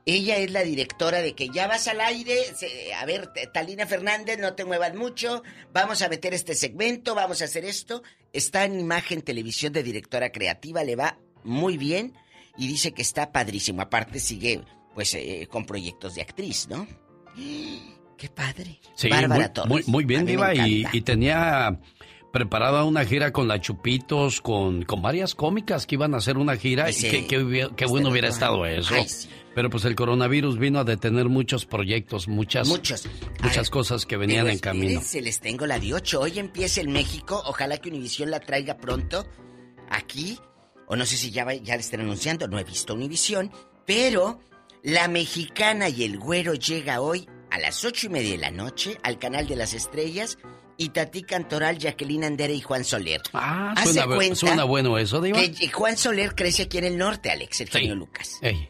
Ella 0.06 0.36
es 0.36 0.50
la 0.50 0.62
directora 0.62 1.22
de 1.22 1.34
que 1.34 1.48
ya 1.48 1.66
vas 1.66 1.88
al 1.88 2.00
aire. 2.00 2.36
se- 2.56 2.92
a 2.94 3.04
ver, 3.06 3.30
Talina 3.52 3.86
Fernández, 3.86 4.38
no 4.38 4.54
te 4.54 4.64
muevas 4.64 4.94
mucho. 4.94 5.42
Vamos 5.72 6.02
a 6.02 6.08
meter 6.08 6.34
este 6.34 6.54
segmento, 6.54 7.14
vamos 7.14 7.40
a 7.42 7.46
hacer 7.46 7.64
esto. 7.64 8.02
Está 8.34 8.64
en 8.64 8.78
imagen 8.78 9.22
televisión 9.22 9.72
de 9.72 9.82
directora 9.82 10.30
creativa, 10.30 10.84
le 10.84 10.96
va 10.96 11.18
muy 11.44 11.78
bien 11.78 12.12
y 12.58 12.68
dice 12.68 12.92
que 12.92 13.00
está 13.00 13.32
padrísimo. 13.32 13.80
Aparte 13.80 14.18
sigue, 14.20 14.60
pues, 14.94 15.14
eh, 15.14 15.48
con 15.50 15.64
proyectos 15.64 16.14
de 16.14 16.22
actriz, 16.22 16.68
¿no? 16.68 16.86
¡Qué 18.18 18.28
padre! 18.28 18.80
Sí, 18.94 19.08
Bárbara 19.08 19.40
muy, 19.40 19.52
Torres. 19.52 19.88
muy, 19.88 20.04
bien, 20.04 20.26
Diva. 20.26 20.54
Y, 20.54 20.84
y 20.92 21.00
tenía 21.00 21.80
preparada 22.32 22.84
una 22.84 23.04
gira 23.04 23.32
con 23.32 23.48
la 23.48 23.60
Chupitos, 23.60 24.40
con, 24.40 24.84
con 24.84 25.00
varias 25.00 25.34
cómicas 25.34 25.86
que 25.86 25.94
iban 25.94 26.14
a 26.14 26.18
hacer 26.18 26.36
una 26.36 26.56
gira. 26.56 26.90
Y 26.90 26.94
qué, 26.94 27.70
qué 27.76 27.86
bueno 27.86 28.10
hubiera 28.10 28.28
estado 28.28 28.66
eso. 28.66 28.94
Ay, 28.94 29.08
sí. 29.08 29.28
Pero 29.54 29.70
pues 29.70 29.84
el 29.84 29.94
coronavirus 29.94 30.58
vino 30.58 30.80
a 30.80 30.84
detener 30.84 31.28
muchos 31.28 31.64
proyectos, 31.66 32.26
muchas, 32.28 32.66
Muchos. 32.68 33.06
muchas 33.42 33.66
Ay, 33.68 33.70
cosas 33.70 34.04
que 34.06 34.16
venían 34.16 34.48
en 34.48 34.58
camino. 34.58 35.00
Se 35.00 35.20
les 35.22 35.38
tengo 35.40 35.66
la 35.66 35.78
de 35.78 35.94
8. 35.94 36.20
Hoy 36.20 36.38
empieza 36.38 36.80
en 36.80 36.90
México. 36.92 37.40
Ojalá 37.46 37.78
que 37.78 37.88
Univisión 37.88 38.30
la 38.30 38.40
traiga 38.40 38.76
pronto. 38.76 39.26
Aquí. 39.90 40.38
O 40.86 40.96
no 40.96 41.06
sé 41.06 41.16
si 41.16 41.30
ya, 41.30 41.44
va- 41.44 41.54
ya 41.54 41.74
le 41.74 41.80
estén 41.80 42.00
anunciando. 42.00 42.48
No 42.48 42.58
he 42.58 42.64
visto 42.64 42.94
Univisión. 42.94 43.50
Pero 43.86 44.40
la 44.82 45.08
mexicana 45.08 45.88
y 45.88 46.04
el 46.04 46.18
güero 46.18 46.54
llega 46.54 47.00
hoy 47.00 47.28
a 47.50 47.58
las 47.58 47.84
ocho 47.84 48.06
y 48.08 48.10
media 48.10 48.32
de 48.32 48.38
la 48.38 48.50
noche 48.50 48.98
al 49.02 49.18
canal 49.18 49.46
de 49.46 49.56
las 49.56 49.72
estrellas. 49.74 50.38
Y 50.76 50.88
Tati 50.88 51.22
Cantoral, 51.22 51.78
Jacqueline 51.78 52.24
Andere 52.24 52.52
y 52.54 52.60
Juan 52.60 52.82
Soler. 52.82 53.22
Ah, 53.32 53.74
suena, 53.84 54.34
suena 54.34 54.64
bueno 54.64 54.98
eso, 54.98 55.20
Diva. 55.20 55.38
Que 55.40 55.68
Juan 55.68 55.96
Soler 55.96 56.34
crece 56.34 56.64
aquí 56.64 56.78
en 56.78 56.84
el 56.84 56.98
norte, 56.98 57.30
Alex, 57.30 57.60
el 57.60 57.68
genio 57.68 57.94
Lucas. 57.94 58.38
Ey. 58.42 58.68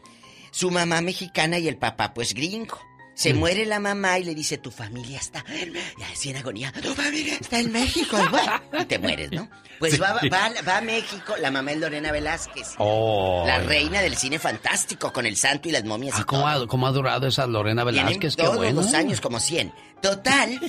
Su 0.55 0.71
mamá 0.71 1.01
mexicana 1.01 1.59
y 1.59 1.67
el 1.67 1.75
papá, 1.77 2.13
pues 2.13 2.33
gringo. 2.33 2.79
Se 3.13 3.33
Mm. 3.33 3.37
muere 3.37 3.65
la 3.65 3.79
mamá 3.79 4.19
y 4.19 4.23
le 4.25 4.35
dice, 4.35 4.57
tu 4.57 4.71
familia 4.71 5.19
está 5.19 5.43
en... 5.49 5.73
Ya 5.73 6.09
así 6.11 6.29
en 6.29 6.37
agonía, 6.37 6.71
tu 6.81 6.93
familia 6.93 7.35
está 7.39 7.59
en 7.59 7.71
México. 7.71 8.17
Y, 8.21 8.27
bueno, 8.29 8.61
y 8.81 8.85
te 8.85 8.99
mueres, 8.99 9.31
¿no? 9.31 9.49
Pues 9.79 9.93
Sí. 9.93 9.99
va, 9.99 10.13
va, 10.31 10.51
va 10.67 10.77
a 10.77 10.81
México, 10.81 11.33
la 11.39 11.49
mamá 11.51 11.71
es 11.73 11.79
Lorena 11.79 12.11
Velázquez. 12.11 12.75
Oh. 12.77 13.43
La 13.47 13.59
reina 13.59 14.01
del 14.01 14.15
cine 14.17 14.37
fantástico 14.39 15.11
con 15.13 15.25
el 15.25 15.35
santo 15.37 15.67
y 15.69 15.71
las 15.73 15.83
momias 15.85 16.17
y 16.17 16.21
Ah, 16.21 16.25
¿cómo, 16.25 16.47
ha, 16.47 16.67
cómo 16.67 16.87
ha 16.87 16.91
durado 16.91 17.27
esa 17.27 17.47
Lorena 17.47 17.83
Velázquez? 17.85 18.35
Qué 18.37 18.43
todos 18.43 18.57
bueno. 18.57 18.81
los 18.81 18.93
años 18.93 19.19
como 19.21 19.39
100. 19.41 19.73
Total, 20.01 20.59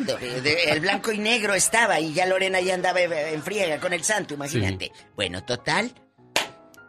de- 0.00 0.40
de- 0.42 0.64
el 0.70 0.80
blanco 0.80 1.10
y 1.12 1.18
negro 1.18 1.54
estaba 1.54 1.98
y 2.00 2.12
ya 2.14 2.26
Lorena 2.26 2.60
ya 2.60 2.74
andaba 2.74 3.00
en 3.00 3.42
friega 3.42 3.78
con 3.80 3.92
el 3.92 4.02
santo, 4.04 4.34
imagínate. 4.34 4.90
Bueno, 5.16 5.42
total, 5.44 5.92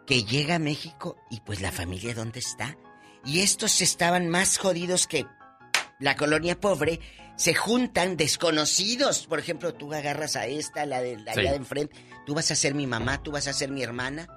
que 0.08 0.24
llega 0.24 0.56
a 0.56 0.60
México 0.60 1.18
y 1.30 1.42
pues 1.42 1.62
la 1.62 1.72
familia 1.72 2.16
¿dónde 2.16 2.40
está? 2.40 2.78
Y 3.26 3.42
estos 3.42 3.82
estaban 3.82 4.30
más 4.30 4.58
jodidos 4.58 5.06
que 5.06 5.26
la 6.00 6.16
colonia 6.16 6.60
pobre. 6.60 7.00
Se 7.36 7.54
juntan 7.54 8.18
desconocidos. 8.18 9.28
Por 9.28 9.38
ejemplo, 9.38 9.74
tú 9.74 9.94
agarras 9.94 10.36
a 10.36 10.48
esta, 10.48 10.86
la 10.86 11.02
de 11.02 11.18
la 11.20 11.34
Sí. 11.34 11.42
allá 11.42 11.52
de 11.52 11.58
enfrente. 11.58 11.96
Tú 12.26 12.34
vas 12.34 12.50
a 12.50 12.56
ser 12.56 12.74
mi 12.74 12.88
mamá, 12.88 13.22
tú 13.22 13.32
vas 13.32 13.48
a 13.48 13.54
ser 13.54 13.70
mi 13.70 13.84
hermana. 13.84 14.28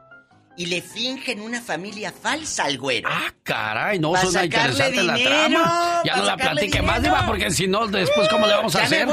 Y 0.60 0.66
le 0.66 0.82
fingen 0.82 1.40
una 1.40 1.58
familia 1.62 2.12
falsa 2.12 2.64
al 2.64 2.76
güero. 2.76 3.08
Ah, 3.10 3.32
caray, 3.42 3.98
no, 3.98 4.14
suena 4.14 4.44
interesante 4.44 5.02
la 5.02 5.14
dinero, 5.14 5.34
trama. 5.48 6.02
Ya 6.04 6.16
no 6.16 6.24
la 6.24 6.36
platique 6.36 6.82
más. 6.82 7.02
Diva, 7.02 7.24
porque 7.26 7.50
si 7.50 7.66
no, 7.66 7.86
después, 7.86 8.28
¿cómo 8.28 8.46
le 8.46 8.52
vamos 8.56 8.76
a 8.76 8.80
Ya 8.80 8.84
hacer? 8.84 9.08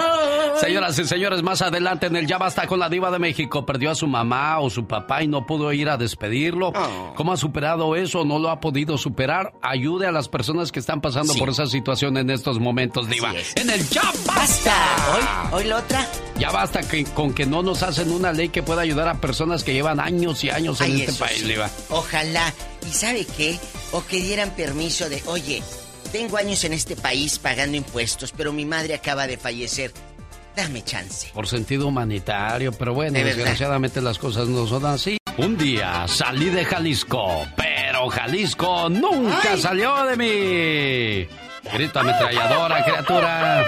Señoras 0.60 1.00
y 1.00 1.06
señores, 1.06 1.44
más 1.44 1.62
adelante 1.62 2.08
en 2.08 2.18
el 2.18 2.28
Ya 2.28 2.38
Basta 2.38 2.68
con 2.68 2.80
la 2.80 2.90
Diva 2.90 3.12
de 3.12 3.20
México, 3.20 3.66
perdió 3.66 3.92
a 3.92 3.96
su 3.96 4.08
mamá 4.08 4.60
o 4.60 4.70
su 4.70 4.88
papá 4.88 5.24
y 5.24 5.28
no 5.30 5.46
pudo 5.46 5.72
ir 5.72 5.88
a 5.88 5.96
despedirlo. 5.96 6.74
Oh. 6.76 7.14
¿Cómo 7.16 7.32
ha 7.32 7.38
superado 7.38 7.96
eso? 7.96 8.26
¿No 8.26 8.40
lo 8.40 8.50
ha 8.50 8.60
podido 8.60 8.98
superar? 8.98 9.54
Ayude 9.62 10.06
a 10.06 10.12
las 10.12 10.28
personas 10.28 10.74
que 10.74 10.80
están 10.80 11.00
pasando 11.00 11.32
Sí. 11.32 11.40
por 11.40 11.48
esa 11.50 11.66
situación 11.68 12.18
en 12.18 12.30
estos 12.30 12.60
momentos, 12.60 13.08
Diva. 13.08 13.32
es. 13.34 13.56
En 13.56 13.70
el 13.70 13.88
Ya 13.88 14.02
Basta. 14.04 14.34
¡Basta! 14.36 14.76
Hoy, 15.16 15.60
hoy 15.62 15.64
la 15.70 15.78
otra. 15.78 16.06
Ya 16.40 16.52
basta 16.52 16.82
que, 16.82 17.04
con 17.06 17.34
que 17.34 17.46
no 17.46 17.64
nos 17.64 17.82
hacen 17.84 18.12
una 18.12 18.32
ley 18.32 18.50
que 18.50 18.62
pueda 18.62 18.82
ayudar 18.82 19.08
a 19.08 19.16
personas 19.16 19.64
que 19.64 19.74
llevan 19.74 20.00
años 20.00 20.44
y 20.44 20.50
años 20.52 20.80
en 20.82 20.92
Ay, 20.92 21.02
este 21.02 21.12
eso 21.12 21.26
Ojalá. 21.90 22.54
¿Y 22.90 22.94
sabe 22.94 23.26
qué? 23.26 23.60
O 23.92 24.06
que 24.06 24.18
dieran 24.22 24.52
permiso 24.52 25.10
de, 25.10 25.22
oye, 25.26 25.62
tengo 26.12 26.38
años 26.38 26.64
en 26.64 26.74
este 26.74 26.96
país 26.96 27.38
pagando 27.40 27.76
impuestos, 27.78 28.34
pero 28.36 28.54
mi 28.54 28.66
madre 28.66 28.94
acaba 28.94 29.28
de 29.28 29.38
fallecer. 29.38 29.92
Dame 30.56 30.84
chance. 30.84 31.30
por 31.36 31.48
sentido 31.48 31.88
humanitario, 31.88 32.72
pero 32.72 32.94
bueno, 32.94 33.14
De 33.14 33.24
desgraciadamente 33.24 34.02
las 34.02 34.18
cosas 34.18 34.48
no 34.48 34.66
son 34.66 34.86
así. 34.88 35.18
Un 35.38 35.56
día 35.56 36.08
salí 36.08 36.50
de 36.50 36.66
Jalisco, 36.66 37.46
pero 37.56 38.10
Jalisco 38.10 38.90
nunca 38.90 39.52
¡Ay! 39.54 39.62
salió 39.62 40.04
de 40.06 40.18
mí. 40.18 41.28
Grito 41.72 42.00
ametralladora, 42.00 42.84
criatura. 42.84 43.64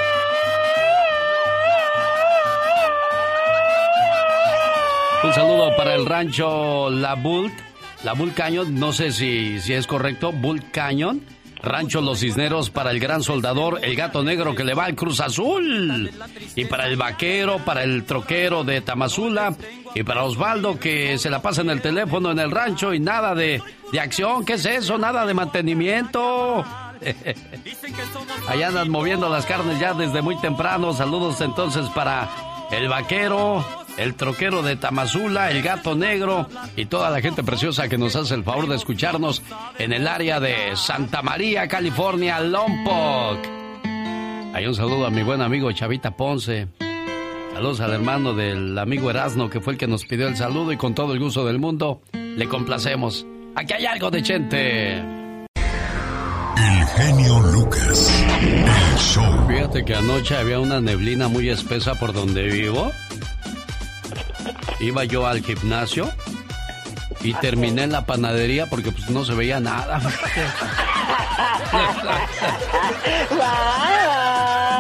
Un 5.22 5.34
saludo 5.34 5.76
para 5.76 5.96
el 5.96 6.06
rancho 6.06 6.90
La 6.90 7.16
Bult, 7.16 7.54
La 8.04 8.14
Bull 8.14 8.34
Canyon, 8.34 8.80
no 8.80 8.94
sé 8.94 9.12
si, 9.12 9.60
si 9.60 9.74
es 9.74 9.86
correcto, 9.86 10.32
Bull 10.32 10.72
Canyon. 10.72 11.22
Rancho 11.62 12.00
Los 12.00 12.20
Cisneros 12.22 12.70
para 12.70 12.91
el 12.91 13.02
gran 13.02 13.22
soldador, 13.22 13.80
el 13.84 13.94
gato 13.98 14.24
negro 14.24 14.56
que 14.56 14.64
le 14.64 14.74
va 14.74 14.86
al 14.86 14.96
Cruz 14.96 15.20
Azul. 15.20 16.10
Y 16.56 16.64
para 16.66 16.88
el 16.88 16.96
vaquero, 16.96 17.60
para 17.66 17.84
el 17.84 18.06
troquero 18.06 18.64
de 18.64 18.80
Tamazula. 18.80 19.54
Y 19.94 20.04
para 20.04 20.24
Osvaldo 20.24 20.80
que 20.80 21.18
se 21.18 21.30
la 21.30 21.41
pasa 21.41 21.62
en 21.62 21.70
el 21.70 21.82
teléfono 21.82 22.32
en 22.32 22.40
el 22.40 22.50
rancho 22.50 22.94
y 22.94 23.02
nada 23.02 23.36
de, 23.36 23.62
de 23.91 24.00
acción. 24.00 24.46
¿Qué 24.46 24.54
es 24.54 24.66
eso? 24.66 24.98
Nada 24.98 25.26
de 25.26 25.34
mantenimiento. 25.34 26.64
Allá 28.48 28.68
andan 28.68 28.90
moviendo 28.90 29.28
las 29.28 29.46
carnes 29.46 29.80
ya 29.80 29.94
desde 29.94 30.22
muy 30.22 30.40
temprano. 30.40 30.94
Saludos 30.94 31.41
entonces 31.41 31.90
para 31.90 32.30
el 32.72 32.88
vaquero, 32.88 33.66
el 34.00 34.16
troquero 34.16 34.62
de 34.62 34.78
Tamazula, 34.78 35.52
el 35.52 35.62
gato 35.62 35.94
negro 35.94 36.48
y 36.78 36.86
toda 36.86 37.10
la 37.10 37.20
gente 37.22 37.44
preciosa 37.44 37.90
que 37.90 37.98
nos 37.98 38.16
hace 38.16 38.34
el 38.34 38.46
favor 38.46 38.68
de 38.68 38.78
escucharnos 38.78 39.44
en 39.78 39.92
el 39.92 40.08
área 40.08 40.40
de 40.40 40.76
Santa 40.76 41.22
María, 41.22 41.68
California, 41.68 42.40
Lompoc. 42.40 43.40
Hay 44.54 44.66
un 44.66 44.74
saludo 44.74 45.06
a 45.06 45.10
mi 45.10 45.22
buen 45.22 45.42
amigo 45.42 45.72
Chavita 45.74 46.12
Ponce. 46.12 46.70
Saludos 47.54 47.82
al 47.82 47.92
hermano 47.92 48.34
del 48.34 48.78
amigo 48.80 49.10
Erasno 49.10 49.50
que 49.50 49.60
fue 49.60 49.74
el 49.74 49.80
que 49.80 49.88
nos 49.88 50.06
pidió 50.06 50.28
el 50.30 50.38
saludo 50.38 50.72
y 50.72 50.78
con 50.78 50.96
todo 50.96 51.14
el 51.14 51.20
gusto 51.20 51.46
del 51.46 51.60
mundo 51.60 52.02
le 52.14 52.48
complacemos. 52.48 53.26
Aquí 53.56 53.74
hay 53.74 53.86
algo 53.86 54.10
de 54.10 54.24
gente. 54.24 54.98
El 56.58 56.86
genio 56.96 57.40
Lucas. 57.52 58.26
El 58.42 58.98
show. 58.98 59.48
Fíjate 59.48 59.84
que 59.84 59.96
anoche 59.96 60.38
había 60.38 60.60
una 60.60 60.80
neblina 60.80 61.28
muy 61.28 61.50
espesa 61.50 61.96
por 61.96 62.14
donde 62.14 62.44
vivo. 62.44 62.92
Iba 64.80 65.04
yo 65.06 65.28
al 65.28 65.44
gimnasio 65.44 66.12
y 67.22 67.34
terminé 67.36 67.84
en 67.84 67.91
la 67.91 68.06
panadería 68.06 68.68
porque 68.68 68.91
pues 68.91 69.10
no 69.10 69.26
se 69.26 69.34
veía 69.34 69.60
nada. 69.60 70.00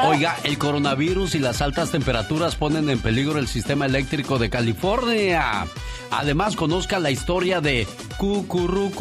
Oiga, 0.09 0.37
el 0.43 0.57
coronavirus 0.57 1.35
y 1.35 1.39
las 1.39 1.61
altas 1.61 1.91
temperaturas 1.91 2.55
ponen 2.55 2.89
en 2.89 2.97
peligro 2.97 3.37
el 3.37 3.47
sistema 3.47 3.85
eléctrico 3.85 4.39
de 4.39 4.49
California. 4.49 5.67
Además, 6.09 6.55
conozca 6.55 6.97
la 6.97 7.11
historia 7.11 7.61
de 7.61 7.87
Cucurú 8.17 8.91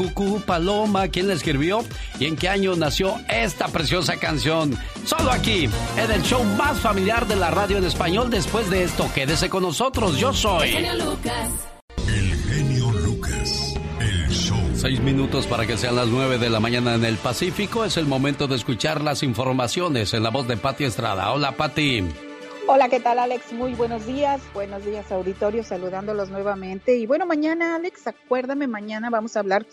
Paloma, 0.44 1.08
quién 1.08 1.28
la 1.28 1.32
escribió 1.32 1.82
y 2.20 2.26
en 2.26 2.36
qué 2.36 2.50
año 2.50 2.76
nació 2.76 3.16
esta 3.30 3.68
preciosa 3.68 4.18
canción. 4.18 4.78
Solo 5.06 5.32
aquí, 5.32 5.70
en 5.96 6.10
el 6.10 6.22
show 6.24 6.44
más 6.44 6.78
familiar 6.78 7.26
de 7.26 7.36
la 7.36 7.50
radio 7.50 7.78
en 7.78 7.84
español. 7.84 8.28
Después 8.28 8.68
de 8.68 8.84
esto, 8.84 9.10
quédese 9.14 9.48
con 9.48 9.62
nosotros. 9.62 10.18
Yo 10.18 10.34
soy. 10.34 10.76
El 10.76 11.00
Seis 14.78 15.00
minutos 15.00 15.48
para 15.48 15.66
que 15.66 15.76
sean 15.76 15.96
las 15.96 16.06
nueve 16.06 16.38
de 16.38 16.48
la 16.48 16.60
mañana 16.60 16.94
en 16.94 17.04
el 17.04 17.16
Pacífico. 17.16 17.84
Es 17.84 17.96
el 17.96 18.06
momento 18.06 18.46
de 18.46 18.54
escuchar 18.54 19.02
las 19.02 19.24
informaciones 19.24 20.14
en 20.14 20.22
la 20.22 20.30
voz 20.30 20.46
de 20.46 20.56
Pati 20.56 20.84
Estrada. 20.84 21.32
Hola, 21.32 21.56
Pati. 21.56 22.04
Hola, 22.68 22.88
¿qué 22.88 23.00
tal 23.00 23.18
Alex? 23.18 23.52
Muy 23.52 23.74
buenos 23.74 24.06
días, 24.06 24.40
buenos 24.54 24.86
días 24.86 25.10
auditorio, 25.10 25.64
saludándolos 25.64 26.30
nuevamente. 26.30 26.96
Y 26.96 27.06
bueno, 27.06 27.26
mañana 27.26 27.74
Alex, 27.74 28.06
acuérdame, 28.06 28.68
mañana 28.68 29.10
vamos 29.10 29.36
a 29.36 29.40
hablar 29.40 29.66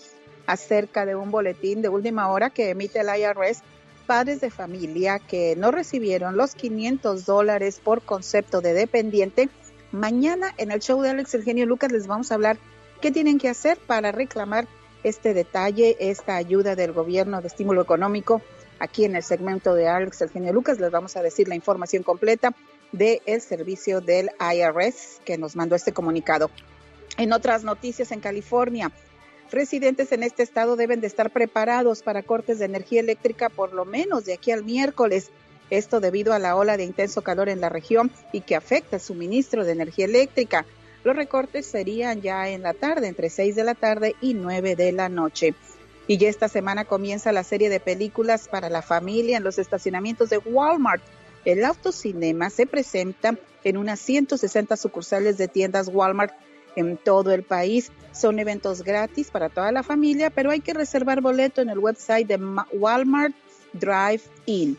acerca 0.48 1.06
de 1.06 1.14
un 1.14 1.30
boletín 1.30 1.84
de 1.84 1.90
última 1.90 2.28
hora 2.30 2.50
que 2.50 2.72
emite 2.72 3.02
el 3.02 3.08
IRS. 3.16 3.62
Padres 4.08 4.42
de 4.42 4.50
familia 4.50 5.20
que 5.20 5.56
no 5.56 5.70
recibieron 5.70 6.36
los 6.36 6.56
500 6.56 7.28
dólares 7.28 7.80
por 7.80 8.02
concepto 8.02 8.60
de 8.60 8.74
dependiente. 8.74 9.50
Mañana 9.92 10.56
en 10.58 10.72
el 10.72 10.80
show 10.80 11.00
de 11.04 11.12
Alex 11.12 11.36
El 11.36 11.44
Genio 11.44 11.68
Lucas 11.68 11.92
les 11.92 12.08
vamos 12.08 12.32
a 12.32 12.36
hablar 12.36 12.58
qué 13.02 13.12
tienen 13.12 13.38
que 13.38 13.50
hacer 13.50 13.78
para 13.78 14.12
reclamar 14.12 14.68
este 15.06 15.36
detalle, 15.36 15.96
esta 16.00 16.36
ayuda 16.36 16.76
del 16.76 16.92
gobierno 16.92 17.40
de 17.40 17.48
estímulo 17.48 17.84
económico. 17.84 18.42
Aquí 18.80 19.06
en 19.06 19.16
el 19.16 19.22
segmento 19.22 19.76
de 19.76 19.88
Alex 19.88 20.22
El 20.22 20.32
Genio 20.32 20.52
Lucas 20.52 20.80
les 20.80 20.90
vamos 20.90 21.16
a 21.16 21.22
decir 21.22 21.48
la 21.48 21.54
información 21.54 22.02
completa 22.02 22.56
del 22.92 23.22
servicio 23.42 24.02
del 24.02 24.32
IRS 24.40 25.22
que 25.24 25.38
nos 25.38 25.56
mandó 25.56 25.76
este 25.76 25.94
comunicado. 25.94 26.50
En 27.18 27.34
otras 27.34 27.64
noticias 27.64 28.12
en 28.12 28.20
California, 28.20 28.92
residentes 29.52 30.12
en 30.12 30.24
este 30.24 30.42
estado 30.42 30.76
deben 30.76 31.02
de 31.02 31.08
estar 31.08 31.30
preparados 31.30 32.02
para 32.02 32.24
cortes 32.24 32.58
de 32.58 32.66
energía 32.66 33.02
eléctrica 33.02 33.50
por 33.50 33.74
lo 33.74 33.86
menos 33.86 34.26
de 34.26 34.34
aquí 34.34 34.52
al 34.52 34.64
miércoles. 34.64 35.30
Esto 35.70 36.00
debido 36.00 36.34
a 36.34 36.40
la 36.40 36.56
ola 36.56 36.78
de 36.78 36.84
intenso 36.84 37.22
calor 37.22 37.48
en 37.48 37.62
la 37.62 37.70
región 37.70 38.12
y 38.32 38.42
que 38.42 38.56
afecta 38.56 38.96
el 38.96 39.02
suministro 39.04 39.66
de 39.66 39.74
energía 39.74 40.06
eléctrica. 40.06 40.66
Los 41.06 41.16
recortes 41.16 41.68
serían 41.68 42.24
ya 42.24 42.50
en 42.50 42.64
la 42.64 42.74
tarde, 42.74 43.08
entre 43.08 43.30
6 43.30 43.56
de 43.56 43.64
la 43.64 43.76
tarde 43.76 44.16
y 44.22 44.34
9 44.34 44.76
de 44.76 44.92
la 44.92 45.08
noche. 45.08 45.54
Y 46.08 46.18
ya 46.18 46.30
esta 46.30 46.48
semana 46.50 46.86
comienza 46.86 47.32
la 47.32 47.44
serie 47.44 47.70
de 47.70 47.80
películas 47.80 48.48
para 48.48 48.70
la 48.70 48.82
familia 48.82 49.38
en 49.38 49.44
los 49.44 49.60
estacionamientos 49.60 50.32
de 50.32 50.40
Walmart. 50.40 51.04
El 51.46 51.64
autocinema 51.64 52.50
se 52.50 52.66
presenta 52.66 53.38
en 53.64 53.78
unas 53.78 54.00
160 54.00 54.76
sucursales 54.78 55.38
de 55.38 55.48
tiendas 55.48 55.92
Walmart 55.94 56.34
en 56.76 56.98
todo 56.98 57.32
el 57.34 57.44
país. 57.44 57.92
Son 58.12 58.40
eventos 58.40 58.82
gratis 58.82 59.30
para 59.30 59.50
toda 59.50 59.72
la 59.72 59.84
familia, 59.84 60.32
pero 60.32 60.50
hay 60.50 60.60
que 60.60 60.74
reservar 60.74 61.22
boleto 61.22 61.62
en 61.62 61.70
el 61.70 61.78
website 61.78 62.28
de 62.28 62.40
Walmart 62.74 63.36
Drive-In. 63.74 64.76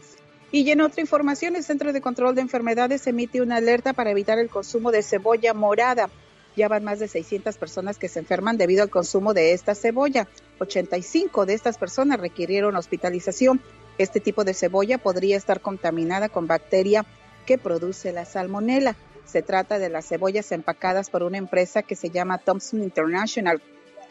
Y 0.56 0.70
en 0.70 0.80
otra 0.80 1.02
información, 1.02 1.54
el 1.54 1.64
Centro 1.64 1.92
de 1.92 2.00
Control 2.00 2.34
de 2.34 2.40
Enfermedades 2.40 3.06
emite 3.06 3.42
una 3.42 3.56
alerta 3.56 3.92
para 3.92 4.10
evitar 4.10 4.38
el 4.38 4.48
consumo 4.48 4.90
de 4.90 5.02
cebolla 5.02 5.52
morada. 5.52 6.08
Ya 6.56 6.66
van 6.66 6.82
más 6.82 6.98
de 6.98 7.08
600 7.08 7.58
personas 7.58 7.98
que 7.98 8.08
se 8.08 8.20
enferman 8.20 8.56
debido 8.56 8.82
al 8.82 8.88
consumo 8.88 9.34
de 9.34 9.52
esta 9.52 9.74
cebolla. 9.74 10.28
85 10.58 11.44
de 11.44 11.52
estas 11.52 11.76
personas 11.76 12.18
requirieron 12.18 12.74
hospitalización. 12.74 13.60
Este 13.98 14.18
tipo 14.18 14.44
de 14.44 14.54
cebolla 14.54 14.96
podría 14.96 15.36
estar 15.36 15.60
contaminada 15.60 16.30
con 16.30 16.46
bacteria 16.46 17.04
que 17.44 17.58
produce 17.58 18.14
la 18.14 18.24
salmonela. 18.24 18.96
Se 19.26 19.42
trata 19.42 19.78
de 19.78 19.90
las 19.90 20.08
cebollas 20.08 20.52
empacadas 20.52 21.10
por 21.10 21.22
una 21.22 21.36
empresa 21.36 21.82
que 21.82 21.96
se 21.96 22.08
llama 22.08 22.38
Thompson 22.38 22.82
International. 22.82 23.60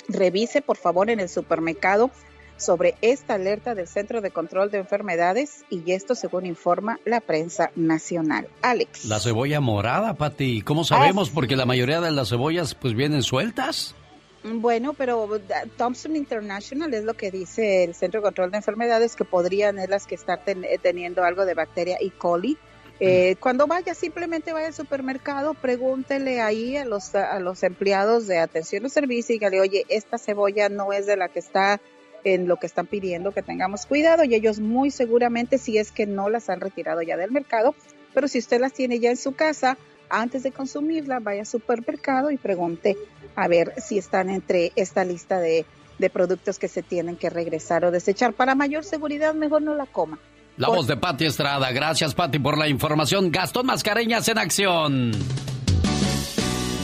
Revise, 0.07 0.61
por 0.61 0.77
favor, 0.77 1.09
en 1.09 1.22
el 1.22 1.27
supermercado 1.27 2.11
sobre 2.57 2.95
esta 3.02 3.36
alerta 3.36 3.76
del 3.76 3.88
Centro 3.88 4.22
de 4.22 4.32
Control 4.32 4.72
de 4.72 4.80
Enfermedades 4.80 5.65
y 5.69 5.91
esto 5.91 6.15
según 6.15 6.45
informa 6.45 6.99
la 7.06 7.22
prensa 7.22 7.72
nacional. 7.76 8.48
Alex. 8.61 9.06
La 9.06 9.19
cebolla 9.19 9.60
morada, 9.60 10.14
Pati. 10.14 10.61
¿Cómo 10.61 10.84
sabemos? 10.84 11.30
Porque 11.30 11.56
la 11.56 11.65
mayoría 11.65 12.02
de 12.02 12.11
las 12.11 12.30
cebollas 12.30 12.76
pues 12.76 12.94
vienen 12.94 13.23
sueltas. 13.23 13.95
Bueno, 14.44 14.94
pero 14.94 15.27
Thompson 15.76 16.15
International 16.15 16.94
es 16.94 17.03
lo 17.03 17.15
que 17.15 17.32
dice 17.32 17.84
el 17.84 17.95
Centro 17.95 18.22
de 18.22 18.26
Control 18.26 18.52
de 18.52 18.57
Enfermedades 18.57 19.15
que 19.15 19.26
podrían 19.26 19.77
ser 19.77 19.90
las 19.90 20.06
que 20.06 20.14
están 20.14 20.40
ten 20.45 20.64
teniendo 20.84 21.23
algo 21.23 21.45
de 21.45 21.56
bacteria 21.56 21.98
E. 21.99 22.11
coli. 22.11 22.57
Eh, 22.99 23.36
cuando 23.40 23.68
vaya, 23.68 23.94
simplemente 23.94 24.53
vaya 24.53 24.68
al 24.68 24.73
supermercado, 24.73 25.53
pregúntele 25.56 26.41
ahí 26.41 26.77
a 26.77 26.86
los, 26.86 27.14
a 27.15 27.40
los 27.40 27.64
empleados 27.64 28.27
de 28.27 28.38
atención 28.40 28.86
o 28.86 28.90
servicio 28.90 29.36
y 29.36 29.40
dígale, 29.40 29.60
oye, 29.60 29.86
esta 29.90 30.18
cebolla 30.18 30.69
no 30.69 30.94
es 30.94 31.06
de 31.06 31.18
la 31.18 31.27
que 31.27 31.40
está 31.40 31.82
en 32.26 32.47
lo 32.47 32.57
que 32.57 32.65
están 32.65 32.88
pidiendo 32.88 33.31
que 33.31 33.41
tengamos 33.41 33.85
cuidado 33.85 34.26
y 34.26 34.35
ellos 34.35 34.60
muy 34.60 34.91
seguramente, 34.91 35.57
si 35.57 35.77
es 35.77 35.91
que 35.91 36.06
no 36.06 36.27
las 36.30 36.49
han 36.49 36.60
retirado 36.60 37.02
ya 37.02 37.15
del 37.15 37.31
mercado, 37.31 37.73
pero 38.14 38.27
si 38.27 38.39
usted 38.39 38.60
las 38.60 38.73
tiene 38.73 38.99
ya 38.99 39.11
en 39.11 39.18
su 39.18 39.34
casa, 39.34 39.77
antes 40.10 40.43
de 40.43 40.52
consumirla, 40.52 41.19
vaya 41.19 41.41
al 41.41 41.45
supermercado 41.45 42.31
y 42.31 42.38
pregunte 42.38 42.97
a 43.35 43.47
ver 43.47 43.73
si 43.77 43.97
están 43.97 44.30
entre 44.30 44.72
esta 44.76 45.06
lista 45.06 45.39
de, 45.39 45.65
de 45.99 46.10
productos 46.10 46.60
que 46.60 46.68
se 46.68 46.84
tienen 46.84 47.15
que 47.15 47.30
regresar 47.30 47.85
o 47.85 47.91
desechar. 47.91 48.34
Para 48.34 48.56
mayor 48.56 48.84
seguridad, 48.84 49.34
mejor 49.34 49.61
no 49.61 49.76
la 49.76 49.85
coma. 49.85 50.19
La 50.57 50.69
voz 50.69 50.88
de 50.88 50.97
Pati 50.97 51.26
Estrada. 51.26 51.72
Gracias, 51.72 52.15
Pati, 52.15 52.39
por 52.39 52.57
la 52.57 52.68
información. 52.68 53.31
Gastón 53.31 53.65
Mascareñas 53.65 54.27
en 54.30 54.38
acción. 54.38 55.11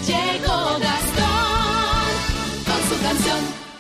Llegó 0.06 0.80
Gastón. 0.80 1.11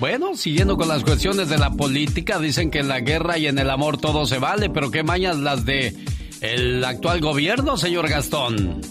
Bueno, 0.01 0.35
siguiendo 0.35 0.77
con 0.77 0.87
las 0.87 1.03
cuestiones 1.03 1.47
de 1.47 1.59
la 1.59 1.69
política, 1.69 2.39
dicen 2.39 2.71
que 2.71 2.79
en 2.79 2.87
la 2.87 3.01
guerra 3.01 3.37
y 3.37 3.45
en 3.45 3.59
el 3.59 3.69
amor 3.69 3.99
todo 3.99 4.25
se 4.25 4.39
vale, 4.39 4.71
pero 4.71 4.89
qué 4.89 5.03
mañas 5.03 5.37
las 5.37 5.63
de 5.63 5.95
el 6.41 6.83
actual 6.83 7.21
gobierno, 7.21 7.77
señor 7.77 8.09
Gastón. 8.09 8.81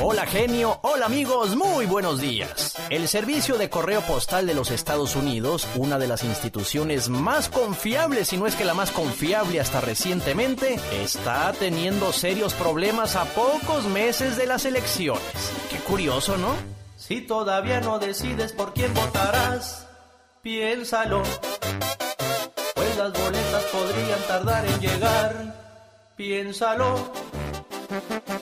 Hola 0.00 0.24
genio, 0.24 0.78
hola 0.84 1.04
amigos, 1.04 1.54
muy 1.54 1.84
buenos 1.84 2.18
días. 2.18 2.76
El 2.88 3.08
Servicio 3.08 3.58
de 3.58 3.68
Correo 3.68 4.00
Postal 4.00 4.46
de 4.46 4.54
los 4.54 4.70
Estados 4.70 5.16
Unidos, 5.16 5.68
una 5.74 5.98
de 5.98 6.08
las 6.08 6.24
instituciones 6.24 7.10
más 7.10 7.50
confiables, 7.50 8.28
si 8.28 8.38
no 8.38 8.46
es 8.46 8.54
que 8.54 8.64
la 8.64 8.72
más 8.72 8.90
confiable 8.90 9.60
hasta 9.60 9.82
recientemente, 9.82 10.80
está 11.02 11.52
teniendo 11.52 12.10
serios 12.10 12.54
problemas 12.54 13.16
a 13.16 13.26
pocos 13.26 13.84
meses 13.84 14.38
de 14.38 14.46
las 14.46 14.64
elecciones. 14.64 15.52
Qué 15.70 15.76
curioso, 15.76 16.38
¿no? 16.38 16.54
Si 16.96 17.20
todavía 17.20 17.82
no 17.82 17.98
decides 17.98 18.54
por 18.54 18.72
quién 18.72 18.94
votarás, 18.94 19.91
piénsalo. 20.42 21.22
Pues 22.74 22.96
las 22.96 23.12
boletas 23.12 23.64
podrían 23.72 24.20
tardar 24.26 24.66
en 24.66 24.80
llegar, 24.80 25.54
piénsalo. 26.16 27.12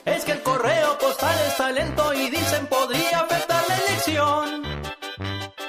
Es 0.05 0.25
que 0.25 0.31
el 0.31 0.41
correo 0.41 0.97
postal 0.97 1.35
está 1.47 1.71
lento 1.71 2.13
y 2.13 2.29
dicen 2.29 2.65
podría 2.67 3.19
afectar 3.19 3.63
la 3.67 3.77
elección. 3.77 4.63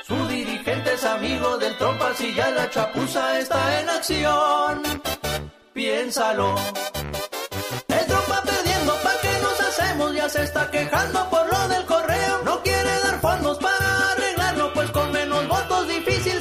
Su 0.07 0.27
dirigente 0.29 0.95
es 0.95 1.05
amigo 1.05 1.59
del 1.59 1.77
trompas 1.77 2.21
y 2.21 2.35
ya 2.35 2.51
la 2.51 2.71
chapuza 2.71 3.39
está 3.39 3.81
en 3.81 3.91
acción. 3.91 4.83
Piénsalo. 5.75 6.55
El 7.89 8.07
trompa 8.07 8.43
perdiendo, 8.43 8.95
¿pa' 9.03 9.21
qué 9.21 9.33
nos 9.43 9.61
hacemos? 9.61 10.15
Ya 10.15 10.29
se 10.29 10.43
está 10.45 10.71
quejando 10.71 11.29
por 11.31 11.47
lo 11.53 11.69
del 11.69 11.85
correo. 11.85 12.02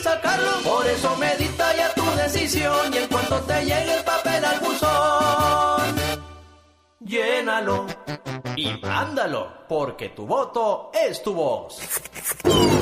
Sacarlo. 0.01 0.51
Por 0.63 0.87
eso 0.87 1.15
medita 1.17 1.75
ya 1.75 1.93
tu 1.93 2.05
decisión 2.15 2.93
y 2.93 2.97
en 2.97 3.07
cuanto 3.07 3.39
te 3.41 3.65
llegue 3.65 3.97
el 3.97 4.03
papel 4.03 4.45
al 4.45 4.59
buzón 4.59 5.51
llénalo 7.11 7.85
y 8.55 8.67
mándalo, 8.81 9.51
porque 9.67 10.09
tu 10.09 10.25
voto 10.25 10.91
es 10.93 11.21
tu 11.21 11.33
voz. 11.33 11.77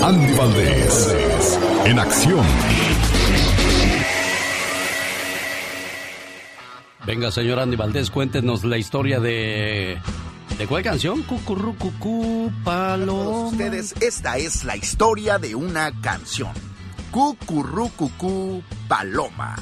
Andy 0.02 0.34
Valdés, 0.34 1.60
en 1.86 2.00
acción. 2.00 2.46
Venga, 7.06 7.32
señor 7.32 7.60
Andy 7.60 7.76
Valdés, 7.76 8.12
cuéntenos 8.12 8.64
la 8.64 8.78
historia 8.78 9.20
de... 9.20 9.98
¿De 10.58 10.68
cuál 10.68 10.84
canción? 10.84 11.24
Cucurrucucú, 11.24 12.52
palo. 12.64 13.48
Ustedes, 13.48 13.96
esta 14.02 14.38
es 14.38 14.66
la 14.66 14.76
historia 14.76 15.40
de 15.40 15.56
una 15.56 15.92
canción. 16.02 16.52
Cucurrucucú 17.12 18.62
Paloma. 18.88 19.56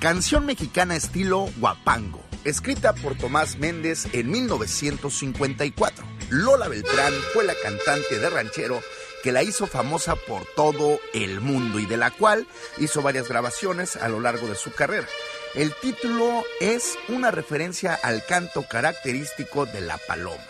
Canción 0.00 0.46
mexicana 0.46 0.96
estilo 0.96 1.46
guapango, 1.58 2.20
escrita 2.42 2.92
por 2.92 3.16
Tomás 3.16 3.56
Méndez 3.56 4.08
en 4.12 4.28
1954. 4.32 6.04
Lola 6.30 6.66
Beltrán 6.66 7.12
fue 7.32 7.44
la 7.44 7.54
cantante 7.62 8.18
de 8.18 8.28
ranchero 8.28 8.80
que 9.22 9.30
la 9.30 9.44
hizo 9.44 9.68
famosa 9.68 10.16
por 10.16 10.44
todo 10.56 10.98
el 11.14 11.40
mundo 11.40 11.78
y 11.78 11.86
de 11.86 11.96
la 11.96 12.10
cual 12.10 12.48
hizo 12.78 13.00
varias 13.00 13.28
grabaciones 13.28 13.94
a 13.94 14.08
lo 14.08 14.18
largo 14.18 14.48
de 14.48 14.56
su 14.56 14.72
carrera. 14.72 15.06
El 15.54 15.72
título 15.80 16.42
es 16.60 16.98
una 17.08 17.30
referencia 17.30 17.94
al 17.94 18.26
canto 18.26 18.64
característico 18.68 19.66
de 19.66 19.82
la 19.82 19.98
paloma. 19.98 20.42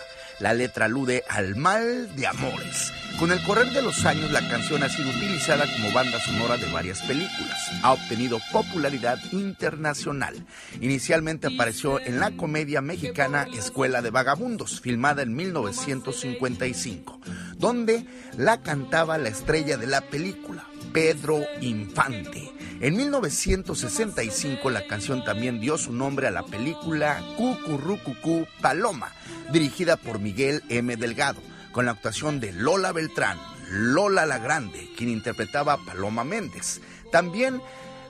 La 0.43 0.55
letra 0.55 0.87
alude 0.87 1.23
al 1.29 1.55
mal 1.55 2.17
de 2.17 2.27
amores. 2.27 2.93
Con 3.21 3.31
el 3.31 3.41
correr 3.45 3.71
de 3.73 3.81
los 3.81 4.05
años, 4.05 4.33
la 4.33 4.49
canción 4.49 4.83
ha 4.83 4.89
sido 4.89 5.09
utilizada 5.11 5.67
como 5.73 5.93
banda 5.93 6.19
sonora 6.19 6.57
de 6.57 6.69
varias 6.73 7.01
películas. 7.03 7.71
Ha 7.85 7.93
obtenido 7.93 8.41
popularidad 8.51 9.21
internacional. 9.31 10.35
Inicialmente 10.81 11.47
apareció 11.47 12.01
en 12.01 12.19
la 12.19 12.33
comedia 12.33 12.81
mexicana 12.81 13.47
Escuela 13.57 14.03
de 14.03 14.11
Vagabundos, 14.11 14.81
filmada 14.81 15.23
en 15.23 15.37
1955, 15.37 17.21
donde 17.57 18.05
la 18.37 18.63
cantaba 18.63 19.19
la 19.19 19.29
estrella 19.29 19.77
de 19.77 19.87
la 19.87 20.01
película, 20.01 20.67
Pedro 20.93 21.45
Infante. 21.61 22.51
En 22.81 22.97
1965 22.97 24.69
la 24.71 24.89
canción 24.89 25.23
también 25.23 25.61
dio 25.61 25.79
su 25.79 25.93
nombre 25.93 26.27
a 26.27 26.33
la 26.33 26.43
película 26.43 27.23
Cucurrucucú 27.37 28.45
Paloma, 28.61 29.13
dirigida 29.51 29.97
por 29.97 30.19
Miguel 30.19 30.63
M. 30.69 30.97
Delgado, 30.97 31.41
con 31.73 31.87
la 31.87 31.93
actuación 31.93 32.41
de 32.41 32.53
Lola 32.53 32.93
Beltrán, 32.93 33.39
Lola 33.71 34.27
la 34.27 34.39
Grande, 34.39 34.91
quien 34.97 35.09
interpretaba 35.11 35.75
a 35.75 35.79
Paloma 35.79 36.25
Méndez. 36.25 36.81
También 37.11 37.61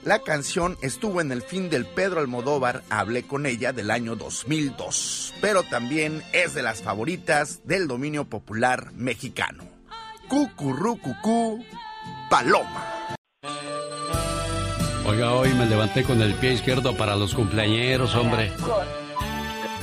la 0.05 0.19
canción 0.19 0.77
estuvo 0.83 1.21
en 1.21 1.31
el 1.31 1.43
fin 1.43 1.71
del 1.71 1.87
Pedro 1.87 2.21
Almodóvar, 2.21 2.83
hablé 2.91 3.23
con 3.23 3.47
ella 3.47 3.73
del 3.73 3.91
año 3.91 4.17
2002, 4.17 5.35
pero 5.41 5.63
también 5.63 6.25
es 6.33 6.55
de 6.55 6.63
las 6.63 6.83
favoritas 6.83 7.61
del 7.65 7.87
dominio 7.87 8.25
popular 8.25 8.93
mexicano. 8.95 9.65
Cucurrucucú 10.29 11.65
Paloma. 12.29 13.15
Oiga, 15.07 15.33
hoy 15.35 15.53
me 15.55 15.67
levanté 15.67 16.03
con 16.03 16.21
el 16.21 16.35
pie 16.35 16.55
izquierdo 16.55 16.97
para 16.97 17.15
los 17.15 17.35
cumpleañeros, 17.35 18.15
hombre. 18.15 18.51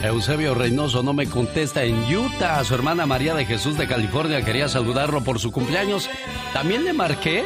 Eusebio 0.03 0.55
Reynoso 0.55 1.03
no 1.03 1.13
me 1.13 1.27
contesta 1.27 1.83
en 1.83 2.15
Utah. 2.15 2.63
Su 2.63 2.73
hermana 2.73 3.05
María 3.05 3.35
de 3.35 3.45
Jesús 3.45 3.77
de 3.77 3.87
California 3.87 4.43
quería 4.43 4.69
saludarlo 4.69 5.23
por 5.23 5.39
su 5.39 5.51
cumpleaños. 5.51 6.09
También 6.53 6.85
le 6.85 6.93
marqué 6.93 7.43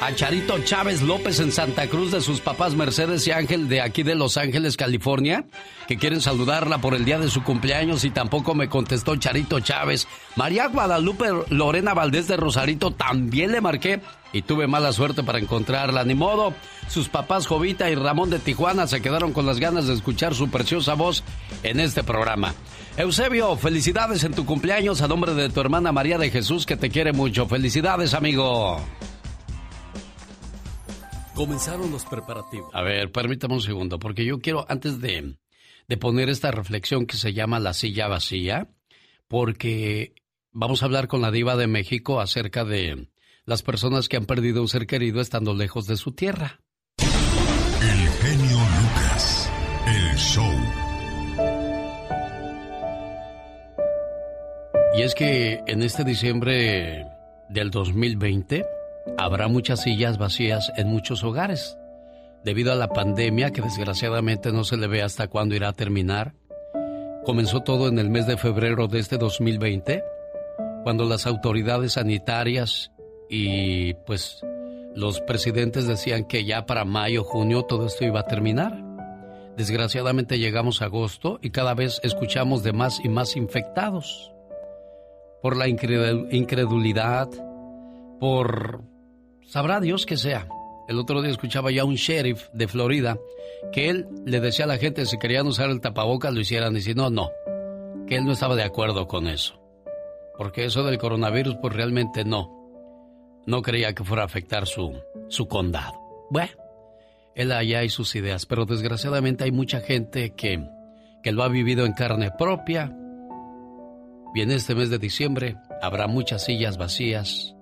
a 0.00 0.14
Charito 0.14 0.58
Chávez 0.64 1.02
López 1.02 1.40
en 1.40 1.52
Santa 1.52 1.86
Cruz 1.88 2.12
de 2.12 2.20
sus 2.20 2.40
papás 2.40 2.74
Mercedes 2.74 3.26
y 3.26 3.30
Ángel 3.30 3.68
de 3.68 3.80
aquí 3.80 4.02
de 4.02 4.14
Los 4.14 4.36
Ángeles, 4.36 4.76
California, 4.76 5.44
que 5.86 5.96
quieren 5.96 6.20
saludarla 6.20 6.78
por 6.78 6.94
el 6.94 7.04
día 7.04 7.18
de 7.18 7.30
su 7.30 7.42
cumpleaños 7.42 8.04
y 8.04 8.10
tampoco 8.10 8.54
me 8.54 8.68
contestó 8.68 9.16
Charito 9.16 9.60
Chávez. 9.60 10.06
María 10.34 10.68
Guadalupe 10.68 11.26
Lorena 11.50 11.94
Valdés 11.94 12.28
de 12.28 12.36
Rosarito 12.36 12.90
también 12.90 13.52
le 13.52 13.60
marqué 13.60 14.00
y 14.32 14.42
tuve 14.42 14.66
mala 14.66 14.92
suerte 14.92 15.22
para 15.22 15.38
encontrarla. 15.38 16.04
Ni 16.04 16.14
modo, 16.14 16.52
sus 16.88 17.08
papás 17.08 17.46
Jovita 17.46 17.90
y 17.90 17.94
Ramón 17.94 18.28
de 18.28 18.38
Tijuana 18.38 18.86
se 18.86 19.00
quedaron 19.00 19.32
con 19.32 19.46
las 19.46 19.60
ganas 19.60 19.86
de 19.86 19.94
escuchar 19.94 20.34
su 20.34 20.50
preciosa 20.50 20.94
voz 20.94 21.24
en 21.66 21.80
este 21.80 22.02
programa. 22.04 22.54
Eusebio, 22.96 23.56
felicidades 23.56 24.24
en 24.24 24.32
tu 24.32 24.46
cumpleaños 24.46 25.02
a 25.02 25.08
nombre 25.08 25.34
de 25.34 25.48
tu 25.50 25.60
hermana 25.60 25.92
María 25.92 26.18
de 26.18 26.30
Jesús 26.30 26.64
que 26.64 26.76
te 26.76 26.88
quiere 26.88 27.12
mucho. 27.12 27.46
Felicidades, 27.46 28.14
amigo. 28.14 28.80
Comenzaron 31.34 31.90
los 31.90 32.04
preparativos. 32.06 32.70
A 32.74 32.82
ver, 32.82 33.12
permítame 33.12 33.54
un 33.54 33.60
segundo, 33.60 33.98
porque 33.98 34.24
yo 34.24 34.38
quiero, 34.38 34.64
antes 34.68 35.00
de, 35.00 35.36
de 35.86 35.96
poner 35.98 36.30
esta 36.30 36.50
reflexión 36.50 37.04
que 37.04 37.16
se 37.16 37.34
llama 37.34 37.60
La 37.60 37.74
silla 37.74 38.08
vacía, 38.08 38.70
porque 39.28 40.14
vamos 40.52 40.82
a 40.82 40.86
hablar 40.86 41.08
con 41.08 41.20
la 41.20 41.30
diva 41.30 41.56
de 41.56 41.66
México 41.66 42.20
acerca 42.20 42.64
de 42.64 43.08
las 43.44 43.62
personas 43.62 44.08
que 44.08 44.16
han 44.16 44.24
perdido 44.24 44.62
un 44.62 44.68
ser 44.68 44.86
querido 44.86 45.20
estando 45.20 45.54
lejos 45.54 45.86
de 45.86 45.96
su 45.98 46.12
tierra. 46.12 46.60
El 46.98 48.08
genio 48.08 48.58
Lucas, 48.58 49.50
el 49.86 50.16
show. 50.16 50.45
Y 54.96 55.02
es 55.02 55.14
que 55.14 55.62
en 55.66 55.82
este 55.82 56.04
diciembre 56.04 57.06
del 57.50 57.70
2020 57.70 58.64
habrá 59.18 59.46
muchas 59.46 59.82
sillas 59.82 60.16
vacías 60.16 60.72
en 60.78 60.88
muchos 60.88 61.22
hogares. 61.22 61.76
Debido 62.44 62.72
a 62.72 62.76
la 62.76 62.88
pandemia, 62.88 63.50
que 63.50 63.60
desgraciadamente 63.60 64.52
no 64.52 64.64
se 64.64 64.78
le 64.78 64.86
ve 64.86 65.02
hasta 65.02 65.28
cuándo 65.28 65.54
irá 65.54 65.68
a 65.68 65.74
terminar, 65.74 66.32
comenzó 67.26 67.60
todo 67.60 67.88
en 67.88 67.98
el 67.98 68.08
mes 68.08 68.26
de 68.26 68.38
febrero 68.38 68.88
de 68.88 69.00
este 69.00 69.18
2020, 69.18 70.02
cuando 70.82 71.04
las 71.04 71.26
autoridades 71.26 71.92
sanitarias 71.92 72.90
y 73.28 73.92
pues 74.06 74.40
los 74.94 75.20
presidentes 75.20 75.86
decían 75.86 76.24
que 76.24 76.46
ya 76.46 76.64
para 76.64 76.86
mayo, 76.86 77.22
junio 77.22 77.64
todo 77.64 77.86
esto 77.86 78.06
iba 78.06 78.20
a 78.20 78.26
terminar. 78.26 78.82
Desgraciadamente 79.58 80.38
llegamos 80.38 80.80
a 80.80 80.86
agosto 80.86 81.38
y 81.42 81.50
cada 81.50 81.74
vez 81.74 82.00
escuchamos 82.02 82.62
de 82.62 82.72
más 82.72 83.04
y 83.04 83.10
más 83.10 83.36
infectados. 83.36 84.32
Por 85.46 85.56
la 85.56 85.68
incredulidad, 85.68 87.28
por... 88.18 88.82
sabrá 89.46 89.78
Dios 89.78 90.04
que 90.04 90.16
sea. 90.16 90.48
El 90.88 90.98
otro 90.98 91.22
día 91.22 91.30
escuchaba 91.30 91.70
ya 91.70 91.84
un 91.84 91.94
sheriff 91.94 92.48
de 92.52 92.66
Florida 92.66 93.16
que 93.72 93.88
él 93.88 94.08
le 94.24 94.40
decía 94.40 94.64
a 94.64 94.68
la 94.68 94.76
gente 94.76 95.06
si 95.06 95.18
querían 95.18 95.46
usar 95.46 95.70
el 95.70 95.80
tapabocas 95.80 96.34
lo 96.34 96.40
hicieran 96.40 96.76
y 96.76 96.80
si 96.80 96.94
no, 96.94 97.10
no. 97.10 97.30
Que 98.08 98.16
él 98.16 98.24
no 98.24 98.32
estaba 98.32 98.56
de 98.56 98.64
acuerdo 98.64 99.06
con 99.06 99.28
eso. 99.28 99.54
Porque 100.36 100.64
eso 100.64 100.82
del 100.82 100.98
coronavirus 100.98 101.54
pues 101.62 101.72
realmente 101.72 102.24
no 102.24 102.52
no 103.46 103.62
creía 103.62 103.94
que 103.94 104.02
fuera 104.02 104.24
a 104.24 104.26
afectar 104.26 104.66
su, 104.66 105.00
su 105.28 105.46
condado. 105.46 106.26
Bueno, 106.28 106.54
él 107.36 107.52
allá 107.52 107.78
hay 107.78 107.88
sus 107.88 108.16
ideas, 108.16 108.46
pero 108.46 108.64
desgraciadamente 108.64 109.44
hay 109.44 109.52
mucha 109.52 109.78
gente 109.78 110.30
que, 110.30 110.68
que 111.22 111.30
lo 111.30 111.44
ha 111.44 111.48
vivido 111.48 111.86
en 111.86 111.92
carne 111.92 112.32
propia. 112.36 112.92
Y 114.36 114.42
en 114.42 114.52
este 114.52 114.74
mes 114.74 114.90
de 114.90 114.98
diciembre 114.98 115.56
habrá 115.82 116.06
muchas 116.06 116.44
sillas 116.44 116.78
vacías 116.78 117.56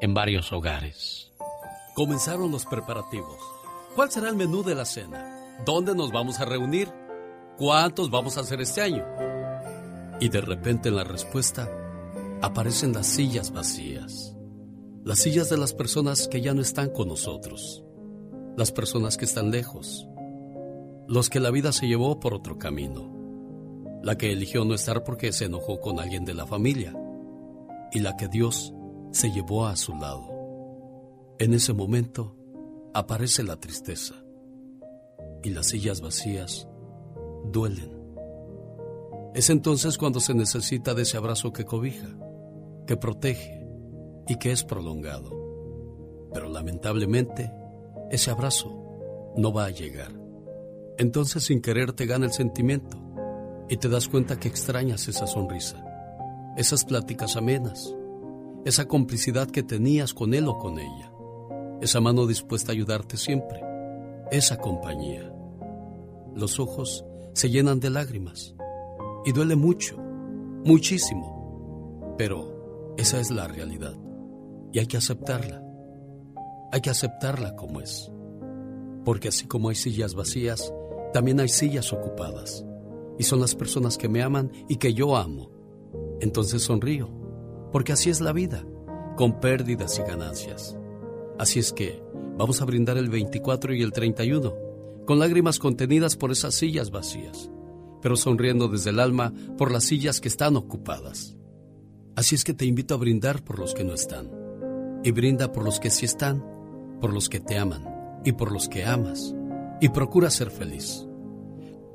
en 0.00 0.14
varios 0.14 0.52
hogares. 0.52 1.32
Comenzaron 1.94 2.50
los 2.50 2.64
preparativos. 2.64 3.38
¿Cuál 3.94 4.10
será 4.10 4.30
el 4.30 4.36
menú 4.36 4.62
de 4.62 4.74
la 4.74 4.86
cena? 4.86 5.58
¿Dónde 5.66 5.94
nos 5.94 6.12
vamos 6.12 6.40
a 6.40 6.46
reunir? 6.46 6.88
¿Cuántos 7.58 8.10
vamos 8.10 8.38
a 8.38 8.40
hacer 8.40 8.60
este 8.60 8.80
año? 8.80 9.04
Y 10.20 10.30
de 10.30 10.40
repente 10.40 10.88
en 10.88 10.96
la 10.96 11.04
respuesta 11.04 11.68
aparecen 12.40 12.94
las 12.94 13.08
sillas 13.08 13.52
vacías 13.52 14.32
las 15.04 15.18
sillas 15.18 15.50
de 15.50 15.56
las 15.56 15.74
personas 15.74 16.28
que 16.28 16.40
ya 16.40 16.54
no 16.54 16.62
están 16.62 16.90
con 16.90 17.08
nosotros, 17.08 17.82
las 18.56 18.70
personas 18.70 19.16
que 19.16 19.24
están 19.24 19.50
lejos, 19.50 20.06
los 21.08 21.28
que 21.28 21.40
la 21.40 21.50
vida 21.50 21.72
se 21.72 21.88
llevó 21.88 22.20
por 22.20 22.34
otro 22.34 22.56
camino, 22.56 23.12
la 24.02 24.18
que 24.18 24.32
eligió 24.32 24.64
no 24.64 24.74
estar 24.74 25.04
porque 25.04 25.32
se 25.32 25.46
enojó 25.46 25.80
con 25.80 26.00
alguien 26.00 26.24
de 26.24 26.34
la 26.34 26.46
familia 26.46 26.94
y 27.92 28.00
la 28.00 28.16
que 28.16 28.28
Dios 28.28 28.74
se 29.12 29.30
llevó 29.30 29.66
a 29.66 29.76
su 29.76 29.94
lado. 29.94 30.28
En 31.38 31.54
ese 31.54 31.72
momento 31.72 32.36
aparece 32.94 33.42
la 33.42 33.56
tristeza 33.56 34.14
y 35.42 35.50
las 35.50 35.66
sillas 35.66 36.00
vacías 36.00 36.68
duelen. 37.50 37.90
Es 39.34 39.50
entonces 39.50 39.98
cuando 39.98 40.20
se 40.20 40.34
necesita 40.34 40.94
de 40.94 41.02
ese 41.02 41.16
abrazo 41.16 41.52
que 41.52 41.64
cobija, 41.64 42.08
que 42.86 42.96
protege, 42.96 43.62
y 44.28 44.36
que 44.36 44.52
es 44.52 44.64
prolongado. 44.64 45.30
Pero 46.32 46.48
lamentablemente, 46.48 47.52
ese 48.10 48.30
abrazo 48.30 49.32
no 49.36 49.52
va 49.52 49.66
a 49.66 49.70
llegar. 49.70 50.12
Entonces 50.98 51.44
sin 51.44 51.60
querer 51.60 51.92
te 51.92 52.06
gana 52.06 52.26
el 52.26 52.32
sentimiento 52.32 52.98
y 53.72 53.78
te 53.78 53.88
das 53.88 54.06
cuenta 54.06 54.38
que 54.38 54.48
extrañas 54.48 55.08
esa 55.08 55.26
sonrisa, 55.26 55.82
esas 56.58 56.84
pláticas 56.84 57.38
amenas, 57.38 57.96
esa 58.66 58.86
complicidad 58.86 59.50
que 59.50 59.62
tenías 59.62 60.12
con 60.12 60.34
él 60.34 60.46
o 60.46 60.58
con 60.58 60.78
ella, 60.78 61.10
esa 61.80 61.98
mano 61.98 62.26
dispuesta 62.26 62.70
a 62.70 62.74
ayudarte 62.74 63.16
siempre, 63.16 63.64
esa 64.30 64.58
compañía. 64.58 65.32
Los 66.34 66.60
ojos 66.60 67.06
se 67.32 67.48
llenan 67.48 67.80
de 67.80 67.88
lágrimas 67.88 68.54
y 69.24 69.32
duele 69.32 69.56
mucho, 69.56 69.96
muchísimo, 70.66 72.14
pero 72.18 72.94
esa 72.98 73.20
es 73.20 73.30
la 73.30 73.48
realidad 73.48 73.94
y 74.70 74.80
hay 74.80 74.86
que 74.86 74.98
aceptarla. 74.98 75.64
Hay 76.72 76.82
que 76.82 76.90
aceptarla 76.90 77.56
como 77.56 77.80
es. 77.80 78.12
Porque 79.06 79.28
así 79.28 79.46
como 79.46 79.70
hay 79.70 79.76
sillas 79.76 80.14
vacías, 80.14 80.74
también 81.14 81.40
hay 81.40 81.48
sillas 81.48 81.90
ocupadas. 81.94 82.66
Y 83.18 83.24
son 83.24 83.40
las 83.40 83.54
personas 83.54 83.98
que 83.98 84.08
me 84.08 84.22
aman 84.22 84.50
y 84.68 84.76
que 84.76 84.94
yo 84.94 85.16
amo. 85.16 85.50
Entonces 86.20 86.62
sonrío, 86.62 87.08
porque 87.72 87.92
así 87.92 88.10
es 88.10 88.20
la 88.20 88.32
vida, 88.32 88.64
con 89.16 89.40
pérdidas 89.40 89.98
y 89.98 90.02
ganancias. 90.02 90.76
Así 91.38 91.58
es 91.58 91.72
que 91.72 92.02
vamos 92.38 92.62
a 92.62 92.64
brindar 92.64 92.96
el 92.96 93.08
24 93.08 93.74
y 93.74 93.82
el 93.82 93.92
31 93.92 94.54
con 95.06 95.18
lágrimas 95.18 95.58
contenidas 95.58 96.16
por 96.16 96.30
esas 96.30 96.54
sillas 96.54 96.90
vacías, 96.90 97.50
pero 98.00 98.16
sonriendo 98.16 98.68
desde 98.68 98.90
el 98.90 99.00
alma 99.00 99.32
por 99.58 99.72
las 99.72 99.84
sillas 99.84 100.20
que 100.20 100.28
están 100.28 100.56
ocupadas. 100.56 101.36
Así 102.14 102.34
es 102.34 102.44
que 102.44 102.54
te 102.54 102.66
invito 102.66 102.94
a 102.94 102.98
brindar 102.98 103.42
por 103.42 103.58
los 103.58 103.74
que 103.74 103.84
no 103.84 103.94
están, 103.94 104.30
y 105.02 105.10
brinda 105.10 105.50
por 105.50 105.64
los 105.64 105.80
que 105.80 105.90
sí 105.90 106.04
están, 106.04 106.44
por 107.00 107.12
los 107.12 107.28
que 107.28 107.40
te 107.40 107.58
aman 107.58 107.84
y 108.24 108.32
por 108.32 108.52
los 108.52 108.68
que 108.68 108.84
amas, 108.84 109.34
y 109.80 109.88
procura 109.88 110.30
ser 110.30 110.50
feliz. 110.50 111.08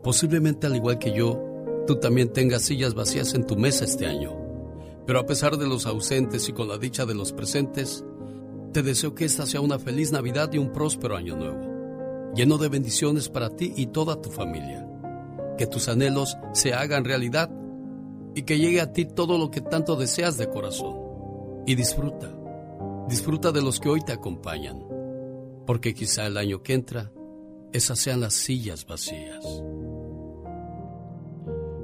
Posiblemente 0.08 0.68
al 0.68 0.76
igual 0.78 1.00
que 1.00 1.12
yo, 1.12 1.38
tú 1.86 2.00
también 2.00 2.32
tengas 2.32 2.62
sillas 2.62 2.94
vacías 2.94 3.34
en 3.34 3.46
tu 3.46 3.58
mesa 3.58 3.84
este 3.84 4.06
año, 4.06 4.38
pero 5.06 5.20
a 5.20 5.26
pesar 5.26 5.58
de 5.58 5.68
los 5.68 5.86
ausentes 5.86 6.48
y 6.48 6.54
con 6.54 6.70
la 6.70 6.78
dicha 6.78 7.06
de 7.06 7.14
los 7.14 7.34
presentes, 7.34 8.06
te 8.72 8.84
deseo 8.84 9.14
que 9.14 9.26
esta 9.26 9.46
sea 9.46 9.60
una 9.60 9.80
feliz 9.80 10.14
Navidad 10.14 10.50
y 10.54 10.60
un 10.60 10.72
próspero 10.72 11.18
año 11.18 11.36
nuevo, 11.36 12.32
lleno 12.34 12.58
de 12.58 12.70
bendiciones 12.70 13.28
para 13.28 13.50
ti 13.50 13.74
y 13.76 13.88
toda 13.88 14.22
tu 14.22 14.30
familia. 14.30 14.88
Que 15.58 15.68
tus 15.68 15.90
anhelos 15.90 16.38
se 16.54 16.74
hagan 16.74 17.04
realidad 17.04 17.52
y 18.34 18.44
que 18.44 18.60
llegue 18.60 18.80
a 18.80 18.94
ti 18.94 19.04
todo 19.04 19.38
lo 19.38 19.52
que 19.52 19.60
tanto 19.60 19.98
deseas 19.98 20.38
de 20.38 20.50
corazón. 20.50 20.96
Y 21.66 21.76
disfruta, 21.76 22.34
disfruta 23.10 23.52
de 23.52 23.62
los 23.62 23.82
que 23.82 23.90
hoy 23.90 24.00
te 24.06 24.14
acompañan, 24.14 24.88
porque 25.66 25.94
quizá 25.94 26.28
el 26.28 26.38
año 26.38 26.64
que 26.64 26.76
entra, 26.76 27.12
esas 27.74 28.00
sean 28.00 28.22
las 28.22 28.36
sillas 28.36 28.86
vacías. 28.86 29.44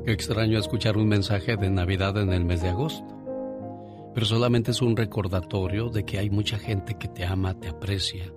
Qué 0.06 0.12
extraño 0.12 0.60
escuchar 0.60 0.98
un 0.98 1.08
mensaje 1.08 1.56
de 1.56 1.70
Navidad 1.70 2.18
en 2.18 2.34
el 2.34 2.46
mes 2.46 2.62
de 2.62 2.70
agosto 2.70 3.14
pero 4.14 4.26
solamente 4.26 4.72
es 4.72 4.82
un 4.82 4.96
recordatorio 4.96 5.90
de 5.90 6.06
que 6.06 6.20
hay 6.20 6.30
mucha 6.30 6.58
gente 6.58 6.96
que 6.98 7.08
te 7.08 7.26
ama, 7.26 7.60
te 7.60 7.70
aprecia 7.70 8.32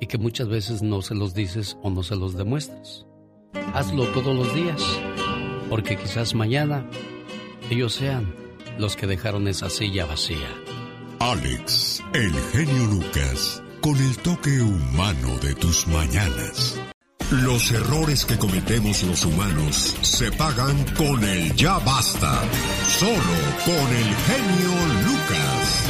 y 0.00 0.06
que 0.06 0.18
muchas 0.18 0.48
veces 0.48 0.82
no 0.82 1.02
se 1.02 1.14
los 1.14 1.34
dices 1.34 1.76
o 1.82 1.90
no 1.90 2.02
se 2.02 2.16
los 2.16 2.36
demuestras. 2.36 3.06
Hazlo 3.74 4.06
todos 4.08 4.36
los 4.36 4.54
días, 4.54 4.82
porque 5.68 5.96
quizás 5.96 6.34
mañana 6.34 6.88
ellos 7.70 7.94
sean 7.94 8.34
los 8.78 8.94
que 8.94 9.06
dejaron 9.06 9.48
esa 9.48 9.70
silla 9.70 10.06
vacía. 10.06 10.48
Alex, 11.18 12.02
el 12.12 12.32
genio 12.52 12.86
Lucas, 12.86 13.62
con 13.80 13.96
el 13.96 14.16
toque 14.18 14.60
humano 14.60 15.38
de 15.42 15.54
tus 15.54 15.86
mañanas. 15.88 16.78
Los 17.30 17.72
errores 17.72 18.24
que 18.24 18.38
cometemos 18.38 19.02
los 19.02 19.24
humanos 19.24 19.96
se 20.00 20.30
pagan 20.32 20.84
con 20.96 21.22
el 21.24 21.52
ya 21.56 21.78
basta. 21.78 22.40
Solo 22.84 23.20
con 23.64 23.96
el 23.96 24.14
genio 24.14 24.86
Lucas. 25.04 25.86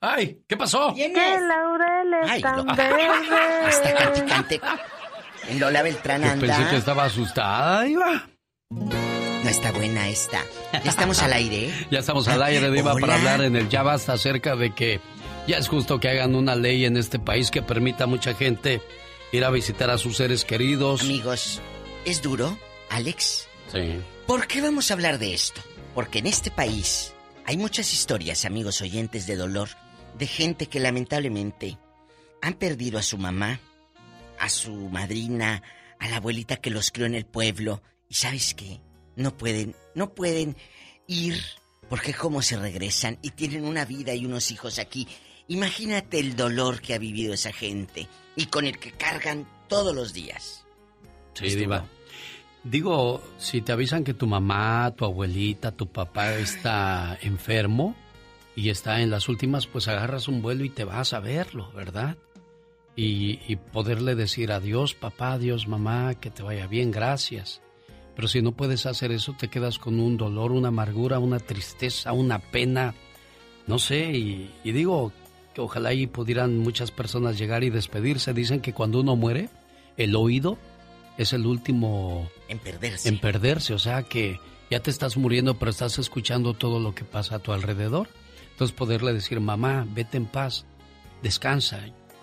¡Ay! 0.00 0.38
¿Qué 0.48 0.56
pasó? 0.56 0.94
Que 0.94 1.08
laureles 1.12 2.30
Ay, 2.30 2.40
tan 2.40 2.64
no. 2.64 2.74
verdes. 2.74 3.06
Está 3.68 3.94
cante, 3.94 4.24
cante. 4.24 4.60
En 5.48 5.60
Lola 5.60 5.82
Beltrán 5.82 6.22
Yo 6.22 6.30
anda. 6.30 6.46
pensé 6.46 6.70
que 6.70 6.76
estaba 6.76 7.04
asustada, 7.04 7.82
Diva. 7.82 8.28
No 8.70 9.48
está 9.50 9.72
buena 9.72 10.08
esta. 10.08 10.40
Ya 10.84 10.90
estamos 10.90 11.22
al 11.22 11.32
aire. 11.34 11.66
¿eh? 11.68 11.86
Ya 11.90 11.98
estamos 11.98 12.28
al 12.28 12.42
aire, 12.42 12.70
Diva, 12.70 12.92
Hola. 12.94 13.00
para 13.06 13.14
hablar 13.18 13.42
en 13.42 13.56
el 13.56 13.68
Ya 13.68 13.82
Basta 13.82 14.14
acerca 14.14 14.56
de 14.56 14.74
que 14.74 15.00
ya 15.46 15.58
es 15.58 15.68
justo 15.68 16.00
que 16.00 16.08
hagan 16.08 16.34
una 16.34 16.54
ley 16.54 16.84
en 16.86 16.96
este 16.96 17.18
país 17.18 17.50
que 17.50 17.62
permita 17.62 18.04
a 18.04 18.06
mucha 18.06 18.34
gente 18.34 18.80
ir 19.32 19.44
a 19.44 19.50
visitar 19.50 19.90
a 19.90 19.98
sus 19.98 20.16
seres 20.16 20.44
queridos. 20.44 21.02
Amigos, 21.02 21.60
¿es 22.04 22.22
duro, 22.22 22.58
Alex? 22.90 23.48
Sí. 23.72 24.00
¿Por 24.26 24.46
qué 24.46 24.60
vamos 24.60 24.90
a 24.90 24.94
hablar 24.94 25.18
de 25.18 25.34
esto? 25.34 25.60
Porque 25.94 26.20
en 26.20 26.26
este 26.26 26.50
país 26.50 27.12
hay 27.44 27.56
muchas 27.56 27.92
historias, 27.92 28.44
amigos 28.44 28.80
oyentes, 28.80 29.26
de 29.26 29.36
dolor, 29.36 29.70
de 30.18 30.26
gente 30.26 30.66
que 30.66 30.80
lamentablemente 30.80 31.78
han 32.42 32.54
perdido 32.54 32.98
a 32.98 33.02
su 33.02 33.18
mamá, 33.18 33.60
a 34.38 34.48
su 34.48 34.72
madrina, 34.72 35.62
a 35.98 36.08
la 36.08 36.16
abuelita 36.16 36.56
que 36.56 36.70
los 36.70 36.90
crió 36.90 37.06
en 37.06 37.14
el 37.14 37.26
pueblo. 37.26 37.82
Y 38.08 38.14
sabes 38.14 38.54
qué? 38.54 38.80
No 39.16 39.36
pueden, 39.36 39.74
no 39.94 40.14
pueden 40.14 40.56
ir 41.06 41.42
porque 41.88 42.14
cómo 42.14 42.42
se 42.42 42.56
regresan 42.56 43.18
y 43.22 43.30
tienen 43.30 43.64
una 43.64 43.84
vida 43.84 44.14
y 44.14 44.26
unos 44.26 44.50
hijos 44.50 44.78
aquí. 44.78 45.08
Imagínate 45.48 46.20
el 46.20 46.36
dolor 46.36 46.80
que 46.82 46.94
ha 46.94 46.98
vivido 46.98 47.32
esa 47.32 47.52
gente 47.52 48.06
y 48.36 48.46
con 48.46 48.66
el 48.66 48.78
que 48.78 48.92
cargan 48.92 49.48
todos 49.66 49.94
los 49.94 50.12
días. 50.12 50.66
Sí, 51.32 51.54
Diva. 51.54 51.86
Digo, 52.64 53.22
si 53.38 53.62
te 53.62 53.72
avisan 53.72 54.04
que 54.04 54.12
tu 54.12 54.26
mamá, 54.26 54.92
tu 54.94 55.06
abuelita, 55.06 55.72
tu 55.72 55.86
papá 55.86 56.34
está 56.34 57.16
enfermo 57.22 57.96
y 58.54 58.68
está 58.68 59.00
en 59.00 59.10
las 59.10 59.28
últimas, 59.28 59.66
pues 59.66 59.88
agarras 59.88 60.28
un 60.28 60.42
vuelo 60.42 60.64
y 60.64 60.70
te 60.70 60.84
vas 60.84 61.14
a 61.14 61.20
verlo, 61.20 61.72
¿verdad? 61.72 62.18
Y, 62.94 63.40
y 63.46 63.56
poderle 63.56 64.16
decir 64.16 64.52
adiós, 64.52 64.94
papá, 64.94 65.34
adiós, 65.34 65.66
mamá, 65.66 66.14
que 66.14 66.30
te 66.30 66.42
vaya 66.42 66.66
bien, 66.66 66.90
gracias. 66.90 67.62
Pero 68.16 68.28
si 68.28 68.42
no 68.42 68.52
puedes 68.52 68.84
hacer 68.84 69.12
eso, 69.12 69.34
te 69.38 69.48
quedas 69.48 69.78
con 69.78 69.98
un 70.00 70.16
dolor, 70.16 70.50
una 70.50 70.68
amargura, 70.68 71.20
una 71.20 71.38
tristeza, 71.38 72.12
una 72.12 72.40
pena, 72.40 72.94
no 73.68 73.78
sé, 73.78 74.10
y, 74.10 74.50
y 74.64 74.72
digo 74.72 75.12
que 75.58 75.62
ojalá 75.62 75.92
y 75.92 76.06
pudieran 76.06 76.56
muchas 76.56 76.92
personas 76.92 77.36
llegar 77.36 77.64
y 77.64 77.70
despedirse. 77.70 78.32
Dicen 78.32 78.60
que 78.60 78.72
cuando 78.72 79.00
uno 79.00 79.16
muere, 79.16 79.48
el 79.96 80.14
oído 80.14 80.56
es 81.16 81.32
el 81.32 81.46
último 81.46 82.30
En 82.46 82.60
perderse. 82.60 83.08
en 83.08 83.18
perderse, 83.18 83.74
o 83.74 83.78
sea 83.80 84.04
que 84.04 84.38
ya 84.70 84.78
te 84.78 84.90
estás 84.90 85.16
muriendo, 85.16 85.58
pero 85.58 85.72
estás 85.72 85.98
escuchando 85.98 86.54
todo 86.54 86.78
lo 86.78 86.94
que 86.94 87.02
pasa 87.02 87.34
a 87.34 87.38
tu 87.40 87.50
alrededor. 87.50 88.08
Entonces 88.52 88.72
poderle 88.72 89.12
decir, 89.12 89.40
mamá, 89.40 89.84
vete 89.90 90.16
en 90.16 90.26
paz, 90.26 90.64
descansa, 91.24 91.80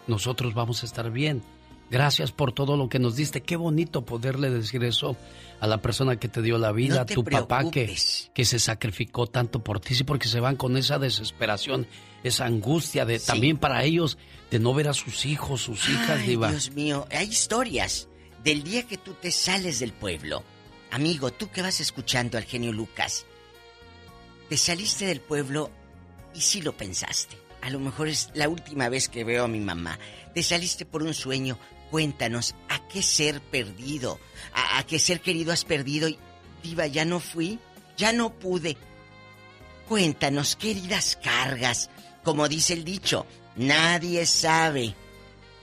nosotros 0.07 0.53
vamos 0.53 0.83
a 0.83 0.85
estar 0.85 1.11
bien. 1.11 1.43
Gracias 1.89 2.31
por 2.31 2.51
todo 2.51 2.77
lo 2.77 2.89
que 2.89 2.99
nos 2.99 3.15
diste. 3.15 3.41
Qué 3.41 3.55
bonito 3.55 4.05
poderle 4.05 4.49
decir 4.49 4.83
eso 4.83 5.15
a 5.59 5.67
la 5.67 5.81
persona 5.81 6.17
que 6.17 6.27
te 6.27 6.41
dio 6.41 6.57
la 6.57 6.71
vida, 6.71 6.95
No 6.95 7.01
a 7.01 7.05
tu 7.05 7.23
papá 7.23 7.69
que, 7.69 7.95
que 8.33 8.45
se 8.45 8.59
sacrificó 8.59 9.27
tanto 9.27 9.63
por 9.63 9.79
ti, 9.79 9.95
sí, 9.95 10.03
porque 10.03 10.27
se 10.27 10.39
van 10.39 10.55
con 10.55 10.77
esa 10.77 10.99
desesperación, 10.99 11.87
esa 12.23 12.45
angustia 12.45 13.05
de 13.05 13.19
también 13.19 13.57
para 13.57 13.83
ellos 13.83 14.17
de 14.49 14.59
no 14.59 14.73
ver 14.73 14.87
a 14.87 14.93
sus 14.93 15.25
hijos, 15.25 15.61
sus 15.61 15.87
hijas, 15.89 16.19
Ay, 16.21 16.27
diva. 16.27 16.49
Dios 16.49 16.71
mío, 16.71 17.07
hay 17.11 17.27
historias 17.27 18.07
del 18.43 18.63
día 18.63 18.83
que 18.83 18.97
tú 18.97 19.13
te 19.13 19.31
sales 19.31 19.79
del 19.79 19.93
pueblo. 19.93 20.43
Amigo, 20.91 21.31
tú 21.31 21.49
que 21.49 21.61
vas 21.61 21.79
escuchando 21.79 22.37
al 22.37 22.45
genio 22.45 22.71
Lucas, 22.71 23.25
te 24.49 24.57
saliste 24.57 25.05
del 25.05 25.19
pueblo 25.19 25.71
y 26.33 26.41
sí 26.41 26.61
lo 26.61 26.75
pensaste. 26.75 27.37
A 27.61 27.69
lo 27.69 27.79
mejor 27.79 28.07
es 28.07 28.29
la 28.35 28.47
última 28.47 28.89
vez 28.89 29.09
que 29.09 29.23
veo 29.23 29.45
a 29.45 29.47
mi 29.47 29.59
mamá. 29.59 29.97
Te 30.35 30.43
saliste 30.43 30.85
por 30.85 31.01
un 31.01 31.13
sueño. 31.13 31.57
Cuéntanos, 31.95 32.55
¿a 32.67 32.85
qué 32.89 33.01
ser 33.01 33.39
perdido? 33.39 34.19
¿A, 34.53 34.83
qué 34.83 34.99
ser 34.99 35.21
querido 35.21 35.53
has 35.53 35.63
perdido? 35.63 36.09
Y, 36.09 36.19
Diva, 36.61 36.87
ya 36.87 37.05
no 37.05 37.21
fui, 37.21 37.57
ya 37.95 38.11
no 38.11 38.33
pude. 38.33 38.75
Cuéntanos, 39.87 40.57
¿qué 40.57 40.71
heridas 40.71 41.17
cargas? 41.23 41.89
Como 42.21 42.49
dice 42.49 42.73
el 42.73 42.83
dicho, 42.83 43.25
nadie 43.55 44.25
sabe 44.25 44.93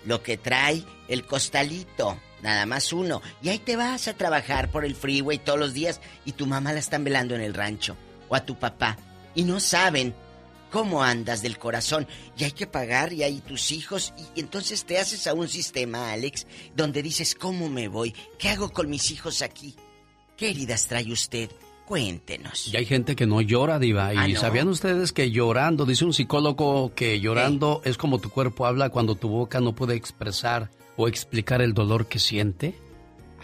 lo 0.07 0.23
que 0.23 0.39
trae 0.39 0.83
el 1.07 1.27
costalito, 1.27 2.19
nada 2.41 2.65
más 2.65 2.95
uno. 2.95 3.21
Y 3.43 3.51
ahí 3.51 3.59
te 3.59 3.77
vas 3.77 4.09
a 4.09 4.15
trabajar 4.15 4.71
por 4.71 4.87
el 4.87 4.97
freeway 4.97 5.37
todos 5.37 5.59
los 5.59 5.75
días 5.75 6.01
y 6.25 6.33
tu 6.33 6.47
mamá 6.47 6.73
la 6.73 6.79
están 6.79 7.05
velando 7.05 7.35
en 7.35 7.43
el 7.43 7.53
rancho 7.53 7.95
o 8.31 8.37
a 8.37 8.47
tu 8.47 8.59
papá 8.59 8.97
y 9.35 9.45
no 9.45 9.61
saben 9.61 10.15
cómo 10.73 11.05
andas 11.05 11.43
del 11.43 11.59
corazón 11.59 12.09
y 12.37 12.45
hay 12.45 12.53
que 12.53 12.67
pagar 12.67 13.13
y 13.13 13.23
hay 13.23 13.41
tus 13.41 13.71
hijos 13.71 14.13
y 14.35 14.41
entonces 14.41 14.85
te 14.85 14.99
haces 14.99 15.27
a 15.27 15.35
un 15.35 15.47
sistema, 15.49 16.11
Alex, 16.11 16.47
donde 16.75 17.03
dices, 17.03 17.35
¿cómo 17.35 17.69
me 17.69 17.87
voy? 17.89 18.15
¿Qué 18.39 18.49
hago 18.49 18.73
con 18.73 18.89
mis 18.89 19.11
hijos 19.11 19.43
aquí? 19.43 19.77
¿Qué 20.37 20.51
heridas 20.51 20.87
trae 20.89 21.13
usted? 21.13 21.51
Cuéntenos. 21.87 22.73
Y 22.73 22.77
hay 22.77 22.87
gente 22.87 23.15
que 23.15 23.27
no 23.27 23.43
llora, 23.43 23.79
Diva. 23.79 24.15
¿Y 24.15 24.17
Ah, 24.17 24.27
¿no? 24.27 24.41
sabían 24.41 24.69
ustedes 24.69 25.13
que 25.13 25.31
llorando, 25.31 25.85
dice 25.85 26.07
un 26.07 26.15
psicólogo 26.15 26.95
que 26.95 27.21
llorando 27.21 27.83
es 27.85 27.99
como 27.99 28.19
tu 28.19 28.31
cuerpo 28.31 28.65
habla 28.67 28.89
cuando 28.89 29.15
tu 29.15 29.29
boca 29.29 29.61
no 29.61 29.75
puede 29.75 29.95
expresar 29.95 30.71
o 30.97 31.07
explicar 31.07 31.61
el 31.61 31.75
dolor 31.75 32.07
que 32.07 32.19
siente? 32.19 32.75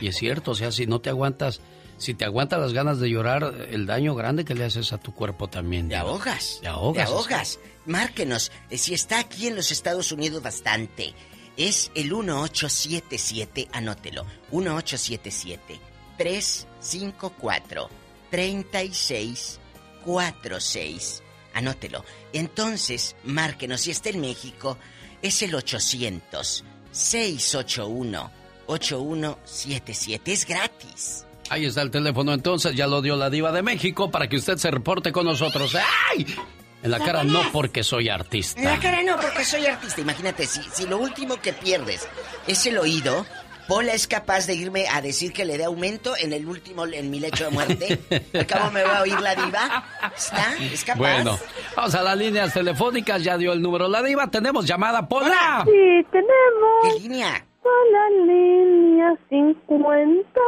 Y 0.00 0.06
es 0.08 0.16
cierto, 0.16 0.52
o 0.52 0.54
sea, 0.54 0.72
si 0.72 0.86
no 0.86 1.00
te 1.00 1.10
aguantas, 1.10 1.60
si 1.98 2.14
te 2.14 2.24
aguantas 2.24 2.60
las 2.60 2.72
ganas 2.72 3.00
de 3.00 3.10
llorar, 3.10 3.66
el 3.70 3.86
daño 3.86 4.14
grande 4.14 4.44
que 4.44 4.54
le 4.54 4.64
haces 4.64 4.92
a 4.92 4.98
tu 4.98 5.12
cuerpo 5.14 5.48
también. 5.48 5.88
Te 5.88 5.96
ahogas. 5.96 6.58
Te 6.62 6.68
ahogas. 6.68 7.06
Te 7.06 7.12
ahogas. 7.12 7.58
Márquenos. 7.86 8.52
eh, 8.70 8.78
Si 8.78 8.94
está 8.94 9.18
aquí 9.18 9.48
en 9.48 9.56
los 9.56 9.72
Estados 9.72 10.12
Unidos 10.12 10.42
bastante. 10.42 11.12
Es 11.56 11.90
el 11.96 12.12
1877, 12.12 13.68
anótelo. 13.72 14.24
1877 14.52 15.80
354 16.16 17.88
3646. 18.30 21.22
Anótelo. 21.54 22.04
Entonces, 22.32 23.16
márquenos. 23.24 23.80
Si 23.80 23.90
está 23.90 24.10
en 24.10 24.20
México, 24.20 24.78
es 25.22 25.42
el 25.42 25.54
800 25.54 26.64
681 26.92 28.30
8177. 28.66 30.32
Es 30.32 30.46
gratis. 30.46 31.24
Ahí 31.50 31.64
está 31.64 31.82
el 31.82 31.90
teléfono 31.90 32.32
entonces, 32.34 32.74
ya 32.74 32.86
lo 32.86 33.00
dio 33.00 33.16
la 33.16 33.30
diva 33.30 33.52
de 33.52 33.62
México 33.62 34.10
para 34.10 34.28
que 34.28 34.36
usted 34.36 34.56
se 34.56 34.70
reporte 34.70 35.12
con 35.12 35.24
nosotros. 35.26 35.76
¡Ay! 36.10 36.26
En 36.82 36.90
la 36.90 36.98
cara 36.98 37.24
no 37.24 37.42
porque 37.52 37.82
soy 37.82 38.08
artista. 38.08 38.60
En 38.60 38.66
la 38.66 38.78
cara 38.78 39.02
no, 39.02 39.16
porque 39.16 39.44
soy 39.44 39.66
artista. 39.66 40.00
Imagínate, 40.00 40.46
si, 40.46 40.62
si 40.62 40.86
lo 40.86 40.98
último 40.98 41.40
que 41.40 41.52
pierdes 41.52 42.08
es 42.46 42.66
el 42.66 42.78
oído, 42.78 43.26
Pola 43.68 43.92
es 43.92 44.06
capaz 44.06 44.46
de 44.46 44.54
irme 44.54 44.86
a 44.88 45.02
decir 45.02 45.32
que 45.32 45.44
le 45.44 45.58
dé 45.58 45.64
aumento 45.64 46.16
en 46.16 46.32
el 46.32 46.46
último, 46.46 46.86
en 46.86 47.10
mi 47.10 47.20
lecho 47.20 47.44
de 47.44 47.50
muerte. 47.50 48.00
Al 48.32 48.46
cabo 48.46 48.70
me 48.70 48.82
va 48.82 48.98
a 48.98 49.02
oír 49.02 49.20
la 49.20 49.34
diva. 49.34 49.84
¿Está? 50.16 50.56
¿Es 50.72 50.84
capaz? 50.84 50.98
Bueno, 50.98 51.38
vamos 51.76 51.94
a 51.94 52.02
las 52.02 52.16
líneas 52.16 52.54
telefónicas. 52.54 53.22
Ya 53.22 53.36
dio 53.36 53.52
el 53.52 53.60
número 53.60 53.86
la 53.86 54.02
diva. 54.02 54.30
Tenemos 54.30 54.64
llamada, 54.64 55.06
Pola. 55.06 55.64
Sí, 55.66 56.06
tenemos. 56.10 56.82
¿Qué 56.82 57.00
línea? 57.00 57.44
A 57.68 57.90
la 57.92 58.10
línea 58.24 59.18
50. 59.28 60.40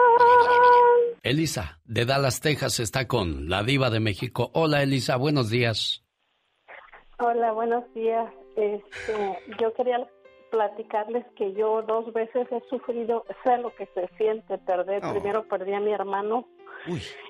Elisa, 1.22 1.78
de 1.84 2.06
Dallas, 2.06 2.40
Texas, 2.40 2.80
está 2.80 3.06
con 3.06 3.48
la 3.50 3.62
diva 3.62 3.90
de 3.90 4.00
México. 4.00 4.50
Hola, 4.54 4.82
Elisa, 4.82 5.16
buenos 5.16 5.50
días. 5.50 6.02
Hola, 7.18 7.52
buenos 7.52 7.84
días. 7.92 8.32
Este, 8.56 9.38
yo 9.60 9.74
quería 9.74 10.08
platicarles 10.50 11.26
que 11.36 11.52
yo 11.52 11.82
dos 11.82 12.12
veces 12.12 12.48
he 12.50 12.60
sufrido, 12.68 13.24
sé 13.44 13.58
lo 13.58 13.74
que 13.74 13.86
se 13.94 14.08
siente 14.16 14.56
perder. 14.58 15.04
Oh. 15.04 15.12
Primero 15.12 15.46
perdí 15.46 15.74
a 15.74 15.80
mi 15.80 15.92
hermano 15.92 16.48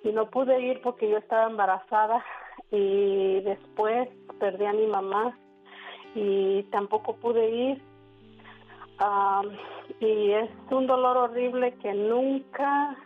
y 0.04 0.10
no 0.12 0.30
pude 0.30 0.60
ir 0.60 0.80
porque 0.82 1.10
yo 1.10 1.18
estaba 1.18 1.50
embarazada 1.50 2.24
y 2.70 3.40
después 3.40 4.08
perdí 4.38 4.64
a 4.64 4.72
mi 4.72 4.86
mamá 4.86 5.36
y 6.14 6.62
tampoco 6.70 7.16
pude 7.16 7.50
ir. 7.50 7.82
Ah, 8.98 9.42
y 10.00 10.32
es 10.32 10.50
un 10.70 10.86
dolor 10.86 11.16
horrible 11.16 11.74
que 11.82 11.92
nunca 11.92 12.96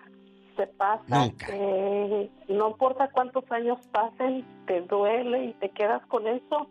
se 0.56 0.66
pasa. 0.66 1.30
que 1.46 2.30
no 2.48 2.68
importa 2.68 3.10
cuántos 3.10 3.50
años 3.50 3.78
pasen, 3.92 4.44
te 4.66 4.80
duele 4.82 5.46
y 5.46 5.52
te 5.54 5.70
quedas 5.70 6.04
con 6.06 6.26
eso. 6.26 6.68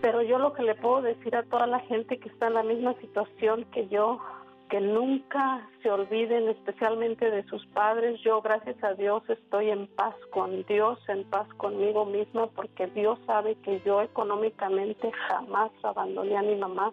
Pero 0.00 0.22
yo 0.22 0.38
lo 0.38 0.52
que 0.52 0.62
le 0.62 0.74
puedo 0.74 1.02
decir 1.02 1.36
a 1.36 1.44
toda 1.44 1.66
la 1.66 1.80
gente 1.80 2.18
que 2.18 2.28
está 2.28 2.48
en 2.48 2.54
la 2.54 2.62
misma 2.62 2.94
situación 2.94 3.64
que 3.72 3.86
yo, 3.88 4.20
que 4.68 4.80
nunca 4.80 5.68
se 5.82 5.90
olviden 5.90 6.48
especialmente 6.48 7.30
de 7.30 7.44
sus 7.44 7.64
padres. 7.66 8.20
Yo, 8.22 8.40
gracias 8.42 8.82
a 8.82 8.94
Dios, 8.94 9.22
estoy 9.28 9.70
en 9.70 9.86
paz 9.86 10.14
con 10.32 10.64
Dios, 10.64 10.98
en 11.08 11.24
paz 11.24 11.46
conmigo 11.54 12.04
misma, 12.04 12.48
porque 12.48 12.86
Dios 12.88 13.18
sabe 13.26 13.54
que 13.56 13.80
yo 13.84 14.02
económicamente 14.02 15.12
jamás 15.28 15.70
abandoné 15.82 16.36
a 16.36 16.42
mi 16.42 16.56
mamá. 16.56 16.92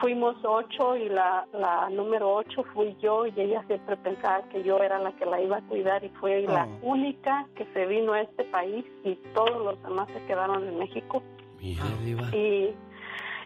Fuimos 0.00 0.36
ocho 0.44 0.96
y 0.96 1.08
la, 1.08 1.46
la 1.52 1.88
número 1.90 2.32
ocho 2.34 2.62
fui 2.74 2.96
yo 3.00 3.26
y 3.26 3.32
ella 3.36 3.64
siempre 3.66 3.96
pensaba 3.96 4.42
que 4.50 4.62
yo 4.62 4.78
era 4.78 4.98
la 4.98 5.10
que 5.12 5.26
la 5.26 5.40
iba 5.40 5.56
a 5.56 5.62
cuidar 5.62 6.04
y 6.04 6.08
fue 6.20 6.42
la 6.42 6.66
Oh. 6.82 6.90
única 6.92 7.46
que 7.56 7.64
se 7.72 7.86
vino 7.86 8.12
a 8.12 8.20
este 8.20 8.44
país 8.44 8.84
y 9.04 9.16
todos 9.34 9.56
los 9.64 9.82
demás 9.82 10.08
se 10.12 10.24
quedaron 10.26 10.66
en 10.68 10.78
México. 10.78 11.22
Mira, 11.60 11.82
diva. 12.04 12.28
Y, 12.32 12.74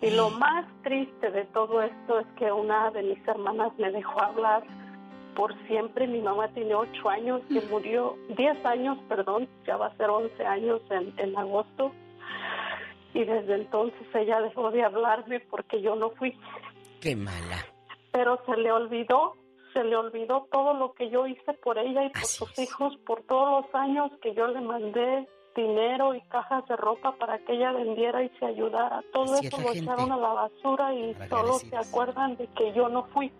y 0.03 0.11
lo 0.11 0.29
más 0.31 0.67
triste 0.83 1.31
de 1.31 1.45
todo 1.47 1.81
esto 1.83 2.21
es 2.21 2.27
que 2.37 2.53
una 2.53 2.91
de 2.91 3.03
mis 3.03 3.27
hermanas 3.29 3.73
me 3.79 3.91
dejó 3.91 4.21
hablar 4.21 4.63
por 5.35 5.55
siempre. 5.67 6.07
Mi 6.07 6.21
mamá 6.21 6.49
tiene 6.49 6.75
ocho 6.75 7.09
años, 7.09 7.41
que 7.49 7.63
murió, 7.71 8.17
diez 8.37 8.63
años, 8.67 8.99
perdón, 9.09 9.49
ya 9.67 9.79
va 9.79 9.87
a 9.87 9.97
ser 9.97 10.11
once 10.11 10.45
años 10.45 10.83
en, 10.91 11.15
en 11.17 11.35
agosto. 11.39 11.93
Y 13.15 13.25
desde 13.25 13.55
entonces 13.57 14.07
ella 14.15 14.41
dejó 14.41 14.71
de 14.71 14.83
hablarme 14.85 15.41
porque 15.41 15.81
yo 15.83 15.95
no 15.97 16.11
fui. 16.11 16.37
Qué 17.01 17.15
mala. 17.17 17.59
Pero 18.13 18.41
se 18.47 18.57
le 18.57 18.73
olvidó, 18.73 19.35
se 19.73 19.85
le 19.85 19.97
olvidó 19.97 20.47
todo 20.51 20.75
lo 20.75 20.93
que 20.95 21.11
yo 21.11 21.27
hice 21.27 21.53
por 21.55 21.79
ella 21.79 22.05
y 22.05 22.11
por 22.11 22.25
sus 22.25 22.59
hijos, 22.59 22.97
por 23.07 23.23
todos 23.25 23.65
los 23.65 23.75
años 23.75 24.11
que 24.23 24.35
yo 24.35 24.47
le 24.49 24.61
mandé 24.61 25.29
dinero 25.55 26.15
y 26.15 26.21
cajas 26.23 26.67
de 26.67 26.77
ropa 26.77 27.13
para 27.17 27.39
que 27.41 27.55
ella 27.55 27.73
vendiera 27.73 28.23
y 28.23 28.29
se 28.39 28.47
ayudara. 28.47 29.03
Todo 29.13 29.35
Así 29.35 29.47
eso 29.49 29.59
lo 29.59 29.69
gente. 29.69 29.81
echaron 29.81 30.13
a 30.13 30.17
la 30.17 30.29
basura 30.33 30.95
y 30.95 31.15
solo 31.29 31.55
se 31.55 31.77
acuerdan 31.77 32.37
de 32.37 32.47
que 32.49 32.73
yo 32.73 32.89
no 32.89 33.05
fui. 33.09 33.31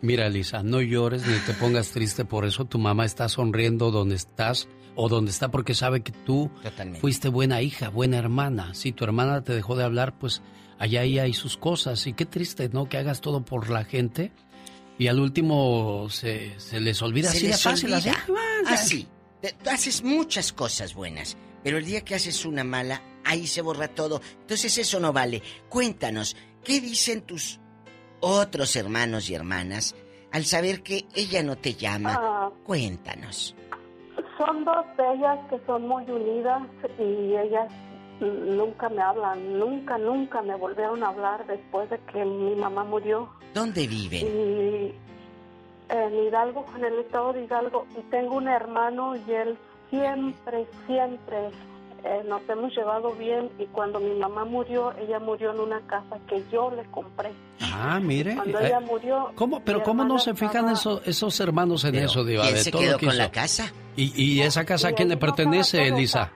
Mira, 0.00 0.26
Elisa, 0.26 0.62
no 0.62 0.80
llores 0.80 1.26
ni 1.26 1.34
te 1.40 1.54
pongas 1.54 1.90
triste 1.90 2.24
por 2.24 2.44
eso. 2.44 2.64
Tu 2.64 2.78
mamá 2.78 3.04
está 3.04 3.28
sonriendo 3.28 3.90
donde 3.90 4.14
estás 4.14 4.68
o 4.94 5.08
donde 5.08 5.30
está 5.30 5.50
porque 5.50 5.74
sabe 5.74 6.02
que 6.02 6.12
tú 6.12 6.50
Totalmente. 6.62 7.00
fuiste 7.00 7.28
buena 7.28 7.62
hija, 7.62 7.88
buena 7.88 8.18
hermana. 8.18 8.74
Si 8.74 8.92
tu 8.92 9.04
hermana 9.04 9.42
te 9.42 9.54
dejó 9.54 9.74
de 9.76 9.84
hablar, 9.84 10.16
pues 10.18 10.42
allá 10.78 11.02
ella 11.02 11.24
hay 11.24 11.34
sus 11.34 11.56
cosas. 11.56 12.06
Y 12.06 12.12
qué 12.12 12.26
triste, 12.26 12.68
¿no? 12.72 12.88
Que 12.88 12.98
hagas 12.98 13.20
todo 13.20 13.44
por 13.44 13.70
la 13.70 13.84
gente 13.84 14.30
y 14.98 15.08
al 15.08 15.18
último 15.20 16.08
se, 16.10 16.58
se 16.58 16.80
les 16.80 17.00
olvida 17.02 17.30
Se 17.30 17.38
así 17.38 17.46
les 17.48 17.62
fácil. 17.62 17.92
olvida. 17.92 18.12
así. 18.12 18.32
Ah, 18.66 18.72
Así. 18.74 19.08
Tú 19.62 19.70
haces 19.70 20.02
muchas 20.02 20.52
cosas 20.52 20.94
buenas, 20.94 21.36
pero 21.62 21.78
el 21.78 21.84
día 21.84 22.00
que 22.04 22.16
haces 22.16 22.44
una 22.44 22.64
mala, 22.64 23.02
ahí 23.24 23.46
se 23.46 23.62
borra 23.62 23.86
todo. 23.88 24.20
Entonces 24.40 24.76
eso 24.78 24.98
no 24.98 25.12
vale. 25.12 25.42
Cuéntanos, 25.68 26.34
¿qué 26.64 26.80
dicen 26.80 27.22
tus 27.22 27.60
otros 28.20 28.76
hermanos 28.76 29.30
y 29.30 29.34
hermanas 29.34 29.94
al 30.32 30.44
saber 30.44 30.82
que 30.82 31.06
ella 31.14 31.42
no 31.42 31.56
te 31.56 31.74
llama? 31.74 32.16
Ah. 32.18 32.50
Cuéntanos. 32.64 33.54
Son 34.36 34.64
dos 34.64 34.84
de 34.96 35.14
ellas 35.14 35.38
que 35.50 35.58
son 35.66 35.88
muy 35.88 36.04
unidas 36.10 36.62
y 36.98 37.34
ellas 37.36 37.72
nunca 38.20 38.88
me 38.88 39.00
hablan, 39.00 39.58
nunca, 39.58 39.98
nunca 39.98 40.42
me 40.42 40.54
volvieron 40.56 41.02
a 41.02 41.08
hablar 41.08 41.46
después 41.46 41.88
de 41.90 41.98
que 42.12 42.24
mi 42.24 42.54
mamá 42.54 42.84
murió. 42.84 43.28
¿Dónde 43.54 43.86
viven? 43.86 44.26
Y 44.26 44.94
en 45.88 46.14
Hidalgo, 46.26 46.66
en 46.76 46.84
el 46.84 46.98
estado 47.00 47.32
de 47.32 47.44
Hidalgo, 47.44 47.86
y 47.96 48.02
tengo 48.10 48.36
un 48.36 48.48
hermano 48.48 49.16
y 49.16 49.32
él 49.32 49.58
siempre, 49.90 50.66
siempre 50.86 51.50
eh, 52.08 52.22
nos 52.26 52.40
hemos 52.48 52.74
llevado 52.74 53.12
bien 53.14 53.50
y 53.58 53.66
cuando 53.66 54.00
mi 54.00 54.14
mamá 54.18 54.44
murió, 54.44 54.92
ella 54.98 55.18
murió 55.20 55.52
en 55.52 55.60
una 55.60 55.80
casa 55.86 56.16
que 56.28 56.42
yo 56.50 56.70
le 56.70 56.84
compré. 56.90 57.30
Ah, 57.60 58.00
mire. 58.02 58.34
Cuando 58.34 58.58
eh, 58.60 58.66
ella 58.68 58.80
murió... 58.80 59.30
¿Cómo? 59.34 59.60
Pero 59.64 59.82
¿cómo 59.82 60.04
no 60.04 60.18
se 60.18 60.34
fijan 60.34 60.68
estaba- 60.68 60.72
esos, 60.72 61.06
esos 61.06 61.38
hermanos 61.40 61.84
en 61.84 61.92
Pero, 61.92 62.06
eso, 62.06 62.24
Diva? 62.24 62.42
¿quién 62.44 62.54
de 62.54 62.60
se 62.62 62.70
todo 62.70 62.82
quedó 62.82 62.98
con 62.98 63.16
la 63.16 63.24
hizo? 63.24 63.32
casa? 63.32 63.72
¿Y, 63.96 64.22
y 64.22 64.40
esa 64.42 64.64
casa 64.64 64.88
a 64.88 64.92
quién 64.92 65.08
le 65.08 65.16
pertenece, 65.16 65.86
Elisa? 65.86 66.32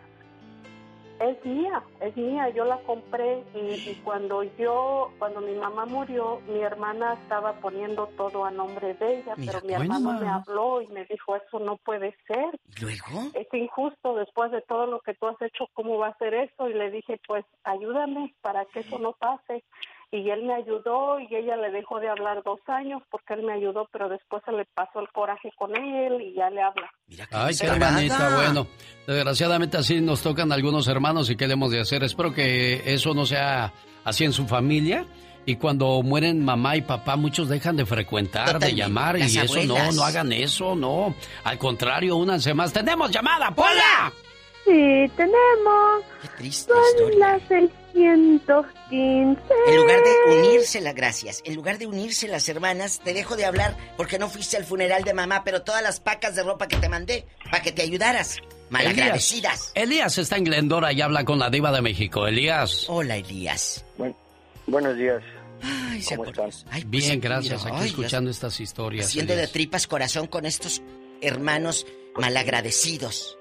Es 1.23 1.45
mía, 1.45 1.81
es 2.01 2.17
mía, 2.17 2.49
yo 2.49 2.65
la 2.65 2.79
compré 2.79 3.45
y, 3.55 3.91
y 3.91 4.01
cuando 4.03 4.43
yo, 4.59 5.13
cuando 5.21 5.41
mi 5.41 5.55
mamá 5.55 5.87
murió, 5.87 6.41
mi 6.49 6.61
hermana 6.61 7.13
estaba 7.15 7.53
poniendo 7.61 8.09
todo 8.17 8.45
a 8.45 8.51
nombre 8.51 8.95
de 8.95 9.21
ella, 9.21 9.35
Mira, 9.37 9.53
pero 9.53 9.65
mi 9.65 9.75
bueno, 9.77 9.95
hermano 9.95 10.21
me 10.21 10.29
habló 10.29 10.83
y 10.83 10.89
me 10.89 11.05
dijo, 11.05 11.37
eso 11.37 11.61
no 11.61 11.77
puede 11.77 12.17
ser. 12.27 12.59
¿Luego? 12.81 13.31
Es 13.35 13.47
injusto 13.55 14.17
después 14.17 14.51
de 14.51 14.63
todo 14.63 14.87
lo 14.87 14.99
que 15.01 15.15
tú 15.15 15.29
has 15.29 15.41
hecho, 15.43 15.69
¿cómo 15.75 15.97
va 15.99 16.09
a 16.09 16.19
ser 16.19 16.35
eso? 16.35 16.69
Y 16.69 16.75
le 16.75 16.91
dije, 16.91 17.21
pues 17.25 17.45
ayúdame 17.63 18.35
para 18.43 18.65
que 18.65 18.81
eso 18.81 18.99
no 18.99 19.13
pase. 19.13 19.63
Y 20.15 20.29
él 20.29 20.43
me 20.43 20.53
ayudó 20.53 21.19
y 21.21 21.35
ella 21.35 21.57
le 21.57 21.71
dejó 21.71 21.99
de 21.99 22.11
hablar 22.11 22.43
dos 22.45 22.61
años 22.67 23.03
porque 23.11 23.33
él 23.33 23.45
me 23.45 23.55
ayudó, 23.55 23.89
pero 23.91 24.11
después 24.11 24.43
se 24.45 24.53
le 24.53 24.67
pasó 24.67 25.01
el 25.01 25.09
coraje 25.09 25.51
con 25.57 25.75
él 25.75 26.21
y 26.21 26.35
ya 26.35 26.51
le 26.51 26.61
habla. 26.61 26.91
Ay, 27.31 27.55
qué 27.59 27.67
hermanita, 27.67 28.37
bueno. 28.37 28.67
Desgraciadamente 29.07 29.79
así 29.79 30.03
nos 30.03 30.21
tocan 30.23 30.53
algunos 30.53 30.87
hermanos 30.87 31.31
y 31.31 31.37
qué 31.37 31.47
le 31.47 31.55
hemos 31.55 31.71
de 31.71 31.81
hacer. 31.81 32.05
Espero 32.05 32.35
que 32.35 32.83
eso 32.93 33.15
no 33.15 33.25
sea 33.25 33.73
así 34.05 34.25
en 34.25 34.35
su 34.35 34.47
familia. 34.47 35.07
Y 35.47 35.57
cuando 35.57 36.03
mueren 36.03 36.45
mamá 36.45 36.77
y 36.77 36.83
papá, 36.83 37.17
muchos 37.17 37.49
dejan 37.49 37.77
de 37.77 37.87
frecuentar, 37.87 38.59
de 38.59 38.75
llamar. 38.75 39.19
Las 39.19 39.35
y 39.35 39.39
eso 39.39 39.65
no, 39.65 39.93
no 39.93 40.05
hagan 40.05 40.31
eso, 40.31 40.75
no. 40.75 41.15
Al 41.45 41.57
contrario, 41.57 42.17
únanse 42.17 42.53
más. 42.53 42.71
¡Tenemos 42.71 43.11
llamada, 43.11 43.51
Pola! 43.51 44.13
Sí, 44.65 45.11
tenemos. 45.17 46.05
Qué 46.23 46.29
triste 46.39 46.73
Son 46.73 47.19
las 47.19 47.43
615. 47.49 49.43
En 49.67 49.77
lugar 49.77 50.01
de 50.05 50.37
unirse 50.39 50.81
las 50.81 50.95
gracias, 50.95 51.43
en 51.45 51.55
lugar 51.55 51.79
de 51.79 51.87
unirse 51.87 52.29
las 52.29 52.49
hermanas, 52.49 53.01
te 53.03 53.13
dejo 53.13 53.37
de 53.37 53.45
hablar 53.45 53.77
porque 53.97 54.19
no 54.19 54.29
fuiste 54.29 54.57
al 54.57 54.65
funeral 54.65 55.03
de 55.03 55.15
mamá, 55.15 55.43
pero 55.45 55.63
todas 55.63 55.83
las 55.83 56.01
pacas 56.01 56.37
de 56.37 56.43
ropa 56.45 56.69
que 56.69 56.77
te 56.77 56.89
mandé 56.89 57.27
para 57.45 57.63
que 57.63 57.73
te 57.73 57.83
ayudaras. 57.83 58.39
Malagradecidas. 58.71 59.73
Elías, 59.75 59.91
Elías 59.91 60.19
está 60.19 60.37
en 60.37 60.45
Glendora 60.45 60.93
y 60.93 61.03
habla 61.03 61.25
con 61.25 61.39
la 61.39 61.51
diva 61.51 61.73
de 61.73 61.83
México. 61.83 62.27
Elías. 62.27 62.87
Hola, 62.89 63.17
Elías. 63.17 63.85
buenos 64.67 64.97
días. 64.97 65.23
¿Cómo 66.09 66.25
están? 66.25 66.51
Bien, 66.87 67.21
gracias. 67.21 67.67
Aquí 67.67 67.77
Ay, 67.79 67.89
escuchando 67.89 68.31
estas 68.31 68.59
historias. 68.61 69.07
Haciendo 69.07 69.37
de 69.37 69.47
tripas 69.49 69.87
corazón 69.87 70.27
con 70.27 70.47
estos 70.47 70.83
hermanos 71.21 71.87
malagradecidos. 72.17 73.39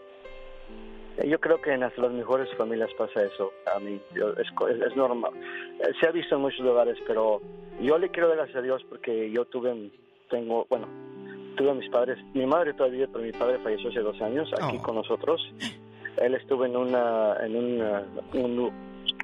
Yo 1.25 1.39
creo 1.39 1.61
que 1.61 1.73
en 1.73 1.81
las, 1.81 1.95
las 1.97 2.11
mejores 2.11 2.49
familias 2.55 2.89
pasa 2.97 3.21
eso. 3.23 3.51
A 3.75 3.79
mí 3.79 3.99
yo- 4.15 4.33
es, 4.33 4.47
es- 4.87 4.95
normal. 4.95 5.31
Eh, 5.79 5.91
Se 5.99 6.07
ha 6.07 6.11
visto 6.11 6.35
en 6.35 6.41
muchos 6.41 6.61
lugares, 6.61 6.97
pero 7.05 7.41
yo 7.81 7.97
le 7.97 8.09
quiero 8.09 8.27
dar 8.29 8.37
gracias 8.37 8.57
a 8.57 8.61
Dios 8.61 8.83
porque 8.89 9.29
yo 9.31 9.45
tuve, 9.45 9.91
tengo, 10.29 10.65
bueno, 10.69 10.87
tuve 11.57 11.71
a 11.71 11.73
mis 11.73 11.89
padres. 11.89 12.17
Mi 12.33 12.45
madre 12.45 12.73
todavía 12.73 13.07
pero 13.11 13.23
mi 13.23 13.31
padre 13.33 13.59
falleció 13.59 13.89
hace 13.89 13.99
dos 13.99 14.19
años 14.21 14.51
aquí 14.53 14.77
con 14.79 14.95
nosotros. 14.95 15.41
Él 16.17 16.33
estuvo 16.35 16.65
en 16.65 16.75
una, 16.75 17.35
en 17.41 17.55
una- 17.55 18.03
un 18.33 18.55
lu- 18.55 18.71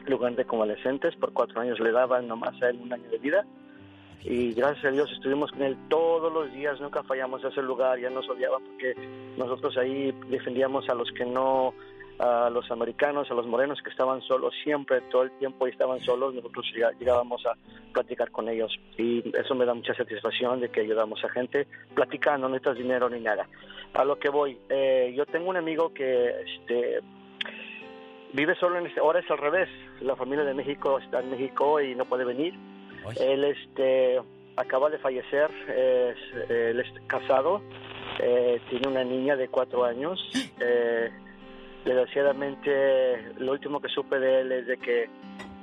lugar 0.07 0.35
de 0.35 0.45
convalescentes 0.45 1.15
por 1.15 1.33
cuatro 1.33 1.61
años. 1.61 1.79
Le 1.79 1.91
daban 1.91 2.27
nomás 2.27 2.61
a 2.61 2.69
él 2.69 2.79
un 2.81 2.93
año 2.93 3.09
de 3.09 3.17
vida. 3.17 3.45
Y 4.29 4.53
gracias 4.53 4.83
a 4.83 4.91
Dios 4.91 5.09
estuvimos 5.13 5.51
con 5.51 5.61
él 5.61 5.77
todos 5.87 6.31
los 6.33 6.51
días, 6.51 6.81
nunca 6.81 7.01
fallamos 7.03 7.43
a 7.45 7.47
ese 7.47 7.61
lugar, 7.61 7.97
ya 7.97 8.09
nos 8.09 8.27
odiaba 8.27 8.59
porque 8.59 8.93
nosotros 9.37 9.77
ahí 9.77 10.13
defendíamos 10.29 10.89
a 10.89 10.93
los 10.93 11.09
que 11.13 11.25
no 11.25 11.73
a 12.19 12.49
los 12.49 12.69
americanos, 12.71 13.31
a 13.31 13.35
los 13.35 13.47
morenos 13.47 13.79
que 13.81 13.89
estaban 13.89 14.21
solos 14.23 14.53
siempre, 14.63 14.99
todo 15.11 15.23
el 15.23 15.31
tiempo 15.37 15.65
estaban 15.67 15.99
solos, 16.01 16.33
nosotros 16.33 16.65
llegábamos 16.99 17.45
a 17.45 17.53
platicar 17.93 18.29
con 18.31 18.49
ellos 18.49 18.75
y 18.97 19.23
eso 19.37 19.55
me 19.55 19.65
da 19.65 19.73
mucha 19.73 19.93
satisfacción 19.93 20.59
de 20.59 20.69
que 20.69 20.81
ayudamos 20.81 21.23
a 21.23 21.29
gente 21.29 21.65
platicando, 21.93 22.49
no 22.49 22.53
necesitas 22.53 22.77
dinero 22.79 23.09
ni 23.09 23.21
nada. 23.21 23.47
A 23.93 24.03
lo 24.03 24.19
que 24.19 24.29
voy, 24.29 24.57
eh, 24.67 25.13
yo 25.15 25.25
tengo 25.25 25.49
un 25.49 25.57
amigo 25.57 25.93
que 25.93 26.33
este, 26.41 26.99
vive 28.33 28.55
solo 28.55 28.77
en 28.79 28.87
este, 28.87 28.99
ahora 28.99 29.19
es 29.19 29.31
al 29.31 29.37
revés, 29.37 29.69
la 30.01 30.17
familia 30.17 30.43
de 30.43 30.53
México 30.53 30.99
está 30.99 31.21
en 31.21 31.29
México 31.31 31.79
y 31.79 31.95
no 31.95 32.03
puede 32.03 32.25
venir. 32.25 32.55
Él 33.19 33.43
este 33.45 34.19
acaba 34.55 34.89
de 34.89 34.97
fallecer, 34.97 35.49
es- 35.69 36.49
él 36.49 36.79
es 36.79 36.87
casado, 37.07 37.61
eh, 38.19 38.59
tiene 38.69 38.87
una 38.87 39.03
niña 39.03 39.35
de 39.35 39.47
cuatro 39.49 39.83
años. 39.85 40.19
Eh, 40.59 41.11
desgraciadamente, 41.85 43.33
lo 43.37 43.51
último 43.53 43.79
que 43.79 43.89
supe 43.89 44.19
de 44.19 44.41
él 44.41 44.51
es 44.51 44.67
de 44.67 44.77
que 44.77 45.09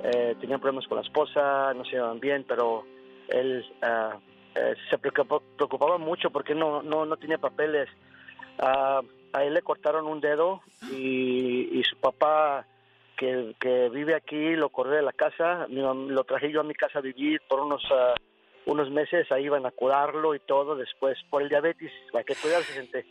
eh, 0.03 0.35
tenía 0.39 0.57
problemas 0.57 0.87
con 0.87 0.97
la 0.97 1.03
esposa, 1.03 1.73
no 1.73 1.83
se 1.85 1.91
llevaban 1.91 2.19
bien, 2.19 2.45
pero 2.47 2.85
él 3.29 3.65
eh, 3.81 4.73
se 4.89 4.97
preocupó- 4.97 5.41
preocupaba 5.57 5.97
mucho 5.97 6.29
porque 6.29 6.55
no, 6.55 6.81
no, 6.81 7.05
no 7.05 7.17
tenía 7.17 7.37
papeles. 7.37 7.89
Ah, 8.59 9.01
a 9.33 9.43
él 9.43 9.53
le 9.53 9.61
cortaron 9.61 10.07
un 10.07 10.21
dedo 10.21 10.61
y, 10.91 11.77
y 11.77 11.83
su 11.83 11.97
papá 11.97 12.65
que, 13.17 13.55
que 13.59 13.89
vive 13.89 14.15
aquí 14.15 14.55
lo 14.55 14.69
corrió 14.69 14.93
de 14.93 15.01
la 15.01 15.13
casa, 15.13 15.67
lo 15.67 16.23
traje 16.23 16.51
yo 16.51 16.61
a 16.61 16.63
mi 16.63 16.73
casa 16.73 16.99
a 16.99 17.01
vivir 17.01 17.41
por 17.47 17.59
unos 17.61 17.83
ah, 17.91 18.15
unos 18.65 18.89
meses, 18.89 19.31
ahí 19.31 19.45
iban 19.45 19.65
a 19.65 19.71
curarlo 19.71 20.35
y 20.35 20.39
todo, 20.39 20.75
después 20.75 21.17
por 21.29 21.41
el 21.41 21.49
diabetes, 21.49 21.91
hay 22.13 22.23
que 22.23 22.35
cuidarse 22.35 22.73
gente. 22.73 23.05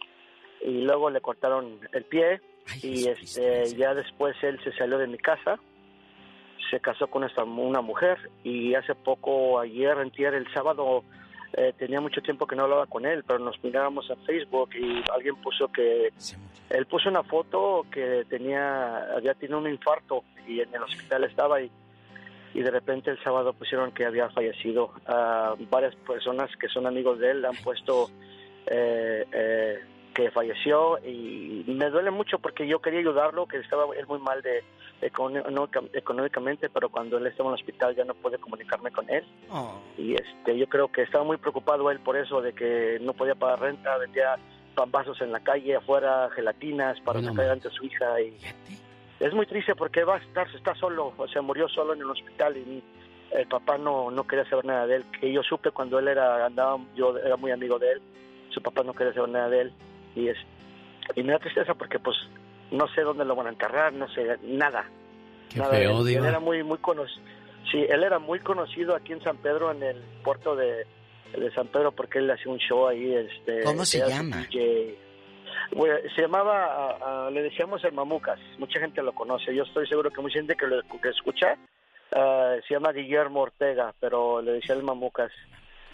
Y 0.62 0.82
luego 0.82 1.10
le 1.10 1.20
cortaron 1.20 1.78
el 1.93 2.05
pie 2.05 2.40
y 2.82 3.09
este 3.09 3.66
ya 3.76 3.94
después 3.94 4.36
él 4.43 4.59
se 4.64 4.72
salió 4.72 4.98
de 4.98 5.06
mi 5.06 5.18
casa, 5.18 5.59
se 6.70 6.81
casó 6.81 7.09
con 7.09 7.24
esta, 7.24 7.44
una 7.44 7.82
mujer 7.82 8.18
y 8.43 8.74
hace 8.74 8.94
poco, 8.94 9.60
ayer, 9.60 9.97
antier, 9.98 10.35
el 10.35 10.52
sábado, 10.52 11.05
eh, 11.56 11.72
tenía 11.78 12.01
mucho 12.01 12.20
tiempo 12.20 12.47
que 12.47 12.56
no 12.56 12.64
hablaba 12.64 12.86
con 12.86 13.06
él, 13.06 13.24
pero 13.26 13.39
nos 13.39 13.62
mirábamos 13.62 14.09
en 14.10 14.18
Facebook 14.24 14.70
y 14.74 15.02
alguien 15.12 15.36
puso 15.36 15.68
que 15.68 16.12
él 16.70 16.86
puso 16.86 17.09
una 17.09 17.22
foto 17.22 17.86
que 17.90 18.24
tenía 18.28 19.14
había 19.14 19.35
tenido 19.35 19.59
un 19.59 19.68
infarto 19.68 20.24
y 20.47 20.60
en 20.60 20.74
el 20.74 20.82
hospital 20.82 21.24
estaba 21.24 21.60
y 21.60 21.70
y 22.55 22.62
de 22.62 22.70
repente 22.70 23.10
el 23.10 23.22
sábado 23.22 23.52
pusieron 23.52 23.93
que 23.93 24.06
había 24.06 24.31
fallecido. 24.31 24.93
Ah, 25.06 25.55
varias 25.70 25.94
personas 25.97 26.48
que 26.56 26.68
son 26.68 26.86
amigos 26.86 27.18
de 27.18 27.32
él 27.32 27.44
han 27.44 27.56
puesto 27.56 28.10
eh, 28.66 29.26
eh, 29.32 29.81
que 30.14 30.31
falleció 30.31 30.98
y 31.05 31.64
me 31.66 31.90
duele 31.90 32.12
mucho 32.12 32.39
porque 32.39 32.68
yo 32.68 32.81
quería 32.81 33.01
ayudarlo, 33.01 33.47
que 33.47 33.59
estaba 33.59 33.85
él 33.97 34.06
muy 34.06 34.20
mal 34.20 34.40
de 34.43 34.62
económicamente, 35.00 36.70
pero 36.70 36.88
cuando 36.88 37.18
él 37.18 37.26
estaba 37.26 37.50
en 37.50 37.54
el 37.54 37.60
hospital 37.60 37.94
ya 37.94 38.04
no 38.04 38.14
pude 38.14 38.38
comunicarme 38.38 38.90
con 38.90 39.08
él. 39.10 39.24
Y 39.98 40.14
este 40.14 40.56
yo 40.56 40.66
creo 40.68 40.88
que 40.88 41.02
estaba 41.02 41.24
muy 41.24 41.36
preocupado 41.36 41.90
él 41.90 42.00
por 42.00 42.16
eso 42.16 42.40
de 42.40 42.52
que 42.52 42.98
no 43.02 43.12
podía 43.12 43.34
pagar 43.34 43.60
renta 43.60 43.96
vendía 43.98 44.36
pambazos 44.74 45.20
en 45.20 45.30
la 45.30 45.40
calle 45.40 45.76
afuera 45.76 46.28
gelatinas 46.34 47.00
para 47.02 47.20
sacar 47.20 47.40
adelante 47.40 47.68
a 47.68 47.70
su 47.70 47.84
hija 47.84 48.20
y 48.20 48.36
es 49.20 49.32
muy 49.32 49.46
triste 49.46 49.76
porque 49.76 50.02
va 50.02 50.16
a 50.16 50.18
estar 50.18 50.48
está 50.52 50.74
solo 50.74 51.12
o 51.16 51.28
sea 51.28 51.42
murió 51.42 51.68
solo 51.68 51.94
en 51.94 52.00
el 52.00 52.10
hospital 52.10 52.56
y 52.56 52.82
el 53.30 53.46
papá 53.46 53.78
no 53.78 54.10
no 54.10 54.26
quería 54.26 54.48
saber 54.48 54.64
nada 54.64 54.86
de 54.86 54.96
él. 54.96 55.04
Que 55.20 55.32
yo 55.32 55.42
supe 55.42 55.70
cuando 55.70 55.98
él 55.98 56.08
era 56.08 56.44
andaba 56.44 56.78
yo 56.96 57.16
era 57.16 57.36
muy 57.36 57.52
amigo 57.52 57.78
de 57.78 57.92
él 57.92 58.02
su 58.50 58.62
papá 58.62 58.82
no 58.84 58.94
quería 58.94 59.12
saber 59.12 59.30
nada 59.30 59.48
de 59.48 59.60
él. 59.62 59.72
Y 60.14 60.28
es 60.28 60.38
y 61.14 61.22
me 61.22 61.32
da 61.32 61.38
tristeza 61.38 61.74
porque 61.74 61.98
pues 61.98 62.16
no 62.74 62.86
sé 62.88 63.02
dónde 63.02 63.24
lo 63.24 63.34
van 63.34 63.46
a 63.46 63.51
enterrar 63.51 63.92
no 63.92 64.09
sé 64.09 64.36
nada 64.42 64.84
Qué 65.51 65.59
nada 65.59 65.70
feo, 65.72 66.05
de 66.05 66.14
él. 66.14 66.24
Era 66.24 66.40
muy 66.40 66.62
muy 66.62 66.78
conocido 66.78 67.22
sí 67.70 67.78
él 67.88 68.02
era 68.02 68.18
muy 68.18 68.40
conocido 68.40 68.94
aquí 68.94 69.12
en 69.12 69.22
San 69.22 69.36
Pedro 69.38 69.70
en 69.70 69.82
el 69.82 69.96
puerto 70.22 70.55
de, 70.56 70.86
de 71.36 71.52
San 71.55 71.68
Pedro 71.68 71.92
porque 71.92 72.18
él 72.18 72.30
hacía 72.30 72.51
un 72.52 72.59
show 72.59 72.86
ahí 72.88 73.14
este 73.14 73.62
¿Cómo 73.62 73.84
se 73.84 74.06
llama? 74.06 74.38
DJ. 74.51 74.98
Bueno, 75.72 75.94
se 76.14 76.22
llamaba 76.22 76.98
ah, 77.01 77.30
le 77.30 77.42
decíamos 77.42 77.82
el 77.84 77.92
Mamucas 77.92 78.38
mucha 78.59 78.80
gente 78.80 79.02
lo 79.02 79.12
conoce 79.12 79.55
yo 79.55 79.62
estoy 79.64 79.86
seguro 79.86 80.10
que 80.10 80.20
mucha 80.20 80.38
gente 80.38 80.56
que 80.56 80.66
lo 80.66 80.82
que 80.82 81.09
escucha 81.09 81.56
ah, 82.14 82.55
se 82.66 82.74
llama 82.74 82.92
Guillermo 82.92 83.40
Ortega 83.42 83.94
pero 84.01 84.42
le 84.42 84.52
decía 84.52 84.74
el 84.74 84.82
Mamucas 84.82 85.30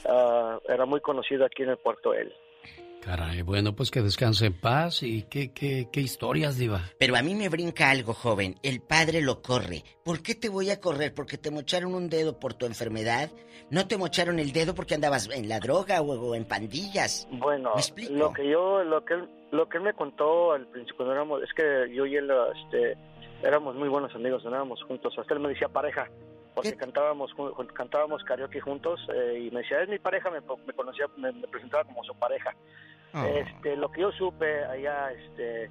Ah, 0.09 0.59
era 0.67 0.87
muy 0.87 1.01
conocido 1.03 1.45
aquí 1.45 1.63
en 1.63 1.69
el 1.69 1.77
puerto 1.77 2.15
él 2.15 2.33
Caray, 3.03 3.41
bueno, 3.43 3.75
pues 3.75 3.91
que 3.91 4.03
descanse 4.03 4.47
en 4.47 4.61
paz 4.61 5.03
y 5.03 5.23
qué, 5.23 5.53
qué, 5.53 5.89
qué 5.91 6.01
historias, 6.01 6.59
Diva. 6.59 6.83
Pero 6.99 7.17
a 7.17 7.23
mí 7.23 7.35
me 7.35 7.49
brinca 7.49 7.91
algo, 7.91 8.13
joven. 8.13 8.57
El 8.63 8.83
padre 8.83 9.23
lo 9.23 9.41
corre. 9.41 9.83
¿Por 10.05 10.23
qué 10.23 10.35
te 10.35 10.51
voy 10.51 10.71
a 10.71 10.81
correr? 10.81 11.15
¿Porque 11.15 11.39
te 11.39 11.51
mocharon 11.51 11.95
un 11.95 12.11
dedo 12.11 12.39
por 12.39 12.53
tu 12.55 12.67
enfermedad? 12.67 13.31
¿No 13.71 13.89
te 13.89 13.97
mocharon 13.97 14.39
el 14.39 14.53
dedo 14.53 14.75
porque 14.75 14.95
andabas 14.95 15.31
en 15.31 15.49
la 15.49 15.61
droga 15.61 16.03
o, 16.03 16.13
o 16.13 16.35
en 16.35 16.45
pandillas? 16.45 17.27
Bueno, 17.33 17.73
¿Me 17.75 17.81
explico? 17.81 18.13
lo 18.13 18.33
que 18.33 18.51
yo, 18.51 18.85
lo 18.85 19.05
que 19.05 19.15
él, 19.15 19.29
lo 19.51 19.69
que 19.69 19.79
él 19.79 19.85
me 19.85 19.95
contó 19.95 20.53
al 20.53 20.67
principio 20.67 20.97
cuando 20.99 21.15
éramos, 21.15 21.43
es 21.43 21.53
que 21.55 21.95
yo 21.95 22.05
y 22.05 22.17
él, 22.17 22.31
este, 22.65 22.99
éramos 23.43 23.77
muy 23.77 23.89
buenos 23.89 24.15
amigos, 24.15 24.45
andábamos 24.45 24.83
juntos. 24.83 25.15
Hasta 25.19 25.35
él 25.35 25.41
me 25.41 25.49
decía 25.49 25.69
pareja, 25.69 26.11
porque 26.55 26.77
cantábamos, 26.77 27.33
jun- 27.35 27.53
jun- 27.55 27.67
cantábamos 27.73 28.23
karaoke 28.25 28.61
juntos 28.61 29.01
eh, 29.15 29.45
y 29.47 29.51
me 29.51 29.61
decía 29.61 29.83
es 29.83 29.89
mi 29.89 29.99
pareja, 29.99 30.31
me, 30.31 30.41
me 30.67 30.73
conocía, 30.73 31.07
me, 31.17 31.33
me 31.33 31.47
presentaba 31.49 31.85
como 31.85 32.03
su 32.05 32.15
pareja. 32.15 32.55
Ah. 33.13 33.27
Este, 33.29 33.77
lo 33.77 33.91
que 33.91 34.03
yo 34.03 34.13
supe 34.13 34.65
allá, 34.65 35.11
este, 35.13 35.71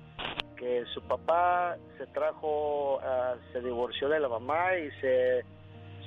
que 0.57 0.83
su 0.93 1.01
papá 1.03 1.77
se 1.97 2.05
trajo, 2.07 2.99
ah, 3.01 3.35
se 3.53 3.61
divorció 3.61 4.09
de 4.09 4.19
la 4.19 4.27
mamá 4.29 4.75
y 4.77 4.91
se, 4.99 5.45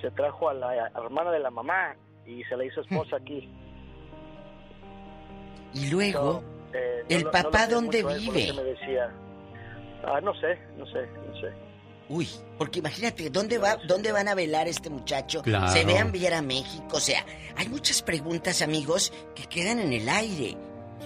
se 0.01 0.11
trajo 0.11 0.49
a 0.49 0.55
la 0.55 0.89
hermana 0.89 1.31
de 1.31 1.39
la 1.41 1.51
mamá 1.51 1.95
y 2.27 2.45
se 2.45 2.57
la 2.57 2.65
hizo 2.65 2.83
esposa 2.83 3.17
aquí. 3.17 3.49
Y 5.75 5.91
luego, 5.91 6.43
Eh, 6.75 7.05
¿El 7.09 7.25
papá 7.25 7.67
dónde 7.67 8.03
por 8.03 8.19
vive? 8.19 8.53
me 8.55 8.63
decía. 8.65 9.11
Ah, 10.05 10.21
no 10.23 10.35
sé, 10.35 10.59
no 10.77 10.87
sé, 10.87 11.07
no 11.29 11.35
sé. 11.41 11.53
Uy, 12.09 12.29
porque 12.59 12.79
imagínate, 12.81 13.31
¿dónde 13.31 13.59
va, 13.59 13.77
dónde 13.89 14.13
van 14.13 14.29
a 14.29 14.35
velar 14.35 14.69
este 14.69 14.91
muchacho? 14.91 15.43
Claro. 15.43 15.73
¿Se 15.73 15.85
ve 15.85 15.99
a 15.99 16.01
enviar 16.03 16.35
a 16.35 16.43
México? 16.43 16.89
O 16.97 17.01
sea, 17.01 17.25
hay 17.57 17.69
muchas 17.69 18.03
preguntas, 18.03 18.63
amigos, 18.63 19.13
que 19.35 19.45
quedan 19.45 19.79
en 19.81 19.93
el 19.93 20.09
aire. 20.09 20.57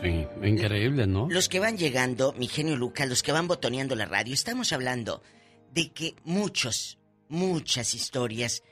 Sí, 0.02 0.26
increíble, 0.42 1.06
¿no? 1.06 1.26
Los 1.30 1.48
que 1.48 1.58
van 1.60 1.78
llegando, 1.78 2.32
mi 2.34 2.48
genio 2.48 2.76
Lucas, 2.76 3.08
los 3.08 3.22
que 3.22 3.32
van 3.32 3.48
botoneando 3.48 3.94
la 3.96 4.04
radio, 4.06 4.34
estamos 4.34 4.72
hablando 4.72 5.22
de 5.72 5.90
que 5.92 6.14
muchos, 6.24 6.98
muchas 7.28 7.94
historias 7.94 8.62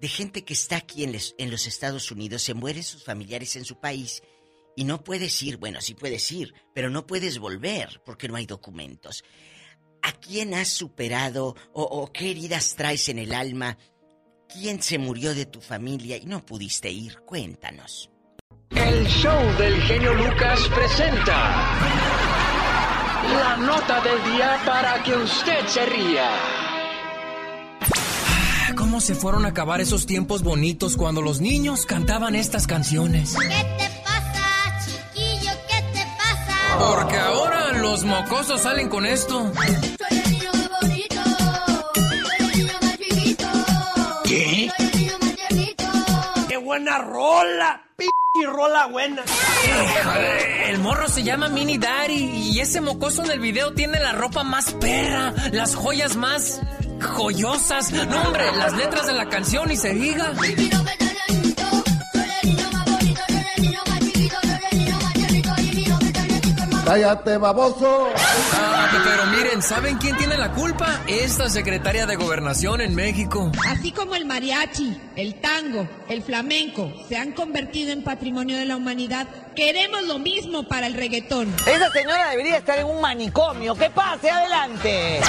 de 0.00 0.08
gente 0.08 0.44
que 0.44 0.52
está 0.54 0.76
aquí 0.76 1.04
en, 1.04 1.12
les- 1.12 1.34
en 1.38 1.50
los 1.50 1.66
Estados 1.66 2.10
Unidos, 2.10 2.42
se 2.42 2.54
mueren 2.54 2.82
sus 2.82 3.04
familiares 3.04 3.56
en 3.56 3.64
su 3.64 3.78
país 3.80 4.22
y 4.76 4.84
no 4.84 5.02
puedes 5.02 5.42
ir, 5.42 5.56
bueno, 5.58 5.80
sí 5.80 5.94
puedes 5.94 6.30
ir, 6.30 6.54
pero 6.74 6.88
no 6.90 7.06
puedes 7.06 7.38
volver 7.38 8.00
porque 8.04 8.28
no 8.28 8.36
hay 8.36 8.46
documentos. 8.46 9.24
¿A 10.02 10.12
quién 10.12 10.54
has 10.54 10.68
superado 10.68 11.56
o, 11.72 11.82
o 11.82 12.12
qué 12.12 12.30
heridas 12.30 12.74
traes 12.76 13.08
en 13.08 13.18
el 13.18 13.34
alma? 13.34 13.76
¿Quién 14.52 14.82
se 14.82 14.98
murió 14.98 15.34
de 15.34 15.46
tu 15.46 15.60
familia 15.60 16.16
y 16.16 16.26
no 16.26 16.44
pudiste 16.44 16.90
ir? 16.90 17.20
Cuéntanos. 17.20 18.10
El 18.70 19.06
show 19.06 19.56
del 19.58 19.80
genio 19.82 20.14
Lucas 20.14 20.60
presenta 20.74 22.10
la 23.32 23.56
nota 23.58 24.00
del 24.00 24.32
día 24.32 24.60
para 24.64 25.02
que 25.02 25.14
usted 25.14 25.66
se 25.66 25.86
ría. 25.86 26.30
¿Cómo 28.76 29.00
se 29.00 29.14
fueron 29.14 29.44
a 29.44 29.48
acabar 29.48 29.80
esos 29.80 30.06
tiempos 30.06 30.42
bonitos 30.42 30.96
cuando 30.96 31.22
los 31.22 31.40
niños 31.40 31.86
cantaban 31.86 32.34
estas 32.34 32.66
canciones? 32.66 33.36
¿qué 33.36 33.64
te 33.78 33.84
pasa? 33.84 33.99
Porque 36.78 37.16
ahora 37.16 37.72
los 37.72 38.04
mocosos 38.04 38.62
salen 38.62 38.88
con 38.88 39.06
esto. 39.06 39.50
¿Qué? 44.24 44.70
¡Qué 46.48 46.56
buena 46.56 46.98
rola! 46.98 47.82
¡P 47.96 48.06
rola 48.46 48.86
buena! 48.86 49.22
Híjole, 49.64 50.70
El 50.70 50.78
morro 50.78 51.08
se 51.08 51.22
llama 51.22 51.48
Mini 51.48 51.78
Daddy 51.78 52.14
y 52.14 52.60
ese 52.60 52.80
mocoso 52.80 53.24
en 53.24 53.32
el 53.32 53.40
video 53.40 53.74
tiene 53.74 53.98
la 53.98 54.12
ropa 54.12 54.44
más 54.44 54.72
perra, 54.74 55.34
las 55.52 55.74
joyas 55.74 56.16
más 56.16 56.60
joyosas. 57.00 57.92
No, 57.92 58.22
hombre, 58.22 58.52
las 58.56 58.72
letras 58.74 59.06
de 59.06 59.12
la 59.14 59.28
canción 59.28 59.70
y 59.70 59.76
se 59.76 59.92
diga. 59.92 60.32
Cállate, 66.90 67.36
baboso. 67.36 68.08
Ah, 68.52 68.90
pero 69.04 69.26
miren, 69.26 69.62
¿saben 69.62 69.96
quién 69.98 70.16
tiene 70.16 70.36
la 70.36 70.50
culpa? 70.50 71.00
Esta 71.06 71.48
secretaria 71.48 72.04
de 72.04 72.16
gobernación 72.16 72.80
en 72.80 72.96
México. 72.96 73.52
Así 73.68 73.92
como 73.92 74.16
el 74.16 74.26
mariachi, 74.26 75.00
el 75.14 75.40
tango, 75.40 75.86
el 76.08 76.20
flamenco 76.24 76.92
se 77.08 77.16
han 77.16 77.30
convertido 77.30 77.92
en 77.92 78.02
patrimonio 78.02 78.56
de 78.56 78.64
la 78.64 78.74
humanidad, 78.74 79.28
queremos 79.54 80.02
lo 80.02 80.18
mismo 80.18 80.64
para 80.64 80.88
el 80.88 80.94
reggaetón. 80.94 81.54
Esa 81.64 81.92
señora 81.92 82.30
debería 82.30 82.56
estar 82.56 82.76
en 82.80 82.86
un 82.86 83.00
manicomio. 83.00 83.76
¡Que 83.76 83.88
pase 83.90 84.28
adelante! 84.28 85.20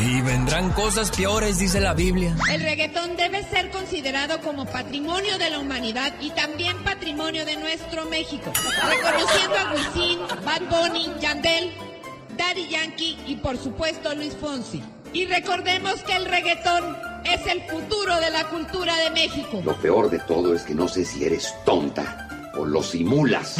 Y 0.00 0.20
vendrán 0.22 0.70
cosas 0.70 1.10
peores, 1.10 1.58
dice 1.58 1.80
la 1.80 1.94
Biblia. 1.94 2.36
El 2.50 2.62
reggaetón 2.62 3.16
debe 3.16 3.42
ser 3.44 3.70
considerado 3.70 4.40
como 4.40 4.64
patrimonio 4.64 5.38
de 5.38 5.50
la 5.50 5.58
humanidad 5.58 6.14
y 6.20 6.30
también 6.30 6.76
patrimonio 6.82 7.44
de 7.44 7.56
nuestro 7.56 8.06
México, 8.06 8.52
reconociendo 8.88 9.56
a 9.56 9.72
Wisin, 9.72 10.18
Bad 10.44 10.62
Bunny, 10.70 11.10
Yandel, 11.20 11.72
Daddy 12.36 12.68
Yankee 12.68 13.18
y 13.26 13.36
por 13.36 13.58
supuesto 13.58 14.14
Luis 14.14 14.34
Fonsi. 14.34 14.82
Y 15.12 15.26
recordemos 15.26 16.02
que 16.02 16.16
el 16.16 16.24
reggaetón 16.24 16.96
es 17.24 17.46
el 17.46 17.62
futuro 17.62 18.18
de 18.20 18.30
la 18.30 18.48
cultura 18.48 18.96
de 18.96 19.10
México. 19.10 19.60
Lo 19.64 19.76
peor 19.76 20.10
de 20.10 20.18
todo 20.20 20.54
es 20.54 20.62
que 20.62 20.74
no 20.74 20.88
sé 20.88 21.04
si 21.04 21.24
eres 21.24 21.52
tonta 21.64 22.50
o 22.54 22.64
lo 22.64 22.82
simulas. 22.82 23.56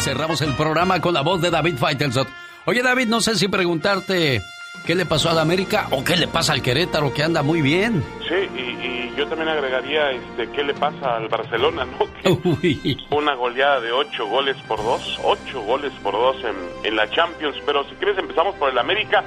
Cerramos 0.00 0.40
el 0.42 0.54
programa 0.54 1.00
con 1.00 1.14
la 1.14 1.20
voz 1.22 1.40
de 1.40 1.50
David 1.50 1.76
Faitelson. 1.76 2.26
Oye 2.66 2.82
David, 2.82 3.08
no 3.08 3.20
sé 3.20 3.36
si 3.36 3.48
preguntarte 3.48 4.42
qué 4.86 4.94
le 4.94 5.06
pasó 5.06 5.30
a 5.30 5.34
la 5.34 5.42
América 5.42 5.88
o 5.90 6.02
qué 6.04 6.16
le 6.16 6.28
pasa 6.28 6.52
al 6.52 6.62
Querétaro 6.62 7.12
que 7.12 7.22
anda 7.22 7.42
muy 7.42 7.60
bien. 7.62 8.02
Sí, 8.28 8.34
y, 8.56 8.60
y 8.60 9.14
yo 9.16 9.26
también 9.26 9.48
agregaría 9.48 10.10
este, 10.12 10.48
qué 10.50 10.64
le 10.64 10.74
pasa 10.74 11.16
al 11.16 11.28
Barcelona, 11.28 11.84
¿no? 11.84 12.06
Que 12.60 12.96
una 13.10 13.34
goleada 13.34 13.80
de 13.80 13.92
ocho 13.92 14.26
goles 14.26 14.56
por 14.68 14.82
dos, 14.82 15.18
ocho 15.24 15.60
goles 15.62 15.92
por 16.02 16.12
dos 16.12 16.36
en, 16.44 16.86
en 16.86 16.96
la 16.96 17.08
Champions. 17.10 17.56
Pero 17.66 17.84
si 17.88 17.94
quieres 17.96 18.18
empezamos 18.18 18.54
por 18.56 18.70
el 18.70 18.78
América. 18.78 19.24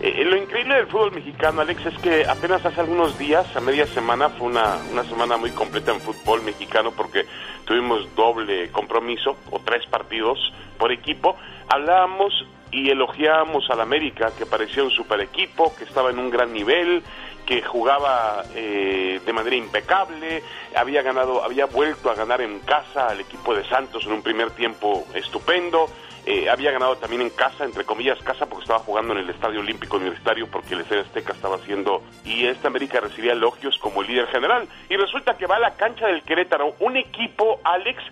Eh, 0.00 0.24
lo 0.24 0.36
increíble 0.36 0.74
del 0.74 0.86
fútbol 0.86 1.12
mexicano, 1.12 1.60
Alex, 1.60 1.86
es 1.86 1.98
que 1.98 2.26
apenas 2.26 2.64
hace 2.64 2.80
algunos 2.80 3.16
días, 3.18 3.54
a 3.56 3.60
media 3.60 3.86
semana, 3.86 4.28
fue 4.28 4.48
una, 4.48 4.78
una 4.92 5.04
semana 5.04 5.36
muy 5.36 5.50
completa 5.50 5.92
en 5.92 6.00
fútbol 6.00 6.42
mexicano 6.42 6.92
porque 6.92 7.26
tuvimos 7.64 8.14
doble 8.14 8.70
compromiso 8.70 9.36
o 9.50 9.60
tres 9.60 9.86
partidos 9.86 10.52
por 10.78 10.92
equipo. 10.92 11.36
Hablábamos 11.68 12.46
y 12.70 12.90
elogiábamos 12.90 13.70
al 13.70 13.80
América, 13.80 14.32
que 14.36 14.46
parecía 14.46 14.82
un 14.82 14.90
super 14.90 15.20
equipo, 15.20 15.74
que 15.76 15.84
estaba 15.84 16.10
en 16.10 16.18
un 16.18 16.28
gran 16.28 16.52
nivel, 16.52 17.02
que 17.46 17.62
jugaba 17.62 18.42
eh, 18.54 19.20
de 19.24 19.32
manera 19.32 19.56
impecable, 19.56 20.42
había 20.74 21.02
ganado, 21.02 21.44
había 21.44 21.66
vuelto 21.66 22.10
a 22.10 22.14
ganar 22.14 22.40
en 22.40 22.58
casa 22.60 23.08
al 23.08 23.20
equipo 23.20 23.54
de 23.54 23.64
Santos 23.68 24.04
en 24.06 24.12
un 24.12 24.22
primer 24.22 24.50
tiempo 24.50 25.06
estupendo, 25.14 25.86
eh, 26.26 26.48
había 26.48 26.70
ganado 26.70 26.96
también 26.96 27.22
en 27.22 27.30
casa, 27.30 27.64
entre 27.64 27.84
comillas 27.84 28.18
casa, 28.22 28.46
porque 28.46 28.64
estaba 28.64 28.80
jugando 28.80 29.12
en 29.12 29.20
el 29.20 29.30
Estadio 29.30 29.60
Olímpico 29.60 29.96
Universitario, 29.96 30.46
porque 30.50 30.74
el 30.74 30.80
Estadio 30.80 31.02
Azteca 31.02 31.32
estaba 31.32 31.56
haciendo, 31.56 32.02
y 32.24 32.46
esta 32.46 32.68
América 32.68 33.00
recibía 33.00 33.32
elogios 33.32 33.78
como 33.78 34.02
el 34.02 34.08
líder 34.08 34.26
general. 34.28 34.68
Y 34.88 34.96
resulta 34.96 35.36
que 35.36 35.46
va 35.46 35.56
a 35.56 35.60
la 35.60 35.74
cancha 35.74 36.06
del 36.06 36.22
Querétaro, 36.22 36.74
un 36.80 36.96
equipo, 36.96 37.60
Alex, 37.64 38.02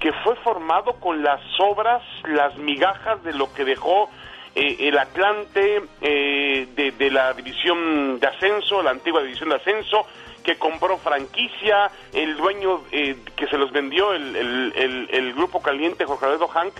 que 0.00 0.12
fue 0.12 0.36
formado 0.36 0.94
con 0.94 1.22
las 1.22 1.40
sobras, 1.56 2.02
las 2.24 2.56
migajas 2.56 3.22
de 3.24 3.32
lo 3.34 3.52
que 3.52 3.64
dejó 3.64 4.08
eh, 4.54 4.88
el 4.88 4.98
Atlante 4.98 5.82
eh, 6.00 6.68
de, 6.74 6.92
de 6.92 7.10
la 7.10 7.32
división 7.34 8.18
de 8.18 8.26
ascenso, 8.26 8.82
la 8.82 8.90
antigua 8.90 9.22
división 9.22 9.50
de 9.50 9.56
ascenso, 9.56 10.06
que 10.42 10.56
compró 10.56 10.96
franquicia, 10.98 11.90
el 12.14 12.36
dueño 12.36 12.82
eh, 12.90 13.16
que 13.36 13.46
se 13.48 13.58
los 13.58 13.70
vendió, 13.70 14.14
el 14.14 15.32
grupo 15.34 15.60
caliente, 15.60 16.06
Jorge 16.06 16.24
Alfredo 16.24 16.48
Hank, 16.48 16.72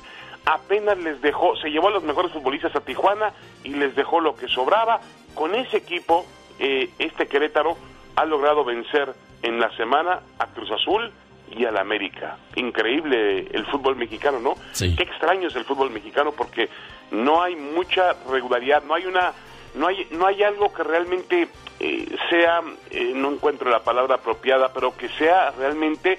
apenas 0.49 0.97
les 0.99 1.21
dejó, 1.21 1.57
se 1.57 1.69
llevó 1.69 1.89
a 1.89 1.91
los 1.91 2.03
mejores 2.03 2.33
futbolistas 2.33 2.75
a 2.75 2.81
Tijuana 2.81 3.33
y 3.65 3.71
les 3.71 3.95
dejó 3.95 4.21
lo 4.21 4.35
que 4.35 4.49
sobraba. 4.49 5.01
Con 5.35 5.55
ese 5.55 5.77
equipo, 5.77 6.25
eh, 6.59 6.89
este 6.99 7.27
Querétaro 7.27 7.77
ha 8.17 8.25
logrado 8.25 8.65
vencer 8.65 9.13
en 9.43 9.61
la 9.61 9.71
semana 9.77 10.21
a 10.39 10.47
Cruz 10.47 10.71
Azul 10.71 11.13
y 11.55 11.67
al 11.67 11.77
América. 11.77 12.39
Increíble 12.57 13.47
el 13.53 13.67
fútbol 13.67 13.97
mexicano, 13.97 14.41
¿no? 14.41 14.55
Sí. 14.73 14.97
Qué 14.97 15.03
extraño 15.03 15.49
es 15.49 15.57
el 15.57 15.65
fútbol 15.65 15.91
mexicano 15.91 16.33
porque 16.33 16.71
no 17.11 17.43
hay 17.43 17.55
mucha 17.55 18.15
regularidad, 18.31 18.83
no 18.85 18.95
hay 18.95 19.05
una 19.05 19.33
no 19.75 19.87
hay 19.87 20.09
no 20.13 20.27
hay 20.27 20.43
algo 20.43 20.73
que 20.73 20.83
realmente 20.83 21.49
eh, 21.79 22.17
sea 22.31 22.63
eh, 22.91 23.13
no 23.15 23.31
encuentro 23.31 23.71
la 23.71 23.85
palabra 23.85 24.17
apropiada, 24.17 24.73
pero 24.73 24.97
que 24.97 25.11
sea 25.11 25.51
realmente 25.51 26.19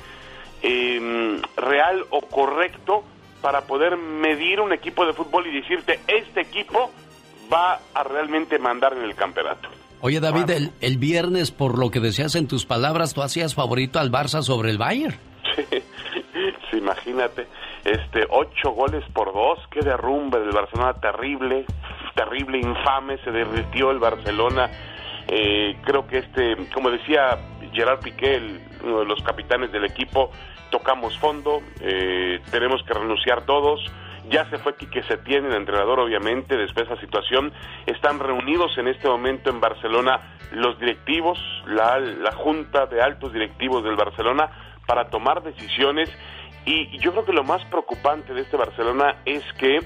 eh, 0.61 1.41
real 1.57 2.05
o 2.11 2.21
correcto 2.21 3.03
para 3.41 3.61
poder 3.61 3.97
medir 3.97 4.59
un 4.59 4.73
equipo 4.73 5.05
de 5.05 5.13
fútbol 5.13 5.47
y 5.47 5.61
decirte 5.61 5.99
este 6.07 6.41
equipo 6.41 6.91
va 7.51 7.79
a 7.93 8.03
realmente 8.03 8.59
mandar 8.59 8.93
en 8.93 9.03
el 9.03 9.15
campeonato. 9.15 9.69
Oye 10.01 10.19
David, 10.19 10.49
el, 10.51 10.71
el 10.81 10.97
viernes, 10.97 11.51
por 11.51 11.77
lo 11.77 11.91
que 11.91 11.99
decías 11.99 12.35
en 12.35 12.47
tus 12.47 12.65
palabras, 12.65 13.13
tú 13.13 13.21
hacías 13.21 13.53
favorito 13.55 13.99
al 13.99 14.11
Barça 14.11 14.41
sobre 14.43 14.69
el 14.71 14.77
Bayern. 14.77 15.15
Sí, 16.71 16.77
imagínate, 16.77 17.47
este, 17.83 18.25
ocho 18.29 18.71
goles 18.71 19.03
por 19.13 19.33
dos, 19.33 19.59
qué 19.71 19.81
derrumbe 19.81 20.39
del 20.39 20.51
Barcelona, 20.51 20.93
terrible, 20.93 21.65
terrible, 22.15 22.59
infame, 22.59 23.17
se 23.23 23.31
derritió 23.31 23.91
el 23.91 23.99
Barcelona. 23.99 24.69
Eh, 25.27 25.75
creo 25.83 26.07
que 26.07 26.19
este, 26.19 26.55
como 26.73 26.91
decía 26.91 27.37
Gerard 27.73 27.99
Piqué, 27.99 28.35
el- 28.35 28.61
uno 28.83 28.99
de 28.99 29.05
los 29.05 29.21
capitanes 29.23 29.71
del 29.71 29.83
equipo, 29.85 30.31
tocamos 30.69 31.17
fondo, 31.19 31.61
eh, 31.81 32.39
tenemos 32.51 32.81
que 32.83 32.93
renunciar 32.93 33.45
todos. 33.45 33.79
Ya 34.29 34.47
se 34.49 34.57
fue 34.59 34.75
Quique 34.75 35.01
Setién, 35.03 35.45
el 35.45 35.55
entrenador, 35.55 35.99
obviamente, 35.99 36.55
después 36.55 36.87
de 36.87 36.93
esa 36.93 37.01
situación. 37.01 37.51
Están 37.87 38.19
reunidos 38.19 38.77
en 38.77 38.87
este 38.87 39.07
momento 39.07 39.49
en 39.49 39.59
Barcelona 39.59 40.35
los 40.51 40.79
directivos, 40.79 41.39
la, 41.65 41.99
la 41.99 42.31
junta 42.31 42.85
de 42.85 43.01
altos 43.01 43.33
directivos 43.33 43.83
del 43.83 43.95
Barcelona, 43.95 44.49
para 44.85 45.09
tomar 45.09 45.41
decisiones. 45.43 46.09
Y 46.65 46.97
yo 46.99 47.11
creo 47.11 47.25
que 47.25 47.33
lo 47.33 47.43
más 47.43 47.63
preocupante 47.65 48.33
de 48.33 48.41
este 48.41 48.57
Barcelona 48.57 49.17
es 49.25 49.43
que 49.57 49.79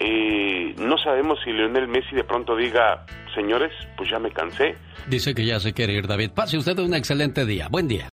eh, 0.00 0.74
no 0.78 0.98
sabemos 0.98 1.38
si 1.44 1.52
Lionel 1.52 1.88
Messi 1.88 2.14
de 2.14 2.24
pronto 2.24 2.56
diga, 2.56 3.06
señores, 3.34 3.72
pues 3.96 4.10
ya 4.10 4.18
me 4.18 4.30
cansé. 4.30 4.76
Dice 5.06 5.34
que 5.34 5.44
ya 5.44 5.60
se 5.60 5.72
quiere 5.72 5.92
ir, 5.92 6.06
David. 6.06 6.30
Pase 6.34 6.56
usted 6.58 6.78
un 6.78 6.94
excelente 6.94 7.46
día. 7.46 7.68
Buen 7.70 7.88
día. 7.88 8.02